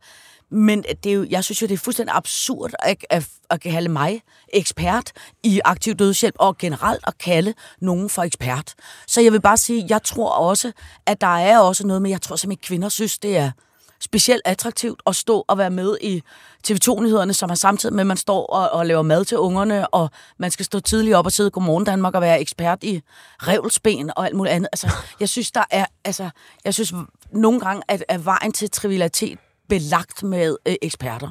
Men 0.51 0.83
det 1.03 1.09
er 1.09 1.13
jo, 1.13 1.25
jeg 1.29 1.43
synes 1.43 1.61
jo, 1.61 1.67
det 1.67 1.73
er 1.73 1.77
fuldstændig 1.77 2.15
absurd 2.15 2.71
at, 2.79 3.05
at, 3.09 3.27
at 3.49 3.61
kalde 3.61 3.89
mig 3.89 4.21
ekspert 4.53 5.11
i 5.43 5.61
aktiv 5.65 5.95
dødshjælp, 5.95 6.35
og 6.39 6.57
generelt 6.57 7.03
at 7.07 7.17
kalde 7.17 7.53
nogen 7.81 8.09
for 8.09 8.23
ekspert. 8.23 8.73
Så 9.07 9.21
jeg 9.21 9.31
vil 9.31 9.41
bare 9.41 9.57
sige, 9.57 9.85
jeg 9.89 10.03
tror 10.03 10.29
også, 10.31 10.71
at 11.05 11.21
der 11.21 11.37
er 11.37 11.59
også 11.59 11.87
noget 11.87 12.01
med, 12.01 12.09
jeg 12.09 12.21
tror 12.21 12.35
simpelthen, 12.35 12.63
at 12.63 12.67
kvinder 12.67 12.89
synes, 12.89 13.19
det 13.19 13.37
er 13.37 13.51
specielt 13.99 14.41
attraktivt 14.45 15.01
at 15.07 15.15
stå 15.15 15.45
og 15.47 15.57
være 15.57 15.69
med 15.69 15.97
i 16.01 16.23
TV2-nyhederne, 16.67 17.33
som 17.33 17.49
er 17.49 17.55
samtidig 17.55 17.95
med, 17.95 18.01
at 18.01 18.07
man 18.07 18.17
står 18.17 18.45
og, 18.45 18.69
og 18.69 18.85
laver 18.85 19.01
mad 19.01 19.25
til 19.25 19.37
ungerne, 19.37 19.87
og 19.87 20.09
man 20.37 20.51
skal 20.51 20.65
stå 20.65 20.79
tidligt 20.79 21.15
op 21.15 21.25
og 21.25 21.31
sidde 21.31 21.51
Godmorgen 21.51 21.83
Danmark 21.83 22.15
og 22.15 22.21
være 22.21 22.41
ekspert 22.41 22.83
i 22.83 23.01
revelsben 23.37 24.11
og 24.15 24.25
alt 24.25 24.35
muligt 24.35 24.53
andet. 24.53 24.69
Altså, 24.71 24.89
jeg 25.19 25.29
synes, 25.29 25.51
der 25.51 25.63
er, 25.71 25.85
altså, 26.05 26.29
jeg 26.65 26.73
synes 26.73 26.93
nogle 27.31 27.59
gange, 27.59 27.83
at, 27.87 28.03
at 28.07 28.25
vejen 28.25 28.51
til 28.51 28.71
trivialitet 28.71 29.39
belagt 29.69 30.23
med 30.23 30.57
øh, 30.67 30.75
eksperter 30.81 31.29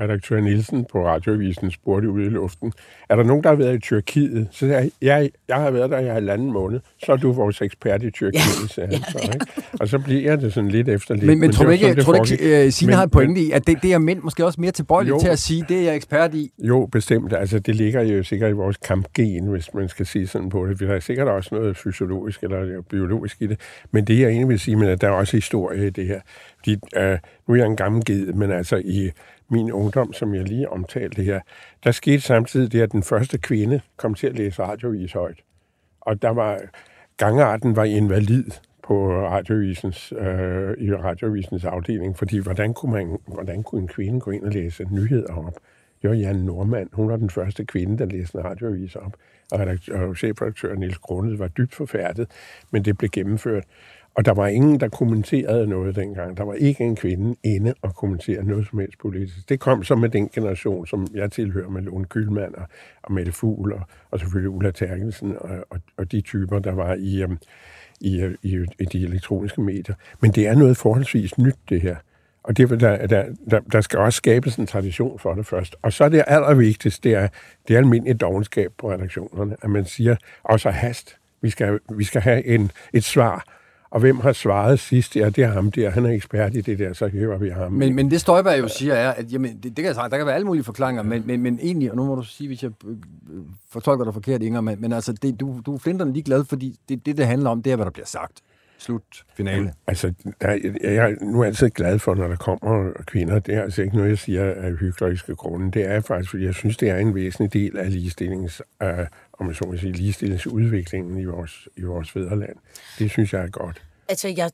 redaktør 0.00 0.40
Nielsen 0.40 0.86
på 0.92 1.06
Radioavisen 1.06 1.70
spurgte 1.70 2.10
ude 2.10 2.26
i 2.26 2.28
luften, 2.28 2.72
er 3.08 3.16
der 3.16 3.22
nogen, 3.22 3.42
der 3.42 3.48
har 3.48 3.56
været 3.56 3.74
i 3.74 3.78
Tyrkiet? 3.78 4.48
Så 4.50 4.58
sagde 4.58 4.74
jeg, 4.74 4.90
ja, 5.02 5.28
jeg 5.48 5.56
har 5.56 5.70
været 5.70 5.90
der 5.90 5.98
i 5.98 6.06
halvanden 6.06 6.52
måned. 6.52 6.80
Så 7.04 7.12
er 7.12 7.16
du 7.16 7.32
vores 7.32 7.62
ekspert 7.62 8.02
i 8.02 8.10
Tyrkiet, 8.10 8.70
sagde 8.70 8.88
han 8.94 9.02
så. 9.02 9.30
Ikke? 9.34 9.46
Og 9.80 9.88
så 9.88 9.98
bliver 9.98 10.36
det 10.36 10.52
sådan 10.52 10.70
lidt 10.70 10.88
efter 10.88 11.14
lidt. 11.14 11.26
Men, 11.26 11.40
men 11.40 11.52
tror 11.52 11.64
du 11.64 11.70
ikke, 11.70 11.86
sådan, 11.88 12.04
tror 12.04 12.12
du 12.12 12.32
ikke 12.32 12.66
uh, 12.66 12.72
Signe 12.72 12.90
Men- 12.90 12.96
har 12.96 13.04
et 13.04 13.10
pointe 13.10 13.40
i, 13.40 13.50
at 13.50 13.66
det, 13.66 13.78
det 13.82 13.92
er 13.92 13.98
mænd 13.98 14.20
måske 14.22 14.44
også 14.44 14.60
mere 14.60 14.70
tilbøjelige 14.70 15.14
Jo. 15.14 15.20
til 15.20 15.28
at 15.28 15.38
sige, 15.38 15.64
det 15.68 15.78
er 15.78 15.82
jeg 15.82 15.96
ekspert 15.96 16.34
i? 16.34 16.50
Jo, 16.58 16.88
bestemt. 16.92 17.32
Altså, 17.32 17.58
det 17.58 17.74
ligger 17.74 18.02
jo 18.02 18.22
sikkert 18.22 18.50
i 18.50 18.54
vores 18.54 18.76
kampgen, 18.76 19.46
hvis 19.46 19.74
man 19.74 19.88
skal 19.88 20.06
sige 20.06 20.26
sådan 20.26 20.48
på 20.48 20.66
det. 20.66 20.80
Vi 20.80 20.86
har 20.86 21.00
sikkert 21.00 21.28
også 21.28 21.54
noget 21.54 21.76
fysiologisk 21.76 22.42
eller 22.42 22.82
biologisk 22.90 23.36
i 23.42 23.46
det. 23.46 23.60
Men 23.90 24.04
det, 24.04 24.18
jeg 24.20 24.28
egentlig 24.28 24.48
vil 24.48 24.60
sige, 24.60 24.76
men 24.76 24.88
at 24.88 25.00
der 25.00 25.06
er 25.08 25.12
også 25.12 25.36
historie 25.36 25.86
i 25.86 25.90
det 25.90 26.06
her. 26.06 26.20
Fordi, 26.58 26.76
øh, 26.96 27.18
nu 27.48 27.54
er 27.54 27.58
jeg 27.58 27.66
en 27.66 27.76
gammel 27.76 28.04
ged, 28.04 28.32
men 28.32 28.50
altså 28.50 28.76
i 28.84 29.10
min 29.50 29.72
ungdom, 29.72 30.12
som 30.12 30.34
jeg 30.34 30.44
lige 30.44 30.68
omtalte 30.68 31.22
her, 31.22 31.40
der 31.84 31.90
skete 31.90 32.20
samtidig 32.20 32.72
det, 32.72 32.80
at 32.80 32.92
den 32.92 33.02
første 33.02 33.38
kvinde 33.38 33.80
kom 33.96 34.14
til 34.14 34.26
at 34.26 34.34
læse 34.34 34.62
radiovis 34.62 35.12
højt. 35.12 35.38
Og 36.00 36.22
der 36.22 36.30
var, 36.30 36.60
gangarten 37.16 37.76
var 37.76 37.84
invalid 37.84 38.44
på 38.82 39.26
radiovisens, 39.26 40.12
øh, 40.12 40.74
i 40.78 40.94
radiovisens 40.94 41.64
afdeling, 41.64 42.18
fordi 42.18 42.38
hvordan 42.38 42.74
kunne, 42.74 42.92
man, 42.92 43.18
hvordan 43.26 43.62
kunne 43.62 43.80
en 43.80 43.88
kvinde 43.88 44.20
gå 44.20 44.30
ind 44.30 44.44
og 44.44 44.52
læse 44.52 44.86
nyheder 44.90 45.34
op? 45.34 45.54
Jo, 46.04 46.12
Jan 46.12 46.36
Normand. 46.36 46.88
Hun 46.92 47.08
var 47.08 47.16
den 47.16 47.30
første 47.30 47.64
kvinde, 47.64 47.98
der 47.98 48.06
læste 48.06 48.38
en 48.38 48.44
radioavis 48.44 48.96
op. 48.96 49.12
Og, 49.52 49.60
redaktør, 49.60 50.08
og 50.08 50.16
chefredaktør 50.16 50.74
Niels 50.74 50.98
Grundet 50.98 51.38
var 51.38 51.48
dybt 51.48 51.74
forfærdet, 51.74 52.30
men 52.70 52.84
det 52.84 52.98
blev 52.98 53.10
gennemført. 53.10 53.64
Og 54.18 54.24
der 54.24 54.32
var 54.32 54.46
ingen, 54.46 54.80
der 54.80 54.88
kommenterede 54.88 55.66
noget 55.66 55.96
dengang. 55.96 56.36
Der 56.36 56.44
var 56.44 56.54
ikke 56.54 56.84
en 56.84 56.96
kvinde 56.96 57.36
inde 57.44 57.74
og 57.82 57.94
kommentere 57.94 58.44
noget 58.44 58.66
som 58.70 58.78
helst 58.78 58.98
politisk. 58.98 59.48
Det 59.48 59.60
kom 59.60 59.84
så 59.84 59.94
med 59.94 60.08
den 60.08 60.28
generation, 60.28 60.86
som 60.86 61.06
jeg 61.14 61.32
tilhører 61.32 61.68
med 61.68 61.82
Lone 61.82 62.04
Kylmand 62.04 62.54
og, 62.54 62.62
og 63.02 63.12
Mette 63.12 63.32
Fugl 63.32 63.72
og, 63.72 63.80
og 64.10 64.20
selvfølgelig 64.20 64.50
Ulla 64.50 64.70
Terkelsen 64.70 65.36
og, 65.40 65.50
og, 65.70 65.80
og 65.96 66.12
de 66.12 66.20
typer, 66.20 66.58
der 66.58 66.72
var 66.72 66.94
i, 66.94 67.24
um, 67.24 67.38
i, 68.00 68.20
øh, 68.20 68.34
i, 68.42 68.54
øh, 68.54 68.66
i 68.80 68.84
de 68.84 69.04
elektroniske 69.04 69.60
medier. 69.60 69.94
Men 70.20 70.30
det 70.30 70.46
er 70.46 70.54
noget 70.54 70.76
forholdsvis 70.76 71.38
nyt, 71.38 71.56
det 71.68 71.80
her. 71.80 71.96
Og 72.42 72.56
det, 72.56 72.80
der, 72.80 73.06
der, 73.06 73.24
der, 73.50 73.60
der 73.60 73.80
skal 73.80 73.98
også 73.98 74.16
skabes 74.16 74.56
en 74.56 74.66
tradition 74.66 75.18
for 75.18 75.34
det 75.34 75.46
først. 75.46 75.76
Og 75.82 75.92
så 75.92 76.04
er 76.04 76.08
det 76.08 76.24
allervigtigste, 76.26 77.08
det 77.08 77.16
er, 77.18 77.28
det 77.68 77.74
er 77.74 77.78
almindelig 77.78 78.20
dogenskab 78.20 78.72
på 78.78 78.90
redaktionerne, 78.90 79.56
at 79.62 79.70
man 79.70 79.84
siger, 79.84 80.16
også 80.42 80.70
hast, 80.70 81.16
vi 81.40 81.50
skal, 81.50 81.78
vi 81.94 82.04
skal 82.04 82.20
have 82.20 82.46
en, 82.46 82.70
et 82.92 83.04
svar. 83.04 83.57
Og 83.90 84.00
hvem 84.00 84.20
har 84.20 84.32
svaret 84.32 84.80
sidst? 84.80 85.16
Ja, 85.16 85.30
det 85.30 85.44
er 85.44 85.48
ham 85.48 85.70
der. 85.70 85.90
Han 85.90 86.06
er 86.06 86.10
ekspert 86.10 86.54
i 86.54 86.60
det 86.60 86.78
der, 86.78 86.92
så 86.92 87.08
hører 87.08 87.38
vi 87.38 87.48
ham. 87.48 87.72
Men, 87.72 87.94
men 87.94 88.10
det 88.10 88.20
Støjberg 88.20 88.58
jo 88.58 88.68
siger 88.68 88.94
er, 88.94 89.10
at 89.10 89.32
jamen, 89.32 89.56
det, 89.56 89.62
det 89.62 89.76
kan 89.76 89.84
jeg 89.84 89.94
sige, 89.94 90.10
der 90.10 90.16
kan 90.16 90.26
være 90.26 90.34
alle 90.34 90.46
mulige 90.46 90.64
forklaringer, 90.64 91.02
men, 91.02 91.22
men, 91.26 91.42
men 91.42 91.58
egentlig, 91.62 91.90
og 91.90 91.96
nu 91.96 92.04
må 92.04 92.14
du 92.14 92.22
sige, 92.22 92.48
hvis 92.48 92.62
jeg 92.62 92.70
øh, 92.86 92.96
fortolker 93.70 94.04
dig 94.04 94.14
forkert, 94.14 94.42
Inger, 94.42 94.60
men, 94.60 94.80
men 94.80 94.92
altså, 94.92 95.12
det, 95.12 95.40
du, 95.40 95.60
du 95.66 95.74
er 95.74 95.78
flinterne 95.78 96.12
ligeglad, 96.12 96.44
fordi 96.44 96.76
det, 96.88 97.06
det, 97.06 97.16
det 97.16 97.26
handler 97.26 97.50
om, 97.50 97.62
det 97.62 97.72
er, 97.72 97.76
hvad 97.76 97.86
der 97.86 97.92
bliver 97.92 98.06
sagt. 98.06 98.42
Slut. 98.78 99.02
Finale. 99.36 99.72
Altså, 99.86 100.12
der, 100.40 100.50
jeg, 100.50 100.74
jeg 100.82 101.10
er 101.10 101.24
nu 101.24 101.44
altid 101.44 101.70
glad 101.70 101.98
for, 101.98 102.14
når 102.14 102.28
der 102.28 102.36
kommer 102.36 102.92
kvinder. 103.06 103.38
Det 103.38 103.54
er 103.54 103.62
altså 103.62 103.82
ikke 103.82 103.96
noget, 103.96 104.10
jeg 104.10 104.18
siger 104.18 104.54
af 104.54 104.72
hykleriske 104.72 105.34
grunde. 105.34 105.70
Det 105.70 105.86
er 105.86 106.00
faktisk, 106.00 106.30
fordi 106.30 106.44
jeg 106.44 106.54
synes, 106.54 106.76
det 106.76 106.90
er 106.90 106.96
en 106.96 107.14
væsentlig 107.14 107.52
del 107.52 107.78
af 107.78 107.92
ligestillings, 107.92 108.62
øh, 108.82 109.06
om 109.32 109.46
man 109.46 109.54
så 109.54 109.64
må 109.66 109.76
sige, 109.76 109.92
ligestillingsudviklingen 109.92 111.18
i 111.18 111.24
vores, 111.24 111.68
i 111.76 111.82
vores 111.82 112.10
fædreland. 112.10 112.56
Det 112.98 113.10
synes 113.10 113.32
jeg 113.32 113.42
er 113.42 113.48
godt. 113.48 113.82
Altså, 114.08 114.28
jeg, 114.28 114.50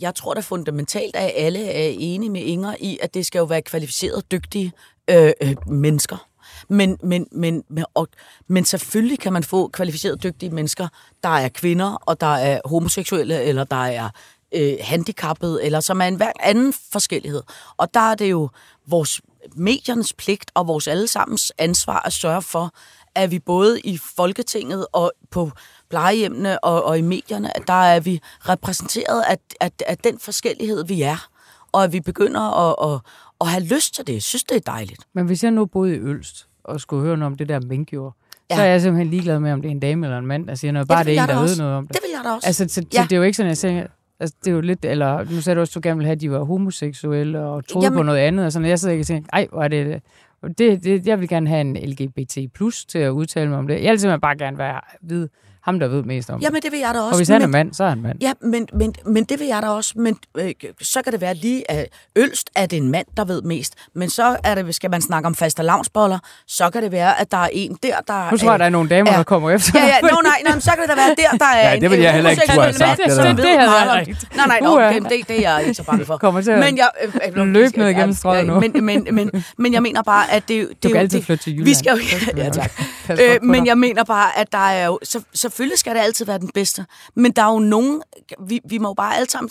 jeg 0.00 0.14
tror 0.14 0.34
da 0.34 0.40
fundamentalt, 0.40 1.16
at 1.16 1.32
alle 1.36 1.70
er 1.70 1.94
enige 1.98 2.30
med 2.30 2.40
Inger 2.40 2.74
i, 2.80 2.98
at 3.02 3.14
det 3.14 3.26
skal 3.26 3.38
jo 3.38 3.44
være 3.44 3.62
kvalificerede, 3.62 4.22
dygtige 4.32 4.72
øh, 5.10 5.32
øh, 5.42 5.68
mennesker. 5.68 6.28
Men, 6.68 6.98
men, 7.02 7.26
men, 7.32 7.64
men, 7.68 7.84
og, 7.94 8.08
men 8.48 8.64
selvfølgelig 8.64 9.18
kan 9.18 9.32
man 9.32 9.44
få 9.44 9.68
kvalificerede, 9.68 10.16
dygtige 10.16 10.50
mennesker, 10.50 10.88
der 11.22 11.28
er 11.28 11.48
kvinder, 11.48 11.94
og 11.94 12.20
der 12.20 12.34
er 12.34 12.60
homoseksuelle, 12.64 13.42
eller 13.42 13.64
der 13.64 13.84
er 13.84 14.08
øh, 14.54 14.76
handicappede, 14.80 15.64
eller 15.64 15.80
som 15.80 16.00
er 16.00 16.04
en 16.04 16.14
hver 16.14 16.32
anden 16.40 16.72
forskellighed. 16.92 17.42
Og 17.76 17.94
der 17.94 18.00
er 18.00 18.14
det 18.14 18.30
jo 18.30 18.48
vores 18.86 19.20
mediernes 19.56 20.12
pligt 20.12 20.50
og 20.54 20.66
vores 20.66 20.88
allesammens 20.88 21.52
ansvar 21.58 22.02
at 22.06 22.12
sørge 22.12 22.42
for, 22.42 22.74
at 23.14 23.30
vi 23.30 23.38
både 23.38 23.80
i 23.80 23.98
Folketinget 23.98 24.86
og 24.92 25.12
på 25.30 25.50
plejehjemmene 25.90 26.64
og, 26.64 26.84
og 26.84 26.98
i 26.98 27.02
medierne, 27.02 27.56
at 27.56 27.62
der 27.66 27.82
er 27.82 28.00
vi 28.00 28.20
repræsenteret 28.40 29.22
af, 29.22 29.38
af, 29.60 29.70
af 29.86 29.98
den 29.98 30.18
forskellighed, 30.18 30.84
vi 30.84 31.02
er. 31.02 31.28
Og 31.72 31.84
at 31.84 31.92
vi 31.92 32.00
begynder 32.00 32.40
at, 32.40 32.94
at, 32.94 33.00
at 33.40 33.48
have 33.48 33.64
lyst 33.64 33.94
til 33.94 34.06
det. 34.06 34.12
Jeg 34.12 34.22
synes, 34.22 34.44
det 34.44 34.56
er 34.56 34.60
dejligt. 34.60 35.00
Men 35.12 35.26
hvis 35.26 35.44
jeg 35.44 35.50
nu 35.50 35.66
boede 35.66 35.96
i 35.96 35.98
Ølst 35.98 36.48
og 36.64 36.80
skulle 36.80 37.02
høre 37.06 37.16
noget 37.16 37.32
om 37.32 37.36
det 37.36 37.48
der 37.48 37.60
minkjord, 37.60 38.14
ja. 38.50 38.54
Ja. 38.54 38.56
så 38.56 38.62
er 38.62 38.66
jeg 38.66 38.80
simpelthen 38.80 39.10
ligeglad 39.10 39.38
med, 39.40 39.52
om 39.52 39.62
det 39.62 39.68
er 39.68 39.72
en 39.72 39.80
dame 39.80 40.06
eller 40.06 40.18
en 40.18 40.26
mand, 40.26 40.46
der 40.46 40.54
siger 40.54 40.72
noget. 40.72 40.88
Bare 40.88 40.98
det 40.98 41.06
det, 41.06 41.18
er 41.18 41.22
en, 41.22 41.28
der 41.28 41.40
ved 41.40 41.56
noget 41.58 41.74
om 41.74 41.86
det. 41.86 41.94
Det 41.96 42.02
vil 42.04 42.10
jeg 42.16 42.20
da 42.24 42.30
også. 42.34 42.46
Altså, 42.46 42.64
så, 42.68 42.84
Ja. 42.94 43.02
så 43.02 43.02
det 43.04 43.12
er 43.12 43.16
jo 43.16 43.22
ikke 43.22 43.36
sådan, 43.36 43.48
jeg 43.48 43.56
siger, 43.56 43.86
altså, 44.20 44.36
det 44.44 44.50
er 44.50 44.54
jo 44.54 44.60
lidt, 44.60 44.84
eller 44.84 45.24
nu 45.30 45.40
sagde 45.40 45.54
du 45.54 45.60
også, 45.60 45.70
at 45.78 45.84
du 45.84 45.88
gerne 45.88 45.96
ville 45.98 46.06
have, 46.06 46.14
at 46.14 46.20
de 46.20 46.30
var 46.30 46.44
homoseksuelle 46.44 47.40
og 47.40 47.66
troede 47.68 47.86
Jamen- 47.86 47.96
på 47.96 48.02
noget 48.02 48.18
andet, 48.18 48.46
og 48.46 48.52
sådan, 48.52 48.68
jeg 48.68 48.78
sidder 48.78 48.92
ikke 48.92 49.02
og 49.02 49.06
tænker, 49.06 49.28
ej, 49.32 49.46
hvor 49.52 49.62
er 49.62 49.68
det, 49.68 50.02
det, 50.58 50.84
det, 50.84 51.06
jeg 51.06 51.20
vil 51.20 51.28
gerne 51.28 51.48
have 51.48 51.60
en 51.60 51.76
LGBT 51.76 52.38
plus 52.54 52.84
til 52.84 52.98
at 52.98 53.10
udtale 53.10 53.48
mig 53.50 53.58
om 53.58 53.66
det. 53.66 53.82
Jeg 53.82 53.90
vil 53.90 54.00
simpelthen 54.00 54.20
bare 54.20 54.36
gerne 54.38 54.58
være, 54.58 54.80
vide, 55.02 55.28
ham 55.64 55.78
der 55.80 55.88
ved 55.88 56.02
mest 56.02 56.30
om 56.30 56.38
det. 56.38 56.44
Jamen, 56.46 56.62
det 56.62 56.72
vil 56.72 56.80
jeg 56.80 56.94
da 56.94 57.00
også. 57.00 57.10
Og 57.10 57.16
hvis 57.16 57.28
han 57.28 57.42
er 57.42 57.46
men- 57.46 57.50
mand, 57.52 57.74
så 57.74 57.84
er 57.84 57.88
han 57.88 58.02
mand. 58.02 58.18
Ja, 58.20 58.32
men, 58.40 58.68
men, 58.72 58.94
men 59.06 59.24
det 59.24 59.40
vil 59.40 59.46
jeg 59.46 59.62
da 59.62 59.68
også. 59.68 59.92
Men 59.96 60.16
øh, 60.38 60.52
så 60.82 61.02
kan 61.02 61.12
det 61.12 61.20
være 61.20 61.34
lige, 61.34 61.70
at 61.70 61.86
Ølst 62.16 62.50
er 62.56 62.66
det 62.66 62.76
en 62.76 62.90
mand, 62.90 63.06
der 63.16 63.24
ved 63.24 63.42
mest. 63.42 63.74
Men 63.94 64.10
så 64.10 64.36
er 64.44 64.54
det, 64.54 64.74
skal 64.74 64.90
man 64.90 65.02
snakke 65.02 65.26
om 65.26 65.34
faste 65.34 65.62
lavnsboller, 65.62 66.18
så 66.46 66.70
kan 66.70 66.82
det 66.82 66.92
være, 66.92 67.20
at 67.20 67.30
der 67.30 67.36
er 67.38 67.48
en 67.52 67.76
der, 67.82 67.96
der 68.08 68.30
Nu 68.30 68.36
tror 68.36 68.50
jeg, 68.50 68.58
der 68.58 68.64
er 68.64 68.70
nogle 68.70 68.88
damer, 68.88 69.10
ja. 69.12 69.16
der 69.16 69.22
kommer 69.24 69.50
efter 69.50 69.78
Ja, 69.80 69.86
ja, 69.86 70.00
no, 70.00 70.08
nej, 70.08 70.40
nej, 70.44 70.52
men 70.54 70.60
så 70.60 70.70
kan 70.70 70.80
det 70.80 70.88
da 70.88 70.94
være 70.94 71.08
der, 71.08 71.38
der 71.38 71.44
er 71.44 71.70
Ja, 71.74 71.78
det 71.80 71.90
vil 71.90 71.98
jeg 71.98 72.08
en 72.08 72.14
heller 72.14 72.30
ikke 72.30 72.42
turde 72.46 72.60
have 72.62 72.72
sagt, 72.72 73.00
det 73.06 73.16
der. 73.16 73.24
Det 73.34 73.36
ved 73.36 73.58
havde. 73.58 74.16
Nej, 74.36 74.46
nej, 74.46 74.58
Uha. 74.62 74.70
okay, 74.88 74.98
men 74.98 75.04
det, 75.10 75.28
det 75.28 75.46
er 75.46 75.50
jeg 75.50 75.62
ikke 75.62 75.74
så 75.74 75.84
bange 75.84 76.04
for. 76.04 76.16
Kommer 76.16 76.40
til 76.40 76.58
men 76.58 76.76
jeg, 76.78 76.88
øh, 77.04 77.14
øh, 77.36 77.46
løbe 77.46 77.78
ned 77.78 77.86
ja, 77.88 77.96
igennem 77.96 78.14
strøget 78.14 78.46
nu. 78.46 78.60
Men, 78.60 78.84
men, 78.84 79.06
men, 79.12 79.30
men 79.58 79.72
jeg 79.72 79.82
mener 79.82 80.02
bare, 80.02 80.32
at 80.32 80.48
det, 80.48 80.68
det 80.68 80.82
Du 80.82 80.88
er 80.88 80.90
kan 80.90 80.90
jo- 80.92 80.98
altid 80.98 81.18
det- 81.18 81.26
flytte 81.26 81.44
til 81.44 81.52
Jylland. 81.52 81.64
Vi 81.68 81.74
skal 81.74 81.92
jo, 81.92 81.98
ja, 82.42 82.48
tak. 82.50 82.70
Øh, 83.10 83.42
men 83.42 83.66
jeg 83.66 83.78
mener 83.78 84.04
bare, 84.04 84.38
at 84.38 84.52
der 84.52 84.58
er 84.58 84.86
jo... 84.86 84.98
Så, 85.02 85.20
selvfølgelig 85.54 85.78
skal 85.78 85.94
det 85.94 86.00
altid 86.00 86.26
være 86.26 86.38
den 86.38 86.50
bedste. 86.54 86.86
Men 87.14 87.32
der 87.32 87.42
er 87.42 87.52
jo 87.52 87.58
nogen... 87.58 88.02
Vi, 88.48 88.60
vi 88.64 88.78
må 88.78 88.88
jo 88.88 88.94
bare 88.94 89.16
alle 89.16 89.30
sammen 89.30 89.50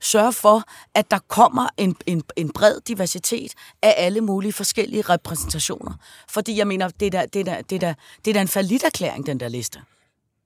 sørge 0.00 0.32
for, 0.32 0.62
at 0.94 1.10
der 1.10 1.18
kommer 1.28 1.68
en, 1.76 1.96
en, 2.06 2.22
en 2.36 2.52
bred 2.52 2.80
diversitet 2.88 3.52
af 3.82 3.94
alle 3.96 4.20
mulige 4.20 4.52
forskellige 4.52 5.02
repræsentationer. 5.02 5.92
Fordi 6.28 6.58
jeg 6.58 6.66
mener, 6.66 6.88
det 6.88 7.06
er 7.06 7.10
da, 7.10 7.26
det 7.32 7.40
er 7.40 7.44
da, 7.44 7.62
det 7.70 7.76
er 7.76 7.80
da, 7.80 7.94
det 8.24 8.36
er 8.36 8.44
da 8.44 8.60
en 8.60 8.80
erklæring 8.84 9.26
den 9.26 9.40
der 9.40 9.48
liste. 9.48 9.80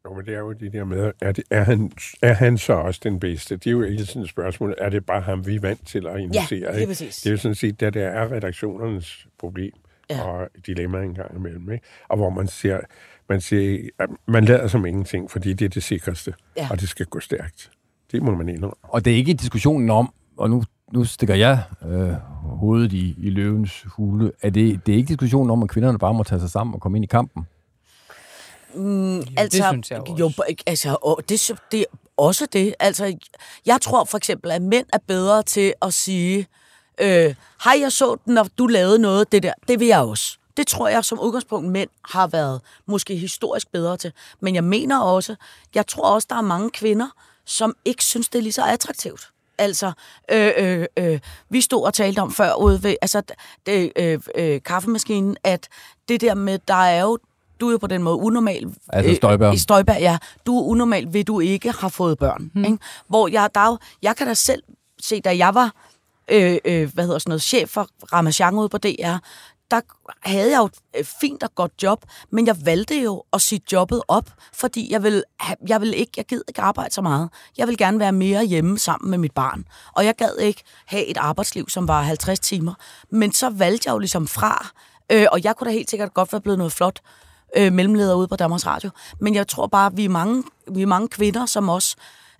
Jo, 0.04 0.14
men 0.14 0.26
det 0.26 0.34
er 0.34 0.38
jo 0.38 0.52
det 0.52 0.72
der 0.72 0.84
med, 0.84 1.12
er, 1.20 1.32
det, 1.32 1.44
er, 1.50 1.64
han, 1.64 1.92
er 2.22 2.32
han 2.32 2.58
så 2.58 2.72
også 2.72 3.00
den 3.02 3.20
bedste? 3.20 3.56
Det 3.56 3.66
er 3.66 3.70
jo 3.70 3.82
hele 3.82 4.06
tiden 4.06 4.22
et 4.22 4.28
spørgsmål. 4.28 4.74
Er 4.78 4.88
det 4.88 5.06
bare 5.06 5.20
ham, 5.20 5.46
vi 5.46 5.54
er 5.54 5.60
vant 5.60 5.86
til 5.86 6.06
at 6.06 6.20
invitere? 6.20 6.72
lige 6.72 6.80
ikke? 6.80 6.86
præcis. 6.86 7.16
Det 7.16 7.26
er 7.26 7.30
jo 7.30 7.36
sådan 7.36 7.54
set, 7.54 7.80
det 7.80 7.94
der 7.94 8.08
er 8.08 8.32
redaktionernes 8.32 9.26
problem 9.38 9.72
Ja. 10.16 10.22
og 10.24 10.48
dilemma 10.66 11.02
en 11.02 11.14
gang 11.14 11.36
imellem. 11.36 11.72
Ikke? 11.72 11.84
Og 12.08 12.16
hvor 12.16 12.30
man 12.30 12.48
siger, 12.48 12.80
man 13.28 13.40
at 13.98 14.08
man 14.26 14.44
lader 14.44 14.68
som 14.68 14.86
ingenting, 14.86 15.30
fordi 15.30 15.52
det 15.52 15.64
er 15.64 15.68
det 15.68 15.82
sikreste, 15.82 16.34
Ja. 16.56 16.68
og 16.70 16.80
det 16.80 16.88
skal 16.88 17.06
gå 17.06 17.20
stærkt. 17.20 17.70
Det 18.12 18.22
må 18.22 18.34
man 18.34 18.48
indrømme. 18.48 18.74
Og 18.82 19.04
det 19.04 19.12
er 19.12 19.16
ikke 19.16 19.34
diskussionen 19.34 19.90
om, 19.90 20.12
og 20.36 20.50
nu, 20.50 20.64
nu 20.92 21.04
stikker 21.04 21.34
jeg 21.34 21.62
øh, 21.88 22.12
hovedet 22.42 22.92
i, 22.92 23.14
i 23.18 23.30
løvens 23.30 23.84
hule, 23.86 24.32
er 24.42 24.50
det, 24.50 24.86
det 24.86 24.92
er 24.92 24.96
ikke 24.96 25.08
diskussionen 25.08 25.50
om, 25.50 25.62
at 25.62 25.68
kvinderne 25.68 25.98
bare 25.98 26.14
må 26.14 26.22
tage 26.22 26.40
sig 26.40 26.50
sammen 26.50 26.74
og 26.74 26.80
komme 26.80 26.98
ind 26.98 27.04
i 27.04 27.06
kampen. 27.06 27.46
Mm, 28.74 29.22
det 29.22 29.52
synes 29.52 29.90
jeg 29.90 29.98
jo 30.08 30.16
jo, 30.18 30.26
også. 30.26 30.54
altså, 30.66 30.96
og 31.02 31.20
det, 31.28 31.50
det 31.72 31.80
er 31.80 31.84
også 32.16 32.46
det. 32.52 32.74
Altså, 32.80 33.16
jeg 33.66 33.78
tror 33.80 34.04
for 34.04 34.16
eksempel, 34.16 34.50
at 34.50 34.62
mænd 34.62 34.86
er 34.92 34.98
bedre 35.06 35.42
til 35.42 35.74
at 35.82 35.92
sige, 35.92 36.38
øh, 36.38 36.44
hej, 37.64 37.80
jeg 37.80 37.92
så 37.92 38.16
den, 38.24 38.34
når 38.34 38.46
du 38.58 38.66
lavede 38.66 38.98
noget, 38.98 39.32
det 39.32 39.42
der, 39.42 39.52
det 39.68 39.80
vil 39.80 39.88
jeg 39.88 40.00
også. 40.00 40.38
Det 40.56 40.66
tror 40.66 40.88
jeg 40.88 41.04
som 41.04 41.20
udgangspunkt, 41.20 41.68
mænd 41.68 41.90
har 42.04 42.26
været 42.26 42.60
måske 42.86 43.16
historisk 43.16 43.72
bedre 43.72 43.96
til. 43.96 44.12
Men 44.40 44.54
jeg 44.54 44.64
mener 44.64 45.00
også, 45.00 45.36
jeg 45.74 45.86
tror 45.86 46.14
også, 46.14 46.26
der 46.30 46.36
er 46.36 46.40
mange 46.40 46.70
kvinder, 46.70 47.08
som 47.44 47.74
ikke 47.84 48.04
synes, 48.04 48.28
det 48.28 48.38
er 48.38 48.42
lige 48.42 48.52
så 48.52 48.64
attraktivt. 48.64 49.28
Altså, 49.58 49.92
øh, 50.30 50.52
øh, 50.56 50.86
øh, 50.96 51.20
vi 51.50 51.60
stod 51.60 51.84
og 51.84 51.94
talte 51.94 52.20
om 52.20 52.32
før 52.32 52.54
ude 52.54 52.82
ved 52.82 52.96
altså, 53.02 53.22
det, 53.66 53.92
øh, 53.96 54.20
øh, 54.34 54.60
kaffemaskinen, 54.62 55.36
at 55.44 55.68
det 56.08 56.20
der 56.20 56.34
med, 56.34 56.58
der 56.68 56.74
er 56.74 57.02
jo, 57.02 57.18
du 57.60 57.68
er 57.68 57.72
jo 57.72 57.78
på 57.78 57.86
den 57.86 58.02
måde 58.02 58.16
unormal. 58.16 58.74
Altså 58.88 59.14
Støjberg. 59.14 59.52
Øh, 59.52 59.58
Støjberg, 59.58 60.00
ja. 60.00 60.18
Du 60.46 60.58
er 60.58 60.62
unormal, 60.62 61.12
ved 61.12 61.24
du 61.24 61.40
ikke 61.40 61.70
har 61.72 61.88
fået 61.88 62.18
børn. 62.18 62.50
Hmm. 62.54 62.64
Ikke? 62.64 62.78
Hvor 63.08 63.28
jeg, 63.28 63.50
der 63.54 63.60
er 63.60 63.66
jo, 63.66 63.78
jeg 64.02 64.16
kan 64.16 64.26
da 64.26 64.34
selv 64.34 64.62
se, 65.00 65.20
da 65.20 65.36
jeg 65.36 65.54
var 65.54 65.72
øh, 66.28 66.58
øh, 66.64 66.94
hvad 66.94 67.04
hedder 67.04 67.18
sådan 67.18 67.30
noget, 67.30 67.42
chef 67.42 67.70
for 67.70 67.88
Ramachan 68.12 68.54
ude 68.54 68.68
på 68.68 68.78
DR, 68.78 69.16
der 69.72 69.80
havde 70.22 70.50
jeg 70.50 70.58
jo 70.58 70.68
et 70.94 71.06
fint 71.20 71.42
og 71.42 71.54
godt 71.54 71.72
job, 71.82 72.04
men 72.30 72.46
jeg 72.46 72.56
valgte 72.64 73.02
jo 73.02 73.22
at 73.32 73.40
sige 73.40 73.60
jobbet 73.72 74.02
op, 74.08 74.30
fordi 74.52 74.92
jeg 74.92 75.02
vil, 75.02 75.24
jeg 75.68 75.80
vil 75.80 75.94
ikke, 75.94 76.12
jeg 76.16 76.24
gider 76.24 76.42
ikke 76.48 76.60
arbejde 76.60 76.94
så 76.94 77.02
meget. 77.02 77.30
Jeg 77.58 77.68
vil 77.68 77.76
gerne 77.76 77.98
være 77.98 78.12
mere 78.12 78.44
hjemme 78.44 78.78
sammen 78.78 79.10
med 79.10 79.18
mit 79.18 79.32
barn. 79.32 79.64
Og 79.92 80.04
jeg 80.04 80.14
gad 80.16 80.38
ikke 80.38 80.62
have 80.86 81.06
et 81.06 81.16
arbejdsliv, 81.16 81.68
som 81.68 81.88
var 81.88 82.02
50 82.02 82.40
timer. 82.40 82.74
Men 83.10 83.32
så 83.32 83.50
valgte 83.50 83.88
jeg 83.88 83.92
jo 83.94 83.98
ligesom 83.98 84.26
fra, 84.26 84.66
øh, 85.12 85.26
og 85.32 85.44
jeg 85.44 85.56
kunne 85.56 85.68
da 85.70 85.72
helt 85.72 85.90
sikkert 85.90 86.14
godt 86.14 86.32
være 86.32 86.40
blevet 86.40 86.58
noget 86.58 86.72
flot 86.72 87.00
øh, 87.56 87.72
mellemleder 87.72 88.14
ude 88.14 88.28
på 88.28 88.36
Danmarks 88.36 88.66
Radio. 88.66 88.90
Men 89.20 89.34
jeg 89.34 89.48
tror 89.48 89.66
bare, 89.66 89.86
at 89.86 89.96
vi 89.96 90.04
er 90.04 90.08
mange, 90.08 90.44
vi 90.70 90.82
er 90.82 90.86
mange 90.86 91.08
kvinder, 91.08 91.46
som 91.46 91.68
også 91.68 91.96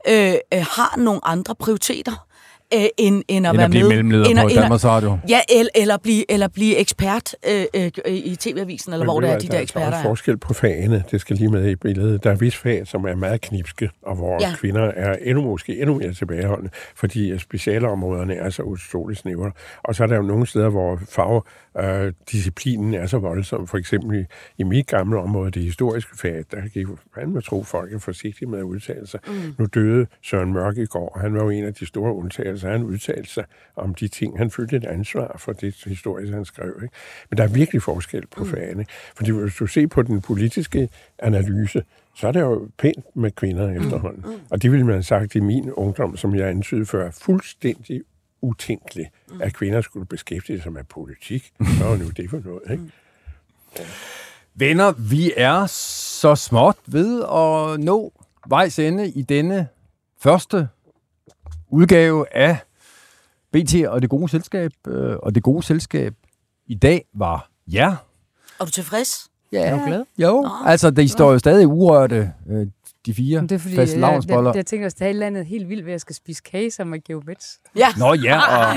øh, 0.09 0.35
øh, 0.55 0.66
har 0.70 0.97
nogle 0.97 1.20
andre 1.24 1.55
prioriteter 1.55 2.26
øh, 2.75 2.85
end, 2.99 3.23
end 3.29 3.47
at 3.47 3.51
End 3.51 3.57
være 3.57 3.64
at 3.64 3.70
blive 3.70 3.83
med. 3.83 3.89
mellemleder 3.91 4.25
End 4.25 4.39
at- 4.39 4.43
på 4.43 4.49
end 4.49 4.59
Danmarks 4.59 4.85
Radio. 4.85 5.18
Ja, 5.29 5.41
eller, 5.57 5.70
eller, 5.75 5.97
blive, 5.99 6.31
eller 6.33 6.49
blive 6.49 6.77
ekspert 6.77 7.35
øh, 7.51 7.64
øh, 7.75 7.91
i 8.12 8.37
TV-avisen, 8.41 8.93
eller 8.93 9.05
Men 9.07 9.12
hvor 9.12 9.20
det 9.20 9.31
er, 9.31 9.39
de 9.39 9.47
der 9.47 9.51
der 9.51 9.59
er 9.59 9.62
eksperter 9.62 9.87
også 9.87 9.99
er. 9.99 10.03
forskel 10.03 10.37
på 10.37 10.55
fagene. 10.55 11.05
Det 11.11 11.20
skal 11.20 11.37
lige 11.37 11.49
med 11.51 11.70
i 11.70 11.77
billedet. 11.77 12.25
Der 12.25 12.31
er 12.31 12.35
visse 12.37 12.59
fag, 12.59 12.87
som 12.87 13.05
er 13.05 13.14
meget 13.14 13.41
knipske, 13.41 13.91
og 14.03 14.16
hvor 14.16 14.39
Ja. 14.41 14.55
kvinder 14.57 14.83
er 14.83 15.16
endnu 15.23 15.43
måske 15.43 15.81
endnu 15.81 15.99
mere 15.99 16.12
tilbageholdende, 16.12 16.70
fordi 16.97 17.39
specialområderne 17.39 18.35
er 18.35 18.51
så 18.51 18.62
utroligt 18.62 19.20
snævre. 19.20 19.51
Og 19.85 19.95
så 19.95 20.03
er 20.03 20.07
der 20.07 20.16
jo 20.16 20.23
nogle 20.23 20.47
steder, 20.47 20.68
hvor 20.68 20.99
fagdisciplinen 21.09 22.95
er 22.95 23.07
så 23.07 23.18
voldsom. 23.18 23.66
For 23.66 23.79
eksempel 23.79 24.20
i, 24.20 24.25
i 24.59 24.62
mit 24.64 24.87
gamle 24.87 25.18
område, 25.20 25.51
det 25.51 25.62
historiske 25.62 26.18
fag, 26.18 26.45
der 26.51 26.68
gik 26.68 26.87
man 27.16 27.31
må 27.33 27.41
tro, 27.41 27.62
folk 27.62 27.93
er 27.95 27.99
forsigtige 27.99 28.49
med 28.49 28.59
at 28.59 28.62
udtale 28.62 29.07
sig. 29.07 29.20
Mm. 29.27 29.33
Nu 29.59 29.66
døde 29.75 30.07
Søren 30.23 30.53
Mørk 30.53 30.77
i 30.79 30.85
går, 30.87 31.09
og 31.14 31.20
han 31.20 31.35
var 31.35 31.43
jo 31.45 31.51
en 31.51 31.64
af 31.64 31.75
de 31.75 31.87
store 31.87 32.14
undtagelser. 32.14 32.61
Han 32.68 32.82
udtalte 32.82 33.30
sig 33.30 33.44
om 33.76 33.94
de 33.94 34.08
ting. 34.08 34.38
Han 34.38 34.50
følte 34.50 34.76
et 34.76 34.84
ansvar 34.84 35.36
for 35.38 35.52
det 35.52 35.74
historiske, 35.86 36.32
han 36.32 36.44
skrev. 36.44 36.80
Ikke? 36.82 36.94
Men 37.30 37.38
der 37.38 37.44
er 37.44 37.48
virkelig 37.48 37.82
forskel 37.82 38.26
på 38.26 38.44
mm. 38.44 38.50
fagene. 38.50 38.86
Fordi 39.16 39.30
hvis 39.30 39.54
du 39.54 39.66
ser 39.66 39.86
på 39.86 40.02
den 40.02 40.20
politiske 40.20 40.88
analyse, 41.18 41.84
så 42.14 42.28
er 42.28 42.32
det 42.32 42.40
jo 42.40 42.68
pænt 42.78 43.16
med 43.16 43.30
kvinder 43.30 43.70
efterhånden. 43.70 44.24
Mm. 44.26 44.40
Og 44.50 44.62
det 44.62 44.70
ville 44.72 44.86
man 44.86 44.94
have 44.94 45.02
sagt 45.02 45.34
i 45.34 45.40
min 45.40 45.70
ungdom, 45.70 46.16
som 46.16 46.34
jeg 46.34 46.48
antydede 46.48 46.86
før, 46.86 47.10
fuldstændig 47.10 48.02
utænkeligt, 48.42 49.08
at 49.40 49.54
kvinder 49.54 49.80
skulle 49.80 50.06
beskæftige 50.06 50.60
sig 50.60 50.72
med 50.72 50.84
politik. 50.84 51.52
Hvad 51.58 51.88
var 51.88 51.96
nu 51.96 52.08
det 52.08 52.30
for 52.30 52.40
noget, 52.44 52.62
ikke? 52.70 52.82
Venner, 54.54 54.92
vi 55.10 55.32
er 55.36 55.66
så 55.66 56.34
småt 56.34 56.76
ved 56.86 57.22
at 57.22 57.80
nå 57.80 58.12
vejs 58.48 58.78
ende 58.78 59.08
i 59.08 59.22
denne 59.22 59.68
første 60.20 60.68
udgave 61.73 62.37
af 62.37 62.57
BT 63.53 63.75
og 63.89 64.03
det 64.03 64.11
gode 64.11 64.29
selskab. 64.29 64.73
Øh, 64.87 65.16
Og 65.23 65.35
det 65.35 65.43
gode 65.43 65.62
selskab 65.62 66.14
i 66.66 66.75
dag 66.75 67.05
var 67.14 67.49
jer. 67.73 67.95
Er 68.61 68.64
du 68.64 68.70
tilfreds? 68.70 69.29
Ja. 69.53 69.61
Er 69.66 69.79
du 69.79 69.87
glad? 69.87 70.05
Jo, 70.18 70.49
altså 70.64 70.91
de 70.91 71.09
står 71.09 71.33
jo 71.33 71.39
stadig 71.39 71.66
urørte, 71.68 72.33
øh, 72.49 72.66
de 73.07 73.14
fire 73.14 73.40
Men 73.40 73.48
det 73.48 73.55
er 73.55 73.59
fordi, 73.59 73.74
jeg, 73.74 73.78
jeg, 73.78 73.88
fastelavnsboller. 73.88 74.50
jeg, 74.50 74.57
jeg 74.57 74.66
tænker, 74.66 74.86
at 74.86 74.98
der 74.98 75.05
er 75.05 75.09
et 75.09 75.12
eller 75.14 75.26
andet 75.26 75.46
helt 75.46 75.68
vildt 75.68 75.84
ved, 75.84 75.90
at 75.92 75.94
jeg 75.94 76.00
skal 76.00 76.16
spise 76.16 76.42
kage 76.50 76.70
sammen 76.70 76.90
med 76.90 77.00
Geomets. 77.09 77.59
Ja. 77.76 77.86
Nå 77.98 78.14
ja, 78.14 78.36
og 78.38 78.76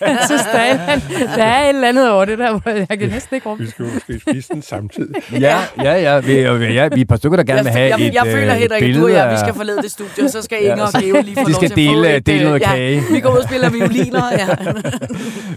Jeg 0.00 0.18
synes, 0.26 0.42
der 0.52 0.58
er, 0.58 0.72
et 0.74 0.80
eller 0.80 0.92
andet- 0.92 1.36
der 1.36 1.44
er 1.44 1.62
et 1.64 1.68
eller 1.68 1.88
andet 1.88 2.10
over 2.10 2.24
det 2.24 2.38
der, 2.38 2.50
hvor 2.58 2.70
jeg 2.88 2.98
kan 2.98 3.08
næsten 3.08 3.34
ikke 3.34 3.48
rumme. 3.48 3.64
Vi 3.64 3.70
skal 3.70 3.84
måske 3.94 4.20
spise 4.30 4.48
den 4.52 4.62
samtidig. 4.62 5.14
ja, 5.46 5.58
ja, 5.82 5.92
ja, 5.92 6.18
vi, 6.20 6.32
ja, 6.32 6.52
vi 6.54 6.64
er 6.74 6.88
et 6.96 7.08
par 7.08 7.16
stykker, 7.16 7.36
der 7.36 7.44
gerne 7.44 7.62
vil 7.62 7.72
have 7.72 7.90
jeg, 7.90 7.98
jeg, 8.00 8.08
et, 8.08 8.14
jeg 8.14 8.26
føler, 8.26 8.54
øh, 8.54 8.60
Henrik, 8.60 8.80
billede 8.80 9.00
du 9.00 9.06
og 9.06 9.12
jeg, 9.12 9.24
af- 9.26 9.32
vi 9.32 9.38
skal 9.38 9.54
forlade 9.54 9.82
det 9.82 9.90
studie, 9.90 10.24
og 10.24 10.30
så 10.30 10.42
skal 10.42 10.58
Ja, 10.62 10.70
Inger 10.72 10.84
og 10.84 10.92
så- 10.92 11.00
Geo 11.00 11.16
lige 11.22 11.34
få 11.34 11.40
de 11.46 11.52
lov 11.52 11.54
skal 11.62 11.68
til 11.70 11.80
at 11.88 11.90
få 11.90 11.94
dele- 12.02 12.16
et, 12.16 12.26
dele 12.26 12.38
øh, 12.40 12.44
noget 12.46 12.60
ja, 12.60 12.66
kage. 12.66 13.02
Vi 13.12 13.20
går 13.20 13.30
ud 13.32 13.36
og 13.38 13.44
spiller 13.44 13.70
violiner, 13.70 14.22
ja. 14.32 14.46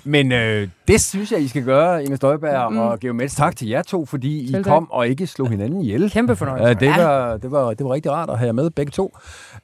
Men 0.04 0.32
øh, 0.32 0.68
det 0.90 1.02
synes 1.02 1.32
jeg, 1.32 1.42
I 1.42 1.48
skal 1.48 1.64
gøre, 1.64 2.04
Inger 2.04 2.16
Støjberg 2.16 2.72
mm. 2.72 2.78
og 2.78 3.00
Geomets. 3.00 3.36
Tak 3.36 3.56
til 3.56 3.68
jer 3.68 3.82
to, 3.82 4.06
fordi 4.06 4.38
I 4.40 4.52
Selv 4.52 4.64
tak. 4.64 4.72
kom 4.74 4.92
og 4.92 5.08
ikke 5.08 5.28
slog 5.28 5.50
hinanden 5.50 5.82
ihjel. 5.82 6.10
Kæmpe 6.12 6.36
fornøjelse. 6.36 6.70
Uh, 6.72 6.80
det, 6.80 6.90
var, 7.04 7.38
det, 7.38 7.52
var, 7.52 7.74
det 7.74 7.86
var 7.86 7.94
rigtig 7.94 8.12
rart 8.12 8.30
at 8.30 8.38
have 8.38 8.46
jer 8.46 8.54
med, 8.54 8.70
begge 8.70 8.90
to. 8.92 9.06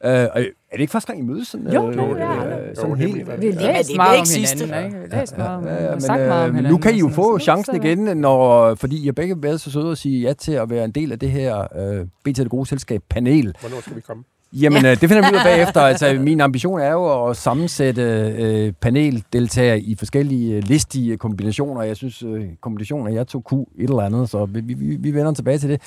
Uh, 0.06 0.10
er 0.10 0.32
det 0.74 0.80
ikke 0.80 0.92
første 0.92 1.08
gang, 1.14 1.20
I 1.20 1.28
mødes? 1.28 1.48
Sådan, 1.48 1.74
Jo, 1.74 1.90
øh, 1.92 2.12
øh, 2.12 2.20
ja. 2.20 2.74
sådan 2.76 2.90
Jo, 2.90 2.96
det 2.96 2.98
helt. 2.98 3.16
Vi 3.16 3.30
har 3.32 3.38
det 3.38 3.54
læst 3.56 3.92
er 3.92 3.96
meget 3.96 4.16
ikke 4.36 4.56
om 4.62 4.68
hinanden, 4.68 4.86
ikke? 4.86 4.98
Vi 5.00 5.08
har 5.12 5.20
læst 5.20 5.38
meget 5.38 5.58
om 5.58 5.66
Ja, 5.66 5.84
ja, 5.84 5.94
og 5.96 6.02
sagt 6.02 6.20
meget 6.22 6.32
om 6.32 6.40
men, 6.40 6.50
øh, 6.50 6.56
hinanden. 6.56 6.72
nu 6.72 6.78
kan 6.78 6.96
I 6.96 7.00
jo 7.00 7.10
få 7.10 7.40
chancen 7.40 7.76
Så- 7.76 7.82
igen, 7.82 8.18
når, 8.18 8.76
fordi 8.76 9.02
I 9.02 9.06
har 9.06 9.12
begge 9.14 9.36
været 9.44 9.62
så 9.62 9.72
søde 9.72 9.92
at 9.92 9.98
sige 9.98 10.22
ja 10.28 10.34
til 10.34 10.52
at 10.52 10.70
være 10.70 10.86
en 10.86 10.92
del 10.92 11.12
af 11.12 11.20
det 11.20 11.32
her 11.32 11.68
øh, 11.80 12.06
BT 12.26 12.38
Det 12.38 12.50
Gode 12.50 12.66
Selskab 12.66 13.02
panel. 13.10 13.56
Hvornår 13.62 13.82
skal 13.82 13.96
vi 13.96 14.02
komme? 14.02 14.24
Jamen, 14.54 14.84
ja. 14.84 14.91
det 14.91 15.00
finder 15.00 15.22
vi 15.22 15.36
ud 15.36 15.39
af 15.39 15.46
bagefter. 15.52 15.82
Altså, 15.82 16.18
min 16.20 16.41
ambition 16.41 16.80
er 16.80 16.91
jo 16.91 17.26
at 17.26 17.38
sammensætte 17.38 18.02
øh, 18.38 18.74
paneldeltagere 18.74 19.80
i 19.80 19.96
forskellige 19.96 20.56
øh, 20.56 20.64
listige 20.64 21.18
kombinationer. 21.18 21.82
Jeg 21.82 21.98
synes, 21.98 22.24
øh, 22.24 22.48
kombinationer, 22.62 23.12
jeg 23.12 23.28
tog 23.28 23.43
Q 23.43 23.54
et 23.54 23.68
eller 23.78 24.02
andet, 24.02 24.30
så 24.30 24.46
vi, 24.46 24.60
vi, 24.60 24.96
vi 24.96 25.14
vender 25.14 25.34
tilbage 25.34 25.58
til 25.58 25.70
det. 25.70 25.82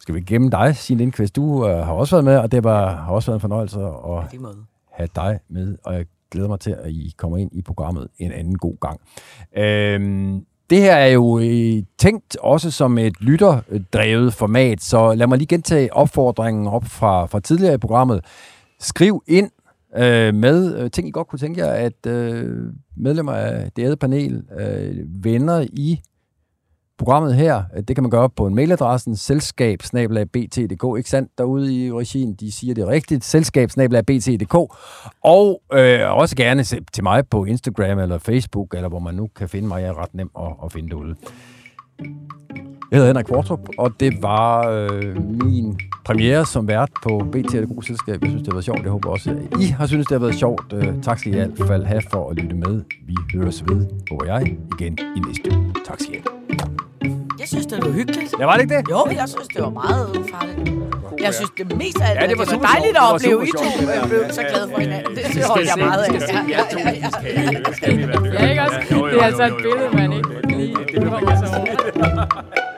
Skal 0.00 0.14
vi 0.14 0.20
gemme 0.20 0.50
dig, 0.50 0.76
Signe 0.76 0.98
Lindqvist? 0.98 1.36
Du 1.36 1.66
øh, 1.66 1.76
har 1.76 1.92
også 1.92 2.16
været 2.16 2.24
med, 2.24 2.36
og 2.36 2.52
det 2.52 2.64
var, 2.64 2.96
har 2.96 3.12
også 3.12 3.30
været 3.30 3.36
en 3.36 3.40
fornøjelse 3.40 3.80
at 3.80 4.40
have 4.92 5.08
dig 5.14 5.38
med, 5.48 5.76
og 5.84 5.94
jeg 5.94 6.06
glæder 6.30 6.48
mig 6.48 6.60
til, 6.60 6.70
at 6.70 6.90
I 6.90 7.14
kommer 7.16 7.38
ind 7.38 7.50
i 7.52 7.62
programmet 7.62 8.08
en 8.18 8.32
anden 8.32 8.58
god 8.58 8.76
gang. 8.80 9.00
Øhm, 9.56 10.44
det 10.70 10.78
her 10.78 10.94
er 10.94 11.06
jo 11.06 11.38
øh, 11.38 11.82
tænkt 11.98 12.36
også 12.36 12.70
som 12.70 12.98
et 12.98 13.20
lytterdrevet 13.20 14.34
format, 14.34 14.82
så 14.82 15.14
lad 15.14 15.26
mig 15.26 15.38
lige 15.38 15.48
gentage 15.48 15.92
opfordringen 15.92 16.66
op 16.66 16.84
fra, 16.84 17.26
fra 17.26 17.40
tidligere 17.40 17.74
i 17.74 17.78
programmet. 17.78 18.24
Skriv 18.80 19.22
ind 19.26 19.50
øh, 19.96 20.34
med 20.34 20.78
øh, 20.78 20.90
ting, 20.90 21.08
I 21.08 21.10
godt 21.10 21.28
kunne 21.28 21.38
tænke 21.38 21.60
jer, 21.60 21.72
at 21.72 22.06
øh, 22.06 22.72
medlemmer 22.96 23.32
af 23.32 23.72
det 23.76 23.82
æde 23.82 23.96
panel, 23.96 24.42
øh, 24.60 25.24
venner 25.24 25.66
i 25.72 26.00
programmet 26.98 27.34
her. 27.34 27.62
Øh, 27.76 27.82
det 27.88 27.96
kan 27.96 28.02
man 28.02 28.10
gøre 28.10 28.30
på 28.30 28.46
en 28.46 28.54
mailadressen 28.54 29.16
selskab 29.16 29.78
bt.dk, 30.32 30.98
ikke 30.98 31.10
sandt? 31.10 31.30
Derude 31.38 31.74
i 31.86 31.92
regien, 31.92 32.34
de 32.34 32.52
siger 32.52 32.74
det 32.74 32.86
rigtigt. 32.86 33.24
Selskab 33.24 33.68
bt.dk. 33.68 34.54
Og 35.24 35.62
øh, 35.72 36.00
også 36.18 36.36
gerne 36.36 36.64
se- 36.64 36.80
til 36.92 37.02
mig 37.04 37.28
på 37.28 37.44
Instagram 37.44 37.98
eller 37.98 38.18
Facebook, 38.18 38.74
eller 38.74 38.88
hvor 38.88 38.98
man 38.98 39.14
nu 39.14 39.28
kan 39.36 39.48
finde 39.48 39.68
mig. 39.68 39.80
Jeg 39.82 39.88
er 39.88 40.02
ret 40.02 40.14
nem 40.14 40.30
at, 40.38 40.52
at 40.64 40.72
finde 40.72 40.88
derude. 40.90 41.14
Jeg 42.90 42.96
hedder 42.98 43.06
Henrik 43.06 43.24
Kvartrup, 43.26 43.68
og 43.78 43.92
det 44.00 44.22
var 44.22 44.68
øh, 44.68 45.16
min 45.44 45.78
premiere 46.04 46.46
som 46.46 46.68
vært 46.68 46.90
på 47.02 47.18
BT 47.32 47.46
og 47.46 47.52
det 47.60 47.68
gode 47.68 47.86
selskab. 47.86 48.22
Jeg 48.22 48.30
synes, 48.30 48.42
det 48.42 48.46
har 48.46 48.54
været 48.54 48.64
sjovt. 48.64 48.82
Jeg 48.82 48.90
håber 48.90 49.10
også, 49.10 49.30
at 49.30 49.60
I 49.60 49.64
har 49.64 49.86
synes, 49.86 50.06
det 50.06 50.14
har 50.14 50.18
været 50.26 50.34
sjovt. 50.34 50.72
Øh, 50.72 51.02
tak 51.02 51.18
skal 51.18 51.32
I 51.32 51.36
i 51.36 51.38
hvert 51.38 51.68
fald 51.68 51.84
have 51.84 52.02
for 52.10 52.30
at 52.30 52.36
lytte 52.36 52.56
med. 52.56 52.82
Vi 53.06 53.14
høres 53.34 53.64
ved, 53.68 53.86
håber 54.10 54.24
jeg, 54.24 54.56
igen 54.78 54.98
i 55.16 55.20
næste 55.28 55.58
uge. 55.58 55.74
Tak 55.86 56.00
skal 56.00 56.14
I 56.14 56.16
have. 56.26 56.37
Jeg 57.48 57.60
synes, 57.60 57.66
det 57.66 57.84
var 57.84 57.90
hyggeligt. 57.90 58.34
Ja, 58.40 58.44
var 58.44 58.54
det 58.54 58.62
ikke 58.62 58.74
det? 58.76 58.84
Jo, 58.90 59.06
jeg 59.20 59.28
synes, 59.28 59.48
det 59.48 59.62
var 59.62 59.70
meget 59.70 60.06
ufarligt. 60.18 60.70
Jeg 61.26 61.34
synes, 61.34 61.50
det 61.58 61.76
mest 61.76 62.00
af 62.00 62.10
alt, 62.10 62.20
Ja, 62.20 62.26
det 62.26 62.38
var 62.38 62.44
det 62.44 62.60
var 62.60 62.66
dejligt 62.72 62.96
at 62.96 63.02
Det 63.02 63.12
opleve, 63.14 63.48
I 63.48 63.50
to 63.62 63.68
øh, 63.82 64.08
blev 64.08 64.20
så 64.38 64.42
glade 64.50 64.68
for 64.72 64.80
hinanden. 64.80 65.16
Det 65.16 65.24
synes 65.24 65.46
jeg 65.70 65.78
meget 65.86 66.02
af. 66.04 66.12
Ja, 66.12 66.18
ja, 66.48 66.62
ja, 66.74 66.90
ja. 67.02 67.08
Ja, 68.42 68.50
ikke 68.50 68.62
også? 68.62 68.78
Det 69.10 69.20
er 69.20 69.24
altså 69.24 69.44
et 69.46 69.56
billede, 69.56 69.88
man 69.92 70.12
ikke 70.12 70.56
lige 70.56 70.74
kommer 71.10 71.36
sig 71.36 71.48
over. 71.58 72.77